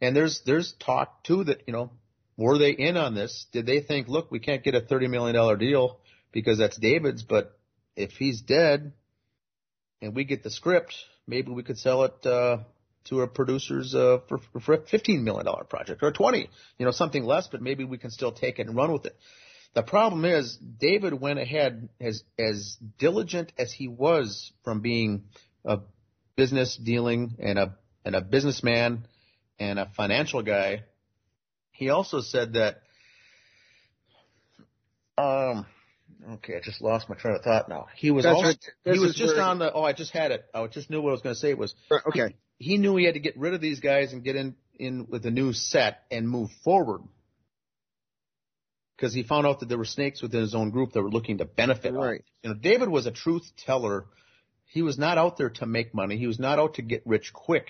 And 0.00 0.14
there's, 0.14 0.42
there's 0.44 0.74
talk 0.78 1.24
too 1.24 1.44
that, 1.44 1.62
you 1.66 1.72
know, 1.72 1.90
were 2.36 2.58
they 2.58 2.70
in 2.70 2.96
on 2.96 3.14
this? 3.14 3.46
Did 3.52 3.66
they 3.66 3.80
think, 3.80 4.08
look, 4.08 4.30
we 4.30 4.40
can't 4.40 4.64
get 4.64 4.74
a 4.74 4.80
$30 4.80 5.08
million 5.08 5.58
deal 5.58 6.00
because 6.32 6.58
that's 6.58 6.76
David's, 6.76 7.22
but 7.22 7.58
if 7.96 8.12
he's 8.12 8.40
dead 8.40 8.92
and 10.02 10.14
we 10.14 10.24
get 10.24 10.42
the 10.42 10.50
script, 10.50 10.94
maybe 11.26 11.50
we 11.52 11.62
could 11.62 11.78
sell 11.78 12.02
it, 12.02 12.26
uh, 12.26 12.58
to 13.04 13.20
our 13.20 13.26
producers, 13.26 13.94
uh, 13.94 14.18
for, 14.28 14.38
for 14.60 14.74
a 14.74 14.78
$15 14.78 15.22
million 15.22 15.46
project 15.68 16.02
or 16.02 16.12
20, 16.12 16.50
you 16.78 16.84
know, 16.84 16.92
something 16.92 17.24
less, 17.24 17.48
but 17.48 17.62
maybe 17.62 17.84
we 17.84 17.98
can 17.98 18.10
still 18.10 18.32
take 18.32 18.58
it 18.58 18.66
and 18.66 18.76
run 18.76 18.92
with 18.92 19.06
it. 19.06 19.16
The 19.74 19.82
problem 19.82 20.24
is 20.24 20.56
David 20.56 21.18
went 21.18 21.38
ahead 21.38 21.88
as, 22.00 22.22
as 22.38 22.76
diligent 22.98 23.52
as 23.58 23.72
he 23.72 23.88
was 23.88 24.52
from 24.64 24.80
being 24.80 25.24
a 25.64 25.78
business 26.36 26.76
dealing 26.76 27.36
and 27.38 27.58
a, 27.58 27.76
and 28.04 28.14
a 28.14 28.20
businessman 28.20 29.06
and 29.58 29.78
a 29.78 29.90
financial 29.96 30.42
guy. 30.42 30.82
He 31.70 31.88
also 31.88 32.20
said 32.20 32.52
that, 32.52 32.82
um, 35.16 35.66
okay, 36.34 36.56
I 36.56 36.60
just 36.60 36.80
lost 36.80 37.08
my 37.08 37.14
train 37.16 37.34
of 37.34 37.42
thought 37.42 37.68
now. 37.68 37.86
He 37.96 38.10
was 38.10 38.26
also, 38.26 38.48
right. 38.48 38.58
he 38.84 38.98
was 38.98 39.14
just 39.14 39.34
where- 39.36 39.44
on 39.44 39.58
the, 39.58 39.72
oh, 39.72 39.82
I 39.82 39.92
just 39.92 40.12
had 40.12 40.30
it. 40.30 40.44
I 40.54 40.66
just 40.66 40.90
knew 40.90 41.00
what 41.00 41.10
I 41.10 41.12
was 41.12 41.22
going 41.22 41.34
to 41.34 41.40
say 41.40 41.50
It 41.50 41.58
was, 41.58 41.74
Okay. 41.90 42.34
he 42.58 42.78
knew 42.78 42.96
he 42.96 43.04
had 43.04 43.14
to 43.14 43.20
get 43.20 43.36
rid 43.38 43.54
of 43.54 43.60
these 43.60 43.80
guys 43.80 44.12
and 44.12 44.22
get 44.22 44.36
in, 44.36 44.54
in 44.78 45.06
with 45.08 45.26
a 45.26 45.30
new 45.30 45.52
set 45.52 46.02
and 46.10 46.28
move 46.28 46.50
forward. 46.64 47.02
Because 48.96 49.12
he 49.14 49.22
found 49.24 49.46
out 49.46 49.60
that 49.60 49.68
there 49.68 49.78
were 49.78 49.84
snakes 49.84 50.22
within 50.22 50.42
his 50.42 50.54
own 50.54 50.70
group 50.70 50.92
that 50.92 51.02
were 51.02 51.10
looking 51.10 51.38
to 51.38 51.44
benefit. 51.44 51.92
Right. 51.92 52.22
You 52.42 52.50
know, 52.50 52.56
David 52.56 52.88
was 52.88 53.06
a 53.06 53.10
truth 53.10 53.50
teller. 53.64 54.04
He 54.66 54.82
was 54.82 54.96
not 54.96 55.18
out 55.18 55.36
there 55.36 55.50
to 55.50 55.66
make 55.66 55.92
money. 55.92 56.18
He 56.18 56.26
was 56.26 56.38
not 56.38 56.58
out 56.58 56.74
to 56.74 56.82
get 56.82 57.02
rich 57.04 57.32
quick. 57.32 57.66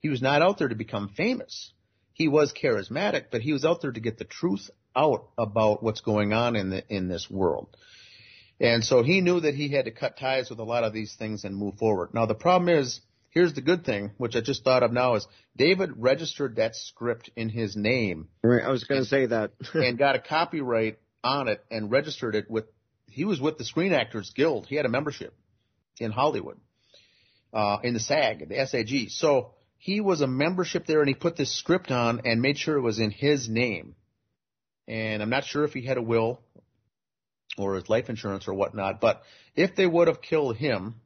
He 0.00 0.08
was 0.08 0.20
not 0.20 0.42
out 0.42 0.58
there 0.58 0.68
to 0.68 0.74
become 0.74 1.10
famous. 1.16 1.72
He 2.14 2.26
was 2.26 2.52
charismatic, 2.52 3.26
but 3.30 3.42
he 3.42 3.52
was 3.52 3.64
out 3.64 3.80
there 3.80 3.92
to 3.92 4.00
get 4.00 4.18
the 4.18 4.24
truth 4.24 4.68
out 4.94 5.28
about 5.38 5.82
what's 5.82 6.00
going 6.00 6.32
on 6.32 6.56
in 6.56 6.70
the, 6.70 6.84
in 6.88 7.08
this 7.08 7.30
world. 7.30 7.76
And 8.60 8.84
so 8.84 9.02
he 9.02 9.20
knew 9.20 9.40
that 9.40 9.54
he 9.54 9.68
had 9.68 9.86
to 9.86 9.90
cut 9.90 10.16
ties 10.16 10.48
with 10.48 10.60
a 10.60 10.64
lot 10.64 10.84
of 10.84 10.92
these 10.92 11.14
things 11.14 11.44
and 11.44 11.56
move 11.56 11.78
forward. 11.78 12.14
Now 12.14 12.26
the 12.26 12.34
problem 12.34 12.68
is, 12.68 13.00
here's 13.30 13.54
the 13.54 13.60
good 13.60 13.84
thing, 13.84 14.12
which 14.18 14.36
I 14.36 14.40
just 14.40 14.62
thought 14.62 14.82
of 14.82 14.92
now 14.92 15.14
is 15.16 15.26
David 15.56 15.90
registered 15.96 16.56
that 16.56 16.76
script 16.76 17.30
in 17.34 17.48
his 17.48 17.76
name 17.76 18.28
Right. 18.42 18.62
I 18.62 18.70
was 18.70 18.84
going 18.84 19.02
to 19.02 19.08
say 19.08 19.26
that. 19.26 19.52
and 19.74 19.98
got 19.98 20.14
a 20.14 20.20
copyright 20.20 20.98
on 21.24 21.48
it 21.48 21.64
and 21.70 21.90
registered 21.90 22.34
it 22.34 22.50
with, 22.50 22.66
he 23.08 23.24
was 23.24 23.40
with 23.40 23.58
the 23.58 23.64
Screen 23.64 23.92
Actors 23.92 24.32
Guild. 24.34 24.66
He 24.66 24.76
had 24.76 24.86
a 24.86 24.90
membership 24.90 25.34
in 25.98 26.12
Hollywood, 26.12 26.58
uh, 27.52 27.78
in 27.82 27.94
the 27.94 28.00
SAG, 28.00 28.48
the 28.48 28.66
SAG. 28.66 29.10
So 29.10 29.54
he 29.78 30.00
was 30.00 30.20
a 30.20 30.28
membership 30.28 30.86
there 30.86 31.00
and 31.00 31.08
he 31.08 31.14
put 31.14 31.36
this 31.36 31.52
script 31.52 31.90
on 31.90 32.22
and 32.24 32.40
made 32.40 32.58
sure 32.58 32.76
it 32.76 32.82
was 32.82 33.00
in 33.00 33.10
his 33.10 33.48
name. 33.48 33.96
And 34.88 35.22
I'm 35.22 35.30
not 35.30 35.44
sure 35.44 35.64
if 35.64 35.72
he 35.72 35.82
had 35.82 35.96
a 35.96 36.02
will 36.02 36.40
or 37.56 37.74
his 37.74 37.88
life 37.88 38.08
insurance 38.08 38.48
or 38.48 38.54
whatnot, 38.54 39.00
but 39.00 39.22
if 39.54 39.76
they 39.76 39.86
would 39.86 40.08
have 40.08 40.22
killed 40.22 40.56
him, 40.56 40.96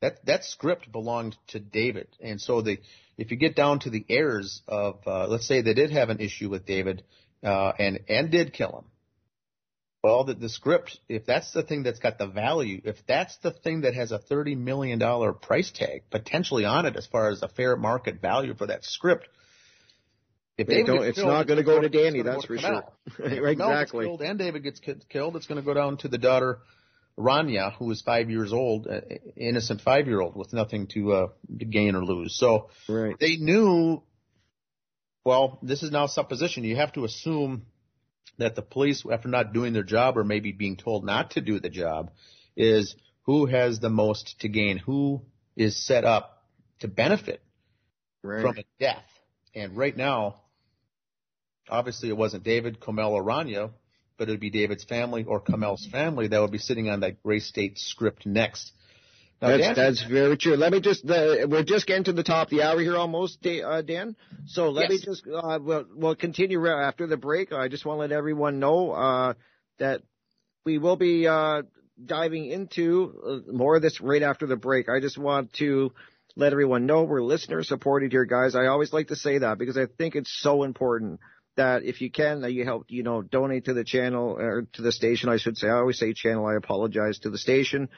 that 0.00 0.24
that 0.26 0.44
script 0.44 0.90
belonged 0.92 1.36
to 1.48 1.60
David. 1.60 2.08
And 2.20 2.40
so 2.40 2.60
the 2.62 2.78
if 3.16 3.30
you 3.30 3.36
get 3.36 3.56
down 3.56 3.80
to 3.80 3.90
the 3.90 4.04
heirs 4.08 4.62
of 4.68 4.98
uh, 5.06 5.26
let's 5.28 5.46
say 5.46 5.62
they 5.62 5.74
did 5.74 5.90
have 5.90 6.10
an 6.10 6.20
issue 6.20 6.50
with 6.50 6.66
David 6.66 7.02
uh, 7.42 7.72
and 7.78 8.00
and 8.08 8.30
did 8.30 8.52
kill 8.52 8.78
him. 8.78 8.84
Well, 10.02 10.24
the, 10.24 10.34
the 10.34 10.48
script, 10.48 11.00
if 11.08 11.26
that's 11.26 11.52
the 11.52 11.64
thing 11.64 11.82
that's 11.82 11.98
got 11.98 12.18
the 12.18 12.28
value, 12.28 12.80
if 12.84 12.96
that's 13.08 13.36
the 13.38 13.50
thing 13.50 13.80
that 13.80 13.94
has 13.94 14.12
a 14.12 14.18
thirty 14.18 14.54
million 14.54 14.98
dollar 14.98 15.32
price 15.32 15.72
tag 15.72 16.04
potentially 16.10 16.64
on 16.64 16.86
it 16.86 16.96
as 16.96 17.06
far 17.06 17.30
as 17.30 17.42
a 17.42 17.48
fair 17.48 17.76
market 17.76 18.20
value 18.20 18.54
for 18.54 18.66
that 18.66 18.84
script, 18.84 19.28
if 20.58 20.66
They 20.66 20.74
David 20.76 20.86
don't- 20.86 21.04
it's 21.06 21.18
killed, 21.18 21.28
not 21.28 21.46
gonna 21.46 21.62
go 21.62 21.80
to 21.80 21.88
Danny, 21.88 22.22
that's 22.22 22.42
to 22.42 22.46
for 22.48 22.58
sure. 22.58 22.82
Komel. 23.18 23.42
Right, 23.42 23.52
exactly. 23.52 24.06
killed 24.06 24.22
and 24.22 24.38
David 24.38 24.62
gets 24.62 24.80
killed, 25.08 25.36
it's 25.36 25.46
going 25.46 25.60
to 25.60 25.64
go 25.64 25.74
down 25.74 25.96
to 25.98 26.08
the 26.08 26.18
daughter 26.18 26.60
Rania, 27.18 27.72
who 27.74 27.90
is 27.90 28.02
five 28.02 28.28
years 28.30 28.52
old, 28.52 28.86
uh, 28.86 29.00
innocent 29.36 29.80
five 29.80 30.06
year 30.06 30.20
old 30.20 30.36
with 30.36 30.52
nothing 30.52 30.86
to, 30.88 31.12
uh, 31.12 31.26
to 31.58 31.64
gain 31.64 31.94
or 31.94 32.04
lose. 32.04 32.36
So 32.38 32.68
right. 32.88 33.16
they 33.18 33.36
knew. 33.36 34.02
Well, 35.24 35.58
this 35.62 35.82
is 35.82 35.90
now 35.90 36.06
supposition. 36.06 36.62
You 36.62 36.76
have 36.76 36.92
to 36.92 37.04
assume 37.04 37.66
that 38.38 38.54
the 38.54 38.62
police, 38.62 39.02
after 39.10 39.28
not 39.28 39.52
doing 39.52 39.72
their 39.72 39.82
job 39.82 40.16
or 40.16 40.24
maybe 40.24 40.52
being 40.52 40.76
told 40.76 41.04
not 41.04 41.32
to 41.32 41.40
do 41.40 41.58
the 41.58 41.70
job, 41.70 42.12
is 42.56 42.94
who 43.22 43.46
has 43.46 43.80
the 43.80 43.90
most 43.90 44.36
to 44.40 44.48
gain, 44.48 44.78
who 44.78 45.22
is 45.56 45.84
set 45.84 46.04
up 46.04 46.44
to 46.80 46.88
benefit 46.88 47.40
Right. 48.22 48.42
from 48.42 48.58
a 48.58 48.64
death. 48.78 49.04
And 49.54 49.76
right 49.76 49.96
now, 49.96 50.42
obviously 51.68 52.08
it 52.08 52.16
wasn't 52.16 52.44
David, 52.44 52.80
Komel, 52.80 53.10
or 53.10 53.22
Rania, 53.22 53.70
but 54.18 54.28
it 54.28 54.32
would 54.32 54.40
be 54.40 54.50
David's 54.50 54.84
family 54.84 55.24
or 55.24 55.40
Komel's 55.40 55.86
family 55.86 56.28
that 56.28 56.40
would 56.40 56.52
be 56.52 56.58
sitting 56.58 56.88
on 56.88 57.00
that 57.00 57.22
Gray 57.22 57.38
State 57.40 57.78
script 57.78 58.26
next. 58.26 58.72
Now, 59.40 59.48
That's 59.48 59.62
Dan- 59.62 59.74
that's 59.74 60.02
very 60.04 60.38
true. 60.38 60.56
Let 60.56 60.72
me 60.72 60.80
just 60.80 61.04
uh, 61.04 61.46
we're 61.46 61.62
just 61.62 61.86
getting 61.86 62.04
to 62.04 62.14
the 62.14 62.22
top 62.22 62.46
of 62.46 62.50
the 62.50 62.62
hour 62.62 62.80
here 62.80 62.96
almost, 62.96 63.46
uh, 63.46 63.82
Dan. 63.82 64.16
So 64.46 64.70
let 64.70 64.88
me 64.88 64.98
just 64.98 65.24
uh, 65.26 65.58
we'll 65.60 65.84
we'll 65.94 66.14
continue 66.14 66.58
right 66.58 66.86
after 66.86 67.06
the 67.06 67.18
break. 67.18 67.52
I 67.52 67.68
just 67.68 67.84
want 67.84 67.98
to 67.98 68.00
let 68.00 68.12
everyone 68.12 68.60
know 68.60 68.92
uh, 68.92 69.34
that 69.78 70.00
we 70.64 70.78
will 70.78 70.96
be 70.96 71.26
uh, 71.28 71.62
diving 72.02 72.46
into 72.46 73.42
uh, 73.48 73.52
more 73.52 73.76
of 73.76 73.82
this 73.82 74.00
right 74.00 74.22
after 74.22 74.46
the 74.46 74.56
break. 74.56 74.88
I 74.88 75.00
just 75.00 75.18
want 75.18 75.52
to 75.54 75.92
let 76.34 76.52
everyone 76.52 76.86
know 76.86 77.02
we're 77.04 77.22
listener 77.22 77.62
supported 77.62 78.12
here, 78.12 78.24
guys. 78.24 78.54
I 78.54 78.66
always 78.66 78.92
like 78.92 79.08
to 79.08 79.16
say 79.16 79.38
that 79.38 79.58
because 79.58 79.76
I 79.76 79.84
think 79.98 80.14
it's 80.16 80.34
so 80.40 80.62
important 80.62 81.20
that 81.56 81.84
if 81.84 82.00
you 82.00 82.10
can, 82.10 82.42
that 82.42 82.52
you 82.52 82.64
help, 82.64 82.86
you 82.88 83.02
know, 83.02 83.22
donate 83.22 83.66
to 83.66 83.74
the 83.74 83.84
channel 83.84 84.36
or 84.38 84.66
to 84.74 84.82
the 84.82 84.92
station, 84.92 85.28
I 85.28 85.36
should 85.38 85.56
say. 85.56 85.68
I 85.68 85.78
always 85.78 85.98
say 85.98 86.12
channel. 86.12 86.46
I 86.46 86.54
apologize 86.54 87.18
to 87.20 87.30
the 87.30 87.38
station 87.38 87.88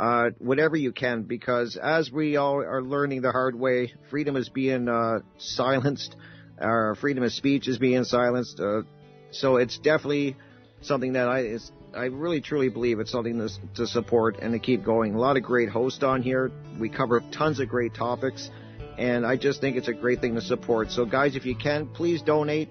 uh, 0.00 0.30
whatever 0.38 0.76
you 0.76 0.92
can, 0.92 1.22
because 1.22 1.76
as 1.76 2.10
we 2.10 2.36
all 2.36 2.62
are 2.62 2.82
learning 2.82 3.20
the 3.20 3.30
hard 3.30 3.54
way, 3.54 3.92
freedom 4.08 4.34
is 4.34 4.48
being 4.48 4.88
uh, 4.88 5.20
silenced, 5.36 6.16
our 6.58 6.94
freedom 6.94 7.22
of 7.22 7.32
speech 7.32 7.68
is 7.68 7.76
being 7.76 8.04
silenced. 8.04 8.58
Uh, 8.58 8.82
so 9.30 9.56
it's 9.56 9.78
definitely 9.78 10.36
something 10.80 11.12
that 11.12 11.28
I 11.28 11.58
I 11.94 12.06
really 12.06 12.40
truly 12.40 12.70
believe 12.70 12.98
it's 12.98 13.10
something 13.10 13.38
to, 13.38 13.48
to 13.76 13.86
support 13.86 14.38
and 14.40 14.52
to 14.52 14.58
keep 14.58 14.84
going. 14.84 15.14
A 15.14 15.18
lot 15.18 15.36
of 15.36 15.42
great 15.42 15.68
hosts 15.68 16.02
on 16.02 16.22
here. 16.22 16.50
We 16.78 16.88
cover 16.88 17.20
tons 17.30 17.60
of 17.60 17.68
great 17.68 17.94
topics, 17.94 18.48
and 18.96 19.26
I 19.26 19.36
just 19.36 19.60
think 19.60 19.76
it's 19.76 19.88
a 19.88 19.92
great 19.92 20.22
thing 20.22 20.34
to 20.36 20.40
support. 20.40 20.92
So 20.92 21.04
guys, 21.04 21.36
if 21.36 21.44
you 21.44 21.54
can, 21.54 21.88
please 21.88 22.22
donate. 22.22 22.70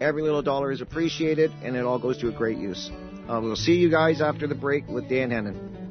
Every 0.00 0.22
little 0.22 0.42
dollar 0.42 0.72
is 0.72 0.80
appreciated, 0.80 1.52
and 1.62 1.74
it 1.74 1.84
all 1.84 1.98
goes 1.98 2.18
to 2.18 2.28
a 2.28 2.32
great 2.32 2.58
use. 2.58 2.90
Uh, 3.28 3.40
we'll 3.42 3.56
see 3.56 3.76
you 3.76 3.90
guys 3.90 4.20
after 4.20 4.46
the 4.46 4.54
break 4.54 4.86
with 4.88 5.08
Dan 5.08 5.30
Hennen. 5.30 5.85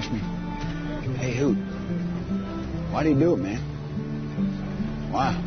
People 0.00 0.18
ask 0.20 1.12
me, 1.12 1.18
hey, 1.18 1.36
Hoot, 1.36 1.56
why 2.92 3.02
do 3.02 3.08
you 3.10 3.18
do 3.18 3.34
it, 3.34 3.38
man? 3.38 3.58
Why? 5.10 5.44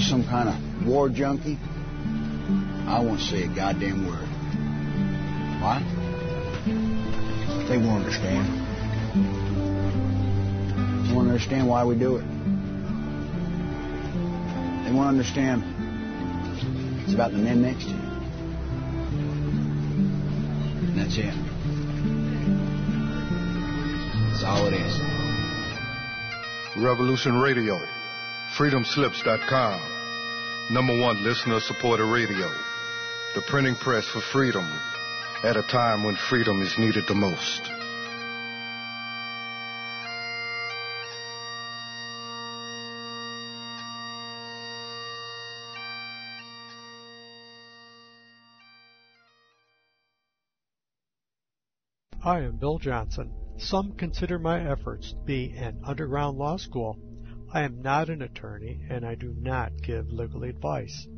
some 0.00 0.24
kind 0.24 0.48
of 0.48 0.86
war 0.86 1.08
junkie, 1.08 1.58
I 2.86 3.00
won't 3.00 3.20
say 3.20 3.44
a 3.44 3.48
goddamn 3.48 4.06
word. 4.06 4.28
Why? 5.60 5.80
They 7.68 7.78
won't 7.78 8.04
understand. 8.04 8.46
They 11.08 11.14
won't 11.14 11.28
understand 11.28 11.66
why 11.66 11.84
we 11.84 11.96
do 11.98 12.16
it. 12.16 12.24
They 14.84 14.92
won't 14.92 15.08
understand 15.08 15.64
it's 17.04 17.14
about 17.14 17.32
the 17.32 17.38
men 17.38 17.62
next 17.62 17.84
to 17.84 17.90
you. 17.90 17.96
And 20.86 20.98
that's 20.98 21.16
it. 21.16 21.45
That's 24.36 24.44
all 24.44 24.66
it 24.66 24.74
is. 24.74 25.00
Revolution 26.76 27.40
Radio, 27.40 27.80
freedomslips.com, 28.54 29.80
number 30.74 31.00
one 31.00 31.24
listener 31.24 31.58
supported 31.58 32.04
radio, 32.04 32.46
the 33.34 33.40
printing 33.48 33.76
press 33.76 34.06
for 34.06 34.20
freedom 34.20 34.70
at 35.42 35.56
a 35.56 35.62
time 35.62 36.04
when 36.04 36.16
freedom 36.16 36.60
is 36.60 36.76
needed 36.76 37.04
the 37.08 37.14
most. 37.14 37.62
I 52.22 52.40
am 52.40 52.58
Bill 52.58 52.78
Johnson. 52.78 53.45
Some 53.58 53.92
consider 53.92 54.38
my 54.38 54.70
efforts 54.70 55.12
to 55.12 55.18
be 55.24 55.52
an 55.56 55.80
underground 55.82 56.36
law 56.36 56.56
school. 56.58 56.98
I 57.52 57.62
am 57.62 57.80
not 57.80 58.10
an 58.10 58.20
attorney 58.20 58.84
and 58.90 59.04
I 59.04 59.14
do 59.14 59.34
not 59.38 59.72
give 59.82 60.12
legal 60.12 60.44
advice. 60.44 61.08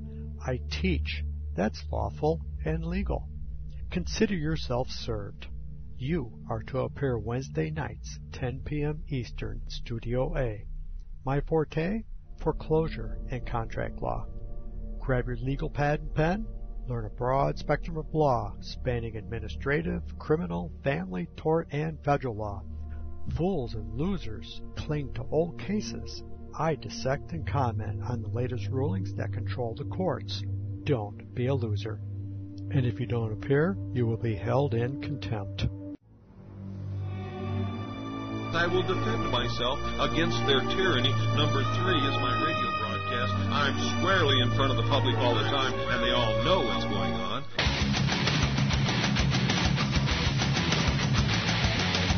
I 0.40 0.60
teach. 0.70 1.24
That's 1.56 1.84
lawful 1.90 2.40
and 2.64 2.84
legal. 2.84 3.28
Consider 3.90 4.34
yourself 4.34 4.88
served. 4.88 5.48
You 5.96 6.44
are 6.48 6.62
to 6.64 6.80
appear 6.80 7.18
Wednesday 7.18 7.70
nights, 7.70 8.20
10 8.32 8.60
p.m. 8.64 9.02
Eastern, 9.08 9.62
Studio 9.66 10.36
A. 10.36 10.64
My 11.24 11.40
forte? 11.40 12.04
Foreclosure 12.36 13.18
and 13.30 13.44
contract 13.44 14.00
law. 14.00 14.26
Grab 15.00 15.26
your 15.26 15.36
legal 15.38 15.70
pad 15.70 16.00
and 16.00 16.14
pen 16.14 16.46
Learn 16.88 17.04
a 17.04 17.10
broad 17.10 17.58
spectrum 17.58 17.98
of 17.98 18.14
law 18.14 18.54
spanning 18.60 19.16
administrative, 19.16 20.02
criminal, 20.18 20.72
family, 20.82 21.28
tort, 21.36 21.68
and 21.70 22.02
federal 22.02 22.34
law. 22.34 22.62
Fools 23.36 23.74
and 23.74 23.92
losers 23.92 24.62
cling 24.74 25.12
to 25.12 25.26
old 25.30 25.60
cases. 25.60 26.22
I 26.58 26.76
dissect 26.76 27.32
and 27.32 27.46
comment 27.46 28.02
on 28.02 28.22
the 28.22 28.28
latest 28.28 28.68
rulings 28.68 29.12
that 29.16 29.34
control 29.34 29.74
the 29.74 29.84
courts. 29.84 30.42
Don't 30.84 31.34
be 31.34 31.48
a 31.48 31.54
loser. 31.54 32.00
And 32.70 32.86
if 32.86 32.98
you 32.98 33.04
don't 33.04 33.32
appear, 33.32 33.76
you 33.92 34.06
will 34.06 34.16
be 34.16 34.34
held 34.34 34.72
in 34.72 35.02
contempt. 35.02 35.66
I 38.54 38.66
will 38.66 38.82
defend 38.82 39.30
myself 39.30 39.78
against 40.00 40.38
their 40.46 40.60
tyranny. 40.60 41.12
Number 41.36 41.62
three 41.76 41.98
is 41.98 42.16
my 42.16 42.42
radio 42.46 42.67
broadcast. 43.18 43.34
I'm 43.52 43.98
squarely 43.98 44.40
in 44.40 44.50
front 44.52 44.70
of 44.70 44.76
the 44.76 44.88
public 44.88 45.16
all 45.18 45.34
the 45.34 45.44
time, 45.44 45.72
and 45.74 46.02
they 46.02 46.12
all 46.12 46.42
know 46.44 46.60
what's 46.60 46.84
going 46.84 47.12
on. 47.14 47.42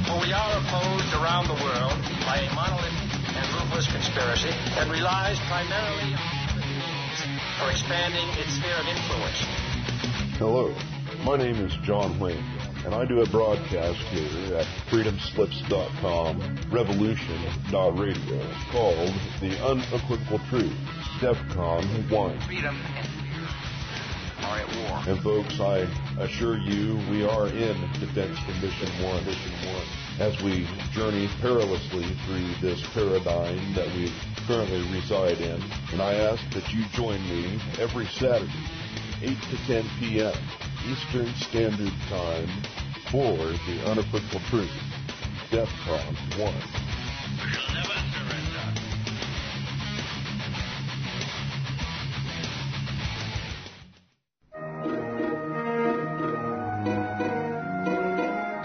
For 0.06 0.20
we 0.20 0.32
are 0.32 0.52
opposed 0.58 1.12
around 1.14 1.46
the 1.48 1.58
world 1.62 1.96
by 2.26 2.38
a 2.38 2.54
monolithic 2.54 3.36
and 3.36 3.46
ruthless 3.54 3.86
conspiracy 3.86 4.50
that 4.74 4.88
relies 4.90 5.38
primarily 5.48 6.14
on 6.14 6.60
the 6.60 6.66
means 6.66 7.18
for 7.58 7.70
expanding 7.70 8.28
its 8.38 8.54
sphere 8.54 8.76
of 8.76 8.86
influence. 8.86 9.40
Hello, 10.38 10.74
my 11.24 11.36
name 11.36 11.56
is 11.56 11.72
John 11.84 12.18
Wayne, 12.18 12.44
and 12.84 12.94
I 12.94 13.04
do 13.04 13.20
a 13.20 13.28
broadcast 13.28 13.98
here 14.08 14.56
at 14.56 14.66
freedomslips.com, 14.88 16.70
revolution.radio, 16.72 18.54
called 18.72 19.14
The 19.40 19.58
Unequivocal 19.62 20.40
Truth, 20.48 20.72
DEFCON 21.20 22.10
1. 22.10 22.40
Freedom 22.40 22.74
and 22.96 23.06
fear 23.06 23.48
are 24.42 24.58
at 24.60 24.68
war. 24.76 25.02
And 25.06 25.22
folks, 25.22 25.60
I 25.60 25.86
assure 26.18 26.56
you, 26.56 26.96
we 27.10 27.24
are 27.24 27.48
in 27.48 27.76
Defense 28.00 28.38
Condition 28.46 28.88
1, 29.04 29.26
Mission 29.26 29.52
1, 30.18 30.30
as 30.32 30.42
we 30.42 30.66
journey 30.92 31.28
perilously 31.40 32.16
through 32.24 32.54
this 32.62 32.80
paradigm 32.94 33.74
that 33.74 33.88
we 33.94 34.10
currently 34.46 34.80
reside 34.90 35.38
in. 35.38 35.62
And 35.92 36.00
I 36.00 36.14
ask 36.14 36.42
that 36.54 36.72
you 36.72 36.84
join 36.94 37.20
me 37.28 37.60
every 37.78 38.06
Saturday, 38.06 38.50
8 39.22 39.36
to 39.50 39.56
10 39.66 39.90
p.m. 39.98 40.69
Eastern 40.88 41.32
Standard 41.34 41.92
Time 42.08 42.48
for 43.12 43.36
the 43.36 43.84
unequivocal 43.86 44.40
truth. 44.48 44.70
DEFCON 45.50 46.14
1. 46.38 46.54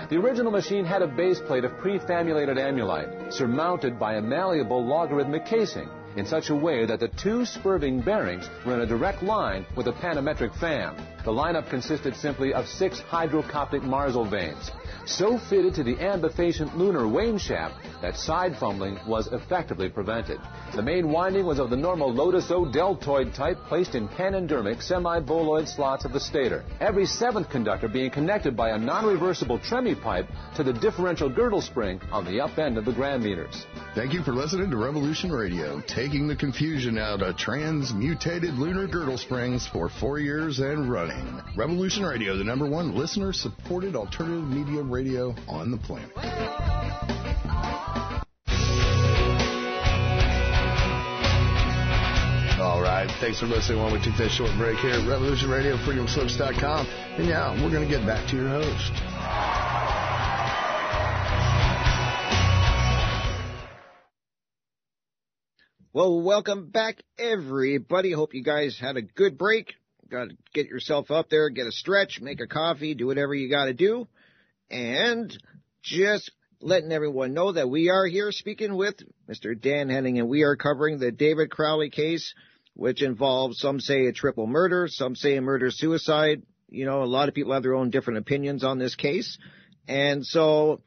The 0.09 0.15
original 0.15 0.51
machine 0.51 0.85
had 0.85 1.01
a 1.01 1.07
base 1.07 1.41
plate 1.41 1.65
of 1.65 1.77
prefamulated 1.79 2.57
amulite, 2.57 3.33
surmounted 3.33 3.99
by 3.99 4.13
a 4.13 4.21
malleable 4.21 4.85
logarithmic 4.85 5.45
casing, 5.45 5.89
in 6.15 6.25
such 6.25 6.49
a 6.49 6.55
way 6.55 6.85
that 6.85 7.01
the 7.01 7.09
two 7.09 7.43
spurving 7.43 7.99
bearings 7.99 8.49
were 8.65 8.75
in 8.75 8.81
a 8.81 8.85
direct 8.85 9.21
line 9.21 9.65
with 9.75 9.87
a 9.87 9.93
panometric 9.93 10.55
fan. 10.55 10.95
The 11.25 11.31
lineup 11.31 11.71
consisted 11.71 12.15
simply 12.15 12.53
of 12.53 12.67
six 12.67 13.01
hydrocoptic 13.01 13.81
marzlevanes, 13.81 14.69
so 15.07 15.39
fitted 15.39 15.73
to 15.73 15.83
the 15.83 15.95
ambifacient 15.95 16.77
lunar 16.77 17.07
wane 17.07 17.39
shaft 17.39 17.75
that 18.03 18.15
side 18.15 18.55
fumbling 18.59 18.99
was 19.07 19.27
effectively 19.31 19.89
prevented. 19.89 20.39
The 20.75 20.83
main 20.83 21.09
winding 21.09 21.47
was 21.47 21.57
of 21.57 21.71
the 21.71 21.77
normal 21.77 22.13
Lotus 22.13 22.51
O 22.51 22.71
deltoid 22.71 23.33
type 23.33 23.57
placed 23.67 23.95
in 23.95 24.07
panendermic 24.07 24.83
semi-boloid 24.83 25.67
slots 25.67 26.05
of 26.05 26.13
the 26.13 26.19
stator. 26.19 26.63
Every 26.79 27.07
seventh 27.07 27.49
conductor 27.49 27.87
being 27.87 28.11
connected 28.11 28.55
by 28.55 28.69
a 28.69 28.77
non-reversible 28.77 29.57
tremie 29.59 29.95
pipe 29.95 30.27
to 30.57 30.63
the 30.63 30.73
differential 30.73 31.29
girdle 31.29 31.61
spring 31.61 31.99
on 32.11 32.23
the 32.23 32.39
up 32.39 32.59
end 32.59 32.77
of 32.77 32.85
the 32.85 32.93
grammeters. 32.93 33.65
Thank 33.95 34.13
you 34.13 34.21
for 34.21 34.33
listening 34.33 34.69
to 34.69 34.77
Revolution 34.77 35.31
Radio, 35.31 35.81
taking 35.87 36.27
the 36.27 36.35
confusion 36.35 36.99
out 36.99 37.23
of 37.23 37.35
transmutated 37.35 38.53
lunar 38.59 38.85
girdle 38.85 39.17
springs 39.17 39.67
for 39.67 39.89
four 39.89 40.19
years 40.19 40.59
and 40.59 40.91
running. 40.91 41.14
Revolution 41.57 42.03
Radio, 42.03 42.37
the 42.37 42.43
number 42.43 42.67
one 42.69 42.95
listener 42.95 43.31
supported 43.31 43.95
alternative 43.95 44.43
media 44.43 44.81
radio 44.81 45.33
on 45.47 45.71
the 45.71 45.77
planet. 45.77 46.11
All 52.59 52.81
right. 52.81 53.09
Thanks 53.21 53.39
for 53.39 53.45
listening 53.45 53.79
while 53.79 53.93
we 53.93 53.99
take 53.99 54.17
that 54.17 54.31
short 54.31 54.51
break 54.57 54.77
here 54.79 54.91
at 54.91 55.07
Revolution 55.07 55.49
Radio, 55.49 55.77
freedomslips.com. 55.77 56.87
And 56.87 57.27
yeah, 57.27 57.53
we're 57.63 57.71
going 57.71 57.87
to 57.87 57.97
get 57.97 58.05
back 58.05 58.27
to 58.29 58.35
your 58.35 58.47
host. 58.49 58.91
Well, 65.93 66.21
welcome 66.21 66.71
back, 66.71 67.01
everybody. 67.17 68.11
Hope 68.11 68.33
you 68.33 68.43
guys 68.43 68.77
had 68.77 68.97
a 68.97 69.01
good 69.01 69.37
break. 69.37 69.75
Got 70.09 70.29
to 70.29 70.37
get 70.53 70.67
yourself 70.67 71.09
up 71.09 71.29
there, 71.29 71.49
get 71.49 71.67
a 71.67 71.71
stretch, 71.71 72.19
make 72.21 72.39
a 72.39 72.47
coffee, 72.47 72.93
do 72.93 73.07
whatever 73.07 73.33
you 73.33 73.49
got 73.49 73.65
to 73.65 73.73
do. 73.73 74.07
And 74.69 75.35
just 75.83 76.31
letting 76.61 76.91
everyone 76.91 77.33
know 77.33 77.51
that 77.51 77.69
we 77.69 77.89
are 77.89 78.05
here 78.05 78.31
speaking 78.31 78.75
with 78.75 78.95
Mr. 79.29 79.59
Dan 79.59 79.89
Hennen, 79.89 80.19
and 80.19 80.29
we 80.29 80.43
are 80.43 80.55
covering 80.55 80.99
the 80.99 81.11
David 81.11 81.51
Crowley 81.51 81.89
case, 81.89 82.33
which 82.73 83.01
involves 83.01 83.59
some 83.59 83.79
say 83.79 84.05
a 84.05 84.13
triple 84.13 84.47
murder, 84.47 84.87
some 84.87 85.15
say 85.15 85.37
a 85.37 85.41
murder 85.41 85.69
suicide. 85.71 86.43
You 86.69 86.85
know, 86.85 87.03
a 87.03 87.05
lot 87.05 87.29
of 87.29 87.35
people 87.35 87.53
have 87.53 87.63
their 87.63 87.75
own 87.75 87.89
different 87.89 88.19
opinions 88.19 88.63
on 88.63 88.79
this 88.79 88.95
case. 88.95 89.37
And 89.87 90.25
so 90.25 90.81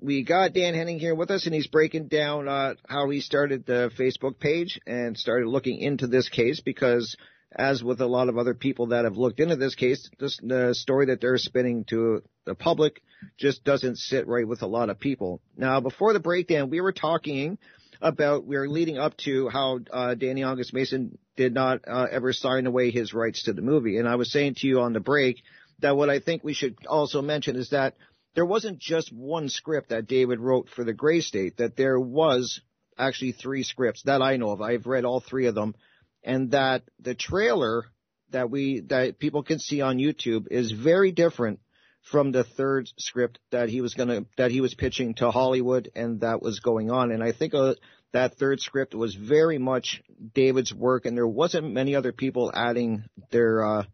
we 0.00 0.24
got 0.24 0.52
Dan 0.52 0.74
Hennen 0.74 0.98
here 0.98 1.14
with 1.14 1.30
us, 1.30 1.46
and 1.46 1.54
he's 1.54 1.66
breaking 1.66 2.08
down 2.08 2.48
uh, 2.48 2.74
how 2.88 3.08
he 3.10 3.20
started 3.20 3.64
the 3.64 3.90
Facebook 3.98 4.38
page 4.38 4.80
and 4.86 5.16
started 5.16 5.48
looking 5.48 5.78
into 5.78 6.06
this 6.06 6.28
case 6.28 6.60
because, 6.60 7.16
as 7.54 7.82
with 7.82 8.00
a 8.00 8.06
lot 8.06 8.28
of 8.28 8.36
other 8.36 8.54
people 8.54 8.88
that 8.88 9.04
have 9.04 9.16
looked 9.16 9.40
into 9.40 9.56
this 9.56 9.74
case, 9.74 10.08
this, 10.18 10.38
the 10.42 10.74
story 10.74 11.06
that 11.06 11.20
they're 11.20 11.38
spinning 11.38 11.84
to 11.84 12.22
the 12.44 12.54
public 12.54 13.02
just 13.38 13.64
doesn't 13.64 13.96
sit 13.96 14.26
right 14.26 14.46
with 14.46 14.62
a 14.62 14.66
lot 14.66 14.90
of 14.90 15.00
people. 15.00 15.40
Now, 15.56 15.80
before 15.80 16.12
the 16.12 16.20
breakdown, 16.20 16.70
we 16.70 16.80
were 16.80 16.92
talking 16.92 17.58
about 18.00 18.46
we 18.46 18.56
were 18.56 18.68
leading 18.68 18.98
up 18.98 19.16
to 19.18 19.48
how 19.48 19.80
uh, 19.92 20.14
Danny 20.14 20.42
August 20.42 20.72
Mason 20.72 21.18
did 21.36 21.52
not 21.52 21.80
uh, 21.88 22.06
ever 22.10 22.32
sign 22.32 22.66
away 22.66 22.90
his 22.90 23.12
rights 23.12 23.44
to 23.44 23.52
the 23.52 23.62
movie, 23.62 23.98
and 23.98 24.08
I 24.08 24.16
was 24.16 24.30
saying 24.30 24.56
to 24.58 24.68
you 24.68 24.80
on 24.80 24.92
the 24.92 25.00
break 25.00 25.42
that 25.80 25.96
what 25.96 26.10
I 26.10 26.20
think 26.20 26.44
we 26.44 26.54
should 26.54 26.76
also 26.86 27.22
mention 27.22 27.56
is 27.56 27.70
that 27.70 27.96
there 28.34 28.46
wasn't 28.46 28.78
just 28.78 29.12
one 29.12 29.48
script 29.48 29.88
that 29.88 30.06
David 30.06 30.38
wrote 30.38 30.68
for 30.68 30.84
the 30.84 30.92
Gray 30.92 31.20
State, 31.20 31.56
that 31.56 31.76
there 31.76 31.98
was 31.98 32.60
actually 32.96 33.32
three 33.32 33.62
scripts 33.62 34.02
that 34.04 34.22
I 34.22 34.36
know 34.36 34.50
of. 34.50 34.60
I've 34.60 34.86
read 34.86 35.04
all 35.04 35.20
three 35.20 35.46
of 35.46 35.54
them. 35.54 35.74
And 36.22 36.50
that 36.52 36.82
the 37.00 37.14
trailer 37.14 37.84
that 38.30 38.50
we 38.50 38.80
that 38.88 39.18
people 39.18 39.42
can 39.42 39.58
see 39.58 39.80
on 39.80 39.98
YouTube 39.98 40.48
is 40.50 40.70
very 40.72 41.12
different 41.12 41.60
from 42.02 42.32
the 42.32 42.44
third 42.44 42.88
script 42.98 43.38
that 43.50 43.68
he 43.68 43.80
was 43.80 43.94
gonna 43.94 44.24
that 44.36 44.50
he 44.50 44.60
was 44.60 44.74
pitching 44.74 45.14
to 45.14 45.30
Hollywood 45.30 45.90
and 45.94 46.20
that 46.20 46.42
was 46.42 46.60
going 46.60 46.90
on. 46.90 47.10
And 47.10 47.22
I 47.22 47.32
think 47.32 47.54
uh, 47.54 47.74
that 48.12 48.36
third 48.36 48.60
script 48.60 48.94
was 48.94 49.14
very 49.14 49.58
much 49.58 50.02
David's 50.34 50.72
work, 50.74 51.04
and 51.06 51.16
there 51.16 51.26
wasn't 51.26 51.72
many 51.72 51.94
other 51.94 52.12
people 52.12 52.50
adding 52.54 53.04
their 53.30 53.64
uh, 53.64 53.84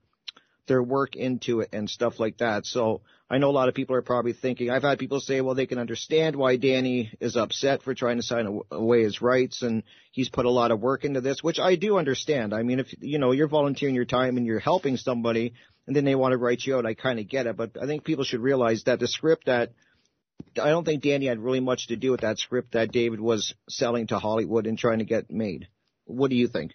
their 0.66 0.82
work 0.82 1.16
into 1.16 1.60
it 1.60 1.70
and 1.72 1.88
stuff 1.88 2.18
like 2.18 2.38
that. 2.38 2.66
So 2.66 3.02
I 3.28 3.38
know 3.38 3.50
a 3.50 3.52
lot 3.52 3.68
of 3.68 3.74
people 3.74 3.96
are 3.96 4.02
probably 4.02 4.32
thinking. 4.32 4.70
I've 4.70 4.82
had 4.82 4.98
people 4.98 5.20
say, 5.20 5.40
well, 5.40 5.54
they 5.54 5.66
can 5.66 5.78
understand 5.78 6.36
why 6.36 6.56
Danny 6.56 7.12
is 7.20 7.36
upset 7.36 7.82
for 7.82 7.94
trying 7.94 8.16
to 8.16 8.22
sign 8.22 8.60
away 8.70 9.02
his 9.02 9.22
rights, 9.22 9.62
and 9.62 9.82
he's 10.12 10.28
put 10.28 10.46
a 10.46 10.50
lot 10.50 10.70
of 10.70 10.80
work 10.80 11.04
into 11.04 11.20
this, 11.20 11.42
which 11.42 11.58
I 11.58 11.76
do 11.76 11.98
understand. 11.98 12.54
I 12.54 12.62
mean, 12.62 12.80
if 12.80 12.94
you 13.00 13.18
know 13.18 13.32
you're 13.32 13.48
volunteering 13.48 13.94
your 13.94 14.04
time 14.04 14.36
and 14.36 14.46
you're 14.46 14.58
helping 14.58 14.96
somebody, 14.96 15.54
and 15.86 15.94
then 15.94 16.04
they 16.04 16.14
want 16.14 16.32
to 16.32 16.38
write 16.38 16.62
you 16.64 16.76
out, 16.76 16.86
I 16.86 16.94
kind 16.94 17.18
of 17.18 17.28
get 17.28 17.46
it. 17.46 17.56
But 17.56 17.76
I 17.80 17.86
think 17.86 18.04
people 18.04 18.24
should 18.24 18.40
realize 18.40 18.84
that 18.84 19.00
the 19.00 19.08
script 19.08 19.46
that 19.46 19.72
I 20.60 20.70
don't 20.70 20.84
think 20.84 21.02
Danny 21.02 21.26
had 21.26 21.38
really 21.38 21.60
much 21.60 21.88
to 21.88 21.96
do 21.96 22.10
with 22.10 22.20
that 22.20 22.38
script 22.38 22.72
that 22.72 22.92
David 22.92 23.20
was 23.20 23.54
selling 23.68 24.06
to 24.08 24.18
Hollywood 24.18 24.66
and 24.66 24.78
trying 24.78 24.98
to 24.98 25.04
get 25.04 25.30
made. 25.30 25.68
What 26.04 26.30
do 26.30 26.36
you 26.36 26.48
think? 26.48 26.72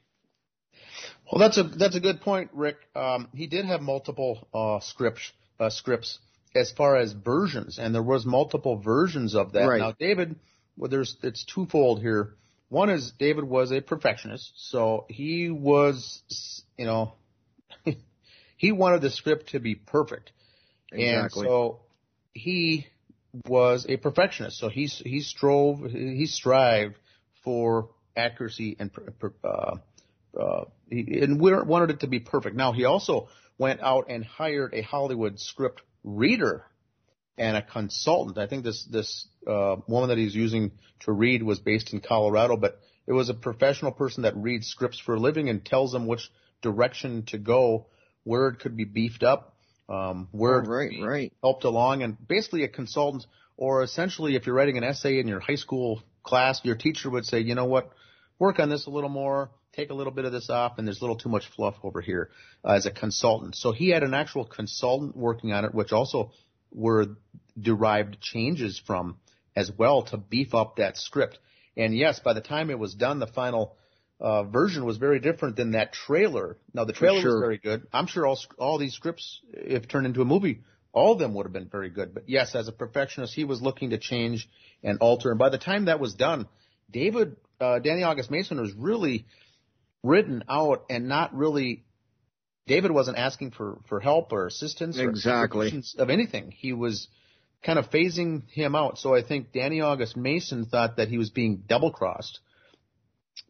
Well, 1.32 1.40
that's 1.40 1.58
a 1.58 1.64
that's 1.64 1.96
a 1.96 2.00
good 2.00 2.22
point, 2.22 2.50
Rick. 2.54 2.78
Um, 2.96 3.28
he 3.36 3.48
did 3.48 3.66
have 3.66 3.82
multiple 3.82 4.48
uh, 4.54 4.80
scripts 4.80 5.32
uh, 5.60 5.70
scripts 5.70 6.18
as 6.56 6.72
far 6.72 6.96
as 6.96 7.14
versions, 7.14 7.78
and 7.78 7.94
there 7.94 8.04
was 8.04 8.26
multiple 8.26 8.78
versions 8.78 9.36
of 9.36 9.54
that. 9.54 9.68
Right. 9.68 9.80
Now, 9.80 9.92
David, 9.92 10.38
well, 10.76 10.90
there's 10.90 11.16
it's 11.22 11.46
twofold 11.46 12.02
here. 12.02 12.34
One 12.70 12.90
is 12.90 13.12
David 13.18 13.44
was 13.44 13.72
a 13.72 13.82
perfectionist, 13.82 14.52
so 14.56 15.06
he 15.10 15.50
was, 15.50 16.22
you 16.78 16.86
know, 16.86 17.14
he 18.58 18.72
wanted 18.72 19.02
the 19.02 19.12
script 19.12 19.50
to 19.50 19.60
be 19.60 19.76
perfect, 19.76 20.32
exactly. 20.92 21.42
and 21.42 21.50
so 21.50 21.80
he 22.34 22.88
was 23.48 23.86
a 23.88 23.98
perfectionist. 23.98 24.58
So 24.58 24.70
he 24.70 24.88
he 24.88 25.22
strove 25.22 25.92
he 25.92 26.26
strived 26.26 26.96
for 27.44 27.90
accuracy 28.16 28.76
and 28.80 28.92
uh, 29.44 29.78
uh, 30.40 30.66
he, 30.90 31.20
and 31.22 31.40
we 31.40 31.54
wanted 31.54 31.92
it 31.92 32.00
to 32.02 32.08
be 32.08 32.20
perfect. 32.20 32.56
Now 32.56 32.72
he 32.72 32.86
also 32.86 33.30
went 33.58 33.82
out 33.82 34.06
and 34.10 34.24
hired 34.24 34.74
a 34.74 34.82
Hollywood 34.82 35.40
script 35.40 35.82
reader 36.04 36.66
and 37.38 37.58
a 37.58 37.62
consultant. 37.62 38.38
I 38.38 38.48
think 38.48 38.64
this 38.64 38.86
this 38.86 39.28
uh, 39.48 39.78
woman 39.88 40.10
that 40.10 40.18
he's 40.18 40.36
using 40.36 40.72
to 41.02 41.12
read 41.12 41.44
was 41.44 41.60
based 41.60 41.94
in 41.94 42.02
Colorado, 42.02 42.58
but 42.58 42.80
it 43.08 43.14
was 43.14 43.30
a 43.30 43.34
professional 43.34 43.92
person 43.92 44.24
that 44.24 44.36
reads 44.36 44.68
scripts 44.68 45.00
for 45.00 45.16
a 45.16 45.20
living 45.20 45.50
and 45.50 45.66
tells 45.66 45.92
them 45.92 46.06
which 46.06 46.30
direction 46.62 47.24
to 47.28 47.38
go, 47.38 47.88
where 48.24 48.50
it 48.50 48.60
could 48.60 48.76
be 48.76 48.86
beefed 48.86 49.24
up, 49.24 49.56
um, 49.88 50.28
where 50.32 50.62
oh, 50.62 50.66
right, 50.66 50.92
it 50.92 51.04
right. 51.04 51.34
helped 51.42 51.64
along, 51.64 52.04
and 52.04 52.18
basically 52.28 52.64
a 52.64 52.68
consultant, 52.68 53.26
or 53.58 53.82
essentially 53.82 54.36
if 54.36 54.46
you're 54.46 54.56
writing 54.56 54.78
an 54.78 54.84
essay 54.84 55.20
in 55.20 55.28
your 55.28 55.40
high 55.40 55.56
school 55.56 56.04
class, 56.24 56.62
your 56.64 56.76
teacher 56.76 57.10
would 57.10 57.26
say, 57.26 57.40
you 57.40 57.56
know 57.56 57.66
what, 57.66 57.90
work 58.38 58.60
on 58.60 58.70
this 58.70 58.86
a 58.86 58.90
little 58.90 59.10
more, 59.10 59.50
take 59.80 59.90
a 59.90 59.94
little 59.94 60.14
bit 60.14 60.26
of 60.26 60.32
this 60.32 60.50
off, 60.50 60.78
and 60.78 60.88
there's 60.88 61.00
a 61.00 61.02
little 61.02 61.18
too 61.18 61.30
much 61.30 61.48
fluff 61.56 61.76
over 61.84 62.02
here 62.02 62.30
uh, 62.66 62.74
as 62.74 62.86
a 62.86 62.92
consultant. 62.92 63.56
So 63.56 63.72
he 63.72 63.90
had 63.90 64.04
an 64.04 64.14
actual 64.14 64.46
consultant 64.46 65.16
working 65.16 65.54
on 65.54 65.66
it, 65.66 65.74
which 65.74 65.92
also 65.92 66.32
were 66.72 67.08
derived 67.60 68.20
changes 68.22 68.82
from 68.86 69.18
as 69.56 69.72
well 69.72 70.04
to 70.04 70.18
beef 70.18 70.54
up 70.54 70.78
that 70.78 70.98
script. 70.98 71.40
And 71.76 71.96
yes, 71.96 72.20
by 72.20 72.34
the 72.34 72.42
time 72.42 72.70
it 72.70 72.80
was 72.80 72.94
done, 72.94 73.20
the 73.20 73.28
final 73.28 73.76
uh, 74.20 74.44
version 74.44 74.86
was 74.86 74.98
very 74.98 75.20
different 75.20 75.56
than 75.56 75.72
that 75.72 75.94
trailer. 75.94 76.58
Now 76.74 76.84
the 76.84 76.94
trailer 76.94 77.22
sure. 77.22 77.36
was 77.36 77.42
very 77.42 77.58
good. 77.58 77.88
I'm 77.94 78.08
sure 78.08 78.28
all 78.28 78.40
all 78.58 78.78
these 78.78 78.94
scripts, 78.94 79.40
if 79.54 79.88
turned 79.88 80.06
into 80.06 80.22
a 80.22 80.26
movie, 80.26 80.62
all 80.92 81.14
of 81.14 81.20
them 81.20 81.34
would 81.36 81.46
have 81.46 81.54
been 81.54 81.70
very 81.70 81.90
good. 81.90 82.14
But 82.14 82.24
yes, 82.28 82.54
as 82.54 82.68
a 82.68 82.74
perfectionist, 82.74 83.34
he 83.34 83.46
was 83.46 83.62
looking 83.62 83.92
to 83.92 83.98
change 83.98 84.50
and 84.84 84.98
alter. 85.00 85.30
And 85.30 85.40
by 85.40 85.50
the 85.50 85.58
time 85.58 85.86
that 85.86 86.00
was 86.00 86.14
done, 86.16 86.48
David, 86.92 87.38
uh, 87.62 87.80
Danny 87.80 88.04
August 88.04 88.30
Mason 88.30 88.60
was 88.60 88.74
really 88.74 89.26
written 90.04 90.43
out 90.50 90.86
and 90.89 91.08
not 91.08 91.36
really. 91.36 91.86
David 92.68 92.91
wasn't 92.91 93.18
asking 93.18 93.52
for 93.52 93.80
for 93.88 94.00
help 94.00 94.32
or 94.32 94.45
assistance 94.45 94.97
exactly 94.97 95.84
or 95.97 96.04
of 96.04 96.10
anything. 96.10 96.52
He 96.52 96.74
was 96.74 97.08
kind 97.64 97.80
of 97.80 97.89
phasing 97.89 98.47
him 98.50 98.76
out. 98.76 99.00
So 99.00 99.16
I 99.16 99.24
think 99.24 99.52
Danny 99.52 99.82
August 99.82 100.16
Mason 100.16 100.66
thought 100.66 100.97
that 100.97 101.08
he 101.08 101.18
was 101.18 101.30
being 101.30 101.64
double 101.68 101.91
crossed 101.91 102.39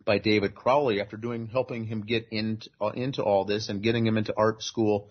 by 0.06 0.20
David 0.20 0.56
Crowley 0.56 1.02
after 1.02 1.18
doing 1.18 1.48
helping 1.48 1.86
him 1.86 2.02
get 2.02 2.28
into 2.32 2.70
uh, 2.80 2.90
into 2.90 3.24
all 3.24 3.46
this 3.46 3.70
and 3.70 3.84
getting 3.84 4.06
him 4.06 4.18
into 4.18 4.34
art 4.38 4.64
school, 4.64 5.10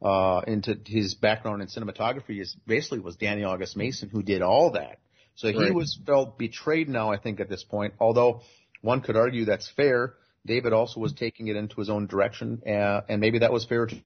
uh, 0.00 0.42
into 0.46 0.76
his 0.86 1.14
background 1.14 1.62
in 1.62 1.68
cinematography 1.68 2.40
is 2.40 2.56
basically 2.66 3.00
was 3.00 3.16
Danny 3.16 3.44
August 3.44 3.76
Mason 3.76 4.08
who 4.08 4.22
did 4.22 4.42
all 4.42 4.72
that. 4.72 4.98
So 5.34 5.52
he 5.52 5.70
was 5.70 5.98
felt 6.04 6.36
betrayed 6.36 6.88
now, 6.88 7.12
I 7.12 7.16
think, 7.16 7.38
at 7.38 7.48
this 7.48 7.62
point. 7.62 7.94
Although 8.00 8.42
one 8.80 9.02
could 9.02 9.16
argue 9.16 9.44
that's 9.44 9.68
fair. 9.68 10.14
David 10.46 10.72
also 10.72 11.00
was 11.00 11.12
taking 11.12 11.48
it 11.48 11.56
into 11.56 11.76
his 11.76 11.90
own 11.90 12.06
direction, 12.06 12.62
uh, 12.66 13.02
and 13.08 13.20
maybe 13.20 13.40
that 13.40 13.52
was 13.52 13.64
fair 13.64 13.86
too. 13.86 14.00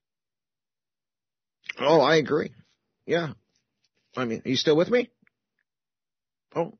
Oh, 1.79 2.01
I 2.01 2.15
agree. 2.17 2.51
Yeah. 3.05 3.33
I 4.15 4.25
mean, 4.25 4.41
are 4.45 4.49
you 4.49 4.55
still 4.55 4.75
with 4.75 4.89
me? 4.89 5.09
Oh, 6.55 6.73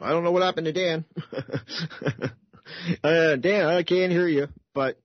I 0.00 0.10
don't 0.10 0.24
know 0.24 0.32
what 0.32 0.42
happened 0.42 0.66
to 0.66 0.72
Dan. 0.72 1.04
uh, 3.04 3.36
Dan, 3.36 3.66
I 3.66 3.82
can't 3.82 4.10
hear 4.10 4.26
you, 4.26 4.48
but 4.74 4.98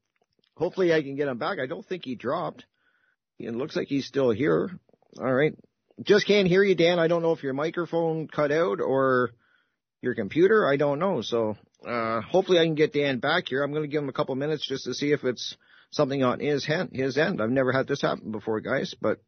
hopefully 0.58 0.94
I 0.94 1.02
can 1.02 1.16
get 1.16 1.28
him 1.28 1.38
back. 1.38 1.60
I 1.60 1.68
don't 1.68 1.86
think 1.86 2.06
he 2.06 2.16
dropped. 2.16 2.66
It 3.38 3.54
looks 3.54 3.76
like 3.76 3.88
he's 3.88 4.08
still 4.08 4.32
here. 4.32 4.72
All 5.20 5.34
right. 5.34 5.54
Just 6.02 6.28
can't 6.28 6.48
hear 6.48 6.64
you, 6.64 6.76
Dan. 6.76 7.00
I 7.00 7.08
don't 7.08 7.22
know 7.22 7.34
if 7.34 7.44
your 7.44 7.54
microphone 7.54 8.28
cut 8.28 8.52
out 8.52 8.80
or 8.82 9.32
your 10.02 10.16
computer. 10.16 10.68
I 10.68 10.78
don't 10.78 11.00
know. 11.00 11.22
So, 11.22 11.56
uh, 11.86 12.22
hopefully 12.22 12.60
I 12.60 12.66
can 12.66 12.76
get 12.76 12.94
Dan 12.94 13.20
back 13.20 13.50
here. 13.50 13.64
I'm 13.64 13.72
going 13.72 13.84
to 13.84 13.90
give 13.90 14.02
him 14.02 14.10
a 14.10 14.14
couple 14.14 14.36
minutes 14.36 14.68
just 14.68 14.86
to 14.86 14.94
see 14.94 15.12
if 15.12 15.24
it's 15.24 15.56
something 15.92 16.24
on 16.24 16.40
his 16.40 16.66
hand, 16.66 16.92
his 16.94 17.18
end. 17.18 17.42
I've 17.42 17.50
never 17.50 17.72
had 17.72 17.88
this 17.88 18.02
happen 18.02 18.32
before, 18.32 18.60
guys, 18.60 18.96
but 19.00 19.20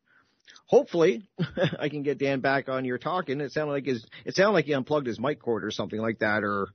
hopefully 0.66 1.30
I 1.80 1.90
can 1.90 2.04
get 2.04 2.18
Dan 2.18 2.40
back 2.40 2.70
on 2.70 2.86
your 2.86 2.98
talking. 2.98 3.42
It 3.42 3.52
sounded 3.52 3.74
like 3.74 3.86
his, 3.86 4.06
it 4.26 4.36
sounded 4.36 4.54
like 4.54 4.66
he 4.66 4.74
unplugged 4.74 5.08
his 5.08 5.20
mic 5.20 5.40
cord 5.40 5.64
or 5.64 5.72
something 5.72 6.00
like 6.00 6.20
that 6.20 6.44
or, 6.44 6.68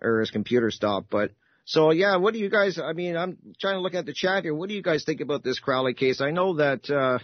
or 0.00 0.20
his 0.20 0.30
computer 0.30 0.70
stopped. 0.70 1.10
But 1.10 1.32
so 1.64 1.90
yeah, 1.90 2.16
what 2.16 2.32
do 2.34 2.40
you 2.40 2.50
guys, 2.50 2.78
I 2.78 2.92
mean, 2.92 3.16
I'm 3.16 3.38
trying 3.60 3.74
to 3.74 3.80
look 3.80 3.94
at 3.94 4.06
the 4.06 4.14
chat 4.14 4.44
here. 4.44 4.54
What 4.54 4.68
do 4.68 4.74
you 4.74 4.82
guys 4.82 5.04
think 5.04 5.20
about 5.20 5.44
this 5.44 5.60
Crowley 5.60 5.94
case? 5.94 6.20
I 6.20 6.30
know 6.30 6.56
that, 6.56 6.90
uh, 6.90 7.18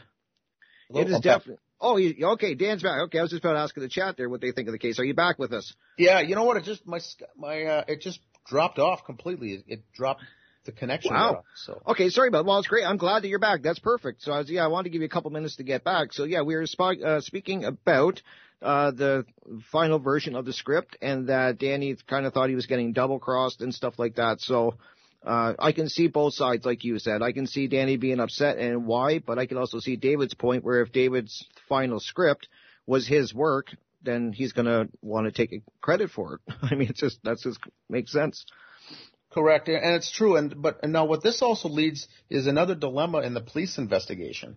it 0.91 1.09
is 1.09 1.21
definitely, 1.21 1.63
oh, 1.81 1.97
you, 1.97 2.27
okay, 2.33 2.55
Dan's 2.55 2.83
back. 2.83 3.01
Okay. 3.05 3.19
I 3.19 3.23
was 3.23 3.31
just 3.31 3.45
about 3.45 3.55
to 3.55 3.61
ask 3.61 3.77
in 3.77 3.83
the 3.83 3.89
chat 3.89 4.17
there 4.17 4.29
what 4.29 4.41
they 4.41 4.53
think 4.53 4.69
of 4.69 4.73
the 4.73 4.79
case. 4.79 4.99
Are 4.99 5.05
you 5.05 5.15
back 5.15 5.39
with 5.39 5.53
us? 5.53 5.75
Yeah, 5.97 6.21
you 6.21 6.35
know 6.35 6.45
what? 6.45 6.57
It 6.57 6.65
just 6.65 6.87
my 6.87 7.01
my 7.37 7.65
uh, 7.65 7.85
it 7.89 8.01
just 8.01 8.21
dropped 8.47 8.79
off 8.79 9.05
completely. 9.05 9.53
It, 9.53 9.65
it 9.67 9.93
dropped 9.93 10.23
the 10.65 10.73
connection. 10.73 11.15
Wow. 11.15 11.37
off, 11.37 11.45
so 11.57 11.83
Okay, 11.89 12.11
sorry 12.11 12.29
about. 12.29 12.45
Well, 12.45 12.59
it's 12.59 12.69
great. 12.69 12.85
I'm 12.85 12.97
glad 12.97 13.23
that 13.23 13.29
you're 13.29 13.39
back. 13.39 13.63
That's 13.63 13.79
perfect. 13.79 14.23
So 14.23 14.33
I 14.33 14.39
was, 14.39 14.51
yeah, 14.51 14.65
I 14.65 14.69
wanted 14.69 14.85
to 14.85 14.91
give 14.91 15.03
you 15.03 15.07
a 15.07 15.11
couple 15.11 15.31
minutes 15.31 15.57
to 15.57 15.65
get 15.65 15.85
back. 15.85 16.13
So 16.13 16.25
yeah, 16.25 16.43
we 16.43 16.57
were 16.57 16.67
sp- 16.69 17.03
uh, 17.05 17.21
speaking 17.21 17.65
about 17.65 18.21
uh, 18.61 18.91
the 18.91 19.25
final 19.73 19.99
version 19.99 20.35
of 20.37 20.45
the 20.45 20.53
script, 20.53 20.97
and 21.01 21.29
that 21.29 21.59
Danny 21.59 21.97
kind 22.07 22.27
of 22.27 22.33
thought 22.35 22.49
he 22.49 22.55
was 22.55 22.67
getting 22.67 22.93
double 22.93 23.19
crossed 23.19 23.61
and 23.61 23.75
stuff 23.75 23.99
like 23.99 24.17
that. 24.17 24.41
So. 24.41 24.75
Uh, 25.25 25.55
I 25.59 25.73
can 25.73 25.89
see 25.89 26.07
both 26.07 26.35
sides, 26.35 26.65
like 26.65 26.85
you 26.85 26.99
said. 26.99 27.23
I 27.23 27.33
can 27.33 27.47
see 27.47 27.67
Danny 27.67 27.97
being 27.97 28.21
upset 28.21 28.59
and 28.59 28.87
why, 28.87 29.19
but 29.19 29.39
I 29.39 29.47
can 29.47 29.57
also 29.57 29.81
see 29.81 29.97
David's 29.97 30.35
point 30.35 30.65
where 30.65 30.81
if 30.81 30.93
David's 30.93 31.47
final 31.69 32.01
script 32.01 32.49
was 32.87 33.07
his 33.07 33.35
work, 33.35 33.75
then 34.03 34.33
he's 34.33 34.53
gonna 34.53 34.87
want 35.03 35.27
to 35.27 35.33
take 35.33 35.63
credit 35.81 36.11
for 36.11 36.35
it. 36.35 36.55
I 36.63 36.75
mean, 36.75 36.89
it's 36.89 37.01
just, 37.01 37.19
that's 37.25 37.43
just 37.43 37.59
makes 37.89 38.13
sense. 38.13 38.45
correct, 39.31 39.69
and 39.69 39.95
it's 39.97 40.11
true. 40.11 40.37
And 40.37 40.63
but 40.63 40.81
and 40.83 40.93
now 40.93 41.05
what 41.05 41.23
this 41.23 41.43
also 41.43 41.69
leads 41.69 42.09
is 42.31 42.47
another 42.47 42.75
dilemma 42.75 43.19
in 43.21 43.35
the 43.35 43.41
police 43.41 43.77
investigation. 43.77 44.57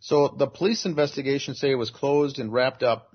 So 0.00 0.34
the 0.36 0.46
police 0.46 0.86
investigation 0.86 1.54
say 1.54 1.70
it 1.70 1.74
was 1.74 1.90
closed 1.90 2.38
and 2.38 2.52
wrapped 2.52 2.82
up. 2.82 3.14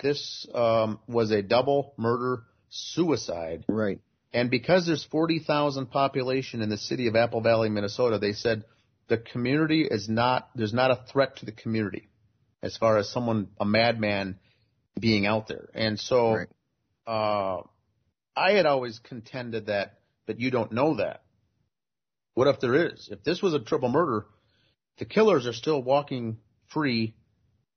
This 0.00 0.46
um, 0.54 1.00
was 1.06 1.30
a 1.30 1.42
double 1.42 1.94
murder 1.96 2.44
suicide. 2.70 3.64
Right. 3.68 4.00
And 4.34 4.50
because 4.50 4.84
there's 4.84 5.04
40,000 5.04 5.86
population 5.86 6.60
in 6.60 6.68
the 6.68 6.76
city 6.76 7.06
of 7.06 7.14
Apple 7.14 7.40
Valley, 7.40 7.68
Minnesota, 7.68 8.18
they 8.18 8.32
said 8.32 8.64
the 9.06 9.16
community 9.16 9.86
is 9.88 10.08
not, 10.08 10.50
there's 10.56 10.74
not 10.74 10.90
a 10.90 11.04
threat 11.10 11.36
to 11.36 11.46
the 11.46 11.52
community 11.52 12.08
as 12.60 12.76
far 12.76 12.98
as 12.98 13.08
someone, 13.08 13.48
a 13.60 13.64
madman 13.64 14.40
being 14.98 15.24
out 15.24 15.46
there. 15.46 15.68
And 15.72 16.00
so, 16.00 16.34
Right. 16.34 16.48
uh, 17.06 17.62
I 18.36 18.52
had 18.52 18.66
always 18.66 18.98
contended 18.98 19.66
that, 19.66 20.00
that 20.26 20.40
you 20.40 20.50
don't 20.50 20.72
know 20.72 20.96
that. 20.96 21.22
What 22.34 22.48
if 22.48 22.58
there 22.58 22.88
is? 22.88 23.08
If 23.12 23.22
this 23.22 23.40
was 23.40 23.54
a 23.54 23.60
triple 23.60 23.88
murder, 23.88 24.26
the 24.98 25.04
killers 25.04 25.46
are 25.46 25.52
still 25.52 25.80
walking 25.80 26.38
free 26.66 27.14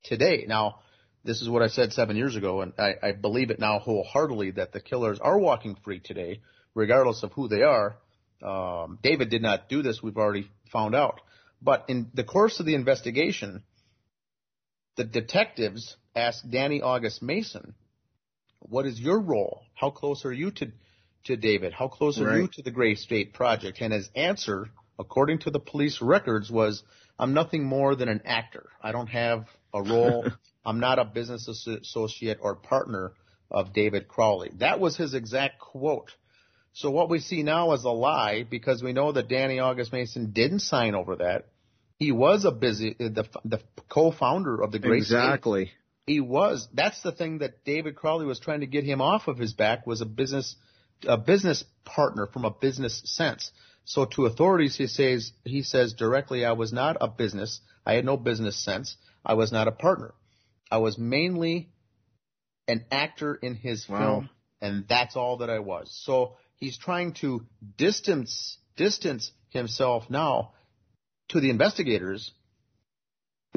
today. 0.03 0.45
Now, 0.47 0.79
this 1.23 1.41
is 1.41 1.49
what 1.49 1.61
I 1.61 1.67
said 1.67 1.91
seven 1.93 2.15
years 2.15 2.35
ago, 2.35 2.61
and 2.61 2.73
I, 2.79 2.95
I 3.03 3.11
believe 3.11 3.49
it 3.49 3.59
now 3.59 3.79
wholeheartedly 3.79 4.51
that 4.51 4.71
the 4.71 4.79
killers 4.79 5.19
are 5.19 5.37
walking 5.37 5.75
free 5.83 5.99
today, 5.99 6.41
regardless 6.73 7.23
of 7.23 7.33
who 7.33 7.47
they 7.47 7.63
are. 7.63 7.97
Um, 8.41 8.99
David 9.01 9.29
did 9.29 9.41
not 9.41 9.67
do 9.67 9.81
this. 9.81 10.01
We've 10.01 10.17
already 10.17 10.49
found 10.71 10.95
out. 10.95 11.21
But 11.61 11.85
in 11.87 12.11
the 12.13 12.23
course 12.23 12.59
of 12.59 12.65
the 12.65 12.75
investigation, 12.75 13.63
the 14.95 15.03
detectives 15.03 15.95
asked 16.15 16.49
Danny 16.49 16.81
August 16.81 17.21
Mason, 17.21 17.73
"What 18.59 18.85
is 18.85 18.99
your 18.99 19.19
role? 19.19 19.63
How 19.73 19.89
close 19.89 20.23
are 20.25 20.33
you 20.33 20.51
to 20.51 20.71
to 21.25 21.35
David? 21.35 21.73
How 21.73 21.87
close 21.87 22.19
are 22.19 22.25
Right. 22.25 22.41
you 22.41 22.47
to 22.47 22.61
the 22.61 22.71
Gray 22.71 22.95
State 22.95 23.33
Project?" 23.33 23.81
And 23.81 23.91
his 23.91 24.09
answer, 24.15 24.69
according 24.99 25.39
to 25.39 25.51
the 25.51 25.59
police 25.59 25.99
records, 26.01 26.51
was, 26.51 26.83
"I'm 27.19 27.33
nothing 27.33 27.63
more 27.63 27.95
than 27.95 28.07
an 28.07 28.21
actor. 28.23 28.69
I 28.81 28.91
don't 28.91 29.07
have 29.07 29.47
a 29.73 29.81
role. 29.81 30.31
I'm 30.67 30.79
not 30.79 30.99
a 30.99 31.05
business 31.05 31.47
associate 31.47 32.37
or 32.41 32.55
partner 32.55 33.13
of 33.49 33.73
David 33.73 34.07
Crowley." 34.07 34.51
That 34.59 34.79
was 34.79 34.95
his 34.95 35.15
exact 35.15 35.59
quote. 35.59 36.11
So 36.73 36.91
what 36.91 37.09
we 37.09 37.19
see 37.19 37.41
now 37.41 37.71
is 37.73 37.85
a 37.85 37.89
lie 37.89 38.45
because 38.47 38.83
we 38.83 38.93
know 38.93 39.11
that 39.11 39.27
Danny 39.27 39.57
August 39.57 39.91
Mason 39.91 40.31
didn't 40.31 40.59
sign 40.59 40.93
over 40.93 41.15
that. 41.15 41.47
He 41.97 42.11
was 42.11 42.45
a 42.45 42.51
busy 42.51 42.95
uh, 42.99 43.09
the 43.09 43.27
the 43.43 43.59
co-founder 43.89 44.61
of 44.61 44.71
the 44.71 44.77
State 44.77 44.93
Exactly. 44.93 45.71
he 46.05 46.19
was. 46.19 46.67
That's 46.71 47.01
the 47.01 47.11
thing 47.11 47.39
that 47.39 47.63
David 47.65 47.95
Crowley 47.95 48.27
was 48.27 48.39
trying 48.39 48.59
to 48.59 48.67
get 48.67 48.83
him 48.83 49.01
off 49.01 49.27
of 49.27 49.39
his 49.39 49.53
back 49.53 49.87
was 49.87 50.01
a 50.01 50.05
business, 50.05 50.55
a 51.07 51.17
business 51.17 51.63
partner 51.83 52.27
from 52.27 52.45
a 52.45 52.51
business 52.51 53.01
sense. 53.05 53.51
So 53.87 54.05
to 54.05 54.25
authorities, 54.25 54.75
he 54.75 54.85
says, 54.87 55.31
he 55.45 55.63
says 55.63 55.93
directly, 55.93 56.45
I 56.45 56.51
was 56.51 56.73
not 56.73 56.97
a 56.99 57.07
business. 57.07 57.61
I 57.85 57.93
had 57.93 58.05
no 58.05 58.17
business 58.17 58.61
sense. 58.63 58.97
I 59.25 59.33
was 59.33 59.51
not 59.51 59.67
a 59.67 59.71
partner. 59.71 60.13
I 60.71 60.77
was 60.77 60.97
mainly 60.97 61.69
an 62.67 62.85
actor 62.91 63.35
in 63.35 63.55
his 63.55 63.87
Wow. 63.87 63.99
film, 63.99 64.29
and 64.61 64.87
that's 64.87 65.15
all 65.15 65.37
that 65.37 65.49
I 65.49 65.59
was. 65.59 65.89
So 66.03 66.35
he's 66.55 66.77
trying 66.77 67.13
to 67.21 67.45
distance, 67.77 68.57
distance 68.75 69.31
himself 69.49 70.09
now 70.09 70.53
to 71.29 71.39
the 71.39 71.49
investigators 71.49 72.31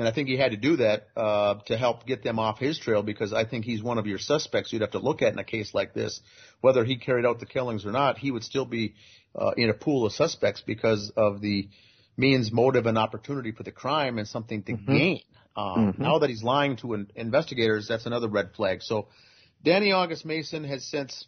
and 0.01 0.09
I 0.09 0.13
think 0.13 0.29
he 0.29 0.39
had 0.39 0.53
to 0.53 0.57
do 0.57 0.77
that 0.77 1.09
uh, 1.15 1.57
to 1.67 1.77
help 1.77 2.07
get 2.07 2.23
them 2.23 2.39
off 2.39 2.59
his 2.59 2.79
trail 2.79 3.03
because 3.03 3.35
I 3.35 3.45
think 3.45 3.67
he's 3.67 3.83
one 3.83 3.99
of 3.99 4.07
your 4.07 4.19
suspects 4.19 4.73
you'd 4.73 4.81
have 4.81 4.93
to 4.93 4.99
look 4.99 5.21
at 5.21 5.35
in 5.35 5.39
a 5.39 5.45
case 5.45 5.75
like 5.75 5.93
this. 5.93 6.23
Whether 6.63 6.87
he 6.87 6.97
carried 6.97 7.27
out 7.27 7.39
the 7.39 7.45
killings 7.45 7.85
or 7.85 7.93
not, 7.93 8.17
he 8.17 8.31
would 8.31 8.43
still 8.43 8.65
be 8.65 8.95
uh, 9.35 9.51
in 9.59 9.69
a 9.69 9.75
pool 9.75 10.07
of 10.07 10.13
suspects 10.13 10.63
because 10.67 11.13
of 11.19 11.43
the 11.43 11.69
means, 12.17 12.51
motive, 12.51 12.87
and 12.87 12.97
opportunity 12.97 13.53
for 13.53 13.63
the 13.63 13.73
crime 13.73 14.19
and 14.19 14.27
something 14.27 14.63
to 14.63 14.73
gain. 14.73 15.21
Um, 15.61 15.93
Mhm. 15.93 15.99
Now 15.99 16.19
that 16.21 16.31
he's 16.31 16.43
lying 16.43 16.77
to 16.77 16.95
in- 16.95 17.11
investigators, 17.15 17.87
that's 17.89 18.07
another 18.07 18.29
red 18.29 18.53
flag. 18.55 18.83
So 18.83 19.09
Danny 19.63 19.93
August 19.93 20.25
Mason 20.25 20.65
has 20.65 20.85
since 20.85 21.27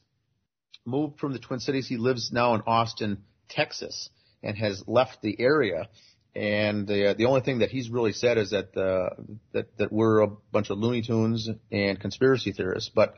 moved 0.84 1.18
from 1.20 1.32
the 1.32 1.38
Twin 1.38 1.60
Cities. 1.60 1.86
He 1.88 1.96
lives 1.96 2.32
now 2.32 2.54
in 2.54 2.62
Austin, 2.66 3.24
Texas, 3.48 4.10
and 4.42 4.56
has 4.56 4.82
left 4.88 5.22
the 5.22 5.36
area. 5.40 5.88
And 6.34 6.86
the 6.86 7.14
the 7.16 7.26
only 7.26 7.42
thing 7.42 7.58
that 7.58 7.70
he's 7.70 7.90
really 7.90 8.12
said 8.12 8.38
is 8.38 8.50
that 8.50 8.74
uh, 8.76 9.10
that 9.52 9.76
that 9.76 9.92
we're 9.92 10.20
a 10.20 10.28
bunch 10.50 10.70
of 10.70 10.78
Looney 10.78 11.02
Tunes 11.02 11.48
and 11.70 12.00
conspiracy 12.00 12.52
theorists. 12.52 12.90
But 12.94 13.14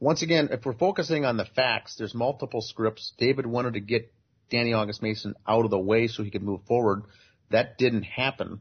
once 0.00 0.22
again, 0.22 0.48
if 0.50 0.64
we're 0.64 0.72
focusing 0.72 1.26
on 1.26 1.36
the 1.36 1.44
facts, 1.44 1.96
there's 1.96 2.14
multiple 2.14 2.62
scripts. 2.62 3.12
David 3.18 3.44
wanted 3.46 3.74
to 3.74 3.80
get 3.80 4.12
Danny 4.50 4.72
August 4.72 5.02
Mason 5.02 5.34
out 5.46 5.66
of 5.66 5.70
the 5.70 5.78
way 5.78 6.06
so 6.06 6.22
he 6.22 6.30
could 6.30 6.42
move 6.42 6.62
forward. 6.66 7.02
That 7.50 7.76
didn't 7.76 8.04
happen, 8.04 8.60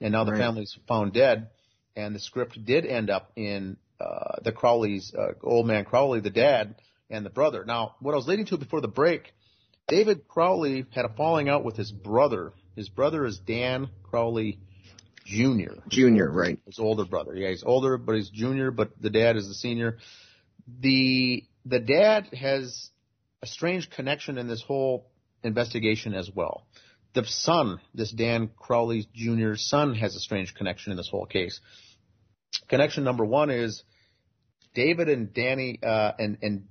and 0.00 0.12
now 0.12 0.24
the 0.24 0.32
Right. 0.32 0.40
family's 0.40 0.76
found 0.88 1.12
dead. 1.12 1.50
And 1.96 2.14
the 2.14 2.18
script 2.18 2.62
did 2.64 2.84
end 2.86 3.08
up 3.08 3.30
in 3.36 3.76
uh, 4.00 4.36
the 4.42 4.50
Crowley's 4.52 5.14
uh, 5.14 5.34
old 5.42 5.66
man 5.66 5.84
Crowley, 5.84 6.20
the 6.20 6.30
dad, 6.30 6.74
and 7.08 7.24
the 7.24 7.30
brother. 7.30 7.64
Now, 7.64 7.94
what 8.00 8.12
I 8.12 8.16
was 8.16 8.26
leading 8.26 8.46
to 8.46 8.56
before 8.58 8.80
the 8.80 8.88
break, 8.88 9.32
David 9.86 10.26
Crowley 10.26 10.86
had 10.90 11.04
a 11.04 11.08
falling 11.10 11.48
out 11.48 11.64
with 11.64 11.76
his 11.76 11.92
brother. 11.92 12.52
His 12.74 12.88
brother 12.88 13.24
is 13.24 13.38
Dan 13.38 13.88
Crowley 14.02 14.58
Jr. 15.24 15.74
Junior, 15.88 16.30
right. 16.30 16.58
His 16.66 16.78
older 16.78 17.04
brother. 17.04 17.34
Yeah, 17.34 17.50
he's 17.50 17.62
older, 17.64 17.96
but 17.96 18.16
he's 18.16 18.28
junior, 18.28 18.70
but 18.70 18.90
the 19.00 19.10
dad 19.10 19.36
is 19.36 19.48
the 19.48 19.54
senior. 19.54 19.98
The 20.80 21.44
the 21.64 21.78
dad 21.80 22.28
has 22.34 22.90
a 23.42 23.46
strange 23.46 23.88
connection 23.90 24.36
in 24.38 24.48
this 24.48 24.62
whole 24.62 25.06
investigation 25.42 26.14
as 26.14 26.30
well. 26.34 26.66
The 27.14 27.24
son, 27.24 27.80
this 27.94 28.10
Dan 28.10 28.50
Crowley 28.58 29.06
Jr.'s 29.14 29.68
son, 29.68 29.94
has 29.94 30.16
a 30.16 30.20
strange 30.20 30.54
connection 30.54 30.90
in 30.90 30.96
this 30.96 31.08
whole 31.08 31.26
case. 31.26 31.60
Connection 32.68 33.04
number 33.04 33.24
one 33.24 33.50
is 33.50 33.84
David 34.74 35.08
and 35.08 35.32
Danny, 35.32 35.78
uh, 35.80 36.12
and, 36.18 36.38
and, 36.42 36.64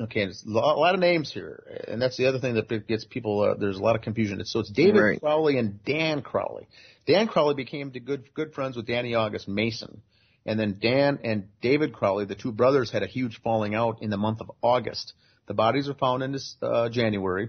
okay, 0.00 0.24
it's 0.24 0.44
a 0.44 0.50
lot 0.50 0.94
of 0.94 1.00
names 1.00 1.32
here, 1.32 1.84
and 1.86 2.02
that's 2.02 2.16
the 2.16 2.26
other 2.26 2.40
thing 2.40 2.54
that 2.54 2.88
gets 2.88 3.04
people, 3.04 3.40
uh, 3.40 3.54
there's 3.54 3.78
a 3.78 3.82
lot 3.82 3.94
of 3.94 4.02
confusion. 4.02 4.44
So 4.44 4.60
it's 4.60 4.70
David 4.70 5.00
Right. 5.00 5.20
Crowley 5.20 5.58
and 5.58 5.82
Dan 5.84 6.22
Crowley. 6.22 6.66
Dan 7.06 7.28
Crowley 7.28 7.54
became 7.54 7.92
the 7.92 8.00
good, 8.00 8.34
good 8.34 8.52
friends 8.52 8.76
with 8.76 8.86
Danny 8.86 9.14
August 9.14 9.46
Mason. 9.46 10.02
And 10.44 10.58
then 10.58 10.78
Dan 10.80 11.20
and 11.22 11.48
David 11.62 11.92
Crowley, 11.92 12.24
the 12.24 12.34
two 12.34 12.52
brothers, 12.52 12.90
had 12.90 13.02
a 13.02 13.06
huge 13.06 13.40
falling 13.42 13.74
out 13.74 14.02
in 14.02 14.10
the 14.10 14.16
month 14.16 14.40
of 14.40 14.50
August. 14.60 15.14
The 15.46 15.54
bodies 15.54 15.88
were 15.88 15.94
found 15.94 16.22
in 16.22 16.32
this, 16.32 16.56
uh, 16.60 16.88
January 16.88 17.48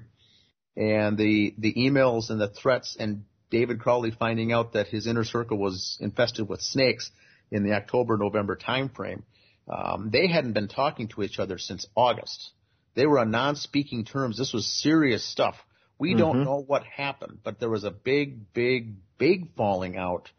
and 0.77 1.17
the 1.17 1.53
the 1.57 1.73
emails 1.73 2.29
and 2.29 2.39
the 2.39 2.49
threats 2.49 2.95
and 2.99 3.25
David 3.49 3.79
Crowley 3.79 4.11
finding 4.11 4.51
out 4.51 4.73
that 4.73 4.87
his 4.87 5.07
inner 5.07 5.23
circle 5.23 5.57
was 5.57 5.97
infested 6.01 6.49
with 6.49 6.61
snakes 6.61 7.11
in 7.51 7.63
the 7.63 7.73
October 7.73 8.17
November 8.17 8.55
timeframe. 8.55 9.23
Um, 9.67 10.09
they 10.11 10.27
hadn't 10.27 10.53
been 10.53 10.67
talking 10.67 11.07
to 11.09 11.23
each 11.23 11.39
other 11.39 11.57
since 11.57 11.87
August. 11.95 12.51
They 12.95 13.05
were 13.05 13.19
on 13.19 13.31
non-speaking 13.31 14.05
terms. 14.05 14.37
This 14.37 14.53
was 14.53 14.65
serious 14.65 15.23
stuff. 15.23 15.55
We 15.97 16.13
don't 16.13 16.41
Mhm. 16.41 16.45
know 16.45 16.61
what 16.61 16.83
happened, 16.83 17.39
but 17.43 17.59
there 17.59 17.69
was 17.69 17.83
a 17.83 17.91
big, 17.91 18.53
big, 18.53 18.95
big 19.17 19.55
falling 19.55 19.97
out 19.97 20.31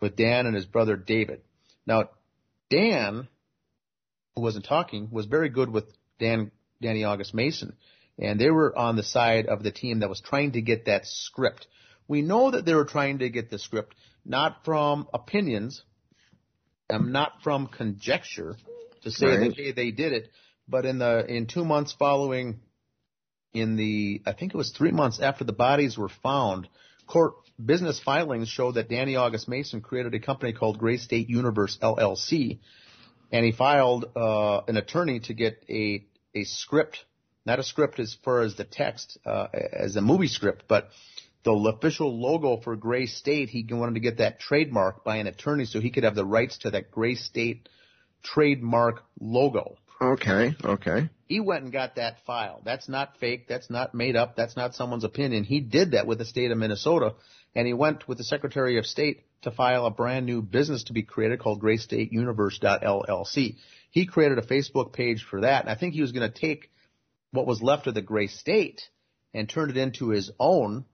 with 0.00 0.16
Dan 0.16 0.46
and 0.46 0.54
his 0.54 0.66
brother 0.66 0.96
David. 0.96 1.42
Now, 1.86 2.10
Dan, 2.70 3.28
who 4.34 4.42
wasn't 4.42 4.64
talking, 4.64 5.10
was 5.10 5.26
very 5.26 5.48
good 5.48 5.70
with 5.70 5.84
Dan, 6.18 6.50
Danny 6.80 7.04
August 7.04 7.34
Mason, 7.34 7.76
and 8.18 8.40
they 8.40 8.50
were 8.50 8.76
on 8.76 8.96
the 8.96 9.02
side 9.02 9.46
of 9.46 9.62
the 9.62 9.70
team 9.70 10.00
that 10.00 10.08
was 10.08 10.20
trying 10.20 10.52
to 10.52 10.62
get 10.62 10.86
that 10.86 11.06
script. 11.06 11.66
We 12.06 12.22
know 12.22 12.50
that 12.50 12.64
they 12.64 12.74
were 12.74 12.84
trying 12.84 13.18
to 13.18 13.28
get 13.28 13.50
the 13.50 13.58
script 13.58 13.94
not 14.24 14.64
from 14.64 15.08
opinions, 15.14 15.82
um, 16.90 17.12
not 17.12 17.42
from 17.42 17.66
conjecture 17.66 18.56
to 19.02 19.10
say 19.10 19.26
Right. 19.26 19.40
that 19.40 19.56
hey 19.56 19.72
they 19.72 19.90
did 19.90 20.12
it, 20.12 20.30
but 20.68 20.84
in 20.84 20.98
the 20.98 21.24
in 21.26 21.46
two 21.46 21.64
months 21.64 21.92
following, 21.92 22.60
in 23.52 23.76
the 23.76 24.22
I 24.26 24.32
think 24.32 24.54
it 24.54 24.56
was 24.56 24.70
three 24.70 24.92
months 24.92 25.20
after 25.20 25.44
the 25.44 25.52
bodies 25.52 25.96
were 25.96 26.08
found, 26.08 26.68
court 27.06 27.34
business 27.64 28.00
filings 28.00 28.48
show 28.48 28.72
that 28.72 28.88
Danny 28.88 29.16
August 29.16 29.48
Mason 29.48 29.80
created 29.80 30.14
a 30.14 30.20
company 30.20 30.52
called 30.52 30.78
Gray 30.78 30.96
State 30.98 31.28
Universe 31.28 31.78
LLC, 31.82 32.60
and 33.32 33.44
he 33.44 33.52
filed 33.52 34.04
uh, 34.16 34.60
an 34.68 34.76
attorney 34.76 35.20
to 35.20 35.34
get 35.34 35.64
a 35.68 36.04
a 36.34 36.44
script, 36.44 37.04
not 37.48 37.58
a 37.58 37.64
script 37.64 37.98
as 37.98 38.16
far 38.22 38.42
as 38.42 38.54
the 38.54 38.64
text 38.64 39.18
uh, 39.26 39.48
as 39.72 39.96
a 39.96 40.00
movie 40.00 40.28
script, 40.28 40.64
but 40.68 40.90
the 41.42 41.52
official 41.52 42.20
logo 42.20 42.60
for 42.60 42.76
Gray 42.76 43.06
State. 43.06 43.48
He 43.48 43.66
wanted 43.68 43.94
to 43.94 44.00
get 44.00 44.18
that 44.18 44.38
trademark 44.38 45.02
by 45.02 45.16
an 45.16 45.26
attorney 45.26 45.64
so 45.64 45.80
he 45.80 45.90
could 45.90 46.04
have 46.04 46.14
the 46.14 46.26
rights 46.26 46.58
to 46.58 46.70
that 46.70 46.90
Gray 46.90 47.14
State 47.14 47.68
trademark 48.22 49.02
logo. 49.18 49.76
Okay, 50.00 50.54
okay. 50.62 51.08
He 51.26 51.40
went 51.40 51.64
and 51.64 51.72
got 51.72 51.96
that 51.96 52.18
file. 52.26 52.60
That's 52.64 52.88
not 52.88 53.16
fake. 53.18 53.48
That's 53.48 53.68
not 53.68 53.94
made 53.94 54.14
up. 54.14 54.36
That's 54.36 54.56
not 54.56 54.74
someone's 54.74 55.04
opinion. 55.04 55.44
He 55.44 55.60
did 55.60 55.92
that 55.92 56.06
with 56.06 56.18
the 56.18 56.24
state 56.24 56.50
of 56.50 56.58
Minnesota, 56.58 57.14
and 57.54 57.66
he 57.66 57.72
went 57.72 58.06
with 58.06 58.18
the 58.18 58.24
Secretary 58.24 58.78
of 58.78 58.86
State 58.86 59.24
to 59.42 59.50
file 59.50 59.86
a 59.86 59.90
brand 59.90 60.26
new 60.26 60.42
business 60.42 60.84
to 60.84 60.92
be 60.92 61.02
created 61.02 61.40
called 61.40 61.60
Gray 61.60 61.78
State 61.78 62.12
Universe.llc. 62.12 63.56
He 63.90 64.06
created 64.06 64.38
a 64.38 64.42
Facebook 64.42 64.92
page 64.92 65.24
for 65.28 65.40
that, 65.40 65.62
and 65.62 65.70
I 65.70 65.74
think 65.76 65.94
he 65.94 66.02
was 66.02 66.12
going 66.12 66.30
to 66.30 66.40
take 66.40 66.70
what 67.30 67.46
was 67.46 67.62
left 67.62 67.86
of 67.86 67.94
the 67.94 68.02
Gray 68.02 68.26
State 68.26 68.82
and 69.34 69.48
turned 69.48 69.70
it 69.70 69.76
into 69.76 70.10
his 70.10 70.30
own 70.38 70.84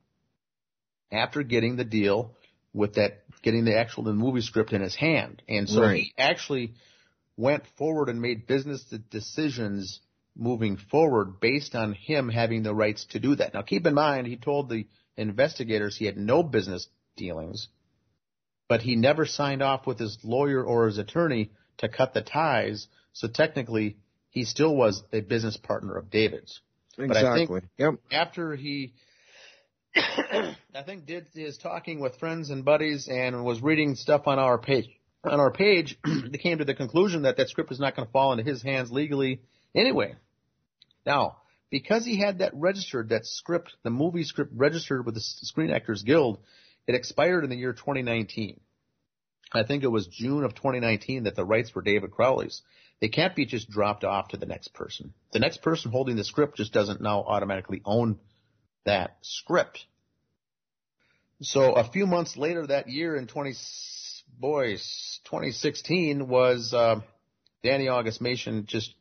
after 1.12 1.42
getting 1.42 1.76
the 1.76 1.84
deal 1.84 2.36
with 2.72 2.94
that, 2.94 3.22
getting 3.42 3.64
the 3.64 3.78
actual 3.78 4.04
the 4.04 4.12
movie 4.12 4.40
script 4.40 4.72
in 4.72 4.82
his 4.82 4.96
hand. 4.96 5.42
And 5.48 5.68
so 5.68 5.82
Right. 5.82 6.02
he 6.04 6.14
actually 6.18 6.74
went 7.36 7.66
forward 7.78 8.08
and 8.08 8.20
made 8.20 8.46
business 8.46 8.82
decisions 9.10 10.00
moving 10.36 10.76
forward 10.76 11.38
based 11.40 11.76
on 11.76 11.92
him 11.92 12.28
having 12.28 12.62
the 12.62 12.74
rights 12.74 13.04
to 13.06 13.20
do 13.20 13.36
that. 13.36 13.54
Now 13.54 13.62
keep 13.62 13.86
in 13.86 13.94
mind, 13.94 14.26
he 14.26 14.36
told 14.36 14.68
the 14.68 14.86
investigators 15.16 15.96
he 15.96 16.06
had 16.06 16.16
no 16.16 16.42
business 16.42 16.88
dealings, 17.16 17.68
but 18.68 18.82
he 18.82 18.96
never 18.96 19.26
signed 19.26 19.62
off 19.62 19.86
with 19.86 19.98
his 19.98 20.18
lawyer 20.24 20.62
or 20.64 20.86
his 20.86 20.98
attorney 20.98 21.52
to 21.78 21.88
cut 21.88 22.14
the 22.14 22.22
ties. 22.22 22.88
So 23.12 23.28
technically, 23.28 23.98
he 24.34 24.44
still 24.44 24.74
was 24.74 25.02
a 25.12 25.20
business 25.20 25.56
partner 25.56 25.96
of 25.96 26.10
David's. 26.10 26.60
But 26.98 27.16
I 27.16 27.36
think 27.36 27.50
Exactly. 27.50 27.70
Yep. 27.78 27.94
after 28.12 28.56
he, 28.56 28.94
I 29.96 30.82
think 30.84 31.06
did 31.06 31.28
his 31.32 31.56
talking 31.56 32.00
with 32.00 32.18
friends 32.18 32.50
and 32.50 32.64
buddies 32.64 33.08
and 33.08 33.44
was 33.44 33.62
reading 33.62 33.94
stuff 33.94 34.22
on 34.26 34.40
our 34.40 34.58
page, 34.58 34.90
on 35.22 35.38
our 35.38 35.52
page, 35.52 35.96
they 36.04 36.38
came 36.38 36.58
to 36.58 36.64
the 36.64 36.74
conclusion 36.74 37.22
that 37.22 37.36
that 37.36 37.48
script 37.48 37.70
is 37.70 37.78
not 37.78 37.94
going 37.94 38.06
to 38.06 38.12
fall 38.12 38.32
into 38.32 38.44
his 38.44 38.60
hands 38.60 38.90
legally 38.90 39.40
anyway. 39.74 40.16
Now, 41.06 41.36
because 41.70 42.04
he 42.04 42.18
had 42.18 42.38
that 42.38 42.52
registered, 42.54 43.10
that 43.10 43.26
script, 43.26 43.74
the 43.84 43.90
movie 43.90 44.24
script 44.24 44.50
registered 44.54 45.06
with 45.06 45.14
the 45.14 45.20
Screen 45.20 45.70
Actors 45.70 46.02
Guild, 46.02 46.40
it 46.88 46.96
expired 46.96 47.44
in 47.44 47.50
the 47.50 47.56
year 47.56 47.72
2019. 47.72 48.60
I 49.52 49.62
think 49.62 49.84
it 49.84 49.88
was 49.88 50.08
June 50.08 50.42
of 50.42 50.56
2019 50.56 51.24
that 51.24 51.36
the 51.36 51.44
rights 51.44 51.72
were 51.72 51.82
David 51.82 52.10
Crowley's. 52.10 52.62
They 53.04 53.08
can't 53.08 53.36
be 53.36 53.44
just 53.44 53.68
dropped 53.68 54.02
off 54.02 54.28
to 54.28 54.38
the 54.38 54.46
next 54.46 54.72
person. 54.72 55.12
The 55.30 55.38
next 55.38 55.60
person 55.60 55.90
holding 55.90 56.16
the 56.16 56.24
script 56.24 56.56
just 56.56 56.72
doesn't 56.72 57.02
now 57.02 57.22
automatically 57.22 57.82
own 57.84 58.18
that 58.86 59.18
script. 59.20 59.84
So 61.42 61.74
a 61.74 61.84
few 61.84 62.06
months 62.06 62.38
later 62.38 62.66
that 62.66 62.88
year 62.88 63.14
in 63.14 63.26
20, 63.26 63.52
boys, 64.40 65.20
2016 65.24 66.28
was, 66.28 66.72
uh, 66.72 67.00
Danny 67.62 67.88
August 67.88 68.22
Mason 68.22 68.64
just 68.64 68.94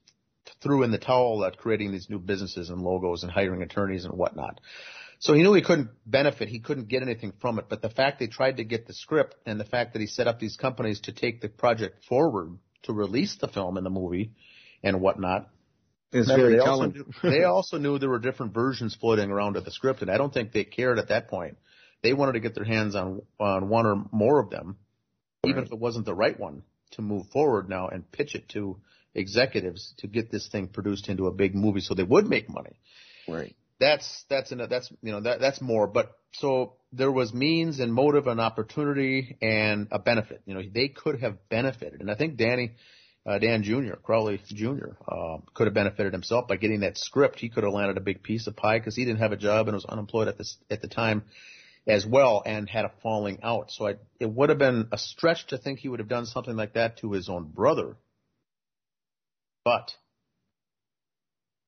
threw 0.61 0.83
in 0.83 0.91
the 0.91 0.97
towel 0.97 1.45
at 1.45 1.55
creating 1.55 1.93
these 1.93 2.09
new 2.09 2.19
businesses 2.19 2.69
and 2.69 2.81
logos 2.81 3.23
and 3.23 3.31
hiring 3.31 3.61
attorneys 3.61 4.03
and 4.03 4.17
whatnot. 4.17 4.59
So 5.19 5.33
he 5.33 5.43
knew 5.43 5.53
he 5.53 5.61
couldn't 5.61 5.91
benefit. 6.05 6.49
He 6.49 6.59
couldn't 6.59 6.89
get 6.89 7.03
anything 7.03 7.31
from 7.39 7.57
it. 7.57 7.67
But 7.69 7.81
the 7.81 7.89
fact 7.89 8.19
they 8.19 8.27
tried 8.27 8.57
to 8.57 8.65
get 8.65 8.85
the 8.85 8.93
script 8.93 9.35
and 9.45 9.57
the 9.57 9.63
fact 9.63 9.93
that 9.93 10.01
he 10.01 10.07
set 10.07 10.27
up 10.27 10.41
these 10.41 10.57
companies 10.57 10.99
to 11.05 11.13
take 11.13 11.39
the 11.39 11.47
project 11.47 12.03
forward 12.03 12.57
to 12.83 12.93
release 12.93 13.35
the 13.37 13.47
film 13.47 13.77
and 13.77 13.85
the 13.85 13.89
movie 13.89 14.31
and 14.83 15.01
whatnot. 15.01 15.49
It's 16.11 16.27
very 16.27 16.57
they 16.57 16.63
telling. 16.63 16.91
Also 16.91 17.05
knew, 17.23 17.31
they 17.31 17.43
also 17.43 17.77
knew 17.77 17.97
there 17.97 18.09
were 18.09 18.19
different 18.19 18.53
versions 18.53 18.95
floating 18.95 19.31
around 19.31 19.55
of 19.57 19.65
the 19.65 19.71
script, 19.71 20.01
and 20.01 20.11
I 20.11 20.17
don't 20.17 20.33
think 20.33 20.51
they 20.51 20.63
cared 20.63 20.99
at 20.99 21.09
that 21.09 21.27
point. 21.27 21.57
They 22.03 22.13
wanted 22.13 22.33
to 22.33 22.39
get 22.39 22.53
their 22.53 22.65
hands 22.65 22.95
on 22.95 23.21
on 23.39 23.69
one 23.69 23.85
or 23.85 24.05
more 24.11 24.39
of 24.39 24.49
them, 24.49 24.77
right. 25.43 25.49
even 25.49 25.63
if 25.63 25.71
it 25.71 25.79
wasn't 25.79 26.05
the 26.05 26.13
right 26.13 26.39
one, 26.39 26.63
to 26.91 27.01
move 27.01 27.27
forward 27.29 27.67
now 27.67 27.87
and 27.87 28.09
pitch 28.11 28.35
it 28.35 28.49
to 28.49 28.79
executives 29.15 29.93
to 29.99 30.07
get 30.07 30.31
this 30.31 30.47
thing 30.47 30.67
produced 30.67 31.09
into 31.09 31.27
a 31.27 31.31
big 31.31 31.55
movie 31.55 31.81
so 31.81 31.93
they 31.93 32.03
would 32.03 32.27
make 32.27 32.49
money. 32.49 32.79
Right. 33.27 33.55
That's 33.79 34.25
that's 34.29 34.51
an, 34.51 34.65
that's 34.69 34.91
you 35.01 35.11
know 35.11 35.21
that 35.21 35.39
that's 35.39 35.61
more. 35.61 35.87
But 35.87 36.11
so 36.33 36.73
there 36.93 37.11
was 37.11 37.33
means 37.33 37.79
and 37.79 37.93
motive 37.93 38.27
and 38.27 38.39
opportunity 38.39 39.37
and 39.41 39.87
a 39.91 39.99
benefit. 39.99 40.41
You 40.45 40.53
know 40.53 40.61
they 40.61 40.87
could 40.87 41.21
have 41.21 41.49
benefited, 41.49 42.01
and 42.01 42.09
I 42.09 42.15
think 42.15 42.37
Danny. 42.37 42.73
Uh, 43.25 43.39
Dan 43.39 43.63
Jr., 43.63 43.93
Crowley 44.03 44.41
Jr., 44.47 44.97
uh, 45.07 45.37
could 45.53 45.67
have 45.67 45.73
benefited 45.73 46.11
himself 46.11 46.45
by 46.49 46.57
getting 46.57 46.81
that 46.81 46.97
script. 46.97 47.39
He 47.39 47.47
could 47.47 47.63
have 47.63 47.71
landed 47.71 47.95
a 47.95 48.01
big 48.01 48.21
piece 48.21 48.47
of 48.47 48.57
pie 48.57 48.79
because 48.79 48.97
he 48.97 49.05
didn't 49.05 49.19
have 49.19 49.31
a 49.31 49.37
job 49.37 49.69
and 49.69 49.75
was 49.75 49.85
unemployed 49.85 50.27
at 50.27 50.37
this 50.37 50.57
at 50.69 50.81
the 50.81 50.89
time 50.89 51.23
as 51.87 52.05
well 52.05 52.43
and 52.45 52.69
had 52.69 52.85
a 52.85 52.91
falling 53.01 53.39
out. 53.43 53.71
So 53.71 53.87
I, 53.87 53.95
it 54.19 54.29
would 54.29 54.49
have 54.49 54.57
been 54.57 54.87
a 54.91 54.97
stretch 54.97 55.47
to 55.47 55.57
think 55.57 55.79
he 55.79 55.89
would 55.89 55.99
have 55.99 56.09
done 56.09 56.25
something 56.25 56.55
like 56.55 56.73
that 56.73 56.97
to 56.97 57.11
his 57.11 57.29
own 57.29 57.45
brother. 57.45 57.95
But 59.63 59.95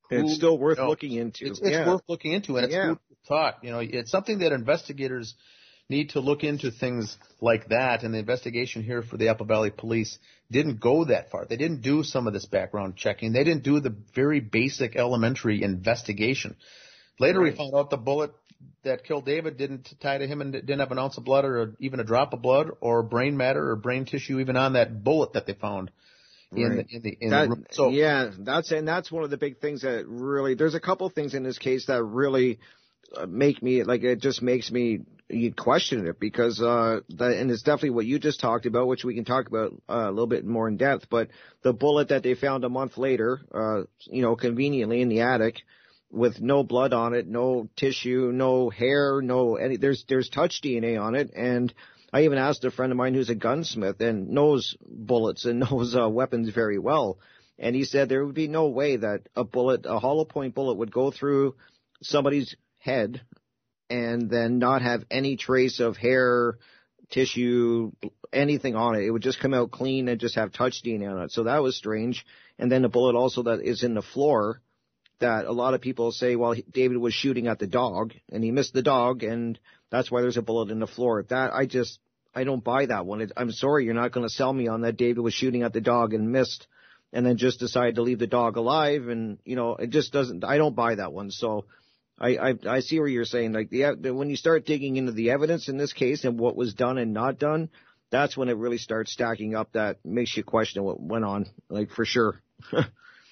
it's 0.10 0.36
still 0.36 0.58
worth 0.58 0.80
looking 0.80 1.14
into. 1.14 1.46
It's, 1.46 1.60
it's 1.60 1.70
yeah. 1.70 1.88
worth 1.88 2.02
looking 2.08 2.34
into, 2.34 2.58
and 2.58 2.66
it's 2.66 2.74
yeah. 2.74 2.96
Thought. 3.28 3.64
You 3.64 3.72
know, 3.72 3.80
it's 3.80 4.12
something 4.12 4.40
that 4.40 4.52
investigators 4.52 5.36
need 5.90 6.12
to 6.12 6.20
look 6.20 6.44
into 6.44 6.72
things 6.72 7.16
like 7.42 7.70
that. 7.70 8.04
And 8.04 8.14
the 8.14 8.20
investigation 8.20 8.84
here 8.84 9.02
for 9.02 9.18
the 9.18 9.30
Apple 9.30 9.46
Valley 9.46 9.72
Police 9.72 10.18
didn't 10.52 10.80
go 10.80 11.06
that 11.06 11.32
far. 11.32 11.46
They 11.46 11.58
didn't 11.58 11.82
do 11.82 12.04
some 12.04 12.28
of 12.28 12.34
this 12.34 12.46
background 12.46 12.96
checking. 12.96 13.34
They 13.34 13.44
didn't 13.44 13.64
do 13.64 13.80
the 13.80 13.96
very 14.16 14.40
basic 14.40 14.96
elementary 14.96 15.64
investigation. 15.64 16.56
Later, 17.20 17.42
we 17.42 17.52
found 17.52 17.74
out 17.74 17.90
the 17.90 17.98
bullet 17.98 18.32
that 18.84 19.04
killed 19.04 19.26
David 19.26 19.58
didn't 19.58 19.94
tie 20.02 20.18
to 20.18 20.28
him 20.28 20.42
and 20.42 20.52
didn't 20.52 20.80
have 20.80 20.92
an 20.92 21.00
ounce 21.00 21.18
of 21.18 21.24
blood 21.24 21.46
or 21.46 21.76
even 21.80 22.00
a 22.00 22.04
drop 22.04 22.34
of 22.34 22.42
blood 22.42 22.72
or 22.82 23.04
brain 23.04 23.38
matter 23.38 23.72
or 23.72 23.76
brain 23.76 24.06
tissue 24.06 24.40
even 24.40 24.58
on 24.58 24.74
that 24.74 25.04
bullet 25.04 25.34
that 25.34 25.46
they 25.46 25.54
found. 25.54 25.92
In 26.52 26.78
right. 26.78 26.88
the, 26.88 26.96
in 26.96 27.02
the, 27.02 27.18
in 27.20 27.30
that, 27.32 27.50
the 27.50 27.66
so 27.72 27.90
yeah, 27.90 28.30
that's 28.40 28.72
and 28.72 28.88
that's 28.88 29.12
one 29.12 29.24
of 29.24 29.30
the 29.30 29.38
big 29.38 29.60
things 29.60 29.82
that 29.82 30.06
really. 30.08 30.54
There's 30.54 30.76
a 30.76 30.80
couple 30.80 31.10
things 31.10 31.34
in 31.34 31.44
this 31.44 31.58
case 31.58 31.88
that 31.88 32.02
really 32.04 32.60
make 33.28 33.62
me 33.62 33.84
like 33.84 34.04
it 34.04 34.20
just 34.20 34.42
makes 34.42 34.72
me 34.72 35.02
you 35.30 35.54
question 35.54 36.06
it 36.06 36.20
because 36.20 36.62
uh 36.62 37.00
the, 37.10 37.40
and 37.40 37.50
it's 37.50 37.64
definitely 37.64 37.90
what 37.92 38.06
you 38.06 38.20
just 38.20 38.40
talked 38.40 38.66
about, 38.66 38.88
which 38.88 39.04
we 39.04 39.16
can 39.16 39.26
talk 39.26 39.48
about 39.48 39.74
uh, 39.90 40.08
a 40.08 40.12
little 40.12 40.28
bit 40.28 40.46
more 40.46 40.68
in 40.68 40.78
depth. 40.78 41.08
But 41.10 41.30
the 41.64 41.74
bullet 41.74 42.10
that 42.10 42.24
they 42.24 42.36
found 42.36 42.64
a 42.64 42.70
month 42.70 42.98
later, 42.98 43.42
uh, 43.54 43.84
you 44.06 44.22
know, 44.22 44.36
conveniently 44.36 45.02
in 45.02 45.10
the 45.10 45.22
attic 45.22 45.62
with 46.12 46.40
no 46.40 46.64
blood 46.64 46.94
on 46.94 47.14
it, 47.14 47.28
no 47.28 47.70
tissue, 47.76 48.32
no 48.34 48.70
hair, 48.70 49.22
no 49.22 49.56
any. 49.56 49.78
There's 49.78 50.06
there's 50.08 50.30
touch 50.30 50.62
DNA 50.64 51.02
on 51.02 51.16
it, 51.16 51.32
and 51.36 51.74
I 52.14 52.24
even 52.24 52.38
asked 52.38 52.64
a 52.64 52.72
friend 52.72 52.92
of 52.92 52.98
mine 52.98 53.14
who's 53.14 53.30
a 53.30 53.36
gunsmith 53.36 54.00
and 54.02 54.30
knows 54.30 54.78
bullets 54.82 55.46
and 55.46 55.60
knows 55.72 55.96
uh, 55.96 56.08
weapons 56.08 56.50
very 56.50 56.78
well, 56.78 57.18
and 57.58 57.76
he 57.76 57.84
said 57.84 58.10
there 58.10 58.26
would 58.26 58.36
be 58.36 58.48
no 58.48 58.68
way 58.68 58.98
that 58.98 59.28
a 59.36 59.44
bullet, 59.44 59.86
a 59.86 60.00
hollow 60.00 60.26
point 60.26 60.54
bullet, 60.54 60.78
would 60.78 60.92
go 60.92 61.10
through 61.10 61.56
somebody's 62.02 62.56
head 62.86 63.22
and 63.90 64.30
then 64.30 64.60
not 64.60 64.82
have 64.82 65.04
any 65.12 65.36
trace 65.36 65.80
of 65.80 65.98
hair, 65.98 66.58
tissue, 67.10 67.92
anything 68.32 68.76
on 68.76 68.96
it. 68.96 69.04
It 69.04 69.12
would 69.12 69.22
just 69.22 69.40
come 69.40 69.54
out 69.54 69.72
clean 69.72 70.08
and 70.08 70.20
just 70.20 70.36
have 70.36 70.52
touch 70.52 70.82
DNA 70.84 71.12
on 71.12 71.24
it. 71.24 71.32
So 71.32 71.44
that 71.44 71.62
was 71.62 71.76
strange. 71.76 72.26
And 72.58 72.72
then 72.72 72.84
the 72.84 72.90
bullet 72.90 73.16
also 73.16 73.44
that 73.44 73.62
is 73.62 73.84
in 73.84 73.94
the 73.94 74.02
floor 74.02 74.62
that 75.20 75.46
a 75.46 75.52
lot 75.52 75.74
of 75.74 75.82
people 75.82 76.12
say, 76.12 76.36
well, 76.36 76.56
David 76.72 76.98
was 76.98 77.14
shooting 77.14 77.48
at 77.48 77.60
the 77.60 77.68
dog 77.68 78.14
and 78.32 78.44
he 78.44 78.52
missed 78.52 78.74
the 78.74 78.82
dog 78.82 79.24
and 79.24 79.60
that's 79.90 80.12
why 80.12 80.22
there's 80.22 80.38
a 80.38 80.42
bullet 80.42 80.72
in 80.72 80.80
the 80.80 80.88
floor. 80.88 81.24
That 81.30 81.54
I 81.54 81.66
just, 81.66 82.00
I 82.34 82.44
don't 82.44 82.64
buy 82.64 82.88
that 82.88 83.06
one. 83.06 83.22
It, 83.22 83.32
I'm 83.38 83.52
sorry, 83.52 83.86
you're 83.86 83.94
not 83.94 84.12
going 84.12 84.28
to 84.28 84.34
sell 84.34 84.52
me 84.52 84.68
on 84.68 84.82
that 84.82 84.98
David 84.98 85.20
was 85.20 85.34
shooting 85.34 85.64
at 85.64 85.74
the 85.74 85.82
dog 85.82 86.14
and 86.14 86.32
missed 86.32 86.68
and 87.14 87.26
then 87.26 87.38
just 87.38 87.60
decided 87.60 87.96
to 87.96 88.02
leave 88.02 88.20
the 88.20 88.28
dog 88.28 88.58
alive. 88.58 89.08
And, 89.08 89.38
you 89.46 89.56
know, 89.56 89.76
it 89.76 89.90
just 89.90 90.12
doesn't, 90.12 90.44
I 90.44 90.58
don't 90.58 90.76
buy 90.76 90.96
that 90.96 91.14
one. 91.14 91.32
So 91.32 91.66
I, 92.18 92.38
I, 92.38 92.54
I 92.68 92.80
see 92.80 93.00
what 93.00 93.08
you're 93.08 93.26
saying. 93.26 93.54
Like 93.54 93.70
the, 93.70 93.98
the, 94.00 94.14
when 94.14 94.30
you 94.30 94.38
start 94.38 94.66
digging 94.66 94.96
into 94.96 95.12
the 95.12 95.32
evidence 95.32 95.68
in 95.68 95.78
this 95.78 95.94
case 95.94 96.24
and 96.24 96.40
what 96.40 96.56
was 96.56 96.74
done 96.74 96.98
and 96.98 97.14
not 97.14 97.40
done, 97.40 97.70
that's 98.10 98.38
when 98.38 98.50
it 98.50 98.58
really 98.58 98.78
starts 98.78 99.12
stacking 99.12 99.56
up 99.56 99.74
that 99.74 99.98
makes 100.06 100.36
you 100.38 100.44
question 100.44 100.84
what 100.84 101.02
went 101.02 101.26
on, 101.26 101.48
like 101.70 101.92
for 101.92 102.06
sure. 102.06 102.42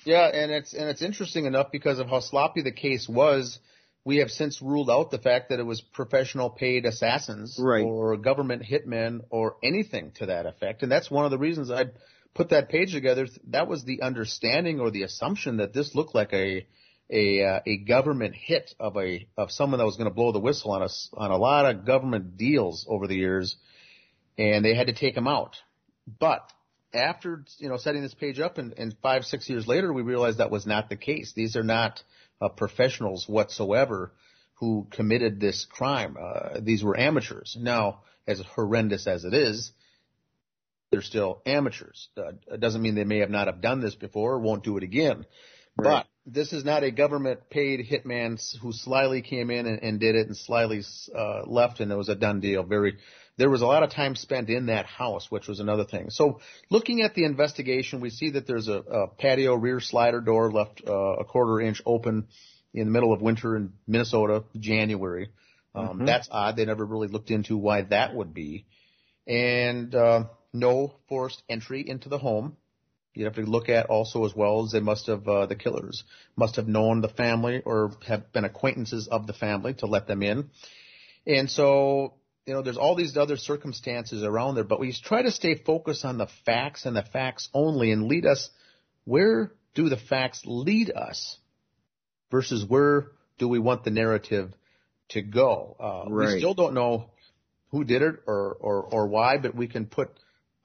Yeah, 0.05 0.27
and 0.27 0.51
it's 0.51 0.73
and 0.73 0.89
it's 0.89 1.01
interesting 1.01 1.45
enough 1.45 1.71
because 1.71 1.99
of 1.99 2.07
how 2.07 2.19
sloppy 2.19 2.61
the 2.61 2.71
case 2.71 3.07
was. 3.07 3.59
We 4.05 4.17
have 4.17 4.31
since 4.31 4.61
ruled 4.61 4.89
out 4.89 5.11
the 5.11 5.17
fact 5.17 5.49
that 5.49 5.59
it 5.59 5.65
was 5.65 5.79
professional 5.79 6.49
paid 6.49 6.85
assassins 6.85 7.57
right. 7.57 7.85
or 7.85 8.17
government 8.17 8.61
hitmen 8.61 9.21
or 9.29 9.55
anything 9.63 10.11
to 10.15 10.25
that 10.25 10.45
effect. 10.45 10.83
And 10.83 10.91
that's 10.91 11.09
one 11.09 11.23
of 11.23 11.31
the 11.31 11.37
reasons 11.37 11.71
I 11.71 11.85
put 12.33 12.49
that 12.49 12.67
page 12.67 12.91
together. 12.91 13.27
That 13.47 13.69
was 13.69 13.85
the 13.85 14.01
understanding 14.01 14.81
or 14.81 14.91
the 14.91 15.03
assumption 15.03 15.57
that 15.57 15.71
this 15.71 15.95
looked 15.95 16.13
like 16.13 16.33
a 16.33 16.67
a 17.09 17.43
uh, 17.43 17.59
a 17.65 17.77
government 17.77 18.35
hit 18.35 18.73
of 18.79 18.97
a 18.97 19.27
of 19.37 19.51
someone 19.51 19.79
that 19.79 19.85
was 19.85 19.97
going 19.97 20.09
to 20.09 20.13
blow 20.13 20.31
the 20.31 20.39
whistle 20.39 20.71
on 20.71 20.81
us 20.81 21.09
on 21.13 21.31
a 21.31 21.37
lot 21.37 21.65
of 21.65 21.85
government 21.85 22.37
deals 22.37 22.85
over 22.89 23.07
the 23.07 23.15
years, 23.15 23.55
and 24.37 24.63
they 24.63 24.75
had 24.75 24.87
to 24.87 24.93
take 24.93 25.15
him 25.15 25.27
out. 25.27 25.55
But 26.19 26.51
after 26.93 27.43
you 27.57 27.69
know 27.69 27.77
setting 27.77 28.01
this 28.01 28.13
page 28.13 28.39
up 28.39 28.57
and, 28.57 28.73
and 28.77 28.95
five 29.01 29.25
six 29.25 29.49
years 29.49 29.67
later 29.67 29.91
we 29.91 30.01
realized 30.01 30.37
that 30.37 30.51
was 30.51 30.65
not 30.65 30.89
the 30.89 30.97
case. 30.97 31.33
These 31.35 31.55
are 31.55 31.63
not 31.63 32.01
uh, 32.41 32.49
professionals 32.49 33.27
whatsoever 33.27 34.11
who 34.55 34.87
committed 34.91 35.39
this 35.39 35.65
crime. 35.69 36.17
Uh, 36.21 36.59
these 36.61 36.83
were 36.83 36.97
amateurs. 36.97 37.57
Now 37.59 38.01
as 38.27 38.41
horrendous 38.55 39.07
as 39.07 39.25
it 39.25 39.33
is 39.33 39.71
they're 40.93 41.01
still 41.01 41.41
amateurs. 41.47 42.09
Uh, 42.15 42.33
it 42.51 42.59
doesn't 42.59 42.83
mean 42.83 42.93
they 42.93 43.03
may 43.03 43.17
have 43.17 43.31
not 43.31 43.47
have 43.47 43.61
done 43.61 43.81
this 43.81 43.95
before 43.95 44.33
or 44.33 44.39
won't 44.39 44.63
do 44.63 44.77
it 44.77 44.83
again. 44.83 45.25
Right. 45.75 46.05
This 46.25 46.53
is 46.53 46.63
not 46.63 46.83
a 46.83 46.91
government 46.91 47.49
paid 47.49 47.85
hitman 47.85 48.39
who 48.61 48.71
slyly 48.71 49.21
came 49.21 49.49
in 49.49 49.65
and, 49.65 49.83
and 49.83 49.99
did 49.99 50.15
it 50.15 50.27
and 50.27 50.37
slyly 50.37 50.81
uh, 51.15 51.43
left 51.45 51.79
and 51.79 51.91
it 51.91 51.95
was 51.95 52.09
a 52.09 52.15
done 52.15 52.39
deal 52.39 52.63
very 52.63 52.97
there 53.37 53.49
was 53.49 53.61
a 53.61 53.65
lot 53.65 53.83
of 53.83 53.89
time 53.89 54.15
spent 54.15 54.49
in 54.49 54.67
that 54.67 54.85
house, 54.85 55.31
which 55.31 55.47
was 55.47 55.59
another 55.59 55.85
thing. 55.85 56.09
So 56.09 56.39
looking 56.69 57.01
at 57.01 57.15
the 57.15 57.25
investigation, 57.25 57.99
we 57.99 58.09
see 58.09 58.31
that 58.31 58.45
there's 58.45 58.67
a, 58.67 58.77
a 58.77 59.07
patio 59.07 59.55
rear 59.55 59.79
slider 59.79 60.21
door 60.21 60.51
left 60.51 60.81
uh, 60.87 60.93
a 60.93 61.25
quarter 61.25 61.59
inch 61.59 61.81
open 61.85 62.27
in 62.73 62.85
the 62.85 62.91
middle 62.91 63.13
of 63.13 63.21
winter 63.21 63.55
in 63.55 63.73
Minnesota, 63.87 64.43
January. 64.57 65.29
Um, 65.75 65.87
mm-hmm. 65.87 66.05
That's 66.05 66.27
odd. 66.31 66.55
They 66.55 66.65
never 66.65 66.85
really 66.85 67.07
looked 67.07 67.31
into 67.31 67.57
why 67.57 67.81
that 67.83 68.13
would 68.13 68.33
be. 68.33 68.65
And 69.27 69.93
uh, 69.95 70.25
no 70.51 70.93
forced 71.09 71.41
entry 71.49 71.83
into 71.87 72.09
the 72.09 72.19
home. 72.19 72.57
You 73.13 73.25
have 73.25 73.35
to 73.35 73.41
look 73.41 73.69
at 73.69 73.87
also 73.87 74.25
as 74.25 74.35
well 74.35 74.63
as 74.63 74.71
they 74.71 74.79
must 74.79 75.07
have 75.07 75.27
uh, 75.27 75.45
the 75.45 75.55
killers 75.55 76.03
must 76.35 76.55
have 76.55 76.67
known 76.67 77.01
the 77.01 77.09
family 77.09 77.61
or 77.63 77.91
have 78.07 78.31
been 78.33 78.43
acquaintances 78.43 79.07
of 79.07 79.27
the 79.27 79.33
family 79.33 79.75
to 79.75 79.85
let 79.85 80.07
them 80.07 80.23
in. 80.23 80.49
And 81.27 81.49
so 81.49 82.15
you 82.45 82.53
know, 82.53 82.61
there's 82.61 82.77
all 82.77 82.95
these 82.95 83.15
other 83.15 83.37
circumstances 83.37 84.23
around 84.23 84.55
there, 84.55 84.63
but 84.63 84.79
we 84.79 84.93
try 84.93 85.21
to 85.21 85.31
stay 85.31 85.55
focused 85.55 86.03
on 86.03 86.17
the 86.17 86.27
facts 86.45 86.85
and 86.85 86.95
the 86.95 87.03
facts 87.03 87.49
only 87.53 87.91
and 87.91 88.07
lead 88.07 88.25
us 88.25 88.49
where 89.05 89.51
do 89.75 89.89
the 89.89 89.97
facts 89.97 90.41
lead 90.45 90.91
us 90.91 91.37
versus 92.31 92.65
where 92.65 93.07
do 93.37 93.47
we 93.47 93.59
want 93.59 93.83
the 93.83 93.91
narrative 93.91 94.53
to 95.09 95.21
go. 95.21 95.75
Uh, 95.79 96.09
right. 96.09 96.33
We 96.33 96.39
still 96.39 96.53
don't 96.53 96.73
know 96.73 97.11
who 97.71 97.83
did 97.83 98.01
it 98.01 98.15
or, 98.27 98.57
or, 98.59 98.81
or 98.83 99.07
why, 99.07 99.37
but 99.37 99.55
we 99.55 99.67
can 99.67 99.85
put 99.85 100.09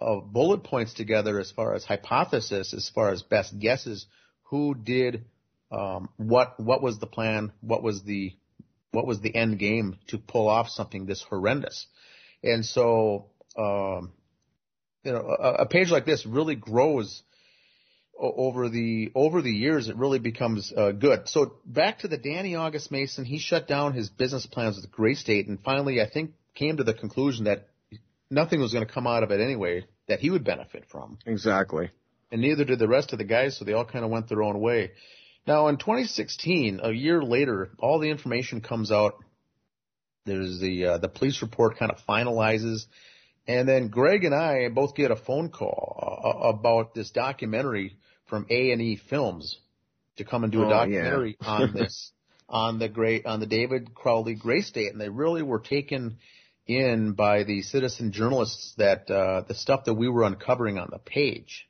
uh, 0.01 0.17
bullet 0.21 0.65
points 0.65 0.95
together 0.95 1.39
as 1.41 1.51
far 1.51 1.75
as 1.75 1.85
hypothesis, 1.85 2.73
as 2.73 2.89
far 2.89 3.11
as 3.11 3.23
best 3.23 3.59
guesses, 3.59 4.07
who 4.45 4.75
did 4.75 5.25
um, 5.71 6.09
what 6.17 6.59
what 6.59 6.83
was 6.83 6.99
the 6.99 7.07
plan? 7.07 7.53
What 7.61 7.83
was 7.83 8.03
the 8.03 8.35
what 8.93 9.07
was 9.07 9.21
the 9.21 9.35
end 9.35 9.59
game 9.59 9.99
to 10.09 10.19
pull 10.19 10.49
off 10.49 10.69
something 10.69 11.07
this 11.07 11.23
horrendous? 11.23 11.87
And 12.43 12.65
so, 12.65 13.27
um, 13.57 14.13
you 15.05 15.13
know, 15.13 15.37
a, 15.39 15.63
a 15.63 15.67
page 15.67 15.91
like 15.91 16.07
this 16.07 16.25
really 16.25 16.55
grows 16.55 17.23
over 18.19 18.69
the 18.69 19.11
over 19.15 19.43
the 19.43 19.53
years. 19.53 19.89
It 19.89 19.97
really 19.97 20.19
becomes 20.19 20.73
uh, 20.75 20.93
good. 20.93 21.29
So 21.29 21.55
back 21.65 22.01
to 22.01 22.09
the 22.09 22.19
Danny 22.19 22.55
August 22.55 22.91
Mason, 22.91 23.25
he 23.25 23.39
shut 23.39 23.69
down 23.69 23.93
his 23.93 24.09
business 24.09 24.47
plans 24.47 24.77
with 24.77 24.91
Gray 24.91 25.15
State, 25.15 25.49
and 25.49 25.61
finally, 25.61 26.01
I 26.01 26.09
think, 26.09 26.33
came 26.55 26.79
to 26.79 26.85
the 26.85 26.95
conclusion 26.95 27.45
that 27.45 27.69
nothing 28.31 28.61
was 28.61 28.73
going 28.73 28.87
to 28.87 28.93
come 28.93 29.07
out 29.07 29.23
of 29.23 29.31
it 29.31 29.41
anyway 29.41 29.85
that 30.09 30.21
he 30.21 30.31
would 30.31 30.45
benefit 30.45 30.85
from. 30.91 31.19
Exactly. 31.27 31.91
And 32.31 32.41
neither 32.41 32.65
did 32.65 32.79
the 32.79 32.89
rest 32.89 33.13
of 33.13 33.19
the 33.19 33.25
guys, 33.25 33.57
so 33.57 33.65
they 33.65 33.73
all 33.73 33.85
kind 33.85 34.05
of 34.05 34.11
went 34.11 34.29
their 34.29 34.43
own 34.43 34.61
way. 34.61 34.93
Now, 35.47 35.69
in 35.69 35.77
2016, 35.79 36.81
a 36.83 36.93
year 36.93 37.23
later, 37.23 37.71
all 37.79 37.99
the 37.99 38.11
information 38.11 38.61
comes 38.61 38.93
out. 38.93 39.15
There's 40.27 40.61
the 40.61 40.85
uh, 40.85 40.99
the 40.99 41.09
police 41.09 41.41
report 41.41 41.79
kind 41.79 41.91
of 41.91 41.99
finalizes, 42.07 42.85
and 43.47 43.67
then 43.67 43.89
Greg 43.89 44.25
and 44.25 44.35
I 44.35 44.69
both 44.69 44.95
get 44.95 45.11
a 45.11 45.17
phone 45.17 45.49
call 45.49 46.21
uh, 46.23 46.49
about 46.49 46.93
this 46.95 47.11
documentary 47.11 47.97
from 48.27 48.47
A 48.51 48.73
and 48.73 48.83
E 48.83 48.97
Films 49.09 49.59
to 50.19 50.25
come 50.25 50.43
and 50.45 50.53
do 50.53 50.63
a 50.63 50.67
Oh, 50.67 50.71
documentary 50.71 51.39
yeah. 51.41 51.49
on 51.49 51.73
this 51.75 52.13
on 52.47 52.79
the 52.79 52.91
great 52.91 53.25
on 53.25 53.41
the 53.41 53.47
David 53.47 53.95
Crowley 53.95 54.35
Gray 54.35 54.61
State, 54.61 54.93
and 54.93 55.01
they 55.01 55.09
really 55.09 55.43
were 55.43 55.61
taken 55.61 56.19
in 56.69 57.13
by 57.13 57.43
the 57.45 57.63
citizen 57.63 58.13
journalists 58.13 58.75
that 58.77 59.11
uh, 59.11 59.41
the 59.49 59.55
stuff 59.55 59.85
that 59.85 59.95
we 59.95 60.09
were 60.09 60.23
uncovering 60.25 60.79
on 60.79 60.89
the 60.93 60.99
page, 60.99 61.67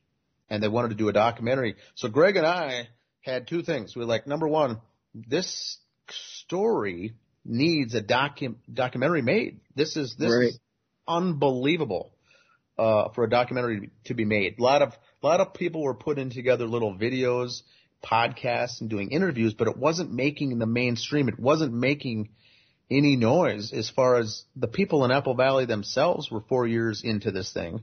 and 0.50 0.62
they 0.62 0.68
wanted 0.68 0.88
to 0.88 0.94
do 0.96 1.08
a 1.08 1.12
documentary. 1.12 1.76
So 1.94 2.08
Greg 2.08 2.36
and 2.36 2.46
I 2.46 2.88
had 3.22 3.46
two 3.46 3.62
things. 3.62 3.94
We 3.94 4.00
were 4.00 4.08
like, 4.08 4.26
number 4.26 4.48
one, 4.48 4.80
this 5.14 5.78
story 6.10 7.14
needs 7.44 7.94
a 7.94 8.02
docu- 8.02 8.56
documentary 8.72 9.22
made. 9.22 9.60
This 9.74 9.96
is 9.96 10.16
this 10.18 10.32
Right. 10.32 10.48
is 10.48 10.58
unbelievable 11.06 12.12
uh, 12.76 13.08
for 13.10 13.24
a 13.24 13.30
documentary 13.30 13.90
to 14.04 14.14
be 14.14 14.24
made. 14.24 14.58
A 14.58 14.62
lot 14.62 14.82
of 14.82 14.92
a 15.22 15.26
lot 15.26 15.40
of 15.40 15.54
people 15.54 15.82
were 15.82 15.94
putting 15.94 16.30
together 16.30 16.66
little 16.66 16.94
videos, 16.94 17.62
podcasts, 18.04 18.80
and 18.80 18.90
doing 18.90 19.10
interviews, 19.10 19.54
but 19.54 19.68
it 19.68 19.76
wasn't 19.76 20.12
making 20.12 20.58
the 20.58 20.66
mainstream. 20.66 21.28
It 21.28 21.38
wasn't 21.38 21.72
making 21.72 22.30
any 22.90 23.16
noise 23.16 23.72
as 23.72 23.90
far 23.90 24.16
as 24.16 24.44
the 24.56 24.68
people 24.68 25.04
in 25.04 25.10
Apple 25.10 25.34
Valley 25.34 25.66
themselves 25.66 26.30
were 26.30 26.40
four 26.40 26.66
years 26.66 27.02
into 27.04 27.30
this 27.30 27.52
thing, 27.52 27.82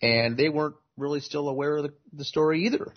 and 0.00 0.36
they 0.36 0.48
weren't 0.48 0.76
really 0.96 1.20
still 1.20 1.48
aware 1.48 1.76
of 1.78 1.84
the, 1.84 1.92
the 2.12 2.24
story 2.24 2.66
either. 2.66 2.92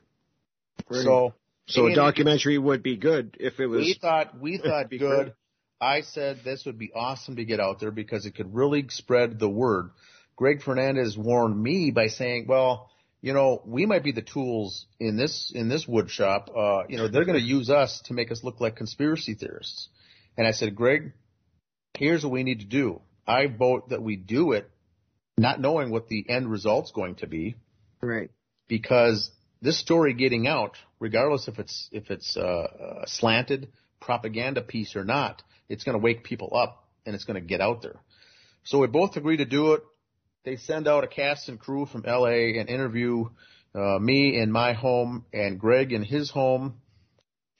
Right. 0.90 1.04
So, 1.04 1.34
So 1.68 1.88
a 1.88 1.96
documentary 1.96 2.58
would 2.58 2.84
be 2.84 2.98
good 2.98 3.38
if 3.40 3.60
it 3.60 3.68
was. 3.68 3.80
we 3.80 3.94
thought 4.00 4.40
we 4.40 4.58
thought 4.58 4.90
be 4.90 4.98
good. 4.98 5.24
great. 5.28 5.34
I 5.82 6.02
said 6.02 6.40
this 6.44 6.66
would 6.66 6.78
be 6.78 6.92
awesome 6.94 7.36
to 7.38 7.46
get 7.46 7.60
out 7.60 7.80
there 7.80 7.92
because 7.92 8.26
it 8.26 8.36
could 8.36 8.54
really 8.54 8.86
spread 8.90 9.40
the 9.40 9.50
word. 9.50 9.92
Greg 10.36 10.62
Fernandez 10.62 11.18
warned 11.18 11.62
me 11.62 11.92
by 11.92 12.08
saying, 12.08 12.46
"Well, 12.48 12.90
you 13.22 13.34
know, 13.34 13.62
we 13.66 13.86
might 13.86 14.04
be 14.04 14.12
the 14.12 14.22
tools 14.22 14.86
in 15.00 15.16
this 15.18 15.52
in 15.56 15.70
this 15.70 15.88
wood 15.88 16.10
shop. 16.10 16.50
Uh, 16.56 16.84
you 16.90 16.98
know, 16.98 17.08
they're 17.08 17.26
going 17.26 17.40
to 17.40 17.46
use 17.46 17.70
us 17.70 18.02
to 18.06 18.14
make 18.14 18.32
us 18.32 18.44
look 18.44 18.60
like 18.60 18.76
conspiracy 18.76 19.34
theorists." 19.34 19.90
And 20.38 20.46
I 20.46 20.52
said, 20.52 20.76
"Greg, 20.76 21.14
here's 21.98 22.24
what 22.24 22.32
we 22.32 22.44
need 22.44 22.60
to 22.60 22.66
do. 22.66 23.02
I 23.28 23.48
vote 23.48 23.90
that 23.90 24.02
we 24.02 24.16
do 24.16 24.52
it, 24.52 24.70
not 25.38 25.60
knowing 25.60 25.90
what 25.90 26.08
the 26.08 26.26
end 26.30 26.50
result's 26.50 26.92
going 26.92 27.16
to 27.16 27.28
be, 27.28 27.56
Right. 28.02 28.30
because 28.68 29.32
this 29.62 29.80
story 29.80 30.14
getting 30.14 30.48
out, 30.48 30.78
regardless 31.00 31.48
if 31.48 31.60
it's 31.60 31.90
if 31.92 32.12
it's 32.12 32.38
uh, 32.38 33.02
a 33.04 33.08
slanted 33.08 33.70
propaganda 34.00 34.62
piece 34.62 34.96
or 34.96 35.04
not, 35.04 35.42
it's 35.70 35.84
going 35.84 35.98
to 35.98 36.04
wake 36.04 36.24
people 36.24 36.56
up 36.56 36.88
and 37.06 37.16
it's 37.16 37.24
going 37.24 37.42
to 37.42 37.48
get 37.48 37.62
out 37.62 37.82
there. 37.82 38.00
So 38.64 38.80
we 38.80 38.88
both 38.88 39.16
agree 39.16 39.38
to 39.38 39.46
do 39.46 39.74
it. 39.74 39.84
They 40.44 40.58
send 40.58 40.88
out 40.88 41.04
a 41.04 41.08
cast 41.08 41.50
and 41.50 41.60
crew 41.60 41.86
from 41.88 42.04
LA 42.06 42.60
and 42.60 42.70
interview 42.70 43.26
uh, 43.74 43.98
me 44.00 44.40
in 44.40 44.52
my 44.52 44.74
home 44.74 45.26
and 45.34 45.60
Greg 45.60 45.92
in 45.92 46.04
his 46.04 46.30
home. 46.30 46.76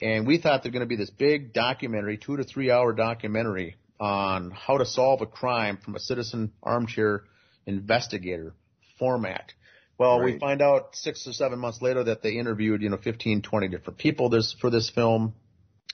And 0.00 0.26
we 0.26 0.38
thought 0.38 0.62
they're 0.62 0.72
going 0.72 0.80
to 0.80 0.86
be 0.86 0.96
this 0.96 1.10
big 1.10 1.52
documentary, 1.52 2.18
two 2.18 2.36
to 2.36 2.44
three 2.44 2.70
hour 2.70 2.92
documentary 2.92 3.76
on 3.98 4.50
how 4.50 4.78
to 4.78 4.86
solve 4.86 5.22
a 5.22 5.26
crime 5.26 5.78
from 5.78 5.94
a 5.94 6.00
citizen 6.00 6.52
armchair 6.62 7.24
investigator 7.66 8.54
format. 8.98 9.52
Well, 9.98 10.22
we 10.22 10.38
find 10.38 10.60
out 10.60 10.94
six 10.94 11.26
or 11.26 11.32
seven 11.32 11.58
months 11.58 11.80
later 11.80 12.04
that 12.04 12.22
they 12.22 12.32
interviewed, 12.32 12.82
you 12.82 12.90
know, 12.90 12.98
15, 12.98 13.40
20 13.40 13.68
different 13.68 13.98
people 13.98 14.28
this, 14.28 14.54
for 14.60 14.68
this 14.68 14.90
film. 14.90 15.34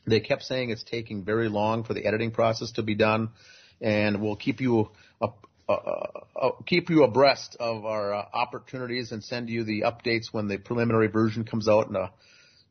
They 0.07 0.19
kept 0.19 0.43
saying 0.43 0.71
it's 0.71 0.83
taking 0.83 1.25
very 1.25 1.49
long 1.49 1.85
for 1.85 1.95
the 1.95 2.05
editing 2.05 2.33
process 2.33 2.73
to 2.73 2.83
be 2.83 2.97
done 2.97 3.31
and 3.83 4.23
we'll 4.23 4.37
keep 4.37 4.61
you 4.61 4.91
up, 5.21 5.47
uh, 5.69 5.73
uh, 5.73 6.07
uh, 6.37 6.51
keep 6.67 6.89
you 6.89 7.03
abreast 7.03 7.57
of 7.61 7.85
our 7.85 8.15
uh, 8.15 8.25
opportunities 8.33 9.13
and 9.13 9.23
send 9.23 9.51
you 9.51 9.65
the 9.65 9.83
updates 9.83 10.33
when 10.33 10.49
the 10.49 10.57
preliminary 10.57 11.09
version 11.09 11.45
comes 11.45 11.69
out 11.69 11.89
and 11.89 11.97
uh, 11.97 12.09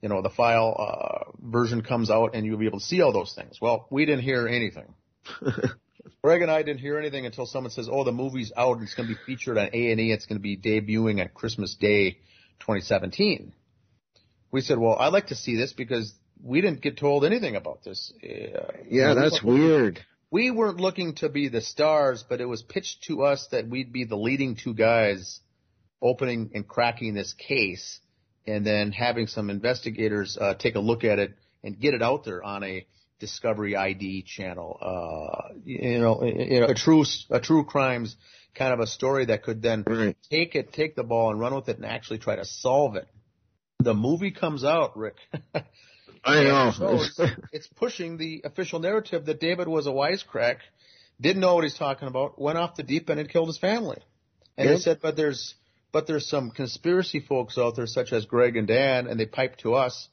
you 0.02 0.10
know 0.10 0.22
the 0.22 0.30
file 0.30 0.76
uh, 0.80 1.32
version 1.40 1.82
comes 1.82 2.10
out 2.10 2.32
and 2.34 2.46
you'll 2.46 2.58
be 2.58 2.66
able 2.66 2.80
to 2.80 2.86
see 2.86 3.02
all 3.02 3.12
those 3.12 3.34
things. 3.34 3.60
Well, 3.62 3.88
we 3.92 4.06
didn't 4.06 4.24
hear 4.24 4.48
anything. 4.48 4.94
Greg 6.24 6.42
and 6.42 6.52
I 6.52 6.62
didn't 6.64 6.80
hear 6.80 6.98
anything 6.98 7.26
until 7.26 7.46
someone 7.46 7.72
says, 7.72 7.90
"Oh, 7.92 8.04
the 8.04 8.12
movie's 8.12 8.52
out 8.56 8.74
and 8.78 8.84
it's 8.84 8.94
going 8.94 9.08
to 9.10 9.16
be 9.16 9.20
featured 9.26 9.58
on 9.58 9.70
A 9.74 9.92
and 9.92 10.00
E. 10.00 10.12
It's 10.12 10.26
going 10.26 10.38
to 10.38 10.42
be 10.42 10.58
debuting 10.58 11.22
on 11.22 11.30
Christmas 11.34 11.76
Day, 11.76 12.18
2017." 12.60 13.54
We 14.52 14.62
said, 14.62 14.78
"Well, 14.78 14.96
I'd 14.96 15.14
like 15.14 15.28
to 15.28 15.36
see 15.36 15.56
this 15.56 15.74
because 15.74 16.14
we 16.44 16.62
didn't 16.62 16.82
get 16.82 16.98
told 16.98 17.26
anything 17.26 17.56
about 17.56 17.84
this." 17.84 18.14
Uh, 18.24 18.28
Yeah, 18.90 19.14
we 19.16 19.22
that's 19.22 19.44
weren't 19.44 19.60
weird. 19.60 20.00
we 20.30 20.52
weren't 20.52 20.80
looking 20.80 21.16
to 21.16 21.30
be 21.30 21.48
the 21.50 21.62
stars, 21.62 22.24
but 22.28 22.42
it 22.42 22.46
was 22.46 22.62
pitched 22.62 23.04
to 23.08 23.24
us 23.24 23.48
that 23.52 23.68
we'd 23.68 23.92
be 23.92 24.04
the 24.06 24.18
leading 24.18 24.56
two 24.56 24.74
guys 24.74 25.40
opening 26.02 26.52
and 26.54 26.68
cracking 26.68 27.14
this 27.14 27.34
case 27.34 28.00
and 28.48 28.66
then 28.66 28.92
having 28.92 29.28
some 29.28 29.50
investigators 29.52 30.36
uh, 30.40 30.56
take 30.56 30.74
a 30.76 30.80
look 30.80 31.04
at 31.04 31.20
it 31.20 31.34
and 31.64 31.80
get 31.80 31.94
it 31.94 32.02
out 32.02 32.24
there 32.26 32.44
on 32.44 32.64
a 32.64 32.86
Discovery 33.22 33.78
ID 33.78 34.24
channel. 34.24 34.78
Uh, 34.82 35.54
you 35.64 36.00
know, 36.00 36.24
you 36.24 36.60
know, 36.60 36.66
a 36.66 36.74
true, 36.74 37.06
a 37.30 37.40
true 37.40 37.64
crimes 37.64 38.18
kind 38.54 38.74
of 38.74 38.80
a 38.82 38.88
story 38.88 39.26
that 39.26 39.44
could 39.44 39.62
then 39.62 39.84
Right. 39.88 40.18
take 40.30 40.56
it, 40.56 40.74
take 40.74 40.96
the 40.96 41.04
ball 41.04 41.32
and 41.32 41.40
run 41.40 41.56
with 41.56 41.70
it 41.70 41.78
and 41.78 41.86
actually 41.86 42.18
try 42.18 42.36
to 42.36 42.44
solve 42.44 42.96
it. 42.98 43.08
The 43.80 43.94
movie 43.94 44.32
comes 44.32 44.64
out, 44.64 44.98
Rick. 44.98 45.16
I 46.26 46.44
know. 46.44 46.72
So 46.76 47.02
it's, 47.04 47.20
it's 47.52 47.68
pushing 47.68 48.18
the 48.18 48.42
official 48.44 48.80
narrative 48.80 49.26
that 49.26 49.40
David 49.40 49.68
was 49.68 49.88
a 49.88 49.92
wisecrack, 49.92 50.58
didn't 51.20 51.42
know 51.42 51.56
what 51.56 51.64
he's 51.64 51.78
talking 51.78 52.08
about, 52.08 52.42
went 52.42 52.58
off 52.58 52.76
the 52.76 52.84
deep 52.84 53.10
end 53.10 53.20
and 53.20 53.30
killed 53.30 53.48
his 53.48 53.58
family. 53.58 54.00
And 54.58 54.70
they 54.70 54.78
said, 54.78 55.00
but 55.02 55.16
there's, 55.16 55.56
but 55.92 56.08
there's 56.08 56.28
some 56.28 56.52
conspiracy 56.52 57.20
folks 57.20 57.58
out 57.58 57.76
there 57.76 57.88
such 57.88 58.12
as 58.12 58.26
Greg 58.26 58.58
and 58.58 58.68
Dan, 58.68 59.08
and 59.08 59.20
they 59.20 59.26
pipe 59.26 59.58
to 59.58 59.76
us 59.76 60.10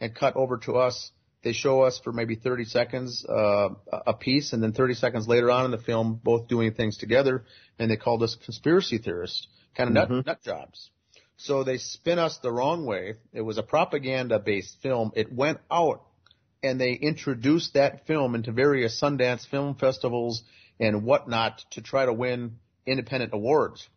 and 0.00 0.14
cut 0.14 0.36
over 0.36 0.58
to 0.58 0.74
us. 0.76 1.10
They 1.42 1.52
show 1.52 1.82
us 1.82 1.98
for 2.02 2.12
maybe 2.12 2.34
30 2.34 2.64
seconds 2.64 3.24
uh, 3.24 3.70
a 4.06 4.12
piece, 4.12 4.52
and 4.52 4.62
then 4.62 4.72
30 4.72 4.94
seconds 4.94 5.26
later 5.26 5.50
on 5.50 5.64
in 5.64 5.70
the 5.70 5.78
film, 5.78 6.20
both 6.22 6.48
doing 6.48 6.72
things 6.74 6.98
together, 6.98 7.44
and 7.78 7.90
they 7.90 7.96
called 7.96 8.22
us 8.22 8.34
conspiracy 8.44 8.98
theorists, 8.98 9.48
kind 9.74 9.88
of 9.88 9.94
nut, 9.94 10.08
Mhm. 10.10 10.26
nut 10.26 10.42
jobs. 10.42 10.90
So 11.38 11.64
they 11.64 11.78
spin 11.78 12.18
us 12.18 12.36
the 12.38 12.52
wrong 12.52 12.84
way. 12.84 13.14
It 13.32 13.40
was 13.40 13.56
a 13.56 13.62
propaganda-based 13.62 14.82
film. 14.82 15.12
It 15.16 15.32
went 15.32 15.60
out, 15.70 16.02
and 16.62 16.78
they 16.78 16.92
introduced 16.92 17.72
that 17.72 18.06
film 18.06 18.34
into 18.34 18.52
various 18.52 19.00
Sundance 19.00 19.46
film 19.46 19.74
festivals 19.76 20.42
and 20.78 21.04
whatnot 21.04 21.64
to 21.70 21.80
try 21.80 22.04
to 22.04 22.12
win 22.12 22.58
independent 22.84 23.32
awards. 23.32 23.88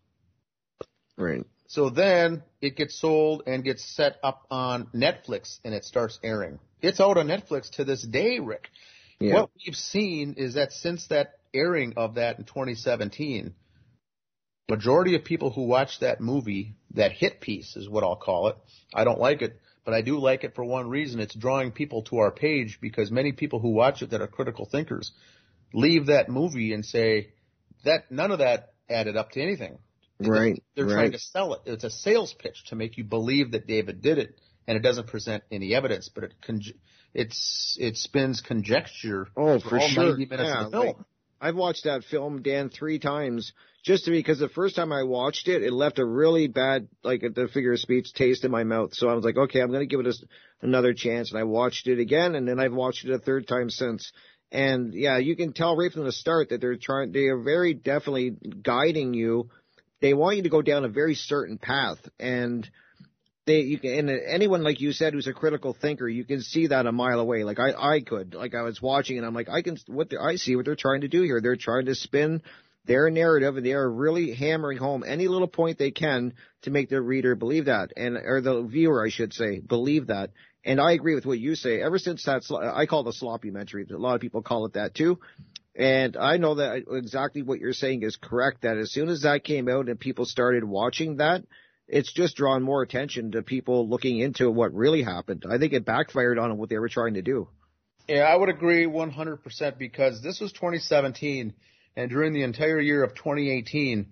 right. 1.17 1.45
So 1.73 1.89
then 1.89 2.43
it 2.61 2.75
gets 2.75 2.93
sold 3.01 3.41
and 3.47 3.63
gets 3.63 3.83
set 3.83 4.17
up 4.21 4.45
on 4.51 4.89
Netflix 4.93 5.57
and 5.65 5.73
it 5.73 5.83
starts 5.83 6.19
airing. 6.23 6.59
It's 6.83 7.01
out 7.01 7.17
on 7.17 7.25
Netflix 7.27 7.71
to 7.77 7.83
this 7.83 8.03
day, 8.03 8.37
Rick. 8.37 8.69
Yeah. 9.19 9.33
What 9.33 9.49
we've 9.65 9.75
seen 9.75 10.35
is 10.37 10.53
that 10.53 10.71
since 10.71 11.07
that 11.07 11.39
airing 11.51 11.93
of 11.97 12.13
that 12.15 12.37
in 12.37 12.43
2017, 12.43 13.55
majority 14.69 15.15
of 15.15 15.23
people 15.23 15.49
who 15.49 15.63
watch 15.63 15.99
that 16.01 16.21
movie, 16.21 16.75
that 16.93 17.11
hit 17.11 17.41
piece 17.41 17.75
is 17.75 17.89
what 17.89 18.03
I'll 18.03 18.17
call 18.17 18.49
it. 18.49 18.57
I 18.93 19.03
don't 19.03 19.19
like 19.19 19.41
it, 19.41 19.59
but 19.83 19.95
I 19.95 20.03
do 20.03 20.19
like 20.19 20.43
it 20.43 20.53
for 20.53 20.63
one 20.63 20.91
reason. 20.91 21.19
It's 21.19 21.33
drawing 21.33 21.71
people 21.71 22.03
to 22.03 22.19
our 22.19 22.29
page 22.29 22.77
because 22.81 23.09
many 23.09 23.31
people 23.31 23.57
who 23.57 23.69
watch 23.69 24.03
it 24.03 24.11
that 24.11 24.21
are 24.21 24.27
critical 24.27 24.65
thinkers 24.65 25.11
leave 25.73 26.05
that 26.05 26.29
movie 26.29 26.71
and 26.71 26.85
say 26.85 27.29
that 27.83 28.11
none 28.11 28.29
of 28.29 28.37
that 28.37 28.73
added 28.87 29.17
up 29.17 29.31
to 29.31 29.41
anything. 29.41 29.79
Right. 30.19 30.63
They're 30.75 30.85
right. 30.85 30.93
trying 30.93 31.11
to 31.11 31.19
sell 31.19 31.53
it. 31.55 31.61
It's 31.65 31.83
a 31.83 31.89
sales 31.89 32.33
pitch 32.33 32.65
to 32.67 32.75
make 32.75 32.97
you 32.97 33.03
believe 33.03 33.51
that 33.51 33.67
David 33.67 34.01
did 34.01 34.17
it, 34.17 34.39
and 34.67 34.77
it 34.77 34.81
doesn't 34.81 35.07
present 35.07 35.43
any 35.51 35.73
evidence, 35.73 36.09
but 36.13 36.23
it 36.25 36.33
con- 36.41 36.61
it's 37.13 37.77
it 37.79 37.97
spins 37.97 38.41
conjecture 38.41 39.27
Oh, 39.35 39.59
for 39.59 39.69
for 39.69 39.79
all 39.79 39.89
sure. 39.89 40.05
90 40.17 40.25
minutes 40.27 40.49
Yeah, 40.49 40.65
of 40.65 40.71
the 40.71 40.77
film. 40.77 40.87
like, 40.87 40.97
I've 41.41 41.55
watched 41.55 41.83
that 41.83 42.03
film, 42.05 42.41
Dan, 42.41 42.69
three 42.69 42.99
times 42.99 43.51
just 43.83 44.05
because 44.05 44.39
the 44.39 44.47
first 44.47 44.77
time 44.77 44.93
I 44.93 45.03
watched 45.03 45.49
it, 45.49 45.61
it 45.61 45.73
left 45.73 45.99
a 45.99 46.05
really 46.05 46.47
bad, 46.47 46.87
like 47.03 47.21
the 47.21 47.49
figure 47.53 47.73
of 47.73 47.79
speech 47.79 48.13
taste 48.13 48.45
in 48.45 48.51
my 48.51 48.63
mouth. 48.63 48.93
So 48.93 49.09
I 49.09 49.13
was 49.13 49.25
like, 49.25 49.35
okay, 49.35 49.59
I'm 49.59 49.67
going 49.67 49.81
to 49.81 49.85
give 49.85 49.99
it 49.99 50.07
a, 50.07 50.15
another 50.65 50.93
chance. 50.93 51.31
And 51.31 51.39
I 51.39 51.43
watched 51.43 51.87
it 51.87 51.99
again 51.99 52.35
and 52.35 52.47
then 52.47 52.59
I've 52.61 52.73
watched 52.73 53.03
it 53.03 53.11
a 53.11 53.19
third 53.19 53.45
time 53.45 53.69
since. 53.69 54.13
And 54.53 54.93
yeah, 54.93 55.17
you 55.17 55.35
can 55.35 55.51
tell 55.51 55.75
right 55.75 55.91
from 55.91 56.05
the 56.05 56.13
start 56.13 56.49
that 56.49 56.61
they're 56.61 56.77
trying, 56.77 57.11
they 57.11 57.25
are 57.25 57.41
very 57.41 57.73
definitely 57.73 58.37
guiding 58.61 59.13
you. 59.13 59.49
They 60.03 60.13
want 60.13 60.35
you 60.35 60.43
to 60.43 60.49
go 60.49 60.61
down 60.61 60.83
a 60.83 60.89
very 60.89 61.15
certain 61.15 61.57
path. 61.57 61.97
And 62.19 62.69
they, 63.45 63.61
you 63.61 63.79
can, 63.79 64.09
and 64.09 64.21
anyone 64.27 64.61
like 64.61 64.81
you 64.81 64.91
said 64.91 65.13
who's 65.13 65.27
a 65.27 65.33
critical 65.33 65.73
thinker, 65.73 66.09
you 66.09 66.25
can 66.25 66.41
see 66.41 66.67
that 66.67 66.85
a 66.85 66.91
mile 66.91 67.21
away. 67.21 67.45
Like 67.45 67.57
I, 67.57 67.71
I 67.71 68.01
could, 68.01 68.33
like 68.33 68.53
I 68.53 68.63
was 68.63 68.81
watching 68.81 69.17
and 69.17 69.25
I'm 69.25 69.33
like, 69.33 69.47
I 69.47 69.61
can, 69.61 69.77
what 69.87 70.11
I 70.19 70.35
see 70.35 70.57
what 70.57 70.65
they're 70.65 70.75
trying 70.75 71.01
to 71.01 71.07
do 71.07 71.21
here. 71.21 71.39
They're 71.39 71.55
trying 71.55 71.85
to 71.85 71.95
spin 71.95 72.41
their 72.83 73.09
narrative 73.09 73.55
and 73.55 73.65
they 73.65 73.71
are 73.71 73.89
really 73.89 74.33
hammering 74.33 74.77
home 74.77 75.05
any 75.07 75.29
little 75.29 75.47
point 75.47 75.77
they 75.77 75.91
can 75.91 76.33
to 76.63 76.69
make 76.69 76.89
the 76.89 77.01
reader 77.01 77.35
believe 77.35 77.65
that. 77.65 77.93
And 77.95 78.17
or 78.17 78.41
the 78.41 78.61
viewer 78.63 79.05
I 79.05 79.09
should 79.09 79.31
say 79.31 79.61
believe 79.61 80.07
that. 80.07 80.31
And 80.65 80.81
I 80.81 80.91
agree 80.91 81.15
with 81.15 81.25
what 81.25 81.39
you 81.39 81.55
say. 81.55 81.81
Ever 81.81 81.97
since 81.97 82.25
that 82.25 82.43
I 82.75 82.87
call 82.87 83.03
the 83.03 83.13
sloppumentary 83.13 83.89
a 83.89 83.95
lot 83.95 84.15
of 84.15 84.21
people 84.21 84.41
call 84.41 84.65
it 84.65 84.73
that 84.73 84.95
too 84.95 85.19
and 85.75 86.15
I 86.17 86.37
know 86.37 86.55
that 86.55 86.83
exactly 86.91 87.41
what 87.41 87.59
you're 87.59 87.73
saying 87.73 88.03
is 88.03 88.15
correct 88.15 88.61
that 88.61 88.77
as 88.77 88.91
soon 88.91 89.09
as 89.09 89.23
that 89.23 89.43
came 89.43 89.67
out 89.67 89.89
and 89.89 89.99
people 89.99 90.25
started 90.25 90.63
watching 90.63 91.17
that 91.17 91.43
it's 91.87 92.13
just 92.13 92.37
drawn 92.37 92.63
more 92.63 92.81
attention 92.81 93.31
to 93.31 93.41
people 93.41 93.89
looking 93.89 94.19
into 94.19 94.49
what 94.49 94.73
really 94.73 95.03
happened 95.03 95.43
I 95.49 95.57
think 95.57 95.73
it 95.73 95.85
backfired 95.85 96.37
on 96.37 96.57
what 96.57 96.69
they 96.69 96.77
were 96.77 96.89
trying 96.89 97.15
to 97.15 97.21
do 97.21 97.47
yeah 98.07 98.23
I 98.23 98.35
would 98.35 98.49
agree 98.49 98.85
100% 98.85 99.77
because 99.77 100.21
this 100.21 100.39
was 100.39 100.51
2017 100.51 101.53
and 101.95 102.09
during 102.09 102.33
the 102.33 102.43
entire 102.43 102.79
year 102.79 103.03
of 103.03 103.13
2018, 103.13 104.07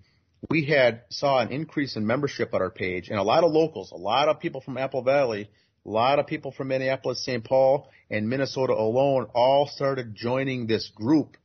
we 0.50 0.66
had 0.66 1.02
saw 1.10 1.40
an 1.40 1.50
increase 1.52 1.96
in 1.96 2.06
membership 2.06 2.54
at 2.54 2.62
our 2.62 2.70
page 2.70 3.10
and 3.10 3.20
a 3.20 3.24
lot 3.24 3.44
of 3.44 3.52
locals, 3.52 3.92
a 3.92 3.98
lot 3.98 4.28
of 4.28 4.40
people 4.40 4.62
from 4.62 4.78
Apple 4.78 5.02
Valley, 5.02 5.50
a 5.86 5.90
lot 5.90 6.20
of 6.20 6.28
people 6.28 6.52
from 6.52 6.68
Minneapolis, 6.68 7.24
St. 7.26 7.44
Paul, 7.44 7.90
and 8.10 8.30
Minnesota 8.30 8.74
alone 8.74 9.28
all 9.34 9.68
started 9.68 10.16
joining 10.16 10.68
this 10.68 10.90
group. 10.90 11.38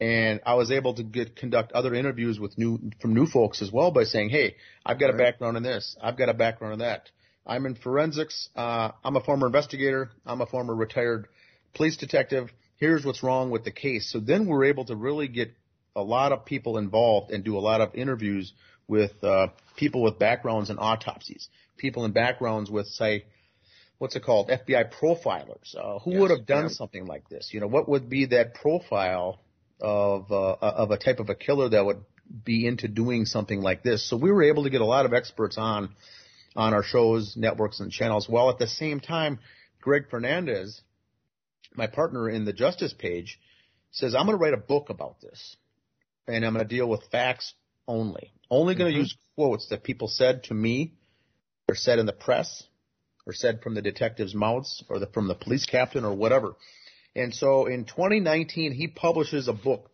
And 0.00 0.40
I 0.46 0.54
was 0.54 0.70
able 0.70 0.94
to 0.94 1.02
get 1.02 1.34
conduct 1.34 1.72
other 1.72 1.94
interviews 1.94 2.38
with 2.38 2.56
new 2.56 2.78
from 3.00 3.14
new 3.14 3.26
folks 3.26 3.62
as 3.62 3.72
well 3.72 3.90
by 3.90 4.04
saying, 4.04 4.30
"Hey, 4.30 4.56
I've 4.86 5.00
got 5.00 5.10
a 5.10 5.16
background 5.16 5.56
in 5.56 5.62
this. 5.62 5.96
I've 6.00 6.16
got 6.16 6.28
a 6.28 6.34
background 6.34 6.74
in 6.74 6.78
that. 6.80 7.10
I'm 7.44 7.66
in 7.66 7.74
forensics. 7.74 8.48
Uh, 8.54 8.92
I'm 9.04 9.16
a 9.16 9.20
former 9.20 9.46
investigator. 9.46 10.10
I'm 10.24 10.40
a 10.40 10.46
former 10.46 10.74
retired 10.74 11.26
police 11.74 11.96
detective 11.96 12.50
here's 12.78 13.04
what's 13.04 13.22
wrong 13.22 13.50
with 13.50 13.64
the 13.64 13.70
case. 13.70 14.10
So 14.10 14.20
then 14.20 14.46
we're 14.46 14.64
able 14.64 14.86
to 14.86 14.96
really 14.96 15.28
get 15.28 15.52
a 15.94 16.02
lot 16.02 16.32
of 16.32 16.44
people 16.44 16.78
involved 16.78 17.30
and 17.30 17.44
do 17.44 17.58
a 17.58 17.60
lot 17.60 17.80
of 17.80 17.94
interviews 17.94 18.52
with 18.86 19.12
uh, 19.22 19.48
people 19.76 20.02
with 20.02 20.18
backgrounds 20.18 20.70
in 20.70 20.78
autopsies, 20.78 21.48
people 21.76 22.04
in 22.04 22.12
backgrounds 22.12 22.70
with, 22.70 22.86
say, 22.86 23.24
what's 23.98 24.16
it 24.16 24.24
called, 24.24 24.48
FBI 24.48 24.92
profilers. 24.92 25.76
Uh, 25.76 25.98
who 25.98 26.12
yes, 26.12 26.20
would 26.20 26.30
have 26.30 26.46
done 26.46 26.64
yeah. 26.64 26.70
something 26.70 27.04
like 27.04 27.28
this? 27.28 27.50
You 27.52 27.60
know, 27.60 27.66
what 27.66 27.88
would 27.88 28.08
be 28.08 28.26
that 28.26 28.54
profile 28.54 29.40
of 29.80 30.30
uh, 30.30 30.56
of 30.60 30.90
a 30.90 30.98
type 30.98 31.20
of 31.20 31.28
a 31.30 31.34
killer 31.34 31.68
that 31.70 31.84
would 31.84 32.04
be 32.44 32.66
into 32.66 32.88
doing 32.88 33.24
something 33.24 33.60
like 33.60 33.82
this? 33.82 34.08
So 34.08 34.16
we 34.16 34.30
were 34.30 34.44
able 34.44 34.64
to 34.64 34.70
get 34.70 34.80
a 34.80 34.86
lot 34.86 35.06
of 35.06 35.14
experts 35.14 35.56
on 35.58 35.90
on 36.56 36.74
our 36.74 36.82
shows, 36.82 37.36
networks, 37.36 37.80
and 37.80 37.92
channels, 37.92 38.28
while 38.28 38.50
at 38.50 38.58
the 38.58 38.66
same 38.66 39.00
time, 39.00 39.38
Greg 39.80 40.10
Fernandez 40.10 40.82
my 41.78 41.86
partner 41.86 42.28
in 42.28 42.44
the 42.44 42.52
justice 42.52 42.92
page 42.92 43.38
says, 43.92 44.14
I'm 44.14 44.26
going 44.26 44.36
to 44.36 44.42
write 44.42 44.52
a 44.52 44.58
book 44.58 44.90
about 44.90 45.20
this 45.20 45.56
and 46.26 46.44
I'm 46.44 46.52
going 46.52 46.66
to 46.66 46.76
deal 46.76 46.88
with 46.88 47.04
facts 47.10 47.54
only. 47.86 48.32
Only 48.50 48.74
going 48.74 48.92
to 48.92 48.98
mm-hmm. 48.98 49.02
use 49.02 49.16
quotes 49.34 49.68
that 49.68 49.84
people 49.84 50.08
said 50.08 50.44
to 50.44 50.54
me 50.54 50.94
or 51.68 51.74
said 51.74 51.98
in 51.98 52.06
the 52.06 52.12
press 52.12 52.64
or 53.26 53.32
said 53.32 53.62
from 53.62 53.74
the 53.74 53.82
detectives' 53.82 54.34
mouths 54.34 54.82
or 54.88 54.98
the, 54.98 55.06
from 55.06 55.28
the 55.28 55.34
police 55.34 55.64
captain 55.64 56.04
or 56.04 56.14
whatever. 56.14 56.54
And 57.14 57.34
so 57.34 57.66
in 57.66 57.84
2019, 57.84 58.72
he 58.72 58.88
publishes 58.88 59.48
a 59.48 59.52
book 59.52 59.90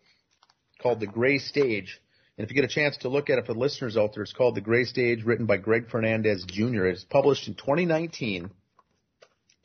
called 0.80 1.00
The 1.00 1.06
Gray 1.06 1.38
Stage. 1.38 2.00
And 2.36 2.44
if 2.44 2.50
you 2.50 2.54
get 2.54 2.64
a 2.64 2.74
chance 2.74 2.96
to 2.98 3.08
look 3.08 3.30
at 3.30 3.38
it 3.38 3.46
for 3.46 3.54
the 3.54 3.60
listeners 3.60 3.96
out 3.96 4.14
there, 4.14 4.22
it's 4.22 4.32
called 4.32 4.56
The 4.56 4.60
Gray 4.60 4.84
Stage, 4.84 5.24
written 5.24 5.46
by 5.46 5.56
Greg 5.56 5.88
Fernandez 5.88 6.44
Jr. 6.46 6.86
It's 6.86 7.04
published 7.04 7.48
in 7.48 7.54
2019. 7.54 8.50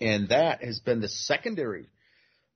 And 0.01 0.30
that 0.30 0.63
has 0.63 0.80
been 0.80 1.01
the 1.01 1.09
secondary 1.09 1.89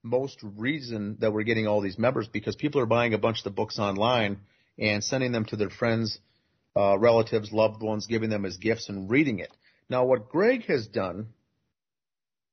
most 0.02 0.38
reason 0.42 1.16
that 1.20 1.32
we're 1.32 1.42
getting 1.42 1.66
all 1.66 1.80
these 1.80 1.98
members 1.98 2.28
because 2.28 2.54
people 2.54 2.80
are 2.80 2.86
buying 2.86 3.14
a 3.14 3.18
bunch 3.18 3.38
of 3.38 3.44
the 3.44 3.50
books 3.50 3.78
online 3.78 4.38
and 4.78 5.02
sending 5.02 5.32
them 5.32 5.46
to 5.46 5.56
their 5.56 5.70
friends, 5.70 6.18
uh, 6.76 6.98
relatives, 6.98 7.52
loved 7.52 7.82
ones, 7.82 8.06
giving 8.06 8.30
them 8.30 8.44
as 8.44 8.58
gifts 8.58 8.88
and 8.88 9.10
reading 9.10 9.38
it. 9.38 9.50
Now, 9.88 10.04
what 10.04 10.28
Greg 10.28 10.64
has 10.66 10.86
done, 10.86 11.28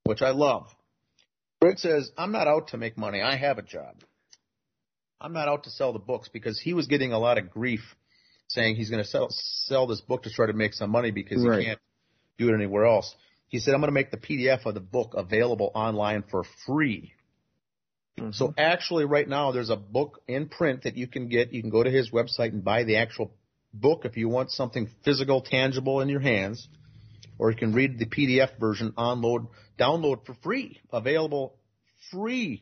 which 0.03 0.21
I 0.21 0.31
love, 0.31 0.67
Greg 1.61 1.77
says, 1.77 2.11
I'm 2.17 2.31
not 2.31 2.47
out 2.47 2.69
to 2.69 2.77
make 2.77 2.97
money. 2.97 3.21
I 3.21 3.35
have 3.35 3.57
a 3.57 3.61
job. 3.61 3.95
I'm 5.19 5.33
not 5.33 5.47
out 5.47 5.65
to 5.65 5.69
sell 5.69 5.93
the 5.93 5.99
books 5.99 6.27
because 6.27 6.59
he 6.59 6.73
was 6.73 6.87
getting 6.87 7.13
a 7.13 7.19
lot 7.19 7.37
of 7.37 7.51
grief 7.51 7.81
saying 8.47 8.75
he's 8.75 8.89
going 8.89 9.03
to 9.03 9.07
sell, 9.07 9.27
sell 9.29 9.85
this 9.85 10.01
book 10.01 10.23
to 10.23 10.31
try 10.31 10.47
to 10.47 10.53
make 10.53 10.73
some 10.73 10.89
money 10.89 11.11
because 11.11 11.45
right. 11.45 11.59
he 11.59 11.65
can't 11.65 11.79
do 12.39 12.49
it 12.49 12.55
anywhere 12.55 12.85
else. 12.85 13.15
He 13.47 13.59
said, 13.59 13.73
I'm 13.73 13.81
going 13.81 13.89
to 13.89 13.93
make 13.93 14.09
the 14.09 14.17
PDF 14.17 14.65
of 14.65 14.73
the 14.73 14.79
book 14.79 15.13
available 15.15 15.71
online 15.75 16.23
for 16.31 16.43
free. 16.65 17.13
Mm-hmm. 18.19 18.31
So 18.31 18.53
actually 18.57 19.05
right 19.05 19.27
now 19.27 19.51
there's 19.51 19.69
a 19.69 19.75
book 19.75 20.21
in 20.27 20.49
print 20.49 20.83
that 20.83 20.97
you 20.97 21.07
can 21.07 21.29
get. 21.29 21.53
You 21.53 21.61
can 21.61 21.69
go 21.69 21.83
to 21.83 21.91
his 21.91 22.09
website 22.11 22.49
and 22.49 22.63
buy 22.63 22.83
the 22.83 22.97
actual 22.97 23.31
book 23.73 24.05
if 24.05 24.17
you 24.17 24.29
want 24.29 24.51
something 24.51 24.89
physical, 25.05 25.41
tangible 25.41 26.01
in 26.01 26.09
your 26.09 26.19
hands. 26.19 26.67
Or 27.41 27.49
you 27.49 27.57
can 27.57 27.73
read 27.73 27.97
the 27.97 28.05
PDF 28.05 28.59
version, 28.59 28.91
onload, 28.91 29.47
download 29.79 30.27
for 30.27 30.35
free, 30.43 30.79
available 30.93 31.55
free, 32.11 32.61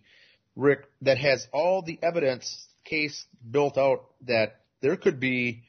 Rick, 0.56 0.85
that 1.01 1.18
has 1.18 1.45
all 1.51 1.81
the 1.81 1.99
evidence 2.01 2.65
case 2.85 3.26
built 3.51 3.77
out 3.77 4.06
that 4.26 4.61
there 4.80 4.95
could 4.95 5.19
be 5.19 5.64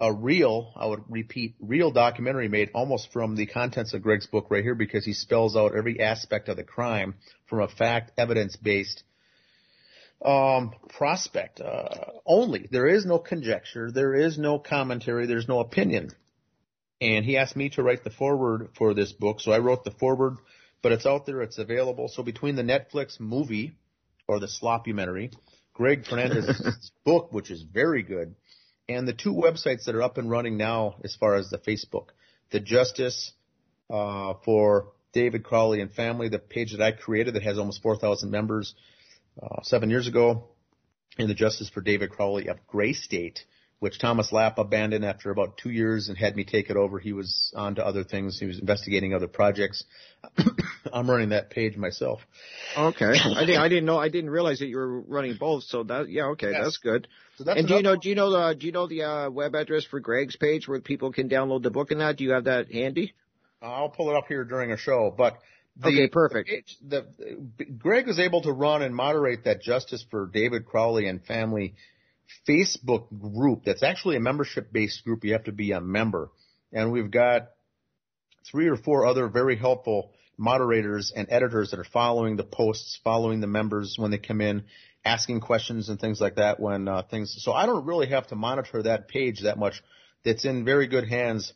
a 0.00 0.12
real, 0.12 0.72
I 0.74 0.86
would 0.86 1.04
repeat, 1.08 1.54
real 1.60 1.92
documentary 1.92 2.48
made 2.48 2.70
almost 2.74 3.12
from 3.12 3.36
the 3.36 3.46
contents 3.46 3.94
of 3.94 4.02
Greg's 4.02 4.26
book 4.26 4.48
right 4.50 4.64
here 4.64 4.74
because 4.74 5.04
he 5.04 5.12
spells 5.12 5.54
out 5.54 5.76
every 5.76 6.00
aspect 6.00 6.48
of 6.48 6.56
the 6.56 6.64
crime 6.64 7.14
from 7.46 7.60
a 7.60 7.68
fact 7.68 8.10
evidence 8.18 8.56
based 8.56 9.04
um, 10.24 10.72
prospect 10.88 11.60
uh, 11.60 11.86
only. 12.26 12.68
There 12.68 12.88
is 12.88 13.06
no 13.06 13.20
conjecture. 13.20 13.92
There 13.92 14.12
is 14.12 14.38
no 14.38 14.58
commentary. 14.58 15.26
There's 15.26 15.46
no 15.46 15.60
opinion. 15.60 16.10
And 17.00 17.24
he 17.24 17.36
asked 17.36 17.56
me 17.56 17.70
to 17.70 17.82
write 17.82 18.04
the 18.04 18.10
foreword 18.10 18.70
for 18.76 18.92
this 18.94 19.12
book, 19.12 19.40
so 19.40 19.52
I 19.52 19.58
wrote 19.58 19.84
the 19.84 19.90
foreword. 19.90 20.36
But 20.82 20.92
it's 20.92 21.06
out 21.06 21.26
there. 21.26 21.42
It's 21.42 21.58
available. 21.58 22.08
So 22.08 22.22
between 22.22 22.56
the 22.56 22.62
Netflix 22.62 23.20
movie 23.20 23.76
or 24.26 24.40
the 24.40 24.46
sloppumentary, 24.46 25.32
Greg 25.74 26.06
Fernandez's 26.06 26.90
book, 27.04 27.32
which 27.32 27.50
is 27.50 27.62
very 27.62 28.02
good, 28.02 28.34
and 28.88 29.06
the 29.06 29.12
two 29.12 29.32
websites 29.32 29.84
that 29.84 29.94
are 29.94 30.02
up 30.02 30.18
and 30.18 30.30
running 30.30 30.56
now, 30.56 30.96
as 31.04 31.14
far 31.14 31.36
as 31.36 31.50
the 31.50 31.58
Facebook, 31.58 32.06
the 32.50 32.60
Justice 32.60 33.32
uh, 33.88 34.34
for 34.44 34.92
David 35.12 35.44
Crowley 35.44 35.80
and 35.80 35.92
Family, 35.92 36.28
the 36.28 36.38
page 36.38 36.72
that 36.72 36.82
I 36.82 36.92
created 36.92 37.34
that 37.34 37.42
has 37.42 37.58
almost 37.58 37.82
4,000 37.82 38.30
members 38.30 38.74
uh, 39.42 39.62
seven 39.62 39.90
years 39.90 40.08
ago 40.08 40.44
and 41.18 41.28
the 41.28 41.34
Justice 41.34 41.68
for 41.68 41.80
David 41.80 42.10
Crowley 42.10 42.48
of 42.48 42.66
Gray 42.66 42.92
State, 42.92 43.44
which 43.80 43.98
Thomas 43.98 44.30
Lapp 44.30 44.58
abandoned 44.58 45.06
after 45.06 45.30
about 45.30 45.56
two 45.56 45.70
years 45.70 46.08
and 46.08 46.16
had 46.16 46.36
me 46.36 46.44
take 46.44 46.68
it 46.68 46.76
over. 46.76 46.98
He 46.98 47.14
was 47.14 47.52
on 47.56 47.76
to 47.76 47.84
other 47.84 48.04
things. 48.04 48.38
He 48.38 48.44
was 48.46 48.58
investigating 48.58 49.14
other 49.14 49.26
projects. 49.26 49.84
I'm 50.92 51.10
running 51.10 51.30
that 51.30 51.50
page 51.50 51.76
myself. 51.76 52.20
Okay. 52.76 53.06
I 53.06 53.46
didn't, 53.46 53.60
I 53.60 53.68
didn't 53.68 53.86
know, 53.86 53.98
I 53.98 54.10
didn't 54.10 54.30
realize 54.30 54.58
that 54.58 54.66
you 54.66 54.76
were 54.76 55.00
running 55.00 55.36
both. 55.40 55.64
So 55.64 55.82
that, 55.84 56.10
yeah, 56.10 56.26
okay, 56.26 56.50
yes. 56.50 56.60
that's 56.62 56.76
good. 56.76 57.08
So 57.38 57.44
that's 57.44 57.58
and 57.58 57.68
do 57.68 57.74
you 57.74 57.82
know, 57.82 57.96
do 57.96 58.10
you 58.10 58.14
know 58.14 58.30
the, 58.30 58.54
do 58.54 58.66
you 58.66 58.72
know 58.72 58.86
the, 58.86 59.02
uh, 59.02 59.30
web 59.30 59.54
address 59.54 59.84
for 59.84 59.98
Greg's 59.98 60.36
page 60.36 60.68
where 60.68 60.80
people 60.80 61.10
can 61.10 61.30
download 61.30 61.62
the 61.62 61.70
book 61.70 61.90
and 61.90 62.02
that? 62.02 62.18
Do 62.18 62.24
you 62.24 62.32
have 62.32 62.44
that 62.44 62.70
handy? 62.70 63.14
I'll 63.62 63.88
pull 63.88 64.10
it 64.10 64.16
up 64.16 64.26
here 64.28 64.44
during 64.44 64.72
a 64.72 64.76
show, 64.76 65.14
but 65.16 65.38
the, 65.76 65.88
okay, 65.88 66.08
perfect. 66.08 66.50
The, 66.86 67.06
the, 67.56 67.64
Greg 67.64 68.06
was 68.06 68.18
able 68.18 68.42
to 68.42 68.52
run 68.52 68.82
and 68.82 68.94
moderate 68.94 69.44
that 69.44 69.62
Justice 69.62 70.04
for 70.10 70.26
David 70.26 70.66
Crowley 70.66 71.06
and 71.06 71.24
Family 71.24 71.74
Facebook 72.48 73.08
group. 73.34 73.64
That's 73.64 73.82
actually 73.82 74.16
a 74.16 74.20
membership-based 74.20 75.04
group. 75.04 75.24
You 75.24 75.32
have 75.32 75.44
to 75.44 75.52
be 75.52 75.72
a 75.72 75.80
member, 75.80 76.30
and 76.72 76.92
we've 76.92 77.10
got 77.10 77.48
three 78.50 78.68
or 78.68 78.76
four 78.76 79.06
other 79.06 79.28
very 79.28 79.56
helpful 79.56 80.12
moderators 80.36 81.12
and 81.14 81.28
editors 81.30 81.70
that 81.70 81.78
are 81.80 81.84
following 81.84 82.36
the 82.36 82.44
posts, 82.44 82.98
following 83.04 83.40
the 83.40 83.46
members 83.46 83.96
when 83.98 84.10
they 84.10 84.18
come 84.18 84.40
in, 84.40 84.64
asking 85.04 85.40
questions 85.40 85.88
and 85.88 86.00
things 86.00 86.20
like 86.20 86.36
that 86.36 86.58
when 86.58 86.88
uh, 86.88 87.02
things. 87.02 87.36
So 87.40 87.52
I 87.52 87.66
don't 87.66 87.84
really 87.84 88.08
have 88.08 88.26
to 88.28 88.36
monitor 88.36 88.82
that 88.82 89.08
page 89.08 89.42
that 89.42 89.58
much. 89.58 89.82
That's 90.24 90.44
in 90.44 90.64
very 90.64 90.86
good 90.86 91.08
hands 91.08 91.52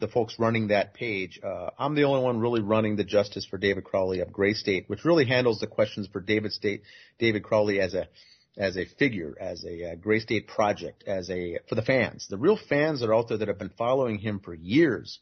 the 0.00 0.08
folks 0.08 0.38
running 0.38 0.68
that 0.68 0.94
page. 0.94 1.40
Uh, 1.42 1.70
I'm 1.78 1.94
the 1.94 2.04
only 2.04 2.22
one 2.22 2.40
really 2.40 2.60
running 2.60 2.96
the 2.96 3.04
Justice 3.04 3.44
for 3.44 3.58
David 3.58 3.84
Crowley 3.84 4.20
of 4.20 4.32
Gray 4.32 4.54
State, 4.54 4.88
which 4.88 5.04
really 5.04 5.26
handles 5.26 5.58
the 5.58 5.66
questions 5.66 6.08
for 6.12 6.20
David 6.20 6.52
State, 6.52 6.82
David 7.18 7.42
Crowley 7.42 7.80
as 7.80 7.94
a 7.94 8.08
as 8.56 8.76
a 8.76 8.84
figure, 8.84 9.34
as 9.40 9.64
a 9.64 9.92
uh, 9.92 9.94
Gray 9.96 10.20
State 10.20 10.46
project, 10.46 11.04
as 11.06 11.30
a 11.30 11.58
for 11.68 11.74
the 11.74 11.82
fans. 11.82 12.26
The 12.28 12.36
real 12.36 12.58
fans 12.68 13.00
that 13.00 13.08
are 13.08 13.14
out 13.14 13.28
there 13.28 13.38
that 13.38 13.48
have 13.48 13.58
been 13.58 13.70
following 13.70 14.18
him 14.18 14.40
for 14.40 14.54
years 14.54 15.20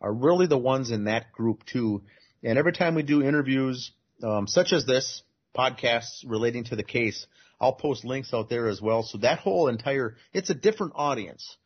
are 0.00 0.12
really 0.12 0.46
the 0.46 0.58
ones 0.58 0.90
in 0.90 1.04
that 1.04 1.32
group 1.32 1.64
too. 1.64 2.02
And 2.42 2.58
every 2.58 2.72
time 2.72 2.94
we 2.94 3.02
do 3.02 3.22
interviews, 3.22 3.90
um, 4.22 4.46
such 4.46 4.72
as 4.72 4.86
this 4.86 5.22
podcasts 5.56 6.24
relating 6.24 6.64
to 6.64 6.76
the 6.76 6.84
case, 6.84 7.26
I'll 7.60 7.72
post 7.72 8.04
links 8.04 8.32
out 8.32 8.48
there 8.48 8.68
as 8.68 8.80
well. 8.80 9.02
So 9.02 9.18
that 9.18 9.40
whole 9.40 9.68
entire, 9.68 10.16
it's 10.32 10.50
a 10.50 10.54
different 10.54 10.92
audience, 10.94 11.56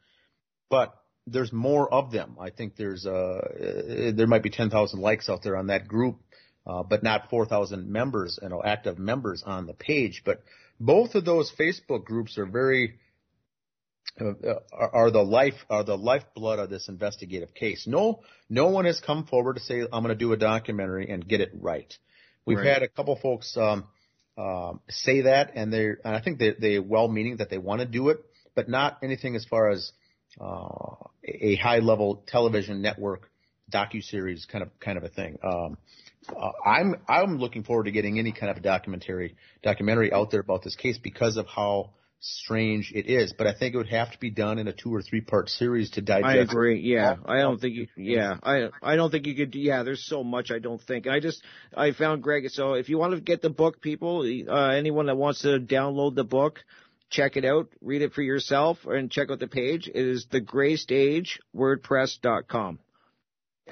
but 0.70 0.94
there's 1.26 1.52
more 1.52 1.92
of 1.92 2.10
them. 2.10 2.36
I 2.40 2.50
think 2.50 2.76
there's, 2.76 3.06
uh, 3.06 4.12
there 4.14 4.26
might 4.26 4.42
be 4.42 4.50
10,000 4.50 5.00
likes 5.00 5.28
out 5.28 5.42
there 5.42 5.56
on 5.56 5.66
that 5.66 5.86
group, 5.86 6.16
uh, 6.66 6.82
but 6.82 7.02
not 7.02 7.28
4,000 7.28 7.90
members, 7.90 8.38
you 8.42 8.48
know, 8.48 8.62
active 8.64 8.98
members 8.98 9.42
on 9.44 9.66
the 9.66 9.74
page. 9.74 10.22
But 10.24 10.42
both 10.82 11.14
of 11.14 11.24
those 11.24 11.52
Facebook 11.58 12.04
groups 12.04 12.36
are 12.38 12.46
very, 12.46 12.98
uh, 14.20 14.32
are 14.72 15.10
the 15.12 15.22
life 15.22 15.54
are 15.70 15.84
the 15.84 15.96
lifeblood 15.96 16.58
of 16.58 16.70
this 16.70 16.88
investigative 16.88 17.54
case. 17.54 17.86
No, 17.86 18.20
no 18.48 18.66
one 18.68 18.84
has 18.84 19.00
come 19.00 19.24
forward 19.26 19.54
to 19.54 19.60
say 19.60 19.80
I'm 19.80 20.02
going 20.02 20.08
to 20.08 20.14
do 20.16 20.32
a 20.32 20.36
documentary 20.36 21.08
and 21.08 21.26
get 21.26 21.40
it 21.40 21.50
right. 21.54 21.92
We've 22.44 22.58
Right. 22.58 22.66
had 22.66 22.82
a 22.82 22.88
couple 22.88 23.14
folks 23.16 23.56
um, 23.56 23.84
um, 24.36 24.80
say 24.90 25.22
that, 25.22 25.52
and 25.54 25.72
they 25.72 25.86
and 26.04 26.16
I 26.16 26.20
think 26.20 26.38
they 26.38 26.52
they 26.58 26.78
well-meaning 26.80 27.36
that 27.36 27.48
they 27.48 27.58
want 27.58 27.80
to 27.80 27.86
do 27.86 28.08
it, 28.08 28.18
but 28.56 28.68
not 28.68 28.98
anything 29.02 29.36
as 29.36 29.44
far 29.44 29.70
as 29.70 29.92
uh, 30.40 30.96
a 31.24 31.54
high-level 31.56 32.24
television 32.26 32.82
network 32.82 33.30
docu 33.72 34.02
series 34.02 34.46
kind 34.46 34.62
of 34.62 34.70
kind 34.80 34.98
of 34.98 35.04
a 35.04 35.08
thing. 35.08 35.38
Um, 35.44 35.78
uh, 36.28 36.50
I'm 36.64 36.96
I'm 37.08 37.38
looking 37.38 37.64
forward 37.64 37.84
to 37.84 37.90
getting 37.90 38.18
any 38.18 38.32
kind 38.32 38.50
of 38.50 38.56
a 38.56 38.60
documentary 38.60 39.36
documentary 39.62 40.12
out 40.12 40.30
there 40.30 40.40
about 40.40 40.62
this 40.62 40.76
case 40.76 40.98
because 40.98 41.36
of 41.36 41.46
how 41.46 41.90
strange 42.20 42.92
it 42.94 43.06
is. 43.06 43.34
But 43.36 43.48
I 43.48 43.54
think 43.54 43.74
it 43.74 43.78
would 43.78 43.88
have 43.88 44.12
to 44.12 44.18
be 44.18 44.30
done 44.30 44.58
in 44.58 44.68
a 44.68 44.72
two 44.72 44.94
or 44.94 45.02
three 45.02 45.20
part 45.20 45.48
series 45.48 45.90
to 45.90 46.00
digest. 46.00 46.26
I 46.26 46.36
agree. 46.36 46.80
Yeah, 46.80 47.16
I 47.26 47.38
don't 47.38 47.60
think 47.60 47.74
you. 47.74 47.88
Yeah, 47.96 48.36
I 48.42 48.68
I 48.82 48.96
don't 48.96 49.10
think 49.10 49.26
you 49.26 49.34
could. 49.34 49.54
Yeah, 49.54 49.82
there's 49.82 50.04
so 50.04 50.24
much. 50.24 50.50
I 50.50 50.58
don't 50.58 50.80
think. 50.80 51.06
I 51.06 51.20
just 51.20 51.42
I 51.76 51.92
found 51.92 52.22
Greg. 52.22 52.48
So 52.50 52.74
if 52.74 52.88
you 52.88 52.98
want 52.98 53.14
to 53.14 53.20
get 53.20 53.42
the 53.42 53.50
book, 53.50 53.80
people, 53.80 54.20
uh, 54.20 54.68
anyone 54.70 55.06
that 55.06 55.16
wants 55.16 55.42
to 55.42 55.58
download 55.58 56.14
the 56.14 56.24
book, 56.24 56.60
check 57.10 57.36
it 57.36 57.44
out, 57.44 57.68
read 57.80 58.02
it 58.02 58.12
for 58.12 58.22
yourself, 58.22 58.78
and 58.86 59.10
check 59.10 59.30
out 59.30 59.40
the 59.40 59.48
page. 59.48 59.88
It 59.88 59.96
is 59.96 60.26
the 60.30 60.40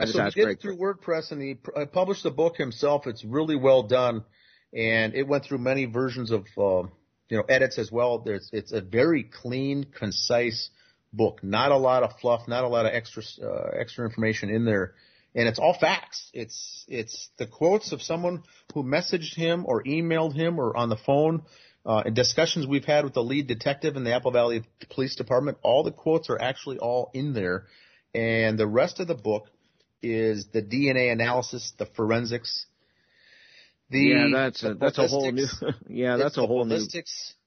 Gray 0.05 0.13
Stage 0.13 0.17
WordPress.com. 0.17 0.23
I 0.25 0.25
just 0.25 0.35
so 0.35 0.41
he 0.41 0.47
did 0.47 0.51
it 0.51 0.61
through 0.61 0.77
WordPress, 0.77 1.33
and 1.33 1.43
he 1.43 1.55
pr- 1.55 1.77
uh, 1.77 1.87
published 1.87 2.23
the 2.23 2.31
book 2.31 2.57
himself. 2.57 3.07
It's 3.07 3.25
really 3.25 3.57
well 3.57 3.83
done, 3.83 4.25
and 4.73 5.15
it 5.15 5.27
went 5.27 5.45
through 5.45 5.59
many 5.59 5.85
versions 5.87 6.31
of 6.31 6.47
uh, 6.57 6.89
you 7.29 7.37
know 7.37 7.45
edits 7.49 7.79
as 7.79 7.91
well. 7.91 8.19
There's 8.19 8.49
it's 8.53 8.73
a 8.73 8.81
very 8.81 9.25
clean, 9.25 9.85
concise 9.85 10.71
book. 11.13 11.43
Not 11.43 11.73
a 11.73 11.77
lot 11.77 12.03
of 12.03 12.19
fluff, 12.21 12.49
not 12.49 12.65
a 12.65 12.69
lot 12.69 12.87
of 12.87 12.93
extra 12.93 13.23
uh, 13.43 13.71
extra 13.79 14.05
information 14.05 14.51
in 14.51 14.65
there, 14.65 14.95
and 15.35 15.49
it's 15.49 15.59
all 15.59 15.77
facts. 15.79 16.31
It's 16.33 16.85
it's 16.89 17.31
the 17.39 17.47
quotes 17.47 17.93
of 17.93 18.03
someone 18.03 18.43
who 18.75 18.83
messaged 18.83 19.35
him 19.35 19.65
or 19.67 19.83
emailed 19.85 20.35
him 20.35 20.59
or 20.59 20.77
on 20.77 20.89
the 20.89 20.97
phone. 20.97 21.43
Uh, 21.87 22.03
in 22.05 22.13
discussions 22.13 22.67
we've 22.67 22.85
had 22.85 23.05
with 23.05 23.15
the 23.15 23.23
lead 23.23 23.47
detective 23.47 23.97
in 23.97 24.05
the 24.05 24.13
Apple 24.13 24.31
Valley 24.31 24.63
Police 24.91 25.17
Department, 25.17 25.57
all 25.63 25.83
the 25.83 25.91
quotes 25.91 26.29
are 26.29 26.39
actually 26.39 26.77
all 26.77 27.11
in 27.15 27.33
there, 27.33 27.65
and 28.15 28.59
the 28.59 28.67
rest 28.67 29.01
of 29.01 29.07
the 29.07 29.15
book 29.15 29.47
is 30.03 30.47
the 30.53 30.63
DNA 30.63 31.13
analysis, 31.13 31.73
the 31.79 31.87
forensics. 31.87 32.67
The, 33.91 33.99
yeah, 33.99 34.29
that's 34.33 34.61
the 34.61 34.71
a 34.71 34.75
that's 34.75 34.99
a 34.99 35.07
whole 35.09 35.33
new. 35.33 35.47
ballistics. 35.47 35.75
yeah, 35.89 36.17
that's 36.17 36.37
a 36.37 36.43
the 36.43 36.47
whole 36.47 36.65
new. 36.65 36.79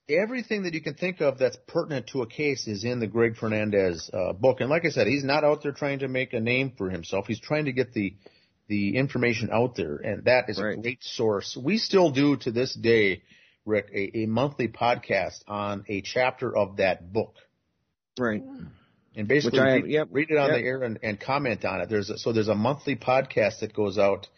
Everything 0.06 0.64
that 0.64 0.74
you 0.74 0.82
can 0.82 0.94
think 0.94 1.22
of 1.22 1.38
that's 1.38 1.56
pertinent 1.66 2.08
to 2.08 2.20
a 2.20 2.26
case 2.26 2.68
is 2.68 2.84
in 2.84 3.00
the 3.00 3.06
Greg 3.06 3.36
Fernandez 3.36 4.10
uh, 4.12 4.34
book. 4.34 4.60
And 4.60 4.68
like 4.68 4.84
I 4.84 4.90
said, 4.90 5.06
he's 5.06 5.24
not 5.24 5.44
out 5.44 5.62
there 5.62 5.72
trying 5.72 6.00
to 6.00 6.08
make 6.08 6.34
a 6.34 6.40
name 6.40 6.74
for 6.76 6.90
himself. 6.90 7.26
He's 7.26 7.40
trying 7.40 7.64
to 7.64 7.72
get 7.72 7.94
the 7.94 8.14
the 8.68 8.96
information 8.96 9.50
out 9.52 9.76
there, 9.76 9.96
and 9.96 10.24
that 10.24 10.48
is 10.48 10.58
a 10.58 10.74
great 10.76 11.02
source. 11.02 11.56
We 11.56 11.78
still 11.78 12.10
do 12.10 12.36
to 12.38 12.50
this 12.50 12.74
day, 12.74 13.22
Rick, 13.64 13.90
a, 13.94 14.18
a 14.18 14.26
monthly 14.26 14.68
podcast 14.68 15.42
on 15.48 15.84
a 15.88 16.02
chapter 16.02 16.54
of 16.54 16.76
that 16.76 17.12
book. 17.12 17.34
Right. 18.18 18.42
And 19.16 19.28
basically, 19.28 19.60
Which 19.60 19.66
I- 19.66 19.74
read, 19.74 19.86
yep, 19.86 20.08
read 20.10 20.30
it 20.30 20.36
on 20.38 20.50
yep. 20.50 20.58
the 20.58 20.66
air 20.66 20.82
and, 20.82 20.98
and 21.02 21.20
comment 21.20 21.64
on 21.64 21.80
it. 21.80 21.88
There's 21.88 22.10
a, 22.10 22.18
so 22.18 22.32
there's 22.32 22.48
a 22.48 22.54
monthly 22.54 22.96
podcast 22.96 23.60
that 23.60 23.72
goes 23.72 23.98
out 23.98 24.28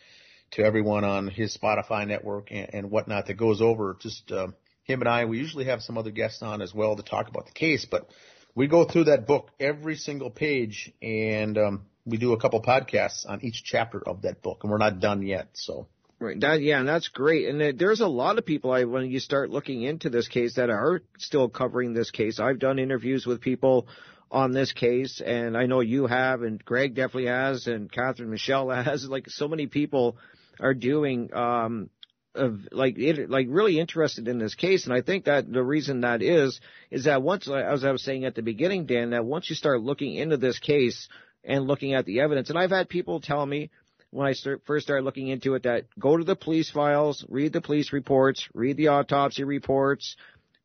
to 0.52 0.62
everyone 0.62 1.04
on 1.04 1.28
his 1.28 1.56
Spotify 1.56 2.06
network 2.06 2.48
and, 2.50 2.68
and 2.72 2.90
whatnot 2.90 3.26
that 3.26 3.34
goes 3.34 3.60
over 3.60 3.96
just 4.00 4.30
um, 4.32 4.54
him 4.84 5.00
and 5.00 5.08
I. 5.08 5.24
We 5.24 5.38
usually 5.38 5.64
have 5.66 5.82
some 5.82 5.98
other 5.98 6.10
guests 6.10 6.42
on 6.42 6.62
as 6.62 6.74
well 6.74 6.96
to 6.96 7.02
talk 7.02 7.28
about 7.28 7.46
the 7.46 7.52
case, 7.52 7.86
but 7.90 8.08
we 8.54 8.66
go 8.66 8.84
through 8.84 9.04
that 9.04 9.26
book 9.26 9.50
every 9.58 9.96
single 9.96 10.30
page 10.30 10.92
and 11.02 11.58
um, 11.58 11.82
we 12.04 12.18
do 12.18 12.32
a 12.32 12.40
couple 12.40 12.62
podcasts 12.62 13.28
on 13.28 13.40
each 13.42 13.64
chapter 13.64 14.00
of 14.06 14.22
that 14.22 14.42
book, 14.42 14.60
and 14.62 14.70
we're 14.70 14.78
not 14.78 15.00
done 15.00 15.22
yet. 15.22 15.48
So 15.54 15.88
Right. 16.18 16.40
That 16.40 16.62
yeah, 16.62 16.78
and 16.78 16.88
that's 16.88 17.08
great. 17.08 17.46
And 17.48 17.78
there's 17.78 18.00
a 18.00 18.06
lot 18.06 18.38
of 18.38 18.46
people 18.46 18.72
I 18.72 18.84
when 18.84 19.10
you 19.10 19.20
start 19.20 19.50
looking 19.50 19.82
into 19.82 20.08
this 20.08 20.28
case 20.28 20.54
that 20.54 20.70
are 20.70 21.02
still 21.18 21.50
covering 21.50 21.92
this 21.92 22.10
case. 22.10 22.40
I've 22.40 22.58
done 22.58 22.78
interviews 22.78 23.26
with 23.26 23.42
people 23.42 23.86
on 24.30 24.52
this 24.52 24.72
case, 24.72 25.20
and 25.24 25.56
I 25.56 25.66
know 25.66 25.80
you 25.80 26.06
have, 26.06 26.42
and 26.42 26.62
Greg 26.64 26.94
definitely 26.94 27.26
has, 27.26 27.66
and 27.66 27.90
Catherine 27.90 28.30
Michelle 28.30 28.70
has. 28.84 29.04
Like 29.04 29.28
so 29.28 29.48
many 29.48 29.66
people 29.66 30.16
are 30.58 30.74
doing 30.74 31.32
um 31.34 31.90
of 32.34 32.60
like 32.70 32.98
it, 32.98 33.30
like 33.30 33.46
really 33.48 33.80
interested 33.80 34.28
in 34.28 34.38
this 34.38 34.54
case, 34.54 34.84
and 34.84 34.94
I 34.94 35.00
think 35.02 35.24
that 35.24 35.50
the 35.50 35.62
reason 35.62 36.02
that 36.02 36.22
is 36.22 36.60
is 36.90 37.04
that 37.04 37.22
once, 37.22 37.48
as 37.48 37.84
I 37.84 37.92
was 37.92 38.02
saying 38.02 38.24
at 38.24 38.34
the 38.34 38.42
beginning, 38.42 38.86
Dan, 38.86 39.10
that 39.10 39.24
once 39.24 39.48
you 39.48 39.56
start 39.56 39.80
looking 39.80 40.14
into 40.14 40.36
this 40.36 40.58
case 40.58 41.08
and 41.44 41.66
looking 41.66 41.94
at 41.94 42.04
the 42.04 42.20
evidence, 42.20 42.50
and 42.50 42.58
I've 42.58 42.70
had 42.70 42.88
people 42.88 43.20
tell 43.20 43.44
me 43.46 43.70
when 44.10 44.26
I 44.26 44.32
start, 44.32 44.62
first 44.66 44.86
started 44.86 45.04
looking 45.04 45.28
into 45.28 45.54
it 45.54 45.64
that 45.64 45.84
go 45.98 46.16
to 46.16 46.24
the 46.24 46.36
police 46.36 46.70
files, 46.70 47.24
read 47.28 47.52
the 47.52 47.60
police 47.60 47.92
reports, 47.92 48.46
read 48.54 48.76
the 48.76 48.88
autopsy 48.88 49.44
reports, 49.44 50.16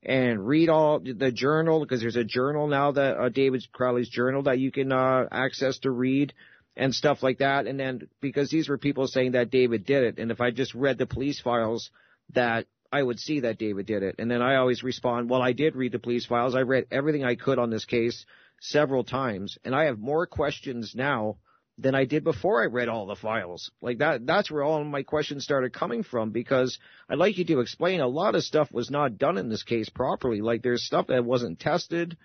and 0.03 0.45
read 0.47 0.69
all 0.69 0.99
the 0.99 1.31
journal 1.31 1.79
because 1.79 2.01
there's 2.01 2.15
a 2.15 2.23
journal 2.23 2.67
now 2.67 2.91
that 2.91 3.17
uh, 3.17 3.29
David 3.29 3.63
Crowley's 3.71 4.09
journal 4.09 4.43
that 4.43 4.59
you 4.59 4.71
can 4.71 4.91
uh, 4.91 5.27
access 5.31 5.77
to 5.79 5.91
read 5.91 6.33
and 6.75 6.93
stuff 6.93 7.21
like 7.21 7.39
that. 7.39 7.67
And 7.67 7.79
then 7.79 8.07
because 8.19 8.49
these 8.49 8.67
were 8.67 8.77
people 8.77 9.07
saying 9.07 9.33
that 9.33 9.51
David 9.51 9.85
did 9.85 10.03
it, 10.03 10.17
and 10.17 10.31
if 10.31 10.41
I 10.41 10.51
just 10.51 10.73
read 10.73 10.97
the 10.97 11.05
police 11.05 11.39
files, 11.39 11.91
that 12.33 12.65
I 12.91 13.03
would 13.03 13.19
see 13.19 13.41
that 13.41 13.57
David 13.57 13.85
did 13.85 14.03
it. 14.03 14.15
And 14.19 14.29
then 14.29 14.41
I 14.41 14.55
always 14.55 14.83
respond, 14.83 15.29
well, 15.29 15.41
I 15.41 15.53
did 15.53 15.75
read 15.75 15.91
the 15.91 15.99
police 15.99 16.25
files. 16.25 16.55
I 16.55 16.61
read 16.61 16.87
everything 16.91 17.23
I 17.23 17.35
could 17.35 17.59
on 17.59 17.69
this 17.69 17.85
case 17.85 18.25
several 18.59 19.03
times, 19.03 19.57
and 19.63 19.75
I 19.75 19.85
have 19.85 19.99
more 19.99 20.25
questions 20.25 20.93
now 20.95 21.37
than 21.81 21.95
I 21.95 22.05
did 22.05 22.23
before 22.23 22.61
I 22.61 22.67
read 22.67 22.89
all 22.89 23.07
the 23.07 23.15
files. 23.15 23.71
Like 23.81 23.99
that, 23.99 24.25
that's 24.25 24.51
where 24.51 24.63
all 24.63 24.83
my 24.83 25.03
questions 25.03 25.43
started 25.43 25.73
coming 25.73 26.03
from 26.03 26.31
because 26.31 26.77
I'd 27.09 27.17
like 27.17 27.37
you 27.37 27.45
to 27.45 27.59
explain 27.59 28.01
a 28.01 28.07
lot 28.07 28.35
of 28.35 28.43
stuff 28.43 28.71
was 28.71 28.91
not 28.91 29.17
done 29.17 29.37
in 29.37 29.49
this 29.49 29.63
case 29.63 29.89
properly. 29.89 30.41
Like 30.41 30.61
there's 30.61 30.85
stuff 30.85 31.07
that 31.07 31.25
wasn't 31.25 31.59
tested. 31.59 32.17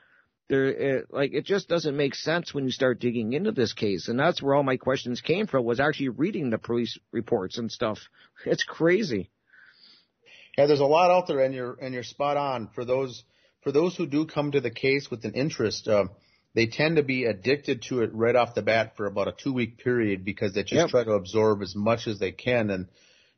There, 0.49 0.67
it, 0.67 1.07
like 1.11 1.33
it 1.33 1.45
just 1.45 1.69
doesn't 1.69 1.97
make 1.97 2.15
sense 2.15 2.55
when 2.55 2.65
you 2.65 2.71
start 2.71 3.01
digging 3.01 3.33
into 3.33 3.51
this 3.51 3.73
case, 3.73 4.07
and 4.09 4.19
that's 4.19 4.41
where 4.41 4.55
all 4.55 4.63
my 4.63 4.77
questions 4.77 5.21
came 5.21 5.49
from. 5.49 5.65
Was 5.65 5.81
actually 5.81 6.11
reading 6.11 6.51
the 6.51 6.59
police 6.59 6.97
reports 7.11 7.59
and 7.59 7.71
stuff. 7.71 7.99
It's 8.45 8.63
crazy. 8.63 9.31
Yeah, 10.57 10.67
there's 10.67 10.81
a 10.81 10.85
lot 10.85 11.11
out 11.11 11.27
there, 11.27 11.41
and 11.41 11.53
you're 11.53 11.77
and 11.81 11.93
you're 11.93 12.05
spot 12.05 12.37
on. 12.37 12.69
For 12.75 12.85
those 12.85 13.25
for 13.63 13.73
those 13.73 13.97
who 13.97 14.07
do 14.07 14.27
come 14.27 14.53
to 14.53 14.61
the 14.61 14.71
case 14.71 15.11
with 15.11 15.25
an 15.25 15.33
interest, 15.33 15.89
uh, 15.89 16.05
they 16.57 16.67
tend 16.67 16.97
to 16.97 17.03
be 17.03 17.27
addicted 17.27 17.83
to 17.83 18.01
it 18.01 18.15
right 18.15 18.35
off 18.35 18.55
the 18.55 18.63
bat 18.63 18.95
for 18.97 19.05
about 19.05 19.29
a 19.29 19.33
two 19.33 19.53
week 19.53 19.77
period 19.77 20.25
because 20.25 20.55
they 20.55 20.63
just 20.63 20.73
Yep. 20.73 20.89
try 20.89 21.05
to 21.05 21.13
absorb 21.13 21.61
as 21.61 21.77
much 21.77 22.07
as 22.07 22.19
they 22.19 22.33
can. 22.33 22.71
And 22.71 22.89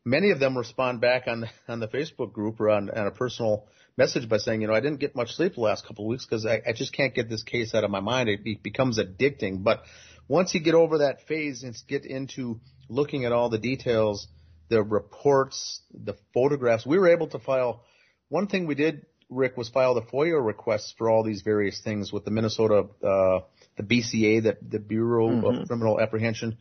many 0.04 0.30
of 0.30 0.38
them 0.38 0.56
respond 0.56 1.00
back 1.00 1.26
on 1.26 1.40
the, 1.40 1.48
on 1.66 1.80
the 1.80 1.88
Facebook 1.88 2.32
group 2.32 2.60
or 2.60 2.70
on, 2.70 2.88
on 2.88 3.08
a 3.08 3.10
personal 3.10 3.66
message 3.96 4.28
by 4.28 4.38
saying, 4.38 4.60
you 4.62 4.68
know, 4.68 4.72
I 4.72 4.78
didn't 4.78 5.00
get 5.00 5.16
much 5.16 5.32
sleep 5.32 5.54
the 5.56 5.60
last 5.60 5.84
couple 5.84 6.04
of 6.04 6.10
weeks 6.10 6.26
because 6.26 6.46
I, 6.46 6.62
I 6.64 6.72
just 6.72 6.92
can't 6.92 7.12
get 7.12 7.28
this 7.28 7.42
case 7.42 7.74
out 7.74 7.82
of 7.82 7.90
my 7.90 7.98
mind. 7.98 8.28
It, 8.28 8.44
be 8.44 8.54
becomes 8.54 9.00
addicting. 9.00 9.64
But 9.64 9.82
once 10.28 10.54
you 10.54 10.60
get 10.60 10.76
over 10.76 10.98
that 10.98 11.26
phase 11.26 11.64
and 11.64 11.76
get 11.88 12.06
into 12.06 12.60
looking 12.88 13.24
at 13.24 13.32
all 13.32 13.48
the 13.50 13.58
details, 13.58 14.28
the 14.68 14.80
reports, 14.80 15.80
the 15.92 16.14
photographs, 16.32 16.86
we 16.86 16.96
were 17.00 17.08
able 17.08 17.26
to 17.30 17.40
file. 17.40 17.82
One 18.28 18.46
thing 18.46 18.68
we 18.68 18.76
did, 18.76 19.06
Rick, 19.30 19.56
was 19.56 19.68
filed 19.68 19.96
the 19.96 20.02
FOIA 20.02 20.44
requests 20.44 20.94
for 20.96 21.10
all 21.10 21.22
these 21.22 21.42
various 21.42 21.80
things 21.80 22.12
with 22.12 22.24
the 22.24 22.30
Minnesota, 22.30 22.86
uh, 23.02 23.40
the 23.76 23.82
BCA, 23.82 24.42
the, 24.42 24.56
the 24.66 24.78
Bureau 24.78 25.28
Mhm. 25.28 25.60
of 25.62 25.68
Criminal 25.68 26.00
Apprehension, 26.00 26.58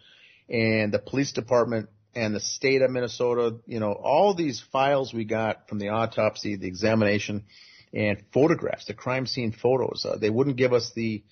and 0.49 0.93
the 0.93 0.99
police 0.99 1.31
department 1.31 1.89
and 2.15 2.33
the 2.35 2.39
state 2.39 2.81
of 2.81 2.91
Minnesota. 2.91 3.57
You 3.65 3.79
know, 3.79 3.91
all 3.93 4.33
these 4.33 4.59
files 4.59 5.13
we 5.13 5.23
got 5.23 5.67
from 5.69 5.79
the 5.79 5.89
autopsy, 5.89 6.55
the 6.55 6.67
examination, 6.67 7.45
and 7.93 8.21
photographs, 8.33 8.85
the 8.85 8.93
crime 8.93 9.25
scene 9.27 9.51
photos. 9.51 10.05
Uh, 10.05 10.17
they 10.17 10.29
wouldn't 10.29 10.57
give 10.57 10.73
us 10.73 10.91
the 10.93 11.23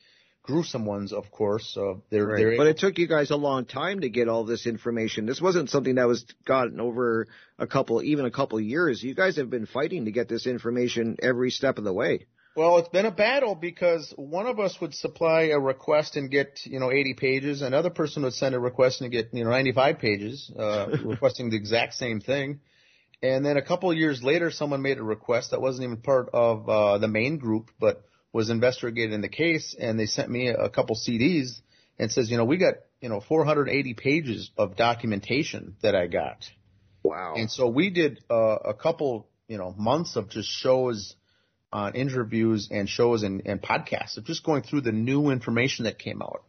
gruesome 0.45 0.85
ones, 0.85 1.11
of 1.11 1.31
course. 1.31 1.75
Uh, 1.75 1.95
they're, 2.09 2.25
Right. 2.25 2.37
they're 2.37 2.57
But 2.57 2.67
it 2.67 2.77
took 2.77 2.97
you 2.97 3.07
guys 3.07 3.31
a 3.31 3.35
long 3.35 3.65
time 3.65 4.01
to 4.01 4.09
get 4.09 4.27
all 4.27 4.45
this 4.45 4.67
information. 4.67 5.25
This 5.25 5.41
wasn't 5.41 5.69
something 5.69 5.95
that 5.95 6.07
was 6.07 6.25
gotten 6.45 6.79
over 6.79 7.27
a 7.57 7.67
couple, 7.67 8.01
even 8.03 8.25
a 8.25 8.31
couple 8.31 8.59
years. 8.59 9.03
You 9.03 9.15
guys 9.15 9.37
have 9.37 9.49
been 9.49 9.65
fighting 9.65 10.05
to 10.05 10.11
get 10.11 10.29
this 10.29 10.45
information 10.47 11.17
every 11.21 11.49
step 11.51 11.77
of 11.77 11.83
the 11.83 11.93
way. 11.93 12.27
Well, 12.55 12.77
it's 12.77 12.87
been 12.87 13.05
a 13.05 13.11
battle 13.11 13.53
because 13.53 14.13
one 14.15 14.47
of 14.47 14.61
us 14.61 14.79
would 14.79 14.93
supply 14.93 15.49
a 15.53 15.59
request 15.59 16.15
and 16.15 16.31
get, 16.31 16.61
you 16.63 16.79
know, 16.79 16.89
80 16.89 17.15
pages. 17.15 17.61
Another 17.61 17.89
person 17.89 18.23
would 18.23 18.33
send 18.33 18.55
a 18.55 18.59
request 18.59 19.01
and 19.01 19.11
get, 19.11 19.33
you 19.33 19.43
know, 19.43 19.49
95 19.49 19.99
pages, 19.99 20.49
uh, 20.57 20.87
requesting 21.03 21.49
the 21.49 21.57
exact 21.57 21.95
same 21.95 22.21
thing. 22.21 22.61
And 23.21 23.45
then 23.45 23.57
a 23.57 23.61
couple 23.61 23.91
of 23.91 23.97
years 23.97 24.23
later, 24.23 24.51
someone 24.51 24.81
made 24.81 24.99
a 24.99 25.03
request 25.03 25.51
that 25.51 25.59
wasn't 25.59 25.85
even 25.85 25.97
part 25.97 26.29
of, 26.31 26.69
uh, 26.69 26.97
the 26.97 27.09
main 27.09 27.39
group, 27.39 27.71
but 27.77 28.03
was 28.35 28.49
investigating 28.49 29.21
the 29.21 29.29
case. 29.29 29.73
And 29.79 29.97
they 29.97 30.07
sent 30.07 30.29
me 30.29 30.49
a 30.49 30.67
couple 30.67 30.97
CDs 30.97 31.61
and 31.97 32.11
says, 32.11 32.29
you 32.29 32.35
know, 32.35 32.43
we 32.43 32.57
got, 32.57 32.73
you 32.99 33.07
know, 33.07 33.21
480 33.21 33.93
pages 33.93 34.51
of 34.57 34.75
documentation 34.75 35.77
that 35.81 35.95
I 35.95 36.07
got. 36.07 36.43
Wow. 37.01 37.35
And 37.37 37.49
so 37.49 37.69
we 37.69 37.91
did, 37.91 38.19
uh, 38.29 38.57
a 38.65 38.73
couple, 38.73 39.29
you 39.47 39.57
know, 39.57 39.73
months 39.77 40.17
of 40.17 40.29
just 40.29 40.49
shows, 40.49 41.15
on 41.71 41.95
interviews 41.95 42.67
and 42.71 42.89
shows 42.89 43.23
and, 43.23 43.41
and 43.45 43.61
podcasts 43.61 44.17
of 44.17 44.25
just 44.25 44.43
going 44.43 44.63
through 44.63 44.81
the 44.81 44.91
new 44.91 45.29
information 45.29 45.85
that 45.85 45.97
came 45.97 46.21
out. 46.21 46.43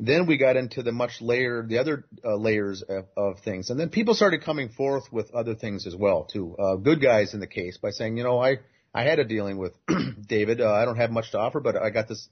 Then 0.00 0.26
we 0.26 0.38
got 0.38 0.56
into 0.56 0.82
the 0.82 0.92
much 0.92 1.20
layer, 1.20 1.66
the 1.66 1.78
other 1.78 2.04
uh, 2.24 2.36
layers 2.36 2.82
of, 2.82 3.06
of 3.14 3.40
things, 3.40 3.68
and 3.68 3.78
then 3.78 3.90
people 3.90 4.14
started 4.14 4.42
coming 4.42 4.70
forth 4.70 5.04
with 5.12 5.34
other 5.34 5.54
things 5.54 5.86
as 5.86 5.94
well 5.94 6.24
too. 6.24 6.56
Uh, 6.58 6.76
good 6.76 7.00
guys 7.00 7.34
in 7.34 7.40
the 7.40 7.46
case 7.46 7.76
by 7.76 7.90
saying, 7.90 8.16
you 8.16 8.24
know, 8.24 8.42
I 8.42 8.58
I 8.94 9.02
had 9.02 9.18
a 9.18 9.24
dealing 9.24 9.58
with 9.58 9.74
David. 10.28 10.60
Uh, 10.60 10.72
I 10.72 10.84
don't 10.84 10.96
have 10.96 11.10
much 11.10 11.32
to 11.32 11.38
offer, 11.38 11.60
but 11.60 11.76
I 11.76 11.90
got 11.90 12.08
this 12.08 12.28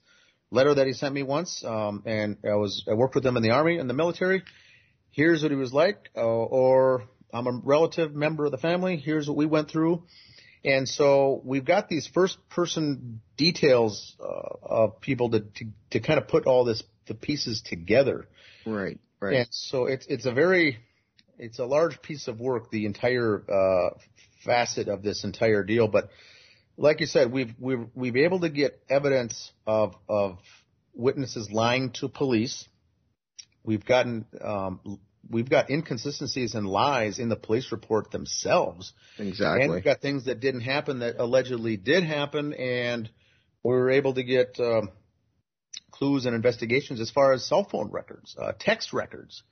letter 0.49 0.73
that 0.73 0.87
he 0.87 0.93
sent 0.93 1.13
me 1.13 1.23
once, 1.23 1.63
um, 1.65 2.03
and 2.05 2.37
I 2.45 2.55
was 2.55 2.85
I 2.89 2.93
worked 2.93 3.15
with 3.15 3.25
him 3.25 3.35
in 3.35 3.43
the 3.43 3.51
army 3.51 3.77
and 3.77 3.89
the 3.89 3.93
military. 3.93 4.43
Here's 5.11 5.43
what 5.43 5.51
he 5.51 5.57
was 5.57 5.73
like, 5.73 6.09
uh, 6.15 6.21
or 6.21 7.03
I'm 7.33 7.47
a 7.47 7.51
relative 7.51 8.15
member 8.15 8.45
of 8.45 8.51
the 8.51 8.57
family. 8.57 8.97
Here's 8.97 9.27
what 9.27 9.35
we 9.35 9.45
went 9.45 9.69
through. 9.69 10.03
And 10.65 10.87
so 10.87 11.41
we've 11.43 11.65
got 11.65 11.89
these 11.89 12.07
first 12.07 12.37
person 12.49 13.21
details 13.35 14.15
uh, 14.19 14.55
of 14.65 15.01
people 15.01 15.31
to, 15.31 15.41
to 15.41 15.65
to 15.91 15.99
kind 15.99 16.17
of 16.17 16.27
put 16.29 16.45
all 16.45 16.63
this 16.63 16.81
the 17.07 17.15
pieces 17.15 17.61
together. 17.61 18.27
Right. 18.65 18.99
Right. 19.19 19.35
And 19.35 19.47
so 19.51 19.85
it's 19.87 20.05
it's 20.07 20.25
a 20.25 20.31
very 20.31 20.77
it's 21.37 21.59
a 21.59 21.65
large 21.65 22.01
piece 22.01 22.27
of 22.27 22.39
work, 22.39 22.71
the 22.71 22.85
entire 22.85 23.43
uh, 23.51 23.97
facet 24.45 24.87
of 24.87 25.03
this 25.03 25.25
entire 25.25 25.63
deal. 25.63 25.87
But 25.87 26.09
like 26.77 26.99
you 26.99 27.05
said, 27.05 27.31
we've 27.31 27.53
we've 27.59 27.87
we've 27.93 28.17
able 28.17 28.41
to 28.41 28.49
get 28.49 28.81
evidence 28.89 29.51
of 29.65 29.95
of 30.07 30.39
witnesses 30.93 31.49
lying 31.51 31.91
to 31.91 32.09
police. 32.09 32.67
We've 33.63 33.85
gotten 33.85 34.25
um, 34.41 34.99
we've 35.29 35.49
got 35.49 35.69
inconsistencies 35.69 36.55
and 36.55 36.67
lies 36.67 37.19
in 37.19 37.29
the 37.29 37.35
police 37.35 37.71
report 37.71 38.11
themselves. 38.11 38.93
Exactly. 39.17 39.63
And 39.63 39.73
we've 39.73 39.83
got 39.83 40.01
things 40.01 40.25
that 40.25 40.39
didn't 40.39 40.61
happen 40.61 40.99
that 40.99 41.15
allegedly 41.17 41.77
did 41.77 42.03
happen, 42.03 42.53
and 42.53 43.09
we 43.63 43.71
were 43.71 43.91
able 43.91 44.13
to 44.15 44.23
get 44.23 44.59
um, 44.59 44.89
clues 45.91 46.25
and 46.25 46.35
investigations 46.35 46.99
as 46.99 47.09
far 47.09 47.33
as 47.33 47.45
cell 47.45 47.63
phone 47.63 47.91
records, 47.91 48.35
uh, 48.39 48.51
text 48.59 48.93
records 48.93 49.43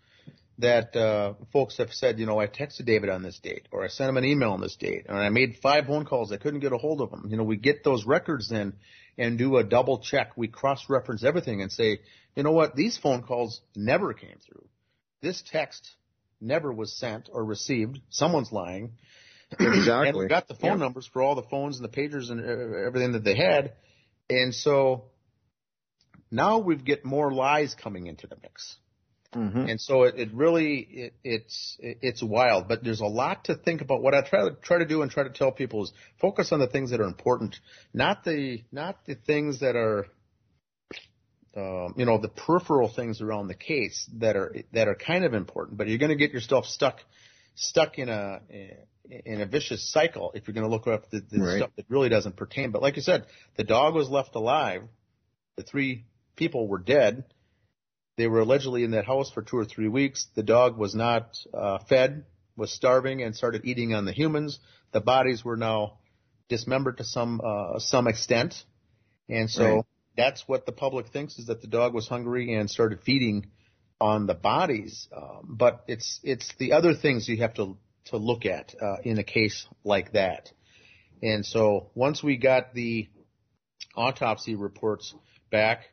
that 0.61 0.95
uh, 0.95 1.33
folks 1.53 1.77
have 1.77 1.91
said, 1.91 2.19
you 2.19 2.25
know, 2.25 2.39
I 2.39 2.47
texted 2.47 2.85
David 2.85 3.09
on 3.09 3.21
this 3.23 3.39
date, 3.39 3.67
or 3.71 3.83
I 3.83 3.87
sent 3.87 4.09
him 4.09 4.17
an 4.17 4.25
email 4.25 4.51
on 4.51 4.61
this 4.61 4.75
date, 4.75 5.05
and 5.07 5.17
I 5.17 5.29
made 5.29 5.57
five 5.61 5.85
phone 5.85 6.05
calls. 6.05 6.31
I 6.31 6.37
couldn't 6.37 6.59
get 6.61 6.71
a 6.73 6.77
hold 6.77 7.01
of 7.01 7.11
him. 7.11 7.27
You 7.29 7.37
know, 7.37 7.43
we 7.43 7.57
get 7.57 7.83
those 7.83 8.05
records 8.05 8.51
in 8.51 8.73
and 9.17 9.37
do 9.37 9.57
a 9.57 9.63
double 9.63 9.99
check. 9.99 10.31
We 10.37 10.47
cross-reference 10.47 11.23
everything 11.23 11.61
and 11.61 11.71
say, 11.71 11.99
you 12.35 12.43
know 12.43 12.51
what, 12.51 12.75
these 12.75 12.97
phone 12.97 13.23
calls 13.23 13.61
never 13.75 14.13
came 14.13 14.37
through. 14.45 14.65
This 15.21 15.43
text 15.51 15.89
never 16.39 16.71
was 16.71 16.97
sent 16.97 17.29
or 17.31 17.43
received. 17.45 17.99
Someone's 18.09 18.51
lying. 18.51 18.93
Exactly. 19.59 20.07
and 20.09 20.17
we 20.17 20.27
got 20.27 20.47
the 20.47 20.55
phone 20.55 20.71
Yeah. 20.79 20.85
numbers 20.85 21.05
for 21.11 21.21
all 21.21 21.35
the 21.35 21.43
phones 21.43 21.77
and 21.77 21.83
the 21.83 21.91
pagers 21.93 22.31
and 22.31 22.39
uh, 22.39 22.87
everything 22.87 23.11
that 23.11 23.25
they 23.25 23.35
had. 23.35 23.73
And 24.29 24.55
so 24.55 25.03
now 26.31 26.59
we 26.59 26.77
get 26.77 27.03
more 27.03 27.31
lies 27.33 27.75
coming 27.75 28.07
into 28.07 28.27
the 28.27 28.37
mix. 28.41 28.77
Mm-hmm. 29.35 29.69
And 29.69 29.79
so 29.79 30.03
it, 30.03 30.15
it 30.17 30.33
really 30.33 30.79
it, 30.79 31.13
it's 31.23 31.77
it's 31.79 32.21
wild, 32.21 32.67
but 32.67 32.83
there's 32.83 32.99
a 32.99 33.05
lot 33.05 33.45
to 33.45 33.55
think 33.55 33.81
about. 33.81 34.01
What 34.01 34.13
I 34.13 34.21
try 34.21 34.49
to 34.49 34.55
try 34.61 34.79
to 34.79 34.85
do 34.85 35.03
and 35.03 35.09
try 35.09 35.23
to 35.23 35.29
tell 35.29 35.51
people 35.53 35.83
is 35.83 35.93
focus 36.19 36.51
on 36.51 36.59
the 36.59 36.67
things 36.67 36.91
that 36.91 36.99
are 36.99 37.05
important, 37.07 37.55
not 37.93 38.25
the 38.25 38.61
not 38.73 39.05
the 39.05 39.15
things 39.15 39.61
that 39.61 39.77
are 39.77 40.05
um, 41.55 41.93
you 41.95 42.05
know 42.05 42.17
the 42.17 42.27
peripheral 42.27 42.89
things 42.93 43.21
around 43.21 43.47
the 43.47 43.55
case 43.55 44.09
that 44.19 44.35
are 44.35 44.53
that 44.73 44.89
are 44.89 44.95
kind 44.95 45.23
of 45.23 45.33
important. 45.33 45.77
But 45.77 45.87
you're 45.87 45.97
going 45.97 46.09
to 46.09 46.17
get 46.17 46.31
yourself 46.31 46.65
stuck 46.65 46.99
stuck 47.55 47.99
in 47.99 48.09
a 48.09 48.41
in 49.09 49.41
a 49.41 49.45
vicious 49.45 49.91
cycle 49.91 50.31
if 50.35 50.47
you're 50.47 50.53
going 50.53 50.67
to 50.67 50.69
look 50.69 50.87
up 50.87 51.09
the, 51.09 51.21
the 51.29 51.39
Right. 51.39 51.57
stuff 51.57 51.71
that 51.77 51.85
really 51.89 52.09
doesn't 52.09 52.35
pertain. 52.35 52.71
But 52.71 52.81
like 52.81 52.95
you 52.95 53.01
said, 53.01 53.25
the 53.55 53.63
dog 53.63 53.95
was 53.95 54.09
left 54.09 54.35
alive. 54.35 54.83
The 55.57 55.63
three 55.63 56.05
people 56.35 56.67
were 56.67 56.79
dead. 56.79 57.25
They 58.21 58.27
were 58.27 58.41
allegedly 58.41 58.83
in 58.83 58.91
that 58.91 59.05
house 59.05 59.31
for 59.31 59.41
two 59.41 59.57
or 59.57 59.65
three 59.65 59.87
weeks. 59.87 60.27
The 60.35 60.43
dog 60.43 60.77
was 60.77 60.93
not 60.93 61.35
uh, 61.51 61.79
fed, 61.89 62.25
was 62.55 62.71
starving, 62.71 63.23
and 63.23 63.35
started 63.35 63.65
eating 63.65 63.95
on 63.95 64.05
the 64.05 64.11
humans. 64.11 64.59
The 64.91 65.01
bodies 65.01 65.43
were 65.43 65.57
now 65.57 65.97
dismembered 66.47 66.97
to 66.97 67.03
some 67.03 67.41
uh, 67.43 67.79
some 67.79 68.05
extent, 68.05 68.63
and 69.27 69.49
so 69.49 69.63
Right. 69.63 69.85
that's 70.15 70.47
what 70.47 70.67
the 70.67 70.71
public 70.71 71.07
thinks 71.07 71.39
is 71.39 71.47
that 71.47 71.61
the 71.61 71.67
dog 71.67 71.95
was 71.95 72.07
hungry 72.07 72.53
and 72.53 72.69
started 72.69 73.01
feeding 73.01 73.47
on 73.99 74.27
the 74.27 74.35
bodies. 74.35 75.07
Um, 75.11 75.55
but 75.57 75.83
it's 75.87 76.19
it's 76.21 76.53
the 76.59 76.73
other 76.73 76.93
things 76.93 77.27
you 77.27 77.37
have 77.37 77.55
to 77.55 77.75
to 78.11 78.17
look 78.17 78.45
at 78.45 78.75
uh, 78.79 78.97
in 79.03 79.17
a 79.17 79.23
case 79.23 79.65
like 79.83 80.13
that. 80.13 80.51
And 81.23 81.43
so 81.43 81.89
once 81.95 82.21
we 82.21 82.37
got 82.37 82.75
the 82.75 83.09
autopsy 83.95 84.53
reports 84.53 85.15
back, 85.49 85.85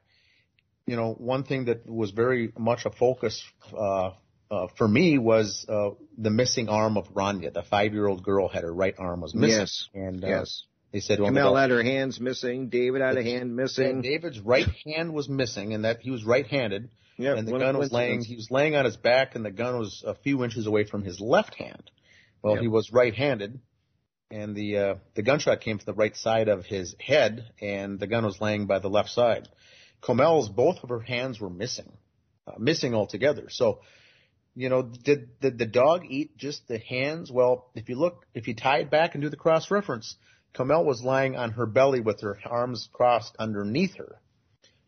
you 0.88 0.96
know, 0.96 1.12
one 1.18 1.44
thing 1.44 1.66
that 1.66 1.88
was 1.88 2.10
very 2.12 2.52
much 2.58 2.86
a 2.86 2.90
focus 2.90 3.42
uh, 3.72 4.10
uh, 4.50 4.66
for 4.78 4.88
me 4.88 5.18
was 5.18 5.66
uh, 5.68 5.90
the 6.16 6.30
missing 6.30 6.68
arm 6.68 6.96
of 6.96 7.06
Rania. 7.14 7.52
The 7.52 7.62
five-year-old 7.62 8.22
girl 8.24 8.48
had 8.48 8.62
her 8.62 8.72
right 8.72 8.94
arm 8.98 9.20
was 9.20 9.34
missing. 9.34 9.58
Yes. 9.60 9.88
And 9.94 10.24
uh, 10.24 10.28
Yes. 10.28 10.64
they 10.92 11.00
said, 11.00 11.20
well, 11.20 11.30
Komel 11.30 11.60
had 11.60 11.70
her 11.70 11.82
hands 11.82 12.18
missing. 12.18 12.70
David 12.70 13.02
had 13.02 13.16
a 13.18 13.22
hand 13.22 13.54
missing. 13.54 14.00
David's 14.02 14.40
right 14.40 14.68
hand 14.86 15.12
was 15.12 15.28
missing, 15.28 15.74
and 15.74 15.84
that 15.84 16.00
he 16.00 16.10
was 16.10 16.24
right-handed. 16.24 16.88
Yeah, 17.18 17.36
and 17.36 17.46
the 17.48 17.58
gun 17.58 17.76
was 17.76 17.90
laying. 17.92 18.22
He 18.22 18.36
was 18.36 18.48
laying 18.50 18.74
on 18.76 18.84
his 18.84 18.96
back, 18.96 19.34
and 19.34 19.44
the 19.44 19.50
gun 19.50 19.78
was 19.78 20.02
a 20.06 20.14
few 20.14 20.44
inches 20.44 20.66
away 20.66 20.84
from 20.84 21.02
his 21.02 21.20
left 21.20 21.54
hand. 21.56 21.90
Well, 22.42 22.54
Yep. 22.54 22.62
he 22.62 22.68
was 22.68 22.92
right-handed, 22.92 23.58
and 24.30 24.54
the 24.54 24.78
uh, 24.78 24.94
the 25.14 25.22
gunshot 25.22 25.60
came 25.60 25.78
from 25.78 25.86
the 25.92 25.98
right 26.02 26.16
side 26.16 26.48
of 26.48 26.64
his 26.64 26.94
head, 27.00 27.44
and 27.60 27.98
the 27.98 28.06
gun 28.06 28.24
was 28.24 28.40
laying 28.40 28.66
by 28.66 28.78
the 28.78 28.88
left 28.88 29.10
side. 29.10 29.48
Komel's 30.02 30.48
both 30.48 30.82
of 30.82 30.90
her 30.90 31.00
hands 31.00 31.40
were 31.40 31.50
missing, 31.50 31.92
uh, 32.46 32.52
missing 32.58 32.94
altogether. 32.94 33.48
So, 33.48 33.80
you 34.54 34.68
know, 34.68 34.82
did, 34.82 35.40
did 35.40 35.58
the 35.58 35.66
dog 35.66 36.04
eat 36.08 36.36
just 36.36 36.66
the 36.68 36.78
hands? 36.78 37.30
Well, 37.30 37.70
if 37.74 37.88
you 37.88 37.96
look, 37.96 38.26
if 38.34 38.48
you 38.48 38.54
tie 38.54 38.78
it 38.78 38.90
back 38.90 39.14
and 39.14 39.22
do 39.22 39.28
the 39.28 39.36
cross 39.36 39.70
reference, 39.70 40.16
Komel 40.54 40.84
was 40.84 41.02
lying 41.02 41.36
on 41.36 41.52
her 41.52 41.66
belly 41.66 42.00
with 42.00 42.22
her 42.22 42.38
arms 42.44 42.88
crossed 42.92 43.36
underneath 43.38 43.96
her. 43.96 44.20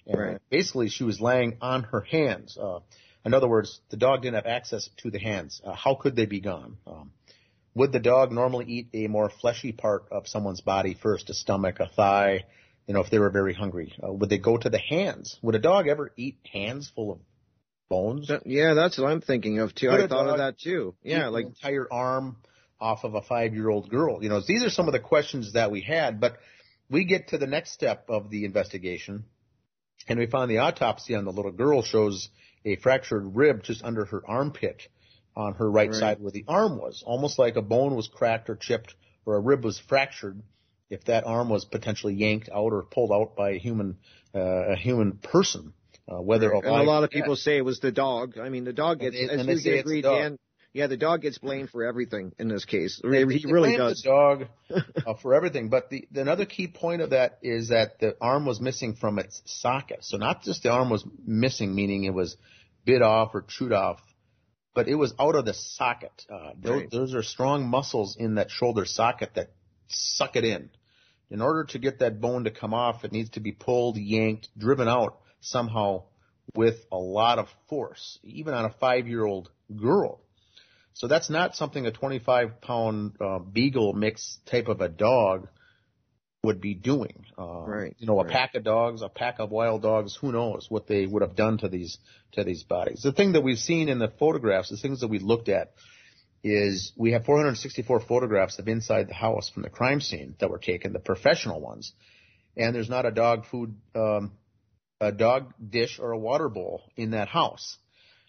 And 0.07 0.19
Right. 0.19 0.39
basically, 0.51 0.89
she 0.89 1.05
was 1.05 1.21
laying 1.21 1.59
on 1.61 1.85
her 1.85 2.01
hands. 2.01 2.57
Uh, 2.59 2.81
in 3.25 3.35
other 3.35 3.49
words, 3.49 3.81
the 3.91 3.97
dog 3.97 4.23
didn't 4.23 4.37
have 4.37 4.47
access 4.47 4.89
to 4.99 5.11
the 5.11 5.19
hands. 5.19 5.61
Uh, 5.63 5.75
how 5.75 5.95
could 5.95 6.17
they 6.17 6.27
be 6.27 6.41
gone? 6.41 6.79
Um, 6.87 7.13
would 7.75 7.93
the 7.93 8.01
dog 8.01 8.33
normally 8.33 8.65
eat 8.67 8.89
a 8.95 9.07
more 9.07 9.29
fleshy 9.29 9.73
part 9.73 10.07
of 10.11 10.27
someone's 10.27 10.63
body 10.63 10.95
first, 10.95 11.31
a 11.31 11.35
stomach, 11.35 11.79
a 11.81 11.87
thigh? 11.87 12.45
You 12.91 12.95
know, 12.95 13.03
if 13.03 13.11
they 13.11 13.21
were 13.21 13.31
very 13.31 13.55
hungry, 13.55 13.95
uh, 14.03 14.13
would 14.13 14.31
they 14.31 14.39
go 14.39 14.57
to 14.57 14.69
the 14.69 14.81
hands? 14.81 15.39
Would 15.43 15.55
a 15.55 15.61
dog 15.61 15.87
ever 15.87 16.11
eat 16.17 16.39
hands 16.53 16.91
full 16.93 17.13
of 17.13 17.21
bones? 17.89 18.29
Yeah, 18.45 18.75
that's 18.75 18.99
what 18.99 19.07
I'm 19.13 19.21
thinking 19.21 19.61
of 19.61 19.77
too. 19.77 19.91
Could 19.91 20.01
I 20.01 20.07
thought 20.09 20.27
of 20.27 20.39
that 20.39 20.59
too. 20.59 20.97
Yeah, 21.05 21.29
like 21.29 21.47
entire 21.47 21.87
arm 21.89 22.39
off 22.81 23.05
of 23.05 23.15
a 23.15 23.23
five-year-old 23.23 23.91
girl. 23.91 24.25
You 24.25 24.29
know, 24.29 24.41
these 24.45 24.65
are 24.65 24.71
some 24.71 24.89
of 24.89 24.93
the 24.93 24.99
questions 24.99 25.53
that 25.53 25.71
we 25.71 25.83
had, 25.83 26.19
but 26.19 26.39
we 26.91 27.05
get 27.05 27.29
to 27.29 27.39
the 27.39 27.47
next 27.47 27.75
step 27.75 28.07
of 28.09 28.29
the 28.29 28.45
investigation, 28.45 29.23
and 30.09 30.19
we 30.19 30.27
find 30.27 30.51
the 30.51 30.59
autopsy 30.59 31.15
on 31.15 31.25
the 31.25 31.31
little 31.31 31.53
girl 31.53 31.83
shows 31.85 32.29
a 32.65 32.75
fractured 32.75 33.37
rib 33.37 33.63
just 33.63 33.85
under 33.85 34.05
her 34.07 34.21
armpit 34.27 34.83
on 35.37 35.55
her 35.55 35.71
right, 35.71 35.91
Right. 35.91 35.97
side 35.97 36.21
where 36.21 36.33
the 36.33 36.45
arm 36.49 36.77
was, 36.77 37.05
almost 37.07 37.39
like 37.39 37.55
a 37.55 37.63
bone 37.63 37.95
was 37.95 38.09
cracked 38.09 38.51
or 38.51 38.57
chipped 38.57 38.97
or 39.25 39.37
a 39.37 39.41
rib 39.41 39.63
was 39.63 39.79
fractured. 39.79 40.43
If 40.91 41.05
that 41.05 41.25
arm 41.25 41.49
was 41.49 41.65
potentially 41.65 42.15
yanked 42.15 42.49
out 42.51 42.73
or 42.73 42.83
pulled 42.83 43.13
out 43.13 43.37
by 43.37 43.51
a 43.51 43.59
human, 43.59 43.99
uh, 44.35 44.41
a 44.73 44.77
human 44.77 45.13
person, 45.19 45.73
uh, 46.09 46.21
whether 46.21 46.53
and 46.53 46.67
a 46.67 46.83
lot 46.83 47.05
of 47.05 47.11
people 47.11 47.37
say 47.37 47.57
it 47.57 47.65
was 47.65 47.79
the 47.81 47.93
dog. 47.93 48.39
I 48.39 48.49
mean, 48.49 48.65
the 48.65 48.73
dog 48.73 49.01
And 49.01 49.13
gets, 49.13 49.17
they- 49.17 49.33
as 49.35 49.41
and 49.41 49.49
they 49.49 49.53
you 49.55 49.59
say 49.61 49.71
it's 49.71 49.85
the 49.89 49.99
agree. 49.99 50.03
Dan. 50.03 50.37
Yeah, 50.73 50.87
the 50.87 50.97
dog 50.97 51.23
gets 51.23 51.37
blamed 51.39 51.71
for 51.71 51.83
everything 51.85 52.33
in 52.39 52.47
this 52.47 52.65
case. 52.65 53.01
They, 53.03 53.25
he 53.27 53.45
they 53.45 53.53
really 53.53 53.77
does. 53.77 54.03
the 54.03 54.09
dog 54.09 54.47
uh, 55.05 55.15
for 55.23 55.35
everything. 55.35 55.69
But 55.69 55.91
the, 55.91 56.07
the 56.13 56.21
another 56.21 56.45
key 56.47 56.69
point 56.69 57.03
of 57.03 57.11
that 57.11 57.39
is 57.43 57.71
that 57.71 57.99
the 57.99 58.17
arm 58.21 58.47
was 58.47 58.61
missing 58.61 58.95
from 58.95 59.19
its 59.19 59.43
socket. 59.47 60.05
So 60.05 60.17
not 60.17 60.43
just 60.45 60.63
the 60.63 60.71
arm 60.71 60.89
was 60.89 61.05
missing, 61.27 61.75
meaning 61.75 62.05
it 62.05 62.15
was 62.15 62.37
bit 62.85 63.03
off 63.03 63.35
or 63.35 63.43
chewed 63.49 63.73
off, 63.73 64.01
but 64.73 64.87
it 64.87 64.95
was 64.95 65.13
out 65.19 65.35
of 65.35 65.45
the 65.45 65.55
socket. 65.55 66.25
Uh, 66.33 66.53
those, 66.57 66.83
Right. 66.83 66.91
those 66.93 67.15
are 67.17 67.23
strong 67.25 67.67
muscles 67.69 68.17
in 68.17 68.37
that 68.37 68.53
shoulder 68.53 68.85
socket 68.85 69.31
that 69.35 69.51
suck 69.89 70.37
it 70.37 70.45
in. 70.45 70.71
In 71.31 71.41
order 71.41 71.65
to 71.65 71.79
get 71.79 72.01
that 72.01 72.21
bone 72.21 72.45
to 72.45 72.51
come 72.51 72.75
off, 72.75 73.05
it 73.05 73.13
needs 73.13 73.31
to 73.31 73.41
be 73.41 73.53
pulled, 73.53 73.97
yanked, 73.97 74.49
driven 74.59 74.89
out 74.89 75.19
somehow 75.41 76.05
with 76.55 76.77
a 76.91 76.97
lot 76.97 77.39
of 77.39 77.47
force, 77.69 78.19
even 78.25 78.53
on 78.55 78.65
a 78.65 78.71
five-year-old 78.81 79.51
girl. 79.77 80.21
So 80.95 81.07
that's 81.07 81.31
not 81.31 81.55
something 81.55 81.87
a 81.87 81.93
25 81.93 82.61
pound 82.61 83.13
uh, 83.21 83.39
beagle 83.39 83.93
mix 83.93 84.39
type 84.47 84.67
of 84.69 84.81
a 84.81 84.89
dog 84.89 85.49
would 86.43 86.61
be 86.61 86.75
doing. 86.75 87.25
Uh, 87.39 87.63
Right, 87.67 87.95
You 87.99 88.07
know, 88.07 88.19
a 88.19 88.25
right. 88.25 88.33
pack 88.33 88.55
of 88.55 88.65
dogs, 88.65 89.03
a 89.03 89.09
pack 89.09 89.39
of 89.39 89.51
wild 89.51 89.83
dogs, 89.83 90.17
who 90.17 90.33
knows 90.33 90.67
what 90.69 90.87
they 90.87 91.07
would 91.07 91.23
have 91.23 91.37
done 91.37 91.59
to 91.59 91.69
these, 91.69 91.99
to 92.33 92.45
these 92.45 92.65
bodies. 92.65 93.03
The 93.03 93.13
thing 93.13 93.33
that 93.33 93.43
we've 93.43 93.59
seen 93.59 93.89
in 93.89 93.99
the 93.99 94.09
photographs, 94.19 94.71
the 94.71 94.77
things 94.77 95.01
that 95.01 95.09
we 95.09 95.19
looked 95.21 95.49
at 95.49 95.73
is 96.43 96.93
we 96.97 97.13
have 97.13 97.25
464 97.25 98.01
photographs 98.01 98.59
of 98.59 98.69
inside 98.69 99.09
the 99.09 99.15
house 99.15 99.49
from 99.51 99.63
the 99.63 99.71
crime 99.71 100.01
scene 100.01 100.35
that 100.41 100.51
were 100.51 100.59
taken, 100.59 100.93
the 100.93 100.99
professional 100.99 101.61
ones. 101.61 101.93
And 102.57 102.75
there's 102.75 102.89
not 102.89 103.07
a 103.07 103.11
dog 103.11 103.47
food, 103.47 103.77
um, 103.95 104.33
a 105.01 105.13
dog 105.13 105.53
dish 105.67 105.99
or 105.99 106.13
a 106.13 106.19
water 106.19 106.49
bowl 106.49 106.83
in 106.97 107.11
that 107.11 107.29
house. 107.29 107.79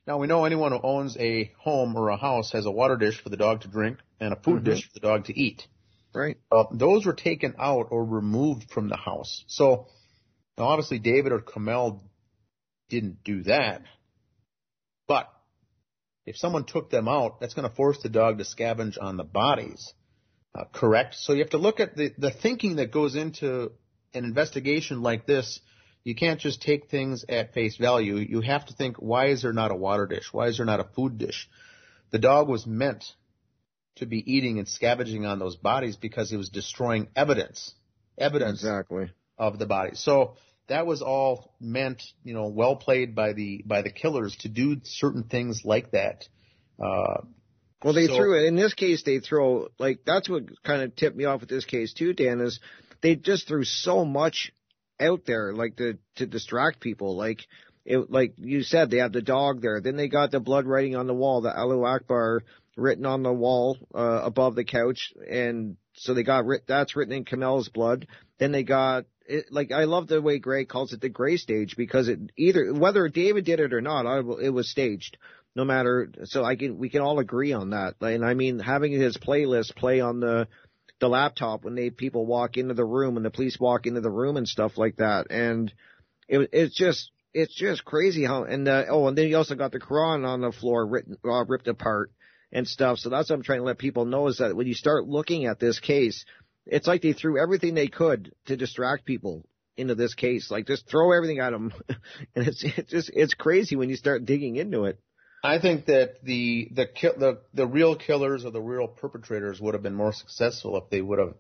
Now 0.08 0.18
we 0.18 0.28
know 0.28 0.46
anyone 0.46 0.72
who 0.72 0.80
owns 0.82 1.16
a 1.18 1.52
home 1.60 1.96
or 1.96 2.10
a 2.10 2.18
house 2.18 2.52
has 2.52 2.66
a 2.66 2.72
water 2.72 2.98
dish 2.98 3.22
for 3.22 3.30
the 3.30 3.38
dog 3.38 3.62
to 3.62 3.68
drink 3.68 4.00
and 4.20 4.34
a 4.34 4.36
food 4.36 4.62
Mhm. 4.62 4.66
dish 4.66 4.88
for 4.88 4.94
the 4.94 5.00
dog 5.00 5.26
to 5.26 5.40
eat. 5.40 5.68
Right. 6.14 6.38
Uh, 6.52 6.66
those 6.72 7.06
were 7.06 7.14
taken 7.14 7.56
out 7.58 7.88
or 7.92 8.04
removed 8.04 8.70
from 8.72 8.90
the 8.90 8.98
house. 8.98 9.44
So 9.48 9.88
obviously 10.58 11.00
David 11.00 11.32
or 11.32 11.40
Komel 11.40 12.02
didn't 12.90 13.24
do 13.24 13.44
that, 13.44 13.84
but 15.08 15.32
if 16.26 16.38
someone 16.38 16.66
took 16.66 16.90
them 16.90 17.08
out, 17.08 17.40
that's 17.40 17.54
going 17.54 17.68
to 17.70 17.76
force 17.76 17.98
the 18.02 18.10
dog 18.10 18.38
to 18.38 18.44
scavenge 18.44 18.98
on 19.02 19.18
the 19.18 19.24
bodies. 19.24 19.94
Uh, 20.54 20.66
correct? 20.72 21.16
So 21.16 21.34
you 21.34 21.40
have 21.40 21.52
to 21.52 21.58
look 21.58 21.80
at 21.80 21.96
the, 21.96 22.14
the 22.18 22.32
thinking 22.32 22.76
that 22.76 22.92
goes 22.92 23.16
into 23.16 23.72
an 24.14 24.26
investigation 24.26 25.02
like 25.02 25.26
this. 25.26 25.60
You 26.04 26.16
can't 26.16 26.40
just 26.40 26.62
take 26.62 26.90
things 26.90 27.24
at 27.30 27.54
face 27.54 27.78
value. 27.78 28.16
You 28.16 28.42
have 28.42 28.66
to 28.66 28.74
think, 28.74 28.98
why 28.98 29.28
is 29.28 29.44
there 29.44 29.54
not 29.54 29.72
a 29.72 29.76
water 29.76 30.08
dish? 30.08 30.34
Why 30.34 30.48
is 30.48 30.58
there 30.58 30.66
not 30.66 30.80
a 30.80 30.90
food 30.96 31.18
dish? 31.18 31.48
The 32.12 32.20
dog 32.20 32.50
was 32.50 32.66
meant 32.68 33.06
to 33.96 34.06
be 34.06 34.20
eating 34.32 34.58
and 34.58 34.68
scavenging 34.68 35.26
on 35.26 35.40
those 35.40 35.56
bodies 35.56 35.96
because 35.96 36.30
he 36.30 36.38
was 36.38 36.50
destroying 36.50 37.08
evidence. 37.16 37.74
Evidence 38.18 38.60
Exactly. 38.60 39.12
of 39.38 39.60
the 39.60 39.66
body. 39.66 39.92
So 39.94 40.36
that 40.72 40.88
was 40.88 41.02
all 41.02 41.54
meant, 41.60 42.02
you 42.24 42.34
know, 42.34 42.48
well 42.48 42.76
played 42.76 43.14
by 43.14 43.34
the 43.34 43.62
by 43.66 43.82
the 43.82 43.92
killers 43.92 44.36
to 44.38 44.50
do 44.50 44.78
certain 44.84 45.24
things 45.24 45.62
like 45.66 45.92
that. 45.92 46.28
Uh, 46.80 47.22
Well, 47.84 47.94
they 47.94 48.08
so- 48.08 48.16
threw 48.16 48.38
it. 48.40 48.48
In 48.48 48.56
this 48.56 48.74
case, 48.74 49.04
they 49.04 49.20
throw 49.20 49.68
like 49.80 50.00
that's 50.06 50.30
what 50.30 50.44
kind 50.64 50.82
of 50.82 50.96
tipped 50.96 51.16
me 51.18 51.26
off 51.26 51.42
with 51.42 51.50
this 51.50 51.66
case 51.66 51.94
too. 51.94 52.14
Dan 52.14 52.40
is 52.42 52.60
they 53.02 53.16
just 53.16 53.48
threw 53.48 53.64
so 53.64 54.06
much 54.06 54.52
out 55.00 55.26
there, 55.26 55.54
like 55.54 55.76
to 55.78 55.98
to 56.16 56.26
distract 56.26 56.80
people. 56.80 57.16
Like 57.18 57.42
it, 57.86 58.10
like 58.12 58.34
you 58.38 58.64
said, 58.64 58.90
they 58.90 58.98
have 58.98 59.12
the 59.14 59.22
dog 59.22 59.62
there. 59.62 59.82
Then 59.82 59.96
they 59.98 60.08
got 60.08 60.32
the 60.32 60.40
blood 60.40 60.66
writing 60.68 60.96
on 60.96 61.08
the 61.08 61.14
wall, 61.16 61.42
the 61.42 61.56
Allahu 61.56 61.84
Akbar 61.86 62.44
written 62.78 63.06
on 63.06 63.24
the 63.24 63.34
wall 63.34 63.78
uh, 63.94 64.22
above 64.24 64.56
the 64.56 64.64
couch, 64.64 65.12
and 65.30 65.76
so 65.94 66.14
they 66.14 66.24
got 66.24 66.46
that's 66.68 66.96
written 66.96 67.14
in 67.14 67.26
Komel's 67.26 67.70
blood. 67.70 68.08
Then 68.38 68.52
they 68.52 68.64
got 68.64 69.06
it, 69.32 69.46
like 69.52 69.72
I 69.72 69.86
love 69.86 70.08
the 70.08 70.22
way 70.22 70.40
Greg 70.40 70.68
calls 70.68 70.94
it 70.94 71.02
the 71.02 71.10
Gray 71.10 71.38
stage 71.38 71.76
because 71.78 72.08
it 72.08 72.20
either 72.38 72.74
whether 72.74 73.08
David 73.08 73.46
did 73.46 73.60
it 73.60 73.74
or 73.74 73.82
not, 73.82 74.06
I, 74.06 74.20
it 74.42 74.50
was 74.50 74.70
staged 74.70 75.18
no 75.56 75.66
matter 75.66 76.12
so 76.26 76.44
I 76.44 76.56
can 76.56 76.78
we 76.78 76.90
can 76.90 77.02
all 77.02 77.20
agree 77.20 77.54
on 77.54 77.72
that. 77.72 77.96
And 78.02 78.26
I 78.26 78.34
mean 78.34 78.60
having 78.60 78.92
his 78.92 79.18
playlist 79.18 79.76
play 79.76 80.02
on 80.02 80.20
the 80.20 80.48
the 81.00 81.10
laptop 81.10 81.64
when 81.64 81.76
they 81.76 81.90
people 81.90 82.26
walk 82.26 82.58
into 82.58 82.74
the 82.74 82.86
room 82.86 83.18
and 83.18 83.26
the 83.26 83.32
police 83.32 83.58
walk 83.60 83.88
into 83.88 84.02
the 84.02 84.12
room 84.12 84.38
and 84.38 84.48
stuff 84.48 84.78
like 84.78 84.98
that. 84.98 85.32
And 85.32 85.74
it 86.28 86.50
it's 86.52 86.76
just 86.76 87.12
it's 87.34 87.56
just 87.56 87.86
crazy 87.86 88.26
how 88.26 88.44
and 88.44 88.68
uh, 88.68 88.86
oh 88.90 89.08
and 89.08 89.18
then 89.18 89.28
you 89.28 89.38
also 89.38 89.56
got 89.56 89.72
the 89.72 89.80
Quran 89.80 90.28
on 90.28 90.42
the 90.42 90.52
floor 90.52 90.86
written 90.86 91.18
uh, 91.26 91.46
ripped 91.46 91.68
apart 91.68 92.12
and 92.52 92.68
stuff. 92.68 93.00
So 93.00 93.10
that's 93.10 93.30
what 93.30 93.38
I'm 93.38 93.44
trying 93.44 93.60
to 93.60 93.66
let 93.66 93.78
people 93.78 94.06
know 94.06 94.28
is 94.28 94.40
that 94.40 94.56
when 94.56 94.68
you 94.68 94.74
start 94.74 95.08
looking 95.08 95.46
at 95.46 95.60
this 95.60 95.80
case, 95.80 96.26
it's 96.66 96.88
like 96.88 97.02
they 97.02 97.14
threw 97.14 97.42
everything 97.42 97.74
they 97.74 97.88
could 97.88 98.34
to 98.46 98.58
distract 98.58 99.06
people 99.06 99.46
into 99.78 99.96
this 99.96 100.14
case. 100.14 100.52
Like 100.52 100.68
just 100.68 100.88
throw 100.88 101.12
everything 101.12 101.40
at 101.40 101.52
them, 101.52 101.74
and 102.36 102.48
it's 102.48 102.64
it's 102.64 102.92
just 102.92 103.12
it's 103.14 103.34
crazy 103.34 103.76
when 103.76 103.90
you 103.90 103.96
start 103.96 104.26
digging 104.26 104.56
into 104.56 104.86
it. 104.86 105.00
I 105.44 105.60
think 105.60 105.88
that 105.88 106.24
the 106.24 106.70
the 106.72 106.88
the 107.18 107.40
the 107.54 107.68
real 107.68 107.96
killers 107.96 108.46
or 108.46 108.52
the 108.52 108.62
real 108.62 108.88
perpetrators 108.88 109.60
would 109.60 109.74
have 109.74 109.84
been 109.84 109.96
more 109.96 110.14
successful 110.14 110.78
if 110.78 110.90
they 110.90 111.02
would 111.02 111.20
have 111.20 111.34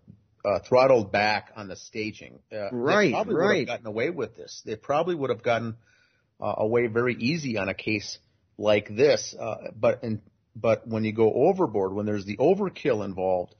uh, 0.43 0.59
throttled 0.67 1.11
back 1.11 1.51
on 1.55 1.67
the 1.67 1.75
staging. 1.75 2.39
Uh, 2.51 2.69
Right, 2.71 3.05
they 3.05 3.11
probably 3.11 3.35
would 3.35 3.57
have 3.57 3.67
gotten 3.67 3.87
away 3.87 4.09
with 4.09 4.35
this. 4.35 4.61
They 4.65 4.75
probably 4.75 5.13
would 5.13 5.29
have 5.29 5.43
gotten 5.43 5.77
uh, 6.41 6.55
away 6.57 6.87
very 6.87 7.15
easy 7.15 7.57
on 7.57 7.69
a 7.69 7.75
case 7.75 8.17
like 8.57 8.87
this. 8.95 9.35
Uh, 9.39 9.69
but 9.75 10.03
in, 10.03 10.21
but 10.55 10.87
when 10.87 11.03
you 11.03 11.13
go 11.13 11.31
overboard, 11.31 11.93
when 11.93 12.07
there's 12.07 12.25
the 12.25 12.37
overkill 12.37 13.05
involved, 13.05 13.53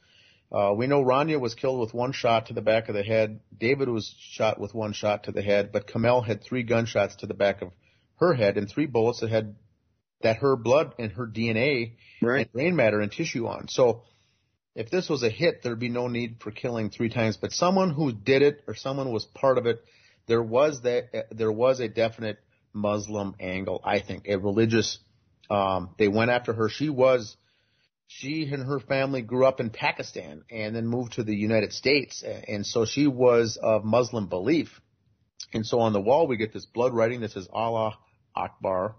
uh, 0.51 0.73
we 0.75 0.87
know 0.87 1.03
Rania 1.03 1.39
was 1.39 1.55
killed 1.55 1.79
with 1.79 1.93
one 1.93 2.11
shot 2.11 2.47
to 2.47 2.53
the 2.53 2.61
back 2.61 2.89
of 2.89 2.95
the 2.95 3.03
head. 3.03 3.39
David 3.57 3.87
was 3.89 4.13
shot 4.19 4.59
with 4.59 4.73
one 4.73 4.93
shot 4.93 5.23
to 5.25 5.31
the 5.31 5.41
head, 5.41 5.71
but 5.71 5.87
Komel 5.87 6.25
had 6.25 6.43
three 6.43 6.63
gunshots 6.63 7.15
to 7.17 7.25
the 7.27 7.33
back 7.33 7.61
of 7.61 7.71
her 8.17 8.33
head 8.33 8.57
and 8.57 8.69
three 8.69 8.85
bullets 8.85 9.21
that 9.21 9.29
had 9.29 9.55
that 10.21 10.37
her 10.37 10.55
blood 10.55 10.93
and 10.99 11.11
her 11.13 11.25
DNA 11.25 11.93
Right. 12.21 12.41
and 12.41 12.51
brain 12.51 12.75
matter 12.75 12.99
and 13.01 13.11
tissue 13.11 13.47
on. 13.47 13.67
So 13.67 14.03
if 14.75 14.89
this 14.91 15.09
was 15.09 15.23
a 15.23 15.29
hit, 15.29 15.63
there'd 15.63 15.79
be 15.79 15.89
no 15.89 16.07
need 16.07 16.37
for 16.41 16.51
killing 16.51 16.89
three 16.89 17.09
times. 17.09 17.37
But 17.37 17.51
someone 17.51 17.89
who 17.91 18.11
did 18.11 18.41
it 18.41 18.61
or 18.67 18.75
someone 18.75 19.11
was 19.11 19.25
part 19.25 19.57
of 19.57 19.65
it, 19.65 19.83
there 20.27 20.43
was 20.43 20.81
that 20.83 21.27
there 21.31 21.51
was 21.51 21.79
a 21.79 21.87
definite 21.87 22.37
Muslim 22.73 23.35
angle. 23.39 23.81
I 23.83 23.99
think 23.99 24.27
a 24.27 24.35
religious. 24.37 24.99
Um, 25.49 25.89
they 25.97 26.07
went 26.07 26.31
after 26.31 26.53
her. 26.53 26.69
She 26.69 26.89
was. 26.89 27.35
She 28.17 28.43
and 28.51 28.67
her 28.67 28.79
family 28.79 29.21
grew 29.21 29.45
up 29.45 29.59
in 29.61 29.69
Pakistan 29.69 30.43
and 30.51 30.75
then 30.75 30.85
moved 30.85 31.13
to 31.13 31.23
the 31.23 31.35
United 31.35 31.71
States, 31.71 32.23
and 32.23 32.65
so 32.65 32.85
she 32.85 33.07
was 33.07 33.57
of 33.61 33.85
Muslim 33.85 34.27
belief. 34.27 34.81
And 35.53 35.65
so 35.65 35.79
on 35.79 35.93
the 35.93 36.01
wall 36.01 36.27
we 36.27 36.35
get 36.37 36.53
this 36.53 36.65
blood 36.65 36.93
writing 36.93 37.21
that 37.21 37.31
says 37.31 37.47
Allah 37.51 37.97
Akbar. 38.35 38.95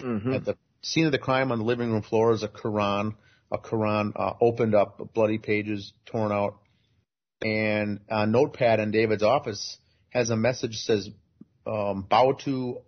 Mm-hmm. 0.00 0.34
At 0.34 0.44
the 0.44 0.58
scene 0.82 1.06
of 1.06 1.12
the 1.12 1.18
crime 1.18 1.52
on 1.52 1.58
the 1.58 1.64
living 1.64 1.90
room 1.90 2.02
floor 2.02 2.32
is 2.32 2.42
a 2.42 2.48
Quran, 2.48 3.14
a 3.50 3.58
Quran 3.58 4.12
uh, 4.14 4.34
opened 4.40 4.74
up, 4.74 5.14
bloody 5.14 5.38
pages 5.38 5.92
torn 6.04 6.30
out, 6.30 6.58
and 7.42 8.00
a 8.08 8.26
notepad 8.26 8.78
in 8.78 8.90
David's 8.90 9.22
office 9.22 9.78
has 10.10 10.28
a 10.28 10.36
message 10.36 10.72
that 10.72 11.02
says, 11.02 11.08
um, 11.66 12.02
"Bow 12.02 12.32
to." 12.44 12.82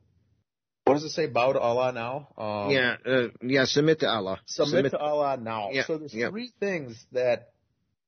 What 0.84 0.94
does 0.94 1.04
it 1.04 1.10
say? 1.10 1.26
Bow 1.26 1.52
to 1.52 1.60
Allah 1.60 1.92
now. 1.92 2.28
Um, 2.36 2.70
yeah, 2.70 2.96
uh, 3.06 3.28
yeah. 3.40 3.64
Submit 3.66 4.00
to 4.00 4.08
Allah. 4.08 4.40
Submit, 4.46 4.90
to 4.90 4.98
Allah 4.98 5.36
now. 5.36 5.70
Yeah, 5.70 5.84
So 5.84 5.98
there's 5.98 6.12
yeah. 6.12 6.30
three 6.30 6.52
things 6.58 7.04
that 7.12 7.50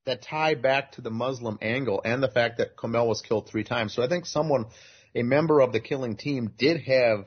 that 0.07 0.23
tie 0.23 0.55
back 0.55 0.93
to 0.93 1.01
the 1.01 1.11
Muslim 1.11 1.59
angle 1.63 2.03
and 2.05 2.23
the 2.23 2.29
fact 2.29 2.59
that 2.59 2.77
Komel 2.77 3.07
was 3.07 3.23
killed 3.23 3.49
three 3.49 3.65
times. 3.65 3.95
So 3.95 4.03
I 4.03 4.09
think 4.09 4.27
someone, 4.27 4.67
a 5.15 5.23
member 5.23 5.61
of 5.61 5.73
the 5.73 5.81
killing 5.81 6.17
team, 6.17 6.53
did 6.59 6.83
have 6.83 7.25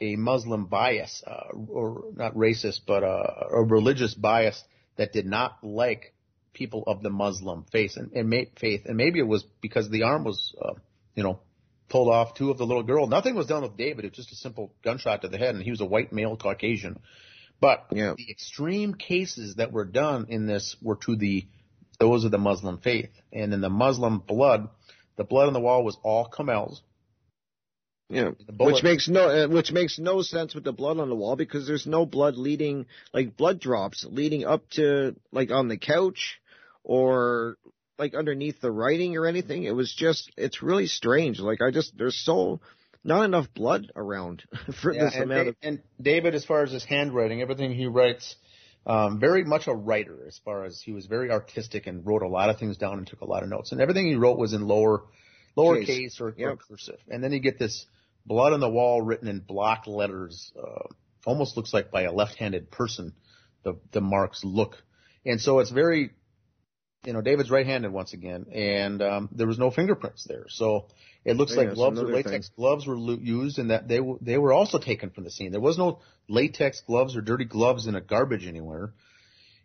a 0.00 0.16
Muslim 0.16 0.66
bias, 0.66 1.22
uh, 1.26 1.56
or 1.68 2.04
not 2.14 2.34
racist, 2.34 2.80
but 2.86 3.02
uh, 3.02 3.46
a 3.52 3.62
religious 3.62 4.14
bias 4.14 4.62
that 4.96 5.12
did 5.12 5.26
not 5.26 5.58
like 5.62 6.14
people 6.52 6.84
of 6.86 7.02
the 7.02 7.10
Muslim 7.10 7.64
faith 7.70 7.96
and, 7.96 8.12
and 8.12 8.48
faith. 8.58 8.82
And 8.86 8.96
maybe 8.96 9.18
it 9.18 9.26
was 9.26 9.44
because 9.62 9.88
the 9.88 10.02
arm 10.02 10.24
was, 10.24 10.54
uh, 10.60 10.74
you 11.14 11.22
know, 11.22 11.40
pulled 11.90 12.08
off 12.08 12.34
two 12.34 12.50
of 12.50 12.56
the 12.56 12.64
little 12.64 12.82
girl. 12.82 13.06
Nothing 13.06 13.34
was 13.34 13.46
done 13.46 13.62
with 13.62 13.76
David. 13.76 14.04
It 14.04 14.12
was 14.12 14.26
just 14.26 14.32
a 14.32 14.36
simple 14.36 14.72
gunshot 14.82 15.22
to 15.22 15.28
the 15.28 15.36
head, 15.36 15.54
and 15.54 15.62
he 15.62 15.70
was 15.70 15.80
a 15.80 15.86
white 15.86 16.12
male 16.12 16.36
Caucasian. 16.36 16.98
But 17.60 17.86
Yeah. 17.92 18.14
the 18.16 18.30
extreme 18.30 18.94
cases 18.94 19.56
that 19.56 19.72
were 19.72 19.84
done 19.84 20.26
in 20.30 20.46
this 20.46 20.76
were 20.80 20.96
to 21.04 21.16
the 21.16 21.46
those 21.98 22.24
of 22.24 22.30
the 22.30 22.38
Muslim 22.38 22.78
faith, 22.78 23.10
and 23.30 23.52
in 23.52 23.60
the 23.60 23.68
Muslim 23.68 24.20
blood, 24.20 24.70
the 25.16 25.24
blood 25.24 25.48
on 25.48 25.52
the 25.52 25.60
wall 25.60 25.84
was 25.84 25.98
all 26.02 26.24
Komel's. 26.26 26.80
Yeah, 28.08 28.30
which 28.58 28.82
makes 28.82 29.06
no 29.06 29.28
uh, 29.28 29.48
which 29.48 29.70
makes 29.70 29.98
no 29.98 30.22
sense 30.22 30.54
with 30.54 30.64
the 30.64 30.72
blood 30.72 30.98
on 30.98 31.08
the 31.08 31.14
wall 31.14 31.36
because 31.36 31.66
there's 31.66 31.86
no 31.86 32.06
blood 32.06 32.36
leading 32.36 32.86
like 33.12 33.36
blood 33.36 33.60
drops 33.60 34.04
leading 34.08 34.44
up 34.44 34.68
to 34.70 35.14
like 35.30 35.52
on 35.52 35.68
the 35.68 35.76
couch 35.76 36.40
or 36.82 37.56
like 38.00 38.14
underneath 38.16 38.60
the 38.60 38.72
writing 38.72 39.16
or 39.16 39.26
anything. 39.26 39.62
It 39.64 39.76
was 39.76 39.94
just 39.94 40.32
it's 40.36 40.62
really 40.62 40.86
strange. 40.88 41.38
Like 41.38 41.60
I 41.62 41.70
just 41.70 41.96
there's 41.96 42.16
so 42.24 42.60
not 43.04 43.22
enough 43.24 43.46
blood 43.54 43.92
around 43.94 44.42
for 44.82 44.92
Yeah, 44.92 45.04
this 45.04 45.14
and, 45.14 45.24
amount 45.24 45.44
Da- 45.44 45.48
of 45.50 45.56
and 45.62 45.82
David, 46.02 46.34
as 46.34 46.44
far 46.44 46.62
as 46.64 46.72
his 46.72 46.84
handwriting, 46.84 47.40
everything 47.42 47.72
he 47.72 47.86
writes 47.86 48.34
Um, 48.86 49.20
very 49.20 49.44
much 49.44 49.68
a 49.68 49.74
writer 49.74 50.16
as 50.26 50.38
far 50.44 50.64
as 50.64 50.80
he 50.80 50.92
was 50.92 51.06
very 51.06 51.30
artistic 51.30 51.86
and 51.86 52.04
wrote 52.04 52.22
a 52.22 52.28
lot 52.28 52.48
of 52.50 52.58
things 52.58 52.76
down 52.78 52.98
and 52.98 53.06
took 53.06 53.20
a 53.20 53.26
lot 53.26 53.42
of 53.44 53.48
notes. 53.50 53.72
And 53.72 53.80
everything 53.80 54.06
he 54.06 54.16
wrote 54.16 54.38
was 54.38 54.52
in 54.54 54.66
lower, 54.66 55.02
lowercase 55.56 56.20
or, 56.20 56.34
Yep. 56.36 56.48
or 56.52 56.56
cursive. 56.56 56.98
And 57.08 57.22
then 57.22 57.32
you 57.32 57.40
get 57.40 57.58
this 57.58 57.86
blood 58.26 58.52
on 58.54 58.60
the 58.60 58.68
wall 58.70 59.02
written 59.02 59.28
in 59.28 59.40
block 59.40 59.86
letters, 59.86 60.52
uh, 60.58 60.88
almost 61.26 61.56
looks 61.56 61.72
like 61.74 61.90
by 61.90 62.02
a 62.02 62.12
left-handed 62.12 62.70
person, 62.70 63.12
the, 63.64 63.78
the 63.92 64.00
marks 64.00 64.42
look. 64.44 64.76
And 65.26 65.40
so 65.40 65.58
it's 65.60 65.70
very, 65.70 66.10
you 67.04 67.12
know, 67.12 67.22
David's 67.22 67.50
right-handed 67.50 67.90
once 67.92 68.12
again, 68.12 68.46
and 68.52 69.02
um, 69.02 69.28
there 69.32 69.46
was 69.46 69.58
no 69.58 69.70
fingerprints 69.70 70.24
there. 70.28 70.44
So 70.48 70.86
it 71.24 71.36
looks 71.36 71.52
Yeah, 71.52 71.64
like 71.64 71.74
gloves 71.74 71.98
or 71.98 72.04
latex 72.04 72.30
thing. 72.30 72.42
gloves 72.56 72.86
were 72.86 72.98
lo- 72.98 73.18
used, 73.20 73.58
and 73.58 73.70
that 73.70 73.88
they 73.88 73.96
w- 73.98 74.18
they 74.20 74.36
were 74.38 74.52
also 74.52 74.78
taken 74.78 75.10
from 75.10 75.24
the 75.24 75.30
scene. 75.30 75.50
There 75.52 75.60
was 75.60 75.78
no 75.78 76.00
latex 76.28 76.82
gloves 76.86 77.16
or 77.16 77.22
dirty 77.22 77.46
gloves 77.46 77.86
in 77.86 77.94
a 77.94 78.00
garbage 78.00 78.46
anywhere. 78.46 78.92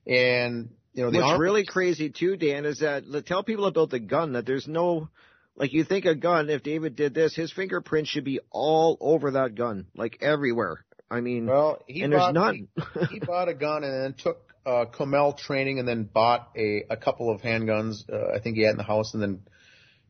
And 0.08 0.70
you 0.94 1.04
know, 1.04 1.12
the 1.12 1.18
What's 1.20 1.40
really 1.40 1.66
crazy 1.66 2.10
too, 2.10 2.38
Dan, 2.38 2.66
is 2.66 2.80
that 2.80 3.04
tell 3.26 3.44
people 3.44 3.66
about 3.66 3.90
the 3.90 4.00
gun 4.00 4.34
that 4.34 4.46
there's 4.46 4.68
no, 4.68 5.10
like 5.58 5.74
you 5.74 5.84
think 5.84 6.06
a 6.06 6.16
gun. 6.16 6.50
If 6.50 6.64
David 6.64 6.96
did 6.96 7.14
this, 7.14 7.36
his 7.36 7.52
fingerprints 7.52 8.10
should 8.10 8.24
be 8.24 8.40
all 8.50 8.98
over 9.02 9.32
that 9.32 9.56
gun, 9.56 9.88
like 9.96 10.20
everywhere. 10.22 10.86
I 11.12 11.22
mean, 11.22 11.48
Well, 11.48 11.84
he 11.88 12.02
and 12.02 12.12
bought, 12.14 12.34
there's 12.34 12.34
none. 12.34 12.68
he, 13.10 13.16
he 13.16 13.20
bought 13.20 13.50
a 13.50 13.54
gun 13.54 13.84
and 13.84 13.94
then 14.04 14.14
took 14.18 14.45
uh, 14.66 14.86
Komel 14.86 15.38
training 15.38 15.80
and 15.80 15.88
then 15.88 16.04
bought 16.04 16.50
a, 16.58 16.84
a 16.90 16.98
couple 16.98 17.30
of 17.30 17.42
handguns. 17.42 18.04
Uh, 18.12 18.36
I 18.36 18.40
think 18.40 18.56
he 18.58 18.64
had 18.64 18.72
in 18.72 18.78
the 18.78 18.84
house, 18.84 19.14
and 19.14 19.22
then 19.22 19.42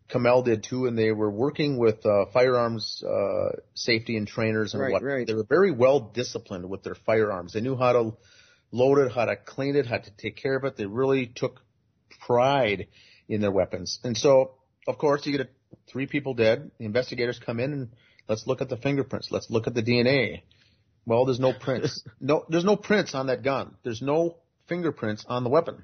Komel 0.10 0.44
did 0.46 0.64
too. 0.64 0.86
And 0.86 0.98
they 0.98 1.12
were 1.12 1.30
working 1.32 1.78
with 1.78 2.06
uh, 2.06 2.26
firearms 2.34 3.04
uh, 3.04 3.58
safety 3.74 4.18
and 4.18 4.28
trainers 4.28 4.74
and 4.74 4.82
Right, 4.82 4.92
what. 4.92 5.04
right. 5.04 5.28
They 5.28 5.34
were 5.34 5.46
very 5.48 5.72
well 5.72 6.00
disciplined 6.00 6.70
with 6.70 6.84
their 6.84 6.96
firearms. 6.96 7.54
They 7.54 7.62
knew 7.62 7.76
how 7.76 7.94
to 7.94 8.18
load 8.72 9.00
it, 9.00 9.12
how 9.12 9.26
to 9.26 9.36
clean 9.36 9.76
it, 9.76 9.86
how 9.86 9.98
to 9.98 10.12
take 10.18 10.36
care 10.38 10.56
of 10.56 10.64
it. 10.64 10.78
They 10.78 10.86
really 10.86 11.28
took 11.28 11.62
pride 12.26 12.88
in 13.28 13.42
their 13.42 13.52
weapons. 13.52 14.00
And 14.04 14.18
so, 14.18 14.54
of 14.88 14.98
course, 14.98 15.26
you 15.26 15.38
get 15.38 15.48
a, 15.48 15.50
three 15.92 16.06
people 16.08 16.34
dead. 16.34 16.72
The 16.80 16.86
investigators 16.86 17.40
come 17.44 17.60
in 17.60 17.74
and 17.74 17.90
let's 18.28 18.46
look 18.48 18.62
at 18.62 18.70
the 18.70 18.78
fingerprints. 18.78 19.30
Let's 19.32 19.50
look 19.50 19.68
at 19.68 19.74
the 19.74 19.84
DNA. 19.84 20.44
Well, 21.06 21.26
there's 21.26 21.40
no 21.40 21.54
prints. 21.54 22.04
no, 22.20 22.46
there's 22.50 22.64
no 22.64 22.76
prints 22.76 23.14
on 23.14 23.28
that 23.28 23.44
gun. 23.44 23.76
There's 23.84 24.02
no 24.02 24.38
fingerprints 24.68 25.26
on 25.28 25.44
the 25.44 25.50
weapon. 25.50 25.84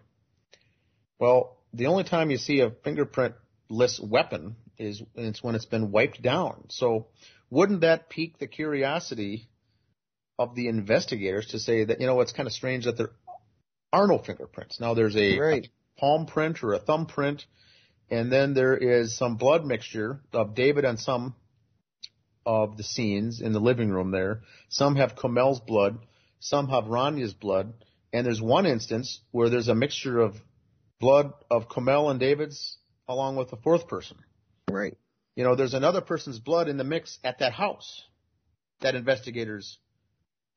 Well, 1.19 1.57
the 1.73 1.87
only 1.87 2.03
time 2.03 2.31
you 2.31 2.37
see 2.37 2.61
a 2.61 2.71
fingerprintless 2.71 3.99
weapon 4.03 4.55
is 4.77 5.01
it's 5.15 5.43
when 5.43 5.55
it's 5.55 5.65
been 5.65 5.91
wiped 5.91 6.21
down. 6.21 6.65
So, 6.69 7.07
wouldn't 7.49 7.81
that 7.81 8.09
pique 8.09 8.39
the 8.39 8.47
curiosity 8.47 9.47
of 10.39 10.55
the 10.55 10.67
investigators 10.67 11.47
to 11.47 11.59
say 11.59 11.85
that 11.85 12.01
you 12.01 12.07
know 12.07 12.19
it's 12.21 12.33
kind 12.33 12.47
of 12.47 12.53
strange 12.53 12.85
that 12.85 12.97
there 12.97 13.11
are 13.93 14.07
no 14.07 14.17
fingerprints? 14.17 14.79
Now 14.79 14.93
there's 14.93 15.15
a, 15.15 15.37
Right. 15.39 15.65
a 15.65 15.99
palm 15.99 16.25
print 16.25 16.63
or 16.63 16.73
a 16.73 16.79
thumb 16.79 17.05
print, 17.05 17.45
and 18.09 18.31
then 18.31 18.53
there 18.53 18.75
is 18.75 19.15
some 19.17 19.35
blood 19.37 19.65
mixture 19.65 20.21
of 20.33 20.55
David 20.55 20.85
on 20.85 20.97
some 20.97 21.35
of 22.45 22.77
the 22.77 22.83
scenes 22.83 23.41
in 23.41 23.53
the 23.53 23.59
living 23.59 23.91
room 23.91 24.11
there. 24.11 24.41
Some 24.69 24.95
have 24.95 25.15
Komel's 25.15 25.59
blood, 25.59 25.99
some 26.39 26.69
have 26.69 26.85
Rania's 26.85 27.33
blood, 27.33 27.73
and 28.13 28.25
there's 28.25 28.41
one 28.41 28.65
instance 28.65 29.19
where 29.31 29.49
there's 29.49 29.67
a 29.67 29.75
mixture 29.75 30.19
of 30.19 30.35
blood 30.99 31.31
of 31.49 31.67
Komel 31.69 32.11
and 32.11 32.19
David's 32.19 32.77
along 33.07 33.35
with 33.35 33.51
a 33.53 33.57
fourth 33.57 33.87
person. 33.87 34.17
Right. 34.69 34.97
You 35.35 35.43
know, 35.43 35.55
there's 35.55 35.73
another 35.73 36.01
person's 36.01 36.39
blood 36.39 36.67
in 36.67 36.77
the 36.77 36.83
mix 36.83 37.17
at 37.23 37.39
that 37.39 37.53
house 37.53 38.03
that 38.81 38.95
investigators 38.95 39.77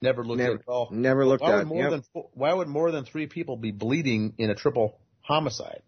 never 0.03 0.25
looked 0.25 0.39
Never- 0.39 0.55
at 0.55 0.61
at 0.61 0.69
all. 0.69 0.89
never 0.91 1.27
looked 1.27 1.43
why 1.43 1.53
at, 1.53 1.59
Would 1.59 1.67
more 1.69 1.83
yep. 1.83 1.91
than 1.91 2.03
why 2.35 2.53
would 2.53 2.69
more 2.69 2.91
than 2.91 3.05
three 3.05 3.27
people 3.27 3.57
be 3.57 3.71
bleeding 3.71 4.35
in 4.39 4.51
a 4.51 4.55
triple 4.55 4.99
homicide? 5.21 5.83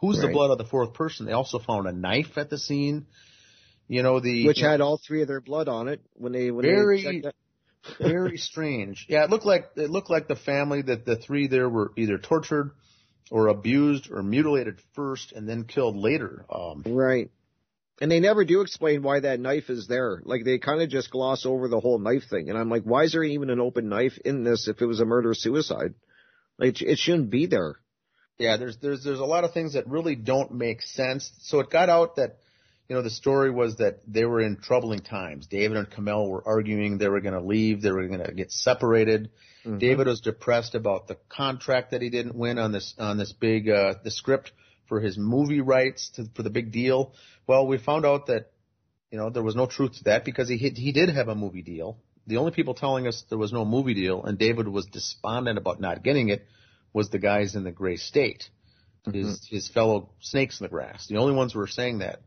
Who's 0.00 0.20
the 0.20 0.28
blood 0.28 0.50
of 0.50 0.58
the 0.58 0.64
fourth 0.64 0.94
person? 0.94 1.26
They 1.26 1.32
also 1.32 1.58
found 1.58 1.86
a 1.86 1.92
knife 1.92 2.36
at 2.38 2.48
the 2.50 2.58
scene. 2.58 3.06
You 3.86 4.02
know 4.02 4.18
the 4.20 4.46
Which 4.46 4.60
had 4.60 4.80
all 4.80 4.98
three 4.98 5.20
of 5.22 5.28
their 5.28 5.40
blood 5.40 5.68
on 5.68 5.88
it 5.88 6.00
when 6.14 6.32
they 6.32 6.50
when 6.50 6.64
Very- 6.64 7.02
they. 7.02 7.32
Very 7.98 8.36
strange. 8.36 9.06
Yeah, 9.08 9.24
it 9.24 9.30
looked 9.30 9.46
like 9.46 9.70
it 9.76 9.90
looked 9.90 10.10
like 10.10 10.28
the 10.28 10.36
family 10.36 10.82
that 10.82 11.04
the 11.04 11.16
three 11.16 11.46
there 11.46 11.68
were 11.68 11.92
either 11.96 12.18
tortured 12.18 12.70
or 13.30 13.48
abused 13.48 14.10
or 14.10 14.22
mutilated 14.22 14.80
first 14.94 15.32
and 15.32 15.48
then 15.48 15.64
killed 15.64 15.96
later. 15.96 16.44
Um, 16.52 16.82
Right. 16.86 17.30
And 18.02 18.10
they 18.10 18.18
never 18.20 18.46
do 18.46 18.62
explain 18.62 19.02
why 19.02 19.20
that 19.20 19.40
knife 19.40 19.68
is 19.68 19.86
there. 19.86 20.22
Like 20.24 20.42
they 20.44 20.58
kind 20.58 20.80
of 20.80 20.88
just 20.88 21.10
gloss 21.10 21.44
over 21.44 21.68
the 21.68 21.80
whole 21.80 21.98
knife 21.98 22.24
thing. 22.30 22.48
And 22.48 22.56
I'm 22.58 22.70
like, 22.70 22.84
why 22.84 23.04
is 23.04 23.12
there 23.12 23.22
even 23.22 23.50
an 23.50 23.60
open 23.60 23.90
knife 23.90 24.18
in 24.24 24.42
this 24.42 24.68
if 24.68 24.80
it 24.80 24.86
was 24.86 25.00
a 25.00 25.04
murder 25.04 25.34
suicide? 25.34 25.92
Like 26.58 26.80
it 26.80 26.98
shouldn't 26.98 27.28
be 27.30 27.44
there. 27.46 27.76
yeah, 28.38 28.56
there's 28.56 28.78
there's 28.78 29.04
there's 29.04 29.20
a 29.20 29.24
lot 29.26 29.44
of 29.44 29.52
things 29.52 29.74
that 29.74 29.86
really 29.86 30.14
don't 30.16 30.52
make 30.54 30.80
sense. 30.82 31.30
So 31.40 31.60
it 31.60 31.68
got 31.70 31.90
out 31.90 32.16
that 32.16 32.38
you 32.90 32.96
know 32.96 33.02
the 33.02 33.10
story 33.10 33.52
was 33.52 33.76
that 33.76 34.00
they 34.04 34.24
were 34.24 34.40
in 34.40 34.56
troubling 34.56 34.98
times. 34.98 35.46
David 35.46 35.76
and 35.76 35.88
Komel 35.88 36.28
were 36.28 36.42
arguing. 36.44 36.98
They 36.98 37.06
were 37.06 37.20
going 37.20 37.34
to 37.34 37.40
leave. 37.40 37.82
They 37.82 37.92
were 37.92 38.08
going 38.08 38.24
to 38.24 38.32
get 38.32 38.50
separated. 38.50 39.30
Mm-hmm. 39.64 39.78
David 39.78 40.08
was 40.08 40.20
depressed 40.20 40.74
about 40.74 41.06
the 41.06 41.16
contract 41.28 41.92
that 41.92 42.02
he 42.02 42.10
didn't 42.10 42.34
win 42.34 42.58
on 42.58 42.72
this 42.72 42.92
on 42.98 43.16
this 43.16 43.32
big 43.32 43.70
uh, 43.70 43.94
the 44.02 44.10
script 44.10 44.50
for 44.88 44.98
his 45.00 45.16
movie 45.16 45.60
rights 45.60 46.10
to, 46.16 46.24
for 46.34 46.42
the 46.42 46.50
big 46.50 46.72
deal. 46.72 47.14
Well, 47.46 47.68
we 47.68 47.78
found 47.78 48.04
out 48.04 48.26
that 48.26 48.50
you 49.12 49.18
know 49.18 49.30
there 49.30 49.44
was 49.44 49.54
no 49.54 49.66
truth 49.66 49.98
to 49.98 50.04
that 50.04 50.24
because 50.24 50.48
he 50.48 50.56
he 50.56 50.70
he 50.70 50.90
did 50.90 51.10
have 51.10 51.28
a 51.28 51.36
movie 51.36 51.62
deal. 51.62 51.96
The 52.26 52.38
only 52.38 52.50
people 52.50 52.74
telling 52.74 53.06
us 53.06 53.22
there 53.28 53.38
was 53.38 53.52
no 53.52 53.64
movie 53.64 53.94
deal 53.94 54.24
and 54.24 54.36
David 54.36 54.66
was 54.66 54.86
despondent 54.86 55.58
about 55.58 55.80
not 55.80 56.02
getting 56.02 56.30
it 56.30 56.44
was 56.92 57.10
the 57.10 57.20
guys 57.20 57.54
in 57.54 57.62
the 57.62 57.70
Gray 57.70 57.98
State, 57.98 58.50
his 59.12 59.46
his 59.48 59.68
fellow 59.68 60.10
snakes 60.18 60.58
in 60.58 60.64
the 60.64 60.70
grass. 60.70 61.06
The 61.06 61.18
only 61.18 61.36
ones 61.36 61.52
who 61.52 61.60
were 61.60 61.68
saying 61.68 62.00
that. 62.00 62.18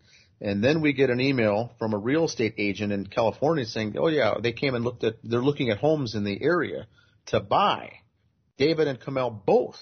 And 0.43 0.61
then 0.61 0.81
we 0.81 0.91
get 0.91 1.09
an 1.09 1.21
email 1.21 1.73
from 1.79 1.93
a 1.93 1.97
real 1.97 2.25
estate 2.25 2.55
agent 2.57 2.91
in 2.91 3.07
California 3.07 3.65
saying, 3.65 3.95
"Oh 3.97 4.09
yeah, 4.09 4.35
they 4.41 4.51
came 4.51 4.75
and 4.75 4.83
looked 4.83 5.05
at. 5.05 5.15
They're 5.23 5.41
looking 5.41 5.69
at 5.69 5.77
homes 5.77 6.15
in 6.15 6.25
the 6.25 6.37
area 6.41 6.87
to 7.27 7.39
buy." 7.39 7.93
David 8.57 8.89
and 8.89 8.99
Komel 8.99 9.45
both 9.45 9.81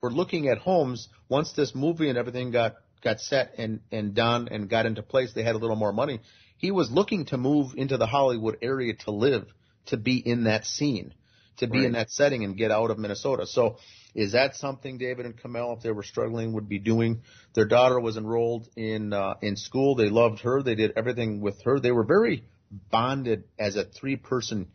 were 0.00 0.12
looking 0.12 0.48
at 0.48 0.58
homes 0.58 1.08
once 1.28 1.52
this 1.52 1.74
movie 1.74 2.08
and 2.08 2.16
everything 2.16 2.52
got 2.52 2.76
got 3.02 3.20
set 3.20 3.54
and 3.58 3.80
and 3.90 4.14
done 4.14 4.46
and 4.48 4.70
got 4.70 4.86
into 4.86 5.02
place. 5.02 5.32
They 5.32 5.42
had 5.42 5.56
a 5.56 5.58
little 5.58 5.76
more 5.76 5.92
money. 5.92 6.20
He 6.56 6.70
was 6.70 6.92
looking 6.92 7.24
to 7.26 7.36
move 7.36 7.74
into 7.76 7.96
the 7.96 8.06
Hollywood 8.06 8.58
area 8.62 8.94
to 9.06 9.10
live, 9.10 9.52
to 9.86 9.96
be 9.96 10.18
in 10.18 10.44
that 10.44 10.64
scene, 10.64 11.14
to 11.56 11.66
be 11.66 11.84
in 11.84 11.92
that 11.92 12.12
setting 12.12 12.44
and 12.44 12.56
get 12.56 12.70
out 12.70 12.92
of 12.92 12.98
Minnesota. 12.98 13.44
So, 13.46 13.78
is 14.14 14.32
that 14.32 14.56
something 14.56 14.98
David 14.98 15.26
and 15.26 15.36
Komel, 15.36 15.76
if 15.76 15.82
they 15.82 15.90
were 15.90 16.02
struggling, 16.02 16.52
would 16.52 16.68
be 16.68 16.78
doing? 16.78 17.22
Their 17.54 17.66
daughter 17.66 17.98
was 17.98 18.16
enrolled 18.16 18.68
in 18.76 19.12
uh, 19.12 19.34
in 19.40 19.56
school. 19.56 19.94
They 19.94 20.10
loved 20.10 20.40
her. 20.40 20.62
They 20.62 20.74
did 20.74 20.92
everything 20.96 21.40
with 21.40 21.62
her. 21.62 21.80
They 21.80 21.92
were 21.92 22.04
very 22.04 22.44
bonded 22.90 23.44
as 23.58 23.76
a 23.76 23.84
three 23.84 24.16
person 24.16 24.68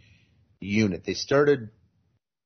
unit. 0.59 1.03
They 1.05 1.13
started, 1.13 1.69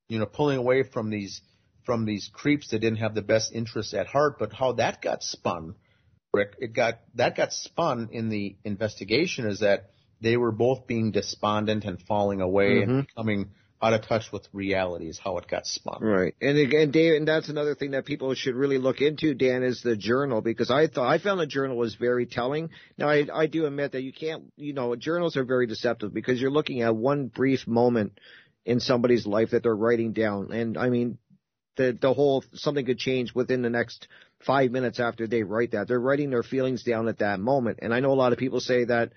you 0.08 0.18
know, 0.18 0.26
pulling 0.26 0.58
away 0.58 0.82
from 0.82 1.10
these 1.10 1.40
from 1.84 2.04
these 2.04 2.30
creeps 2.32 2.70
that 2.70 2.80
didn't 2.80 2.98
have 2.98 3.14
the 3.14 3.22
best 3.22 3.52
interests 3.52 3.94
at 3.94 4.06
heart. 4.06 4.38
But 4.38 4.52
how 4.52 4.72
that 4.72 5.00
got 5.00 5.22
spun, 5.22 5.74
Rick, 6.34 6.56
it 6.58 6.74
got 6.74 7.00
that 7.14 7.36
got 7.36 7.52
spun 7.52 8.10
in 8.12 8.28
the 8.28 8.56
investigation 8.64 9.46
is 9.46 9.60
that 9.60 9.90
they 10.20 10.36
were 10.36 10.52
both 10.52 10.86
being 10.86 11.10
despondent 11.10 11.84
and 11.84 12.00
falling 12.02 12.40
away 12.40 12.82
and 12.82 12.92
Mhm. 12.92 13.06
becoming 13.06 13.50
out 13.82 13.92
of 13.92 14.06
touch 14.06 14.30
with 14.32 14.46
reality 14.52 15.08
is 15.08 15.18
how 15.18 15.36
it 15.38 15.48
got 15.48 15.66
spun. 15.66 15.98
Right. 16.00 16.34
And 16.40 16.56
again, 16.56 16.92
Dave, 16.92 17.16
and 17.16 17.26
that's 17.26 17.48
another 17.48 17.74
thing 17.74 17.90
that 17.90 18.04
people 18.04 18.32
should 18.34 18.54
really 18.54 18.78
look 18.78 19.00
into, 19.00 19.34
Dan, 19.34 19.64
is 19.64 19.82
the 19.82 19.96
journal 19.96 20.40
because 20.40 20.70
I 20.70 20.86
thought 20.86 21.08
I 21.08 21.18
found 21.18 21.40
the 21.40 21.46
journal 21.46 21.76
was 21.76 21.96
very 21.96 22.26
telling. 22.26 22.70
Now 22.96 23.08
I 23.08 23.26
I 23.32 23.46
do 23.46 23.66
admit 23.66 23.92
that 23.92 24.02
you 24.02 24.12
can't 24.12 24.44
you 24.56 24.72
know, 24.72 24.94
journals 24.94 25.36
are 25.36 25.44
very 25.44 25.66
deceptive 25.66 26.14
because 26.14 26.40
you're 26.40 26.50
looking 26.50 26.82
at 26.82 26.94
one 26.94 27.26
brief 27.26 27.66
moment 27.66 28.18
in 28.64 28.78
somebody's 28.78 29.26
life 29.26 29.50
that 29.50 29.64
they're 29.64 29.74
writing 29.74 30.12
down. 30.12 30.52
And 30.52 30.78
I 30.78 30.88
mean 30.88 31.18
the 31.76 31.96
the 32.00 32.14
whole 32.14 32.44
something 32.54 32.86
could 32.86 32.98
change 32.98 33.34
within 33.34 33.62
the 33.62 33.70
next 33.70 34.06
five 34.46 34.70
minutes 34.70 35.00
after 35.00 35.26
they 35.26 35.42
write 35.42 35.72
that. 35.72 35.88
They're 35.88 36.00
writing 36.00 36.30
their 36.30 36.42
feelings 36.44 36.84
down 36.84 37.08
at 37.08 37.18
that 37.18 37.40
moment. 37.40 37.80
And 37.82 37.92
I 37.92 38.00
know 38.00 38.12
a 38.12 38.14
lot 38.14 38.32
of 38.32 38.38
people 38.38 38.60
say 38.60 38.84
that 38.84 39.12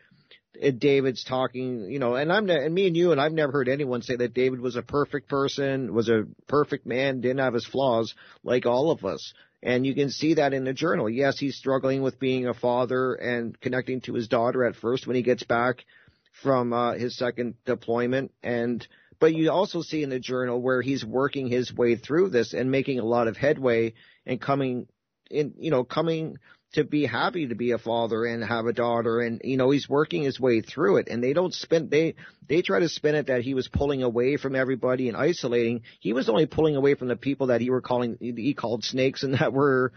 David's 0.78 1.24
talking, 1.24 1.90
you 1.90 2.00
know, 2.00 2.16
and 2.16 2.32
I'm 2.32 2.50
and 2.50 2.74
me 2.74 2.88
and 2.88 2.98
you 2.98 3.12
and 3.12 3.22
I've 3.22 3.34
never 3.34 3.52
heard 3.52 3.70
anyone 3.70 4.02
say 4.02 4.16
that 4.16 4.34
David 4.34 4.60
was 4.60 4.76
a 4.76 4.82
perfect 4.82 5.30
person, 5.30 5.94
was 5.94 6.10
a 6.10 6.26
perfect 6.48 6.86
man, 6.86 7.22
didn't 7.22 7.40
have 7.40 7.54
his 7.54 7.66
flaws 7.66 8.14
like 8.44 8.66
all 8.66 8.92
of 8.92 9.06
us. 9.06 9.34
And 9.64 9.86
you 9.86 9.96
can 9.96 10.10
see 10.10 10.36
that 10.36 10.54
in 10.54 10.64
the 10.64 10.74
journal. 10.74 11.10
Yes, 11.10 11.40
he's 11.40 11.58
struggling 11.58 12.04
with 12.04 12.20
being 12.20 12.48
a 12.48 12.54
father 12.54 13.16
and 13.16 13.60
connecting 13.60 14.02
to 14.02 14.14
his 14.14 14.28
daughter 14.28 14.64
at 14.64 14.76
first 14.76 15.08
when 15.08 15.16
he 15.16 15.24
gets 15.24 15.44
back 15.44 15.86
from 16.44 16.74
uh, 16.74 16.94
his 16.94 17.18
second 17.18 17.56
deployment 17.66 18.32
and 18.44 18.88
but 19.20 19.34
you 19.34 19.50
also 19.50 19.82
see 19.82 20.04
in 20.04 20.10
the 20.10 20.20
journal 20.20 20.62
where 20.62 20.82
he's 20.82 21.06
working 21.06 21.48
his 21.48 21.74
way 21.74 21.96
through 21.96 22.30
this 22.30 22.54
and 22.54 22.70
making 22.70 23.00
a 23.00 23.06
lot 23.06 23.28
of 23.28 23.38
headway 23.38 23.94
and 24.26 24.42
coming 24.42 24.88
in 25.32 25.54
you 25.58 25.72
know 25.72 25.84
coming 25.84 26.38
to 26.76 26.84
be 26.84 27.06
happy 27.06 27.48
to 27.48 27.56
be 27.56 27.72
a 27.72 27.78
father 27.78 28.26
and 28.26 28.44
have 28.44 28.66
a 28.66 28.74
daughter. 28.74 29.20
And 29.20 29.42
you 29.44 29.58
know 29.58 29.72
he's 29.72 29.90
working 29.90 30.24
his 30.24 30.40
way 30.40 30.62
through 30.62 30.98
it. 30.98 31.08
And 31.10 31.24
they 31.24 31.34
don't 31.34 31.54
spin 31.54 31.90
they 31.90 32.16
they 32.48 32.62
try 32.62 32.80
to 32.80 32.90
spin 32.90 33.16
it 33.16 33.28
that 33.28 33.42
he 33.42 33.54
was 33.54 33.68
pulling 33.68 34.04
away 34.04 34.38
from 34.38 34.56
everybody 34.56 35.08
and 35.08 35.18
isolating. 35.18 35.82
He 36.00 36.14
was 36.14 36.30
only 36.30 36.46
pulling 36.46 36.76
away 36.76 36.96
from 36.96 37.08
the 37.08 37.16
people 37.16 37.48
that 37.48 37.62
he 37.62 37.70
were 37.70 37.82
calling 37.82 38.18
he 38.20 38.54
called 38.54 38.84
snakes 38.84 39.24
and 39.24 39.34
that 39.40 39.54
were 39.54 39.92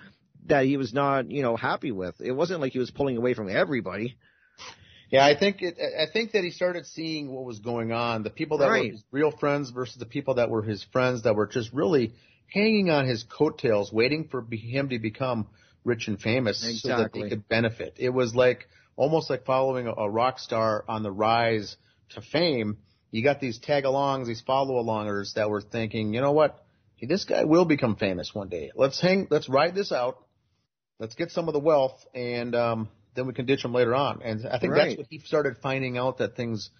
that 0.46 0.64
he 0.64 0.76
was 0.76 0.92
not 0.92 1.30
you 1.30 1.42
know 1.42 1.56
happy 1.56 1.92
with. 1.92 2.20
It 2.20 2.32
wasn't 2.32 2.60
like 2.60 2.72
he 2.72 2.78
was 2.78 2.90
pulling 2.90 3.16
away 3.16 3.34
from 3.34 3.48
everybody. 3.48 4.16
Yeah, 5.10 5.24
I 5.24 5.38
think 5.38 5.62
it, 5.62 5.78
I 5.78 6.04
think 6.12 6.32
that 6.32 6.44
he 6.44 6.50
started 6.50 6.84
seeing 6.86 7.32
what 7.32 7.44
was 7.44 7.60
going 7.60 7.92
on. 7.92 8.22
The 8.22 8.30
people 8.30 8.58
that 8.58 8.68
Right. 8.68 8.86
were 8.86 8.92
his 8.92 9.04
real 9.10 9.30
friends 9.30 9.70
versus 9.70 9.96
the 9.96 10.06
people 10.06 10.34
that 10.34 10.50
were 10.50 10.62
his 10.62 10.84
friends 10.92 11.22
that 11.22 11.34
were 11.34 11.46
just 11.46 11.72
really 11.72 12.12
hanging 12.52 12.90
on 12.90 13.06
his 13.06 13.24
coattails, 13.24 13.92
waiting 13.92 14.28
for 14.28 14.44
him 14.50 14.90
to 14.90 14.98
become 14.98 15.46
rich 15.88 16.06
and 16.08 16.20
famous 16.20 16.60
so 16.82 16.88
that 16.98 17.12
they 17.12 17.28
could 17.28 17.48
benefit. 17.48 17.94
It 17.98 18.10
was 18.10 18.34
like 18.34 18.68
almost 18.96 19.30
like 19.30 19.44
following 19.44 19.86
a, 19.86 19.92
a 19.92 20.08
rock 20.10 20.38
star 20.38 20.84
on 20.88 21.02
the 21.02 21.10
rise 21.10 21.76
to 22.10 22.20
fame. 22.20 22.78
You 23.10 23.22
got 23.24 23.40
these 23.40 23.58
tag-alongs, 23.58 24.26
these 24.26 24.42
follow-alongers 24.42 25.34
that 25.34 25.48
were 25.48 25.62
thinking, 25.62 26.12
you 26.14 26.20
know 26.20 26.32
what, 26.32 26.62
this 27.00 27.24
guy 27.24 27.44
will 27.44 27.64
become 27.64 27.96
famous 27.96 28.34
one 28.34 28.48
day. 28.48 28.70
Let's 28.74 29.00
hang, 29.00 29.26
let's 29.30 29.48
ride 29.48 29.74
this 29.74 29.92
out. 29.92 30.18
Let's 30.98 31.14
get 31.14 31.30
some 31.30 31.48
of 31.48 31.54
the 31.54 31.60
wealth 31.60 31.98
and 32.14 32.54
um, 32.54 32.88
then 33.14 33.26
we 33.26 33.32
can 33.32 33.46
ditch 33.46 33.64
him 33.64 33.72
later 33.72 33.94
on. 33.94 34.20
And 34.22 34.46
I 34.46 34.58
think 34.58 34.72
Right. 34.72 34.88
that's 34.88 34.98
what 34.98 35.06
he 35.10 35.18
started 35.20 35.56
finding 35.62 35.96
out 35.96 36.18
that 36.18 36.36
things 36.36 36.70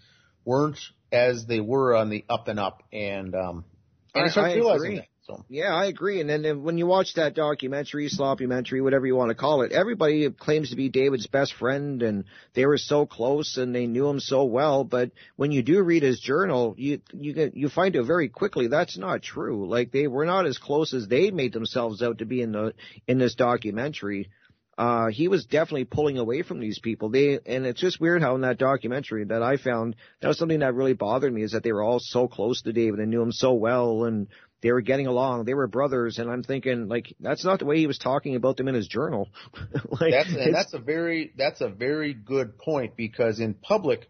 weren't 0.44 0.78
as 1.10 1.46
they 1.46 1.60
were 1.60 1.96
on 1.96 2.10
the 2.10 2.24
up 2.28 2.48
and 2.48 2.60
up, 2.60 2.82
and 2.92 3.34
um, 3.34 3.64
and 4.14 4.24
he 4.24 4.28
I- 4.28 4.30
started 4.30 4.52
I 4.52 4.54
realizing 4.56 4.86
agree. 4.86 4.96
that. 4.96 5.06
So 5.28 5.44
Yeah, 5.50 5.74
I 5.74 5.86
agree. 5.86 6.20
And 6.20 6.30
then 6.30 6.40
then 6.40 6.62
when 6.62 6.78
you 6.78 6.86
watch 6.86 7.14
that 7.14 7.34
documentary, 7.34 8.08
sloppumentary, 8.08 8.82
whatever 8.82 9.06
you 9.06 9.14
want 9.14 9.28
to 9.28 9.34
call 9.34 9.60
it, 9.60 9.72
everybody 9.72 10.30
claims 10.30 10.70
to 10.70 10.76
be 10.76 10.88
David's 10.88 11.26
best 11.26 11.52
friend 11.54 12.02
and 12.02 12.24
they 12.54 12.64
were 12.64 12.78
so 12.78 13.04
close 13.04 13.58
and 13.58 13.74
they 13.74 13.86
knew 13.86 14.08
him 14.08 14.20
so 14.20 14.44
well. 14.44 14.84
But 14.84 15.10
when 15.36 15.52
you 15.52 15.62
do 15.62 15.82
read 15.82 16.02
his 16.02 16.18
journal, 16.18 16.74
you, 16.78 17.00
you 17.12 17.34
get, 17.34 17.54
you 17.54 17.68
find 17.68 17.94
out 17.96 18.06
very 18.06 18.30
quickly 18.30 18.68
that's 18.68 18.96
not 18.96 19.22
true. 19.22 19.68
Like 19.68 19.92
they 19.92 20.06
were 20.06 20.24
not 20.24 20.46
as 20.46 20.56
close 20.56 20.94
as 20.94 21.08
they 21.08 21.30
made 21.30 21.52
themselves 21.52 22.02
out 22.02 22.18
to 22.18 22.24
be 22.24 22.40
in 22.40 22.52
the, 22.52 22.72
in 23.06 23.18
this 23.18 23.34
documentary. 23.34 24.30
Uh, 24.78 25.08
he 25.08 25.26
was 25.26 25.44
definitely 25.44 25.84
pulling 25.84 26.18
away 26.18 26.42
from 26.42 26.60
these 26.60 26.78
people. 26.78 27.08
They, 27.08 27.40
and 27.44 27.66
it's 27.66 27.80
just 27.80 28.00
weird 28.00 28.22
how 28.22 28.36
in 28.36 28.42
that 28.42 28.58
documentary 28.58 29.24
that 29.24 29.42
I 29.42 29.56
found, 29.56 29.96
that 30.20 30.28
was 30.28 30.38
something 30.38 30.60
that 30.60 30.74
really 30.74 30.92
bothered 30.92 31.32
me 31.32 31.42
is 31.42 31.50
that 31.50 31.64
they 31.64 31.72
were 31.72 31.82
all 31.82 31.98
so 31.98 32.28
close 32.28 32.62
to 32.62 32.72
David 32.72 33.00
and 33.00 33.10
knew 33.10 33.20
him 33.20 33.32
so 33.32 33.54
well 33.54 34.04
and 34.04 34.28
they 34.60 34.72
were 34.72 34.80
getting 34.80 35.06
along. 35.06 35.44
They 35.44 35.54
were 35.54 35.66
brothers, 35.66 36.18
and 36.18 36.30
I'm 36.30 36.42
thinking 36.42 36.88
like 36.88 37.14
that's 37.20 37.44
not 37.44 37.58
the 37.60 37.64
way 37.64 37.78
he 37.78 37.86
was 37.86 37.98
talking 37.98 38.34
about 38.36 38.56
them 38.56 38.68
in 38.68 38.74
his 38.74 38.88
journal. 38.88 39.28
like 40.00 40.12
that's 40.12 40.28
and 40.34 40.54
that's 40.54 40.74
a 40.74 40.78
very 40.78 41.32
that's 41.36 41.60
a 41.60 41.68
very 41.68 42.12
good 42.14 42.58
point 42.58 42.96
because 42.96 43.40
in 43.40 43.54
public, 43.54 44.08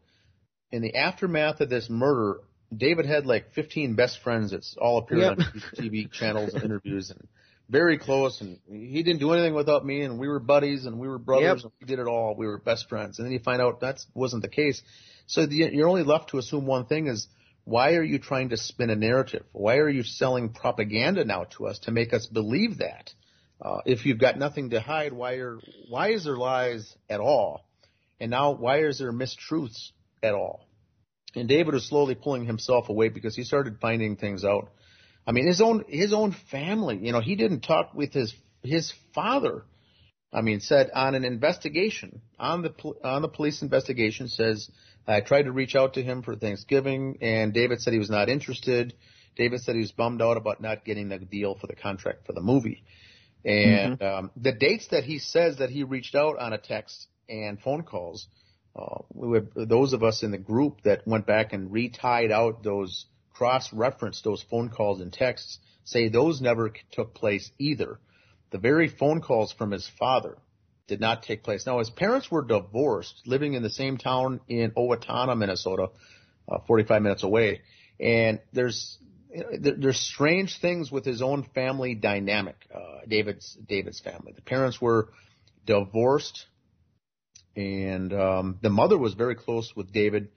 in 0.73 0.83
the 0.83 0.95
aftermath 0.97 1.61
of 1.61 1.69
this 1.69 1.89
murder, 1.91 2.41
David 2.75 3.07
had 3.07 3.27
like 3.27 3.53
15 3.53 3.95
best 3.95 4.21
friends 4.23 4.53
that 4.53 4.65
all 4.81 4.99
appeared 4.99 5.21
Yep. 5.21 5.39
on 5.39 5.63
TV 5.77 6.11
channels 6.13 6.55
and 6.55 6.65
interviews 6.65 7.11
and 7.11 7.29
very 7.69 7.99
close. 7.99 8.41
And 8.41 8.59
he 8.71 9.03
didn't 9.03 9.21
do 9.21 9.33
anything 9.33 9.55
without 9.55 9.85
me, 9.85 10.03
and 10.03 10.19
we 10.19 10.29
were 10.29 10.41
buddies 10.41 10.87
and 10.87 10.99
we 10.99 11.09
were 11.09 11.19
brothers 11.19 11.63
Yep. 11.63 11.65
and 11.65 11.73
we 11.81 11.87
did 11.87 11.99
it 11.99 12.07
all. 12.07 12.35
We 12.35 12.47
were 12.47 12.59
best 12.59 12.89
friends. 12.89 13.19
And 13.19 13.27
then 13.27 13.33
you 13.33 13.39
find 13.39 13.61
out 13.61 13.81
that 13.81 14.01
wasn't 14.15 14.43
the 14.43 14.49
case. 14.49 14.83
So 15.27 15.45
the, 15.45 15.57
you're 15.57 15.89
only 15.89 16.05
left 16.05 16.31
to 16.31 16.39
assume 16.39 16.67
one 16.67 16.87
thing 16.87 17.07
is 17.07 17.27
why 17.69 17.97
are 17.97 18.03
you 18.03 18.19
trying 18.19 18.49
to 18.49 18.57
spin 18.57 18.89
a 18.89 18.97
narrative? 18.97 19.45
Why 19.53 19.77
are 19.77 19.91
you 19.91 20.03
selling 20.03 20.55
propaganda 20.55 21.25
now 21.27 21.45
to 21.57 21.67
us 21.67 21.79
to 21.81 21.91
make 21.91 22.15
us 22.15 22.27
believe 22.27 22.79
that? 22.79 23.13
Uh, 23.61 23.81
if 23.85 24.07
you've 24.07 24.19
got 24.19 24.39
nothing 24.39 24.71
to 24.71 24.81
hide, 24.81 25.13
why 25.13 25.35
are 25.35 25.59
why 25.91 26.13
is 26.13 26.25
there 26.25 26.37
lies 26.37 26.97
at 27.11 27.21
all? 27.21 27.69
And 28.21 28.31
now 28.31 28.53
why 28.53 28.85
is 28.85 28.99
there 28.99 29.13
mistruths 29.13 29.91
at 30.23 30.33
all? 30.33 30.67
And 31.35 31.47
David 31.47 31.75
was 31.75 31.87
slowly 31.87 32.15
pulling 32.15 32.47
himself 32.47 32.89
away 32.89 33.11
because 33.11 33.37
he 33.37 33.45
started 33.45 33.81
finding 33.83 34.17
things 34.17 34.47
out. 34.47 34.71
I 35.27 35.33
mean, 35.33 35.47
his 35.47 35.61
own 35.61 35.85
his 35.89 36.15
own 36.15 36.35
family. 36.51 36.99
You 37.03 37.13
know, 37.13 37.21
he 37.21 37.37
didn't 37.37 37.61
talk 37.61 37.93
with 37.93 38.15
his 38.15 38.35
his 38.63 38.95
father. 39.15 39.65
I 40.33 40.41
mean, 40.41 40.61
said 40.61 40.91
on 40.95 41.15
an 41.15 41.25
investigation 41.25 42.23
on 42.39 42.63
the 42.63 42.73
on 43.05 43.21
the 43.21 43.29
police 43.29 43.61
investigation 43.61 44.29
says 44.29 44.71
I 45.09 45.23
tried 45.23 45.45
to 45.45 45.53
reach 45.53 45.75
out 45.75 45.95
to 45.95 46.03
him 46.03 46.23
for 46.23 46.37
Thanksgiving, 46.37 47.19
and 47.23 47.55
David 47.55 47.81
said 47.81 47.95
he 47.95 47.99
was 47.99 48.11
not 48.11 48.29
interested. 48.29 48.93
David 49.37 49.63
said 49.63 49.75
he 49.75 49.81
was 49.81 49.93
bummed 49.93 50.21
out 50.21 50.37
about 50.37 50.61
not 50.61 50.85
getting 50.85 51.09
the 51.09 51.19
deal 51.19 51.55
for 51.55 51.67
the 51.67 51.75
contract 51.75 52.27
for 52.27 52.35
the 52.35 52.43
movie. 52.43 52.85
And 53.45 54.03
um, 54.03 54.31
the 54.37 54.53
dates 54.53 54.89
that 54.89 55.05
he 55.05 55.19
says 55.19 55.59
that 55.59 55.71
he 55.71 55.83
reached 55.83 56.15
out 56.15 56.39
on 56.39 56.53
a 56.53 56.59
text 56.59 57.07
and 57.29 57.59
phone 57.59 57.85
calls, 57.85 58.29
uh, 58.77 58.99
we 59.15 59.29
would, 59.29 59.53
those 59.55 59.95
of 59.95 60.03
us 60.03 60.23
in 60.23 60.31
the 60.31 60.39
group 60.39 60.83
that 60.83 61.07
went 61.07 61.27
back 61.27 61.55
and 61.55 61.71
retied 61.71 62.31
out 62.31 62.63
those 62.63 63.07
cross-referenced 63.33 64.25
those 64.25 64.45
phone 64.51 64.69
calls 64.69 65.01
and 65.01 65.13
texts 65.13 65.59
say 65.85 66.09
those 66.09 66.43
never 66.43 66.73
took 66.93 67.15
place 67.15 67.51
either. 67.59 67.99
The 68.51 68.59
very 68.59 68.89
phone 68.89 69.23
calls 69.23 69.53
from 69.53 69.71
his 69.71 69.89
father 69.99 70.37
did 70.89 71.01
not 71.01 71.23
take 71.23 71.45
place. 71.45 71.67
Now 71.67 71.79
his 71.79 71.91
parents 71.91 72.31
were 72.31 72.43
divorced, 72.43 73.23
living 73.27 73.55
in 73.55 73.63
the 73.63 73.71
same 73.71 73.99
town 73.99 74.41
in 74.49 74.73
Owatonna, 74.73 75.37
Minnesota, 75.37 75.91
uh, 76.51 76.59
45 76.67 77.03
minutes 77.03 77.23
away. 77.23 77.61
And 78.01 78.41
there's 78.53 78.99
there, 79.31 79.75
there's 79.77 80.01
strange 80.01 80.59
things 80.61 80.91
with 80.91 81.05
his 81.05 81.23
own 81.23 81.45
family 81.55 81.95
dynamic. 81.95 82.57
Uh, 82.75 83.01
David's 83.07 83.57
David's 83.69 84.01
family. 84.01 84.33
The 84.35 84.43
parents 84.43 84.81
were 84.81 85.11
divorced, 85.67 86.47
and 87.55 88.13
um, 88.13 88.59
the 88.63 88.71
mother 88.71 88.97
was 88.97 89.15
very 89.15 89.35
close 89.35 89.75
with 89.77 89.93
David, 89.93 90.29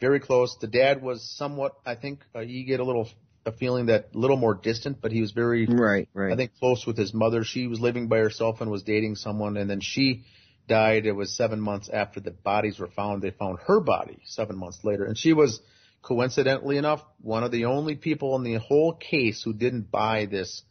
very 0.00 0.20
close. 0.20 0.56
The 0.60 0.66
dad 0.66 1.02
was 1.02 1.22
somewhat, 1.36 1.74
I 1.86 1.94
think, 1.94 2.20
uh, 2.34 2.40
you 2.40 2.64
get 2.66 2.80
a 2.80 2.84
little 2.84 3.08
a 3.44 3.52
feeling 3.52 3.86
that 3.86 4.10
a 4.14 4.18
little 4.18 4.36
more 4.36 4.54
distant, 4.54 5.00
but 5.00 5.12
he 5.12 5.20
was 5.20 5.32
very 5.32 5.66
right, 5.66 6.08
right. 6.14 6.32
I 6.32 6.36
think 6.36 6.52
close 6.58 6.86
with 6.86 6.96
his 6.96 7.12
mother. 7.12 7.44
She 7.44 7.66
was 7.66 7.80
living 7.80 8.08
by 8.08 8.18
herself 8.18 8.60
and 8.60 8.70
was 8.70 8.82
dating 8.82 9.16
someone, 9.16 9.56
and 9.56 9.68
then 9.68 9.80
she 9.80 10.24
died. 10.68 11.06
It 11.06 11.12
was 11.12 11.36
seven 11.36 11.60
months 11.60 11.88
after 11.92 12.20
the 12.20 12.30
bodies 12.30 12.78
were 12.78 12.88
found. 12.88 13.22
They 13.22 13.30
found 13.30 13.58
her 13.66 13.80
body 13.80 14.18
seven 14.24 14.56
months 14.56 14.80
later, 14.84 15.04
and 15.04 15.18
she 15.18 15.32
was 15.32 15.60
coincidentally 16.02 16.76
enough 16.76 17.02
one 17.20 17.44
of 17.44 17.52
the 17.52 17.66
only 17.66 17.94
people 17.94 18.36
in 18.36 18.42
the 18.42 18.58
whole 18.58 18.92
case 18.92 19.42
who 19.42 19.52
didn't 19.52 19.90
buy 19.90 20.26
this 20.26 20.62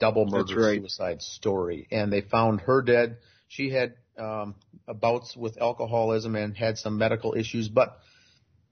double 0.00 0.26
murder 0.26 0.60
right. 0.60 0.80
suicide 0.80 1.22
story. 1.22 1.86
And 1.90 2.12
they 2.12 2.22
found 2.22 2.62
her 2.62 2.82
dead. 2.82 3.18
She 3.48 3.70
had 3.70 3.94
um, 4.18 4.54
bouts 4.88 5.36
with 5.36 5.60
alcoholism 5.60 6.34
and 6.34 6.56
had 6.56 6.78
some 6.78 6.98
medical 6.98 7.34
issues, 7.34 7.68
but 7.68 7.98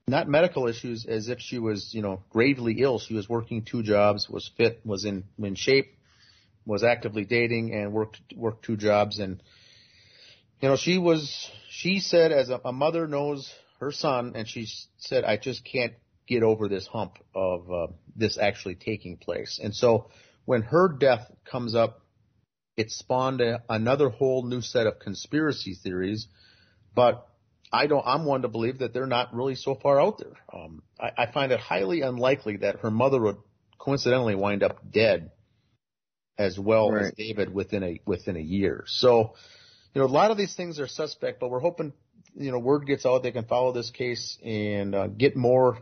not 0.08 0.28
medical 0.28 0.66
issues 0.66 1.06
as 1.06 1.28
if 1.28 1.40
she 1.40 1.58
was, 1.58 1.94
you 1.94 2.02
know, 2.02 2.22
gravely 2.30 2.76
ill. 2.80 2.98
She 2.98 3.14
was 3.14 3.28
working 3.28 3.64
two 3.64 3.82
jobs, 3.82 4.28
was 4.28 4.50
fit, 4.56 4.80
was 4.84 5.04
in 5.04 5.24
in 5.38 5.54
shape, 5.54 5.96
was 6.66 6.82
actively 6.82 7.24
dating, 7.24 7.72
and 7.72 7.92
worked 7.92 8.20
worked 8.34 8.64
two 8.64 8.76
jobs. 8.76 9.18
And 9.18 9.42
you 10.60 10.68
know, 10.68 10.76
she 10.76 10.98
was. 10.98 11.50
She 11.70 12.00
said, 12.00 12.32
as 12.32 12.50
a, 12.50 12.60
a 12.64 12.72
mother 12.72 13.06
knows 13.06 13.52
her 13.80 13.92
son, 13.92 14.32
and 14.34 14.48
she 14.48 14.66
said, 14.98 15.24
"I 15.24 15.36
just 15.36 15.64
can't 15.64 15.94
get 16.26 16.42
over 16.42 16.68
this 16.68 16.86
hump 16.86 17.18
of 17.34 17.70
uh, 17.70 17.86
this 18.16 18.38
actually 18.38 18.74
taking 18.74 19.16
place." 19.16 19.60
And 19.62 19.74
so, 19.74 20.10
when 20.44 20.62
her 20.62 20.88
death 20.88 21.30
comes 21.44 21.74
up, 21.74 22.00
it 22.76 22.90
spawned 22.90 23.40
a, 23.40 23.62
another 23.68 24.08
whole 24.08 24.44
new 24.44 24.60
set 24.60 24.86
of 24.86 24.98
conspiracy 24.98 25.74
theories. 25.74 26.26
But 26.94 27.26
I 27.72 27.86
don't. 27.86 28.06
I'm 28.06 28.24
one 28.24 28.42
to 28.42 28.48
believe 28.48 28.78
that 28.78 28.92
they're 28.92 29.06
not 29.06 29.34
really 29.34 29.54
so 29.54 29.74
far 29.74 30.00
out 30.00 30.18
there. 30.18 30.36
Um, 30.52 30.82
I, 31.00 31.22
I 31.22 31.32
find 31.32 31.52
it 31.52 31.60
highly 31.60 32.02
unlikely 32.02 32.58
that 32.58 32.80
her 32.80 32.90
mother 32.90 33.20
would 33.20 33.38
coincidentally 33.78 34.34
wind 34.34 34.62
up 34.62 34.90
dead, 34.90 35.30
as 36.36 36.58
well 36.58 36.94
as 36.94 37.12
David 37.16 37.52
within 37.52 37.82
a 37.82 38.00
within 38.04 38.36
a 38.36 38.40
year. 38.40 38.84
So, 38.86 39.34
you 39.94 40.00
know, 40.00 40.06
a 40.06 40.08
lot 40.08 40.30
of 40.30 40.36
these 40.36 40.54
things 40.54 40.78
are 40.80 40.86
suspect, 40.86 41.40
but 41.40 41.50
we're 41.50 41.60
hoping, 41.60 41.94
you 42.34 42.52
know, 42.52 42.58
word 42.58 42.86
gets 42.86 43.06
out 43.06 43.22
they 43.22 43.32
can 43.32 43.46
follow 43.46 43.72
this 43.72 43.90
case 43.90 44.38
and 44.44 44.94
uh, 44.94 45.06
get 45.06 45.34
more 45.34 45.78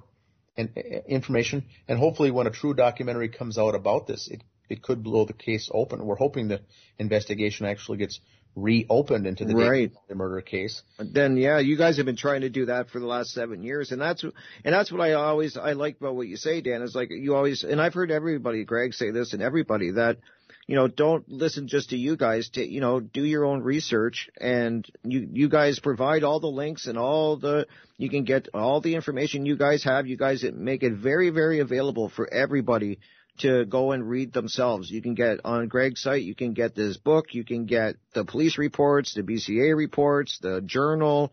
and 0.57 0.71
uh, 0.77 0.81
information, 1.09 1.65
and 1.89 1.99
hopefully, 1.99 2.31
when 2.31 2.47
a 2.47 2.51
true 2.51 2.75
documentary 2.75 3.31
comes 3.31 3.59
out 3.59 3.75
about 3.75 4.07
this, 4.07 4.29
it 4.29 4.43
it 4.69 4.83
could 4.83 5.03
blow 5.03 5.25
the 5.25 5.33
case 5.33 5.69
open. 5.75 6.07
We're 6.07 6.15
hoping 6.15 6.47
the 6.47 6.61
investigation 6.99 7.67
actually 7.67 7.99
gets 7.99 8.21
reopened 8.57 9.27
into 9.27 9.45
the 9.45 9.55
Right. 9.55 9.93
David 10.09 10.17
murder 10.17 10.41
case. 10.41 10.83
then 10.99 11.37
yeah, 11.37 11.59
you 11.59 11.77
guys 11.77 11.97
have 11.97 12.07
been 12.07 12.17
trying 12.17 12.43
to 12.43 12.51
do 12.51 12.67
that 12.67 12.91
for 12.91 12.99
the 12.99 13.07
last 13.07 13.31
seven 13.31 13.63
years, 13.63 13.93
and 13.93 14.01
that's 14.01 14.23
and 14.23 14.33
that's 14.65 14.91
what 14.91 15.01
I 15.01 15.13
always 15.13 15.57
I 15.57 15.73
like 15.73 15.99
about 16.01 16.17
what 16.17 16.27
you 16.29 16.37
say, 16.37 16.61
Dan. 16.61 16.83
Is 16.83 16.95
like 16.95 17.11
you 17.11 17.35
always, 17.35 17.65
and 17.65 17.81
I've 17.81 17.95
heard 17.95 18.11
everybody, 18.11 18.65
Greg, 18.65 18.95
say 18.95 19.11
this, 19.11 19.33
and 19.33 19.43
everybody 19.43 19.93
that 19.93 20.19
you 20.67 20.77
know 20.77 20.89
don't 20.89 21.29
listen 21.29 21.69
just 21.69 21.91
to 21.91 21.97
you 21.97 22.17
guys. 22.17 22.49
To 22.51 22.65
you 22.67 22.81
know, 22.81 23.01
do 23.01 23.25
your 23.25 23.45
own 23.45 23.63
research, 23.63 24.29
and 24.41 24.85
you 25.05 25.29
you 25.33 25.49
guys 25.49 25.79
provide 25.79 26.25
all 26.25 26.41
the 26.41 26.49
links 26.49 26.87
and 26.87 26.99
all 26.99 27.37
the 27.37 27.67
you 27.99 28.11
can 28.11 28.25
get 28.25 28.49
all 28.53 28.81
the 28.81 28.95
information 28.95 29.47
you 29.47 29.57
guys 29.57 29.85
have. 29.85 30.07
You 30.07 30.17
guys 30.17 30.45
make 30.53 30.83
it 30.83 30.95
very 30.95 31.31
very 31.31 31.61
available 31.61 32.09
for 32.09 32.33
everybody 32.33 32.99
to 33.41 33.65
go 33.65 33.93
and 33.93 34.09
read 34.09 34.33
themselves. 34.33 34.91
You 34.91 35.03
can 35.03 35.15
get 35.15 35.41
on 35.45 35.69
Greg's 35.69 36.03
site, 36.03 36.23
you 36.23 36.35
can 36.35 36.55
get 36.55 36.75
this 36.75 36.97
book, 36.97 37.35
you 37.35 37.45
can 37.45 37.67
get 37.67 37.97
the 38.15 38.25
police 38.25 38.59
reports, 38.59 39.15
the 39.15 39.23
BCA 39.23 39.77
reports, 39.77 40.39
the 40.41 40.61
journal, 40.61 41.33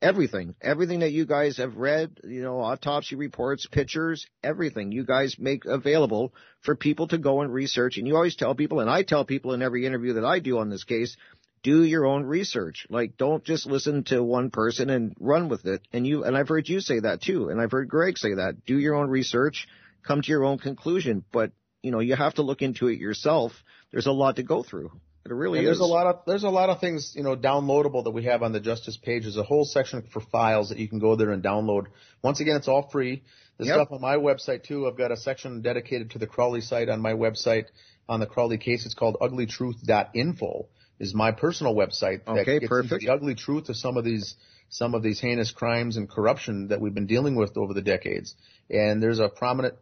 everything. 0.00 0.54
Everything 0.60 1.00
that 1.00 1.12
you 1.12 1.26
guys 1.26 1.56
have 1.56 1.76
read, 1.76 2.20
you 2.24 2.42
know, 2.42 2.60
autopsy 2.60 3.16
reports, 3.16 3.66
pictures, 3.66 4.26
everything 4.42 4.92
you 4.92 5.04
guys 5.04 5.36
make 5.38 5.64
available 5.64 6.32
for 6.60 6.76
people 6.76 7.08
to 7.08 7.18
go 7.18 7.40
and 7.40 7.52
research. 7.52 7.96
And 7.96 8.06
you 8.06 8.16
always 8.16 8.36
tell 8.36 8.54
people, 8.54 8.80
and 8.80 8.90
I 8.90 9.02
tell 9.02 9.24
people 9.24 9.52
in 9.52 9.62
every 9.62 9.86
interview 9.86 10.14
that 10.14 10.24
I 10.24 10.38
do 10.38 10.58
on 10.58 10.70
this 10.70 10.84
case, 10.84 11.16
do 11.62 11.82
your 11.82 12.06
own 12.06 12.24
research. 12.24 12.86
Like, 12.90 13.16
don't 13.16 13.42
just 13.42 13.66
listen 13.66 14.04
to 14.04 14.22
one 14.22 14.50
person 14.50 14.90
and 14.90 15.16
run 15.18 15.48
with 15.48 15.64
it. 15.66 15.80
And 15.92 16.06
you, 16.06 16.24
and 16.24 16.36
I've 16.36 16.48
heard 16.48 16.68
you 16.68 16.80
say 16.80 17.00
that 17.00 17.22
too. 17.22 17.48
And 17.48 17.60
I've 17.60 17.72
heard 17.72 17.88
Greg 17.88 18.18
say 18.18 18.34
that. 18.34 18.64
Do 18.66 18.78
your 18.78 18.94
own 18.94 19.08
research 19.08 19.66
come 20.06 20.22
to 20.22 20.28
your 20.28 20.44
own 20.44 20.58
conclusion. 20.58 21.24
But, 21.32 21.52
you 21.82 21.90
know, 21.90 22.00
you 22.00 22.16
have 22.16 22.34
to 22.34 22.42
look 22.42 22.62
into 22.62 22.88
it 22.88 22.98
yourself. 22.98 23.52
There's 23.92 24.06
a 24.06 24.12
lot 24.12 24.36
to 24.36 24.42
go 24.42 24.62
through. 24.62 24.90
It 25.24 25.32
really 25.32 25.58
and 25.58 25.66
is. 25.68 25.78
There's 25.78 25.88
a 25.90 25.92
lot 25.92 26.06
of 26.06 26.20
there's 26.24 26.44
a 26.44 26.48
lot 26.50 26.70
of 26.70 26.78
things 26.78 27.14
you 27.16 27.24
know 27.24 27.34
downloadable 27.36 28.04
that 28.04 28.12
we 28.12 28.22
have 28.24 28.44
on 28.44 28.52
the 28.52 28.60
Justice 28.60 28.96
page. 28.96 29.24
There's 29.24 29.36
a 29.36 29.42
whole 29.42 29.64
section 29.64 30.02
for 30.12 30.20
files 30.20 30.68
that 30.68 30.78
you 30.78 30.86
can 30.88 31.00
go 31.00 31.16
there 31.16 31.30
and 31.32 31.42
download. 31.42 31.86
Once 32.22 32.38
again, 32.38 32.54
it's 32.56 32.68
all 32.68 32.88
free. 32.90 33.24
The 33.58 33.64
Yep. 33.66 33.74
stuff 33.74 33.88
on 33.90 34.00
my 34.00 34.16
website 34.18 34.62
too. 34.62 34.86
I've 34.86 34.96
got 34.96 35.10
a 35.10 35.16
section 35.16 35.62
dedicated 35.62 36.10
to 36.12 36.18
the 36.20 36.28
Crowley 36.28 36.60
site 36.60 36.88
on 36.88 37.00
my 37.00 37.14
website 37.14 37.64
on 38.08 38.20
the 38.20 38.26
Crowley 38.26 38.58
case. 38.58 38.86
It's 38.86 38.94
called 38.94 39.16
uglytruth.info. 39.20 40.68
Is 40.98 41.12
my 41.12 41.32
personal 41.32 41.74
website 41.74 42.24
that 42.24 42.38
Okay, 42.42 42.58
gets 42.60 42.68
perfect. 42.68 43.02
the 43.02 43.10
ugly 43.10 43.34
truth 43.34 43.68
of 43.68 43.76
some 43.76 43.96
of 43.96 44.04
these 44.04 44.36
some 44.68 44.94
of 44.94 45.02
these 45.02 45.20
heinous 45.20 45.50
crimes 45.52 45.96
and 45.96 46.08
corruption 46.08 46.68
that 46.68 46.80
we've 46.80 46.94
been 46.94 47.06
dealing 47.06 47.34
with 47.36 47.56
over 47.56 47.72
the 47.74 47.82
decades. 47.82 48.34
And 48.70 49.02
there's 49.02 49.20
a 49.20 49.28
prominent 49.28 49.74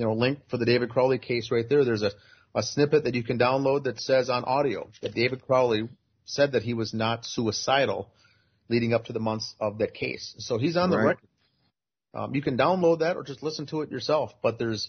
you 0.00 0.06
know 0.06 0.14
link 0.14 0.38
for 0.48 0.56
the 0.56 0.64
David 0.64 0.88
Crowley 0.88 1.18
case 1.18 1.50
right 1.50 1.68
there. 1.68 1.84
There's 1.84 2.02
a 2.02 2.10
a 2.54 2.62
snippet 2.62 3.04
that 3.04 3.14
you 3.14 3.22
can 3.22 3.38
download 3.38 3.84
that 3.84 4.00
says 4.00 4.30
on 4.30 4.44
audio 4.44 4.88
that 5.02 5.14
David 5.14 5.42
Crowley 5.46 5.88
said 6.24 6.52
that 6.52 6.62
he 6.62 6.72
was 6.74 6.94
not 6.94 7.26
suicidal 7.26 8.08
leading 8.70 8.94
up 8.94 9.04
to 9.04 9.12
the 9.12 9.20
months 9.20 9.54
of 9.60 9.78
that 9.78 9.92
case. 9.92 10.34
So 10.38 10.56
he's 10.58 10.76
on 10.76 10.90
the 10.90 10.96
Right. 10.96 11.06
record. 11.08 11.28
Um, 12.14 12.34
you 12.34 12.42
can 12.42 12.56
download 12.56 13.00
that 13.00 13.16
or 13.16 13.22
just 13.24 13.42
listen 13.42 13.66
to 13.66 13.82
it 13.82 13.90
yourself. 13.90 14.32
But 14.42 14.58
there's 14.58 14.88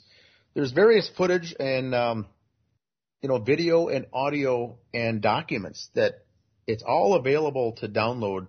there's 0.53 0.71
various 0.71 1.09
footage 1.09 1.53
and 1.59 1.93
um, 1.93 2.25
you 3.21 3.27
know 3.27 3.37
video 3.37 3.89
and 3.89 4.05
audio 4.13 4.77
and 4.93 5.21
documents 5.21 5.89
that 5.93 6.23
it's 6.67 6.83
all 6.83 7.15
available 7.15 7.73
to 7.81 7.89
download. 7.89 8.47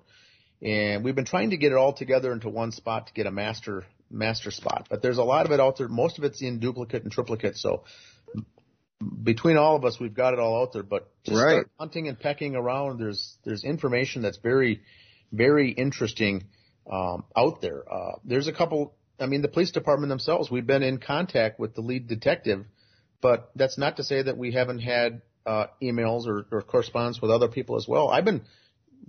And 0.62 1.02
we've 1.04 1.16
been 1.16 1.24
trying 1.26 1.50
to 1.50 1.56
get 1.56 1.72
it 1.72 1.76
all 1.76 1.92
together 1.92 2.32
into 2.32 2.48
one 2.48 2.70
spot 2.70 3.08
to 3.08 3.12
get 3.12 3.26
a 3.26 3.32
master 3.32 3.84
master 4.12 4.50
spot. 4.50 4.86
But 4.90 5.02
there's 5.02 5.18
a 5.18 5.24
lot 5.24 5.46
of 5.46 5.52
it 5.52 5.60
out 5.60 5.78
there. 5.78 5.88
Most 5.88 6.18
of 6.18 6.24
it's 6.24 6.42
in 6.42 6.60
duplicate 6.60 7.02
and 7.02 7.10
triplicate. 7.10 7.56
So 7.56 7.84
between 9.22 9.56
all 9.56 9.76
of 9.76 9.84
us, 9.84 9.98
we've 9.98 10.14
got 10.14 10.32
it 10.34 10.38
all 10.38 10.62
out 10.62 10.72
there. 10.72 10.82
But 10.82 11.08
just 11.24 11.42
Right. 11.42 11.50
start 11.52 11.70
hunting 11.78 12.08
and 12.08 12.18
pecking 12.18 12.54
around. 12.54 13.00
There's 13.00 13.36
there's 13.44 13.64
information 13.64 14.22
that's 14.22 14.38
very 14.38 14.82
very 15.32 15.70
interesting 15.70 16.44
um, 16.90 17.24
out 17.36 17.60
there. 17.60 17.82
Uh, 17.90 18.16
there's 18.24 18.48
a 18.48 18.52
couple. 18.52 18.94
I 19.18 19.26
mean, 19.26 19.42
the 19.42 19.48
police 19.48 19.70
department 19.70 20.10
themselves. 20.10 20.50
We've 20.50 20.66
been 20.66 20.82
in 20.82 20.98
contact 20.98 21.58
with 21.60 21.74
the 21.74 21.80
lead 21.80 22.08
detective, 22.08 22.66
but 23.20 23.50
that's 23.54 23.78
not 23.78 23.96
to 23.96 24.04
say 24.04 24.22
that 24.22 24.36
we 24.36 24.52
haven't 24.52 24.80
had 24.80 25.22
uh, 25.46 25.66
emails 25.82 26.26
or, 26.26 26.46
or 26.50 26.62
correspondence 26.62 27.20
with 27.20 27.30
other 27.30 27.48
people 27.48 27.76
as 27.76 27.86
well. 27.88 28.08
I've 28.08 28.24
been 28.24 28.42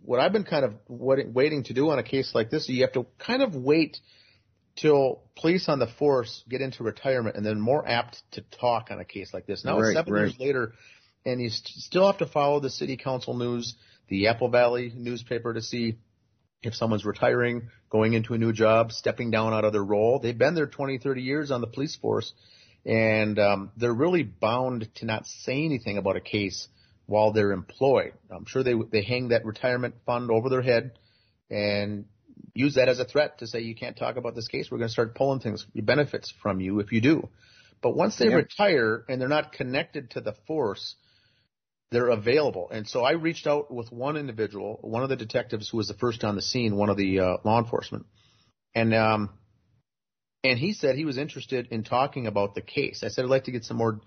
what 0.04 0.20
I've 0.20 0.34
been 0.34 0.44
kind 0.44 0.66
of 0.66 0.74
waiting 0.88 1.64
to 1.66 1.74
do 1.74 1.90
on 1.90 2.00
a 2.00 2.04
case 2.04 2.34
like 2.36 2.50
this. 2.50 2.68
You 2.70 2.82
have 2.82 2.94
to 2.94 3.06
kind 3.20 3.42
of 3.42 3.56
wait 3.56 4.00
till 4.76 5.22
police 5.36 5.70
on 5.70 5.80
the 5.80 5.88
force 5.88 6.44
get 6.50 6.62
into 6.62 6.84
retirement 6.84 7.36
and 7.36 7.46
then 7.46 7.60
more 7.60 7.88
apt 7.88 8.24
to 8.32 8.42
talk 8.60 8.90
on 8.92 9.00
a 9.00 9.06
case 9.06 9.34
like 9.34 9.46
this. 9.46 9.64
Now 9.64 9.80
Right, 9.80 9.90
it's 9.90 9.98
seven 9.98 10.14
right. 10.14 10.22
years 10.22 10.40
later 10.40 10.74
and 11.26 11.42
you 11.42 11.50
st- 11.50 11.68
still 11.84 12.06
have 12.06 12.18
to 12.20 12.26
follow 12.26 12.60
the 12.60 12.70
city 12.70 12.98
council 12.98 13.36
news, 13.36 13.76
the 14.10 14.28
Apple 14.28 14.50
Valley 14.50 14.92
newspaper 14.96 15.54
to 15.54 15.62
see 15.62 15.98
if 16.64 16.76
someone's 16.76 17.06
retiring, 17.06 17.70
going 17.90 18.14
into 18.14 18.34
a 18.34 18.38
new 18.38 18.54
job, 18.54 18.92
stepping 18.92 19.32
down 19.32 19.54
out 19.54 19.66
of 19.66 19.74
their 19.74 19.84
role. 19.84 20.20
They've 20.20 20.38
been 20.38 20.56
there 20.56 20.68
20, 20.68 20.98
30 20.98 21.22
years 21.22 21.52
on 21.52 21.62
the 21.62 21.68
police 21.68 21.96
force 21.96 22.34
and 22.86 23.40
um, 23.40 23.72
they're 23.78 23.94
really 23.94 24.24
bound 24.24 24.90
to 24.96 25.06
not 25.06 25.26
say 25.26 25.64
anything 25.64 25.98
about 25.98 26.16
a 26.16 26.22
case 26.22 26.68
while 27.06 27.32
they're 27.32 27.52
employed. 27.52 28.14
I'm 28.30 28.46
sure 28.46 28.64
they 28.64 28.76
they 28.92 29.04
hang 29.04 29.30
that 29.30 29.46
retirement 29.46 29.96
fund 30.06 30.32
over 30.32 30.50
their 30.50 30.62
head 30.62 30.98
and 31.50 32.06
use 32.54 32.76
that 32.76 32.90
as 32.90 33.00
a 33.00 33.06
threat 33.06 33.40
to 33.40 33.48
say 33.48 33.62
you 33.62 33.76
can't 33.76 33.98
talk 33.98 34.16
about 34.16 34.36
this 34.36 34.48
case. 34.48 34.70
We're 34.70 34.78
going 34.78 34.90
to 34.90 34.94
start 34.94 35.16
pulling 35.16 35.40
things, 35.40 35.66
benefits 35.76 36.34
from 36.42 36.60
you 36.60 36.80
if 36.80 36.92
you 36.92 37.02
do. 37.02 37.30
But 37.82 37.96
once 37.96 38.18
they 38.18 38.30
Yeah. 38.30 38.36
retire 38.36 39.04
and 39.10 39.20
they're 39.20 39.28
not 39.28 39.52
connected 39.52 40.12
to 40.12 40.22
the 40.22 40.34
force, 40.48 40.96
they're 41.92 42.10
available. 42.10 42.70
And 42.72 42.88
so 42.88 43.04
I 43.04 43.12
reached 43.12 43.46
out 43.46 43.72
with 43.72 43.92
one 43.92 44.18
individual, 44.18 44.80
one 44.82 45.04
of 45.04 45.10
the 45.10 45.16
detectives 45.16 45.70
who 45.70 45.78
was 45.78 45.88
the 45.88 45.94
first 45.94 46.24
on 46.24 46.36
the 46.36 46.42
scene, 46.42 46.76
one 46.76 46.90
of 46.90 46.98
the 46.98 47.20
uh, 47.20 47.38
law 47.44 47.60
enforcement, 47.60 48.06
and 48.74 48.94
um, 48.94 49.30
and 50.44 50.58
he 50.58 50.74
said 50.74 50.96
he 50.96 51.06
was 51.06 51.18
interested 51.18 51.68
in 51.72 51.84
talking 51.84 52.26
about 52.26 52.56
the 52.56 52.62
case. 52.62 53.04
I 53.04 53.10
said 53.10 53.26
I'd 53.26 53.30
like 53.30 53.46
to 53.46 53.52
get 53.52 53.64
some 53.64 53.78
more 53.78 54.02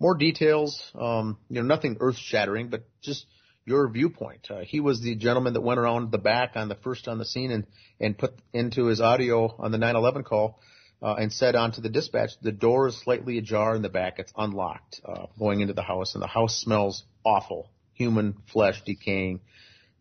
more 0.00 0.14
details. 0.16 0.82
Um, 0.94 1.38
you 1.48 1.56
know, 1.56 1.66
nothing 1.66 1.98
earth 2.00 2.16
shattering, 2.16 2.68
but 2.68 2.84
just 3.02 3.26
your 3.66 3.88
viewpoint. 3.88 4.46
Uh, 4.48 4.60
he 4.60 4.80
was 4.80 5.00
the 5.02 5.14
gentleman 5.16 5.52
that 5.52 5.60
went 5.60 5.78
around 5.78 6.10
the 6.12 6.18
back 6.18 6.52
on 6.54 6.68
the 6.68 6.76
first 6.76 7.08
on 7.08 7.18
the 7.18 7.24
scene 7.26 7.50
and 7.50 7.66
and 8.00 8.16
put 8.16 8.32
into 8.52 8.86
his 8.86 9.00
audio 9.00 9.54
on 9.58 9.72
the 9.72 9.78
911 9.78 10.22
call. 10.24 10.60
Uh, 11.02 11.12
and 11.18 11.30
said 11.30 11.54
onto 11.54 11.82
the 11.82 11.90
dispatch, 11.90 12.30
the 12.40 12.50
door 12.50 12.88
is 12.88 12.98
slightly 12.98 13.36
ajar 13.36 13.76
in 13.76 13.82
the 13.82 13.88
back. 13.90 14.18
It's 14.18 14.32
unlocked, 14.34 14.98
uh, 15.04 15.26
going 15.38 15.60
into 15.60 15.74
the 15.74 15.82
house 15.82 16.14
and 16.14 16.22
the 16.22 16.26
house 16.26 16.58
smells 16.58 17.04
awful. 17.22 17.70
Human 17.92 18.34
flesh 18.50 18.80
decaying. 18.86 19.40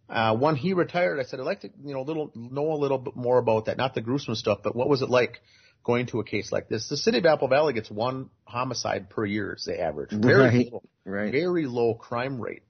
Uh, 0.10 0.38
when 0.38 0.56
he 0.56 0.72
retired, 0.74 1.20
I 1.20 1.24
said, 1.24 1.42
I'd 1.42 1.46
like 1.46 1.62
to, 1.62 1.70
you 1.84 1.94
know, 1.94 2.00
a 2.00 2.08
little, 2.08 2.32
know 2.34 2.72
a 2.72 2.80
little 2.80 2.98
bit 2.98 3.14
more 3.14 3.40
about 3.40 3.66
that. 3.66 3.76
Not 3.78 3.94
the 3.94 4.00
gruesome 4.00 4.36
stuff, 4.36 4.60
but 4.64 4.74
what 4.74 4.88
was 4.88 5.02
it 5.02 5.10
like 5.10 5.42
going 5.84 6.06
to 6.08 6.22
a 6.22 6.24
case 6.24 6.50
like 6.50 6.70
this? 6.70 6.88
The 6.88 6.96
city 6.96 7.18
of 7.18 7.26
Apple 7.26 7.50
Valley 7.50 7.74
gets 7.74 7.92
one 7.92 8.30
homicide 8.46 9.10
per 9.10 9.26
year 9.26 9.56
is 9.56 9.66
the 9.66 9.78
average. 9.78 10.12
Very 10.12 10.44
Right, 10.46 10.54
little, 10.54 10.84
right. 11.06 11.32
very 11.32 11.66
low 11.66 11.96
crime 11.96 12.40
rate. 12.40 12.64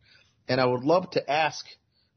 And 0.48 0.62
I 0.62 0.66
would 0.66 0.84
love 0.84 1.10
to 1.12 1.30
ask 1.32 1.66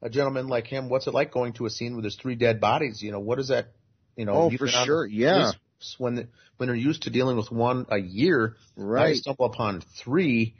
a 0.03 0.11
gentleman 0.11 0.49
like 0.49 0.67
him, 0.67 0.89
what's 0.89 1.07
it 1.07 1.15
like 1.15 1.33
going 1.33 1.55
to 1.55 1.67
a 1.67 1.71
scene 1.71 1.95
where 1.95 2.03
there's 2.03 2.17
three 2.17 2.35
dead 2.35 2.61
bodies? 2.61 3.03
You 3.03 3.13
know, 3.13 3.21
what 3.21 3.39
is 3.39 3.49
that? 3.49 3.69
You 4.17 4.25
know, 4.25 4.33
Oh, 4.35 4.51
for 4.51 4.67
been 4.67 4.75
on 4.75 4.81
the 4.81 4.85
sure, 4.87 5.07
yeah. 5.07 5.53
When 5.99 6.29
when 6.57 6.67
they're 6.69 6.75
used 6.75 7.03
to 7.05 7.11
dealing 7.11 7.37
with 7.37 7.53
one 7.53 7.87
a 7.89 7.99
year, 7.99 8.57
now 8.77 9.07
you 9.07 9.15
stumble 9.15 9.47
upon 9.47 9.83
three. 10.03 10.55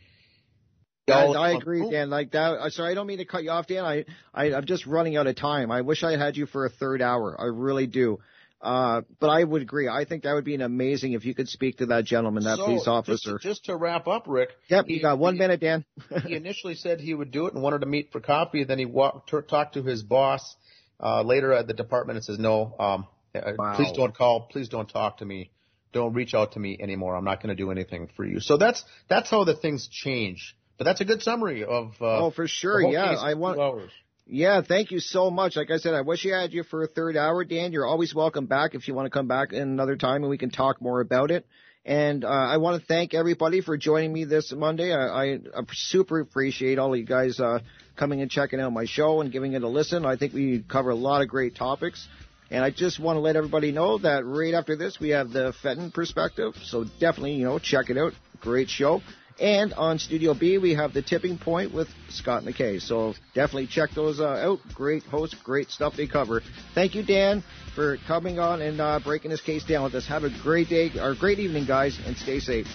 I, 1.09 1.25
I 1.25 1.51
agree. 1.53 1.91
Dan. 1.91 2.11
Like 2.11 2.33
that. 2.33 2.53
uh, 2.53 2.71
Sorry, 2.71 2.93
I 2.93 2.95
don't 2.95 3.07
mean 3.07 3.19
to 3.19 3.25
cut 3.25 3.43
you 3.43 3.51
off, 3.51 3.67
Dan. 3.67 3.85
I, 3.85 4.05
I, 4.35 4.53
I'm 4.55 4.67
just 4.67 4.87
running 4.87 5.17
out 5.17 5.27
of 5.27 5.37
time. 5.37 5.71
I 5.71 5.81
wish 5.81 6.05
I 6.05 6.17
had 6.17 6.37
you 6.37 6.47
for 6.47 6.67
a 6.67 6.71
third 6.71 7.01
hour. 7.03 7.35
I 7.41 7.47
really 7.47 7.87
do. 7.87 8.19
Uh, 8.61 9.03
but 9.21 9.29
I 9.31 9.45
would 9.45 9.63
agree. 9.63 9.89
I 9.89 10.05
think 10.05 10.25
that 10.25 10.33
would 10.35 10.45
be 10.45 10.55
an 10.57 10.63
amazing 10.63 11.13
if 11.13 11.25
you 11.25 11.33
could 11.35 11.49
speak 11.49 11.79
to 11.79 11.87
that 11.87 12.05
gentleman, 12.05 12.43
that 12.45 12.57
So, 12.59 12.65
police 12.65 12.81
just 12.81 12.89
officer. 12.89 13.39
Just 13.39 13.65
to, 13.67 13.77
wrap 13.77 14.09
up, 14.09 14.25
Rick. 14.27 14.51
yep, 14.69 14.87
he- 14.87 14.95
you 14.95 15.01
got 15.03 15.19
one 15.19 15.39
minute, 15.39 15.61
Dan. 15.61 15.85
he 16.27 16.35
initially 16.35 16.75
said 16.75 17.01
he 17.01 17.15
would 17.15 17.31
do 17.31 17.47
it 17.47 17.55
and 17.55 17.63
wanted 17.63 17.81
to 17.81 17.87
meet 17.87 18.11
for 18.11 18.21
coffee. 18.21 18.65
Then 18.65 18.79
he 18.81 18.85
walked, 18.85 19.31
t- 19.31 19.37
talked 19.49 19.75
to 19.75 19.83
his 19.85 20.03
boss 20.03 20.57
uh, 21.01 21.23
later 21.23 21.53
at 21.53 21.69
the 21.69 21.75
department 21.75 22.17
and 22.17 22.25
says, 22.25 22.39
"No, 22.39 22.75
um, 22.81 23.07
uh, 23.35 23.53
Wow. 23.57 23.77
please 23.77 23.93
don't 23.93 24.17
call. 24.17 24.49
Please 24.51 24.69
don't 24.69 24.89
talk 24.89 25.19
to 25.19 25.25
me. 25.25 25.53
Don't 25.93 26.13
reach 26.13 26.35
out 26.35 26.53
to 26.53 26.59
me 26.59 26.77
anymore. 26.81 27.15
I'm 27.15 27.25
not 27.25 27.41
going 27.41 27.57
to 27.57 27.63
do 27.63 27.71
anything 27.71 28.09
for 28.17 28.25
you." 28.25 28.41
So 28.41 28.57
that's 28.57 28.83
that's 29.09 29.31
how 29.31 29.45
the 29.45 29.55
things 29.55 29.87
change. 29.89 30.57
But 30.79 30.85
that's 30.85 31.01
a 31.01 31.05
good 31.05 31.23
summary 31.23 31.63
of. 31.65 31.93
Uh, 32.01 32.27
oh, 32.27 32.31
for 32.33 32.49
sure. 32.49 32.81
Yeah, 32.83 33.15
I 33.21 33.35
two 33.35 33.39
want. 33.39 33.83
Yeah, 34.31 34.61
thank 34.61 34.91
you 34.91 35.01
so 35.01 35.31
much. 35.31 35.57
Like 35.57 35.71
I 35.71 35.79
said, 35.79 35.95
I 35.95 36.03
wish 36.03 36.27
I 36.27 36.39
had 36.39 36.53
you 36.53 36.63
for 36.63 36.83
a 36.83 36.87
third 36.87 37.17
hour, 37.17 37.45
Dan. 37.45 37.73
You're 37.73 37.87
always 37.87 38.15
welcome 38.15 38.45
back 38.45 38.75
if 38.75 38.87
you 38.87 38.93
want 38.93 39.07
to 39.07 39.11
come 39.11 39.27
back 39.27 39.55
another 39.55 39.97
time 39.97 40.23
and 40.23 40.29
we 40.29 40.37
can 40.37 40.51
talk 40.51 40.83
more 40.83 41.01
about 41.01 41.31
it. 41.31 41.47
And 41.87 42.27
uh, 42.27 42.29
I 42.29 42.59
want 42.59 42.79
to 42.79 42.87
thank 42.87 43.15
everybody 43.15 43.63
for 43.63 43.79
joining 43.79 44.13
me 44.13 44.25
this 44.25 44.53
Monday. 44.53 44.93
I, 44.93 45.07
I, 45.07 45.25
I 45.57 45.63
super 45.73 46.21
appreciate 46.21 46.79
all 46.79 46.95
you 46.95 47.07
guys 47.07 47.41
uh, 47.41 47.61
coming 47.97 48.21
and 48.21 48.31
checking 48.31 48.61
out 48.61 48.71
my 48.71 48.85
show 48.85 49.23
and 49.23 49.33
giving 49.33 49.55
it 49.55 49.63
a 49.63 49.69
listen. 49.69 50.05
I 50.05 50.17
think 50.17 50.35
we 50.35 50.63
cover 50.63 50.91
a 50.91 50.95
lot 50.95 51.23
of 51.23 51.29
great 51.29 51.55
topics. 51.57 52.07
And 52.51 52.63
I 52.63 52.71
just 52.71 53.01
want 53.01 53.17
to 53.17 53.21
let 53.21 53.35
everybody 53.35 53.73
know 53.73 53.97
that 53.97 54.27
right 54.27 54.53
after 54.53 54.77
this, 54.77 55.01
we 55.01 55.11
have 55.11 55.31
the 55.31 55.55
Fenton 55.63 55.91
perspective. 55.91 56.53
So 56.65 56.85
definitely, 56.85 57.37
you 57.37 57.47
know, 57.47 57.59
check 57.59 57.89
it 57.89 57.97
out. 57.97 58.13
Great 58.43 58.69
show. 58.69 59.01
And 59.41 59.73
on 59.75 59.99
Studio 59.99 60.35
B, 60.35 60.59
we 60.59 60.75
have 60.75 60.93
the 60.93 61.03
tipping 61.03 61.39
point 61.39 61.73
with 61.73 61.89
Scott 62.09 62.43
McKay. 62.43 62.81
So 62.81 63.15
definitely 63.35 63.69
check 63.69 63.91
those 63.95 64.19
uh, 64.21 64.27
out. 64.27 64.59
Great 64.75 65.05
host, 65.05 65.37
great 65.45 65.71
stuff 65.71 65.95
they 65.97 66.09
cover. 66.09 66.43
Thank 66.75 66.95
you, 66.95 67.05
Dan, 67.05 67.45
for 67.75 67.99
coming 68.09 68.41
on 68.41 68.61
and 68.61 68.81
uh, 68.81 68.99
breaking 68.99 69.31
this 69.31 69.41
case 69.41 69.65
down 69.65 69.85
with 69.85 69.95
us. 69.95 70.07
Have 70.09 70.25
a 70.25 70.31
great 70.43 70.69
day 70.69 70.91
or 71.01 71.15
great 71.15 71.39
evening, 71.39 71.67
guys, 71.67 71.99
and 72.05 72.17
stay 72.17 72.41
safe. 72.41 72.67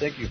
Thank 0.00 0.18
you. 0.18 0.26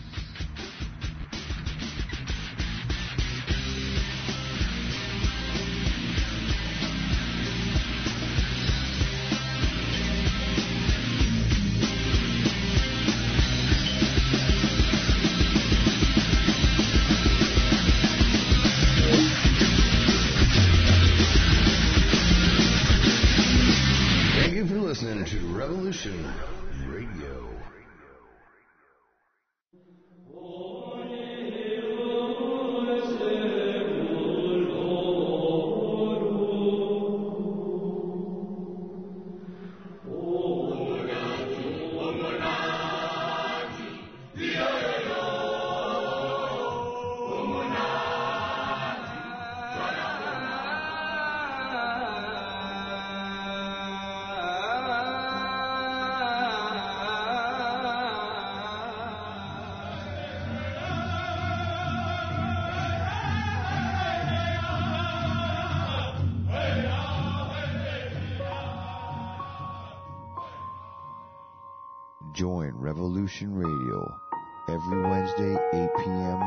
Revolution 73.41 73.55
Radio 73.55 74.19
every 74.67 75.01
Wednesday, 75.01 75.53
8 75.73 75.89
p.m. 76.03 76.41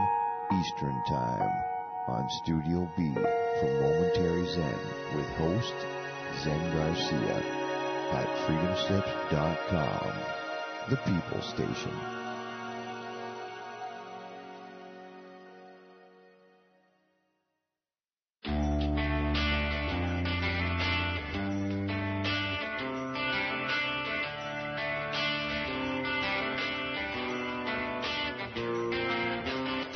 Eastern 0.60 1.02
Time 1.08 1.50
on 2.08 2.28
Studio 2.42 2.90
B 2.96 3.12
for 3.14 3.80
Momentary 3.80 4.46
Zen 4.46 4.78
with 5.14 5.26
host 5.36 5.74
Zen 6.42 6.72
Garcia 6.72 7.42
at 8.12 8.26
freedomslips.com, 8.46 10.12
the 10.88 10.96
People 10.96 11.42
Station. 11.42 12.19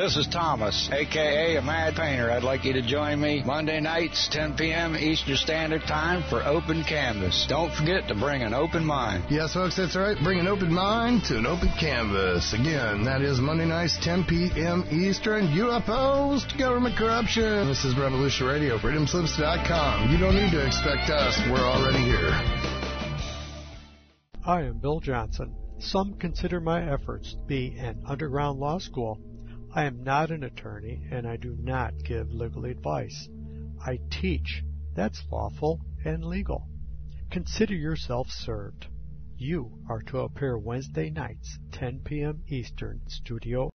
This 0.05 0.18
is 0.18 0.26
Thomas, 0.26 0.90
aka 0.93 1.56
a 1.56 1.62
Mad 1.62 1.94
Painter. 1.94 2.31
I'd 2.31 2.43
like 2.43 2.66
you 2.66 2.74
to 2.74 2.82
join 2.82 3.18
me 3.18 3.43
Monday 3.43 3.81
nights, 3.81 4.28
10 4.31 4.55
p.m. 4.55 4.94
Eastern 4.94 5.36
Standard 5.36 5.81
Time 5.89 6.22
for 6.28 6.43
Open 6.44 6.85
Canvas. 6.85 7.47
Don't 7.48 7.72
forget 7.74 8.06
to 8.09 8.14
bring 8.14 8.43
an 8.43 8.52
open 8.52 8.85
mind. 8.85 9.24
Yes, 9.31 9.55
folks, 9.55 9.78
that's 9.78 9.97
right. 9.97 10.14
Bring 10.22 10.40
an 10.40 10.47
open 10.47 10.70
mind 10.70 11.24
to 11.28 11.39
an 11.39 11.47
open 11.47 11.72
canvas. 11.81 12.52
Again, 12.52 13.05
that 13.05 13.22
is 13.22 13.40
Monday 13.40 13.64
nights, 13.64 13.97
10 14.05 14.24
p.m. 14.24 14.85
Eastern. 14.90 15.47
UFOs 15.56 16.47
to 16.52 16.59
government 16.59 16.98
corruption. 16.98 17.66
This 17.66 17.86
is 17.86 17.97
Revolution 17.97 18.47
Radio, 18.47 18.76
freedomslips.com. 18.76 20.12
You 20.12 20.18
don't 20.18 20.35
need 20.35 20.51
to 20.51 20.66
expect 20.66 21.09
us. 21.09 21.40
We're 21.51 21.64
already 21.64 22.05
here. 22.05 22.28
I 24.44 24.64
am 24.64 24.81
Bill 24.81 25.01
Johnson. 25.01 25.55
Some 25.78 26.12
consider 26.18 26.60
my 26.60 26.93
efforts 26.93 27.32
to 27.32 27.40
be 27.47 27.74
an 27.78 28.02
underground 28.06 28.60
law 28.60 28.76
school. 28.76 29.18
I 29.77 29.87
am 29.87 30.05
not 30.05 30.31
an 30.31 30.45
attorney 30.45 31.03
and 31.11 31.27
I 31.27 31.37
do 31.37 31.57
not 31.61 31.95
give 32.05 32.31
legal 32.31 32.65
advice. 32.65 33.29
I 33.85 33.99
teach. 34.09 34.63
That's 34.95 35.25
lawful 35.33 35.81
and 36.05 36.25
legal. 36.25 36.69
Consider 37.33 37.75
yourself 37.75 38.31
served. 38.31 38.87
You 39.37 39.73
are 39.91 40.01
to 40.03 40.21
appear 40.21 40.57
Wednesday 40.57 41.11
nights, 41.11 41.59
10 41.73 42.03
p.m. 42.05 42.45
Eastern, 42.47 43.01
Studio. 43.09 43.71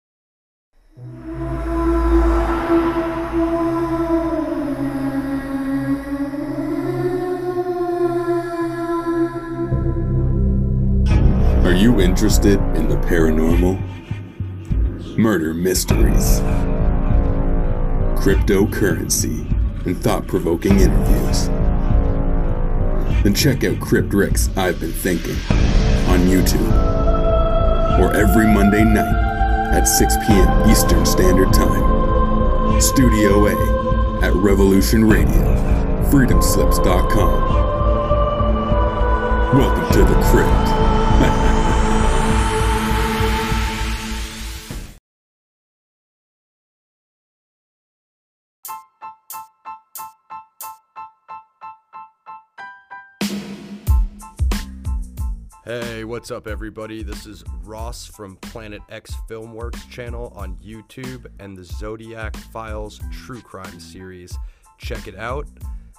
Are 11.66 11.74
you 11.74 12.00
interested 12.00 12.58
in 12.78 12.88
the 12.88 12.96
paranormal? 13.06 13.99
Murder 15.18 15.54
mysteries, 15.54 16.40
cryptocurrency, 18.20 19.46
and 19.86 19.98
thought 20.02 20.28
provoking 20.28 20.80
interviews? 20.80 21.48
Then 23.24 23.34
check 23.34 23.64
out 23.64 23.80
Crypt 23.80 24.14
I've 24.58 24.80
Been 24.80 24.92
Thinking 24.92 25.36
on 26.08 26.20
YouTube 26.28 26.70
or 28.00 28.14
every 28.14 28.48
Monday 28.48 28.84
night 28.84 29.74
at 29.74 29.84
6 29.86 30.16
p.m. 30.28 30.70
Eastern 30.70 31.06
Standard 31.06 31.54
Time. 31.54 32.80
Studio 32.80 33.48
A 33.48 34.24
at 34.24 34.34
Revolution 34.34 35.06
Radio, 35.06 35.56
freedomslips.com. 36.10 37.42
Welcome 39.58 39.92
to 39.94 40.00
the 40.00 40.22
Crypt. 40.30 41.56
what's 56.10 56.32
up, 56.32 56.48
everybody? 56.48 57.04
This 57.04 57.28
is 57.28 57.44
Ross 57.62 58.08
from 58.08 58.36
Planet 58.38 58.82
X 58.90 59.14
Filmworks 59.30 59.88
channel 59.92 60.34
on 60.36 60.56
YouTube 60.56 61.28
and 61.38 61.56
the 61.56 61.64
Zodiac 61.64 62.36
Files 62.36 63.00
True 63.12 63.42
Crime 63.42 63.80
series. 63.80 64.36
Check 64.80 65.08
it 65.08 65.16
out. 65.16 65.48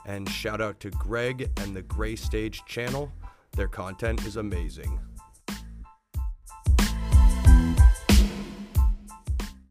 And 0.06 0.28
shout 0.28 0.60
out 0.60 0.80
to 0.80 0.90
Greg 0.90 1.48
and 1.58 1.76
the 1.76 1.82
Gray 1.82 2.16
Stage 2.16 2.64
channel. 2.66 3.12
Their 3.52 3.68
content 3.68 4.26
is 4.26 4.36
amazing. 4.36 4.98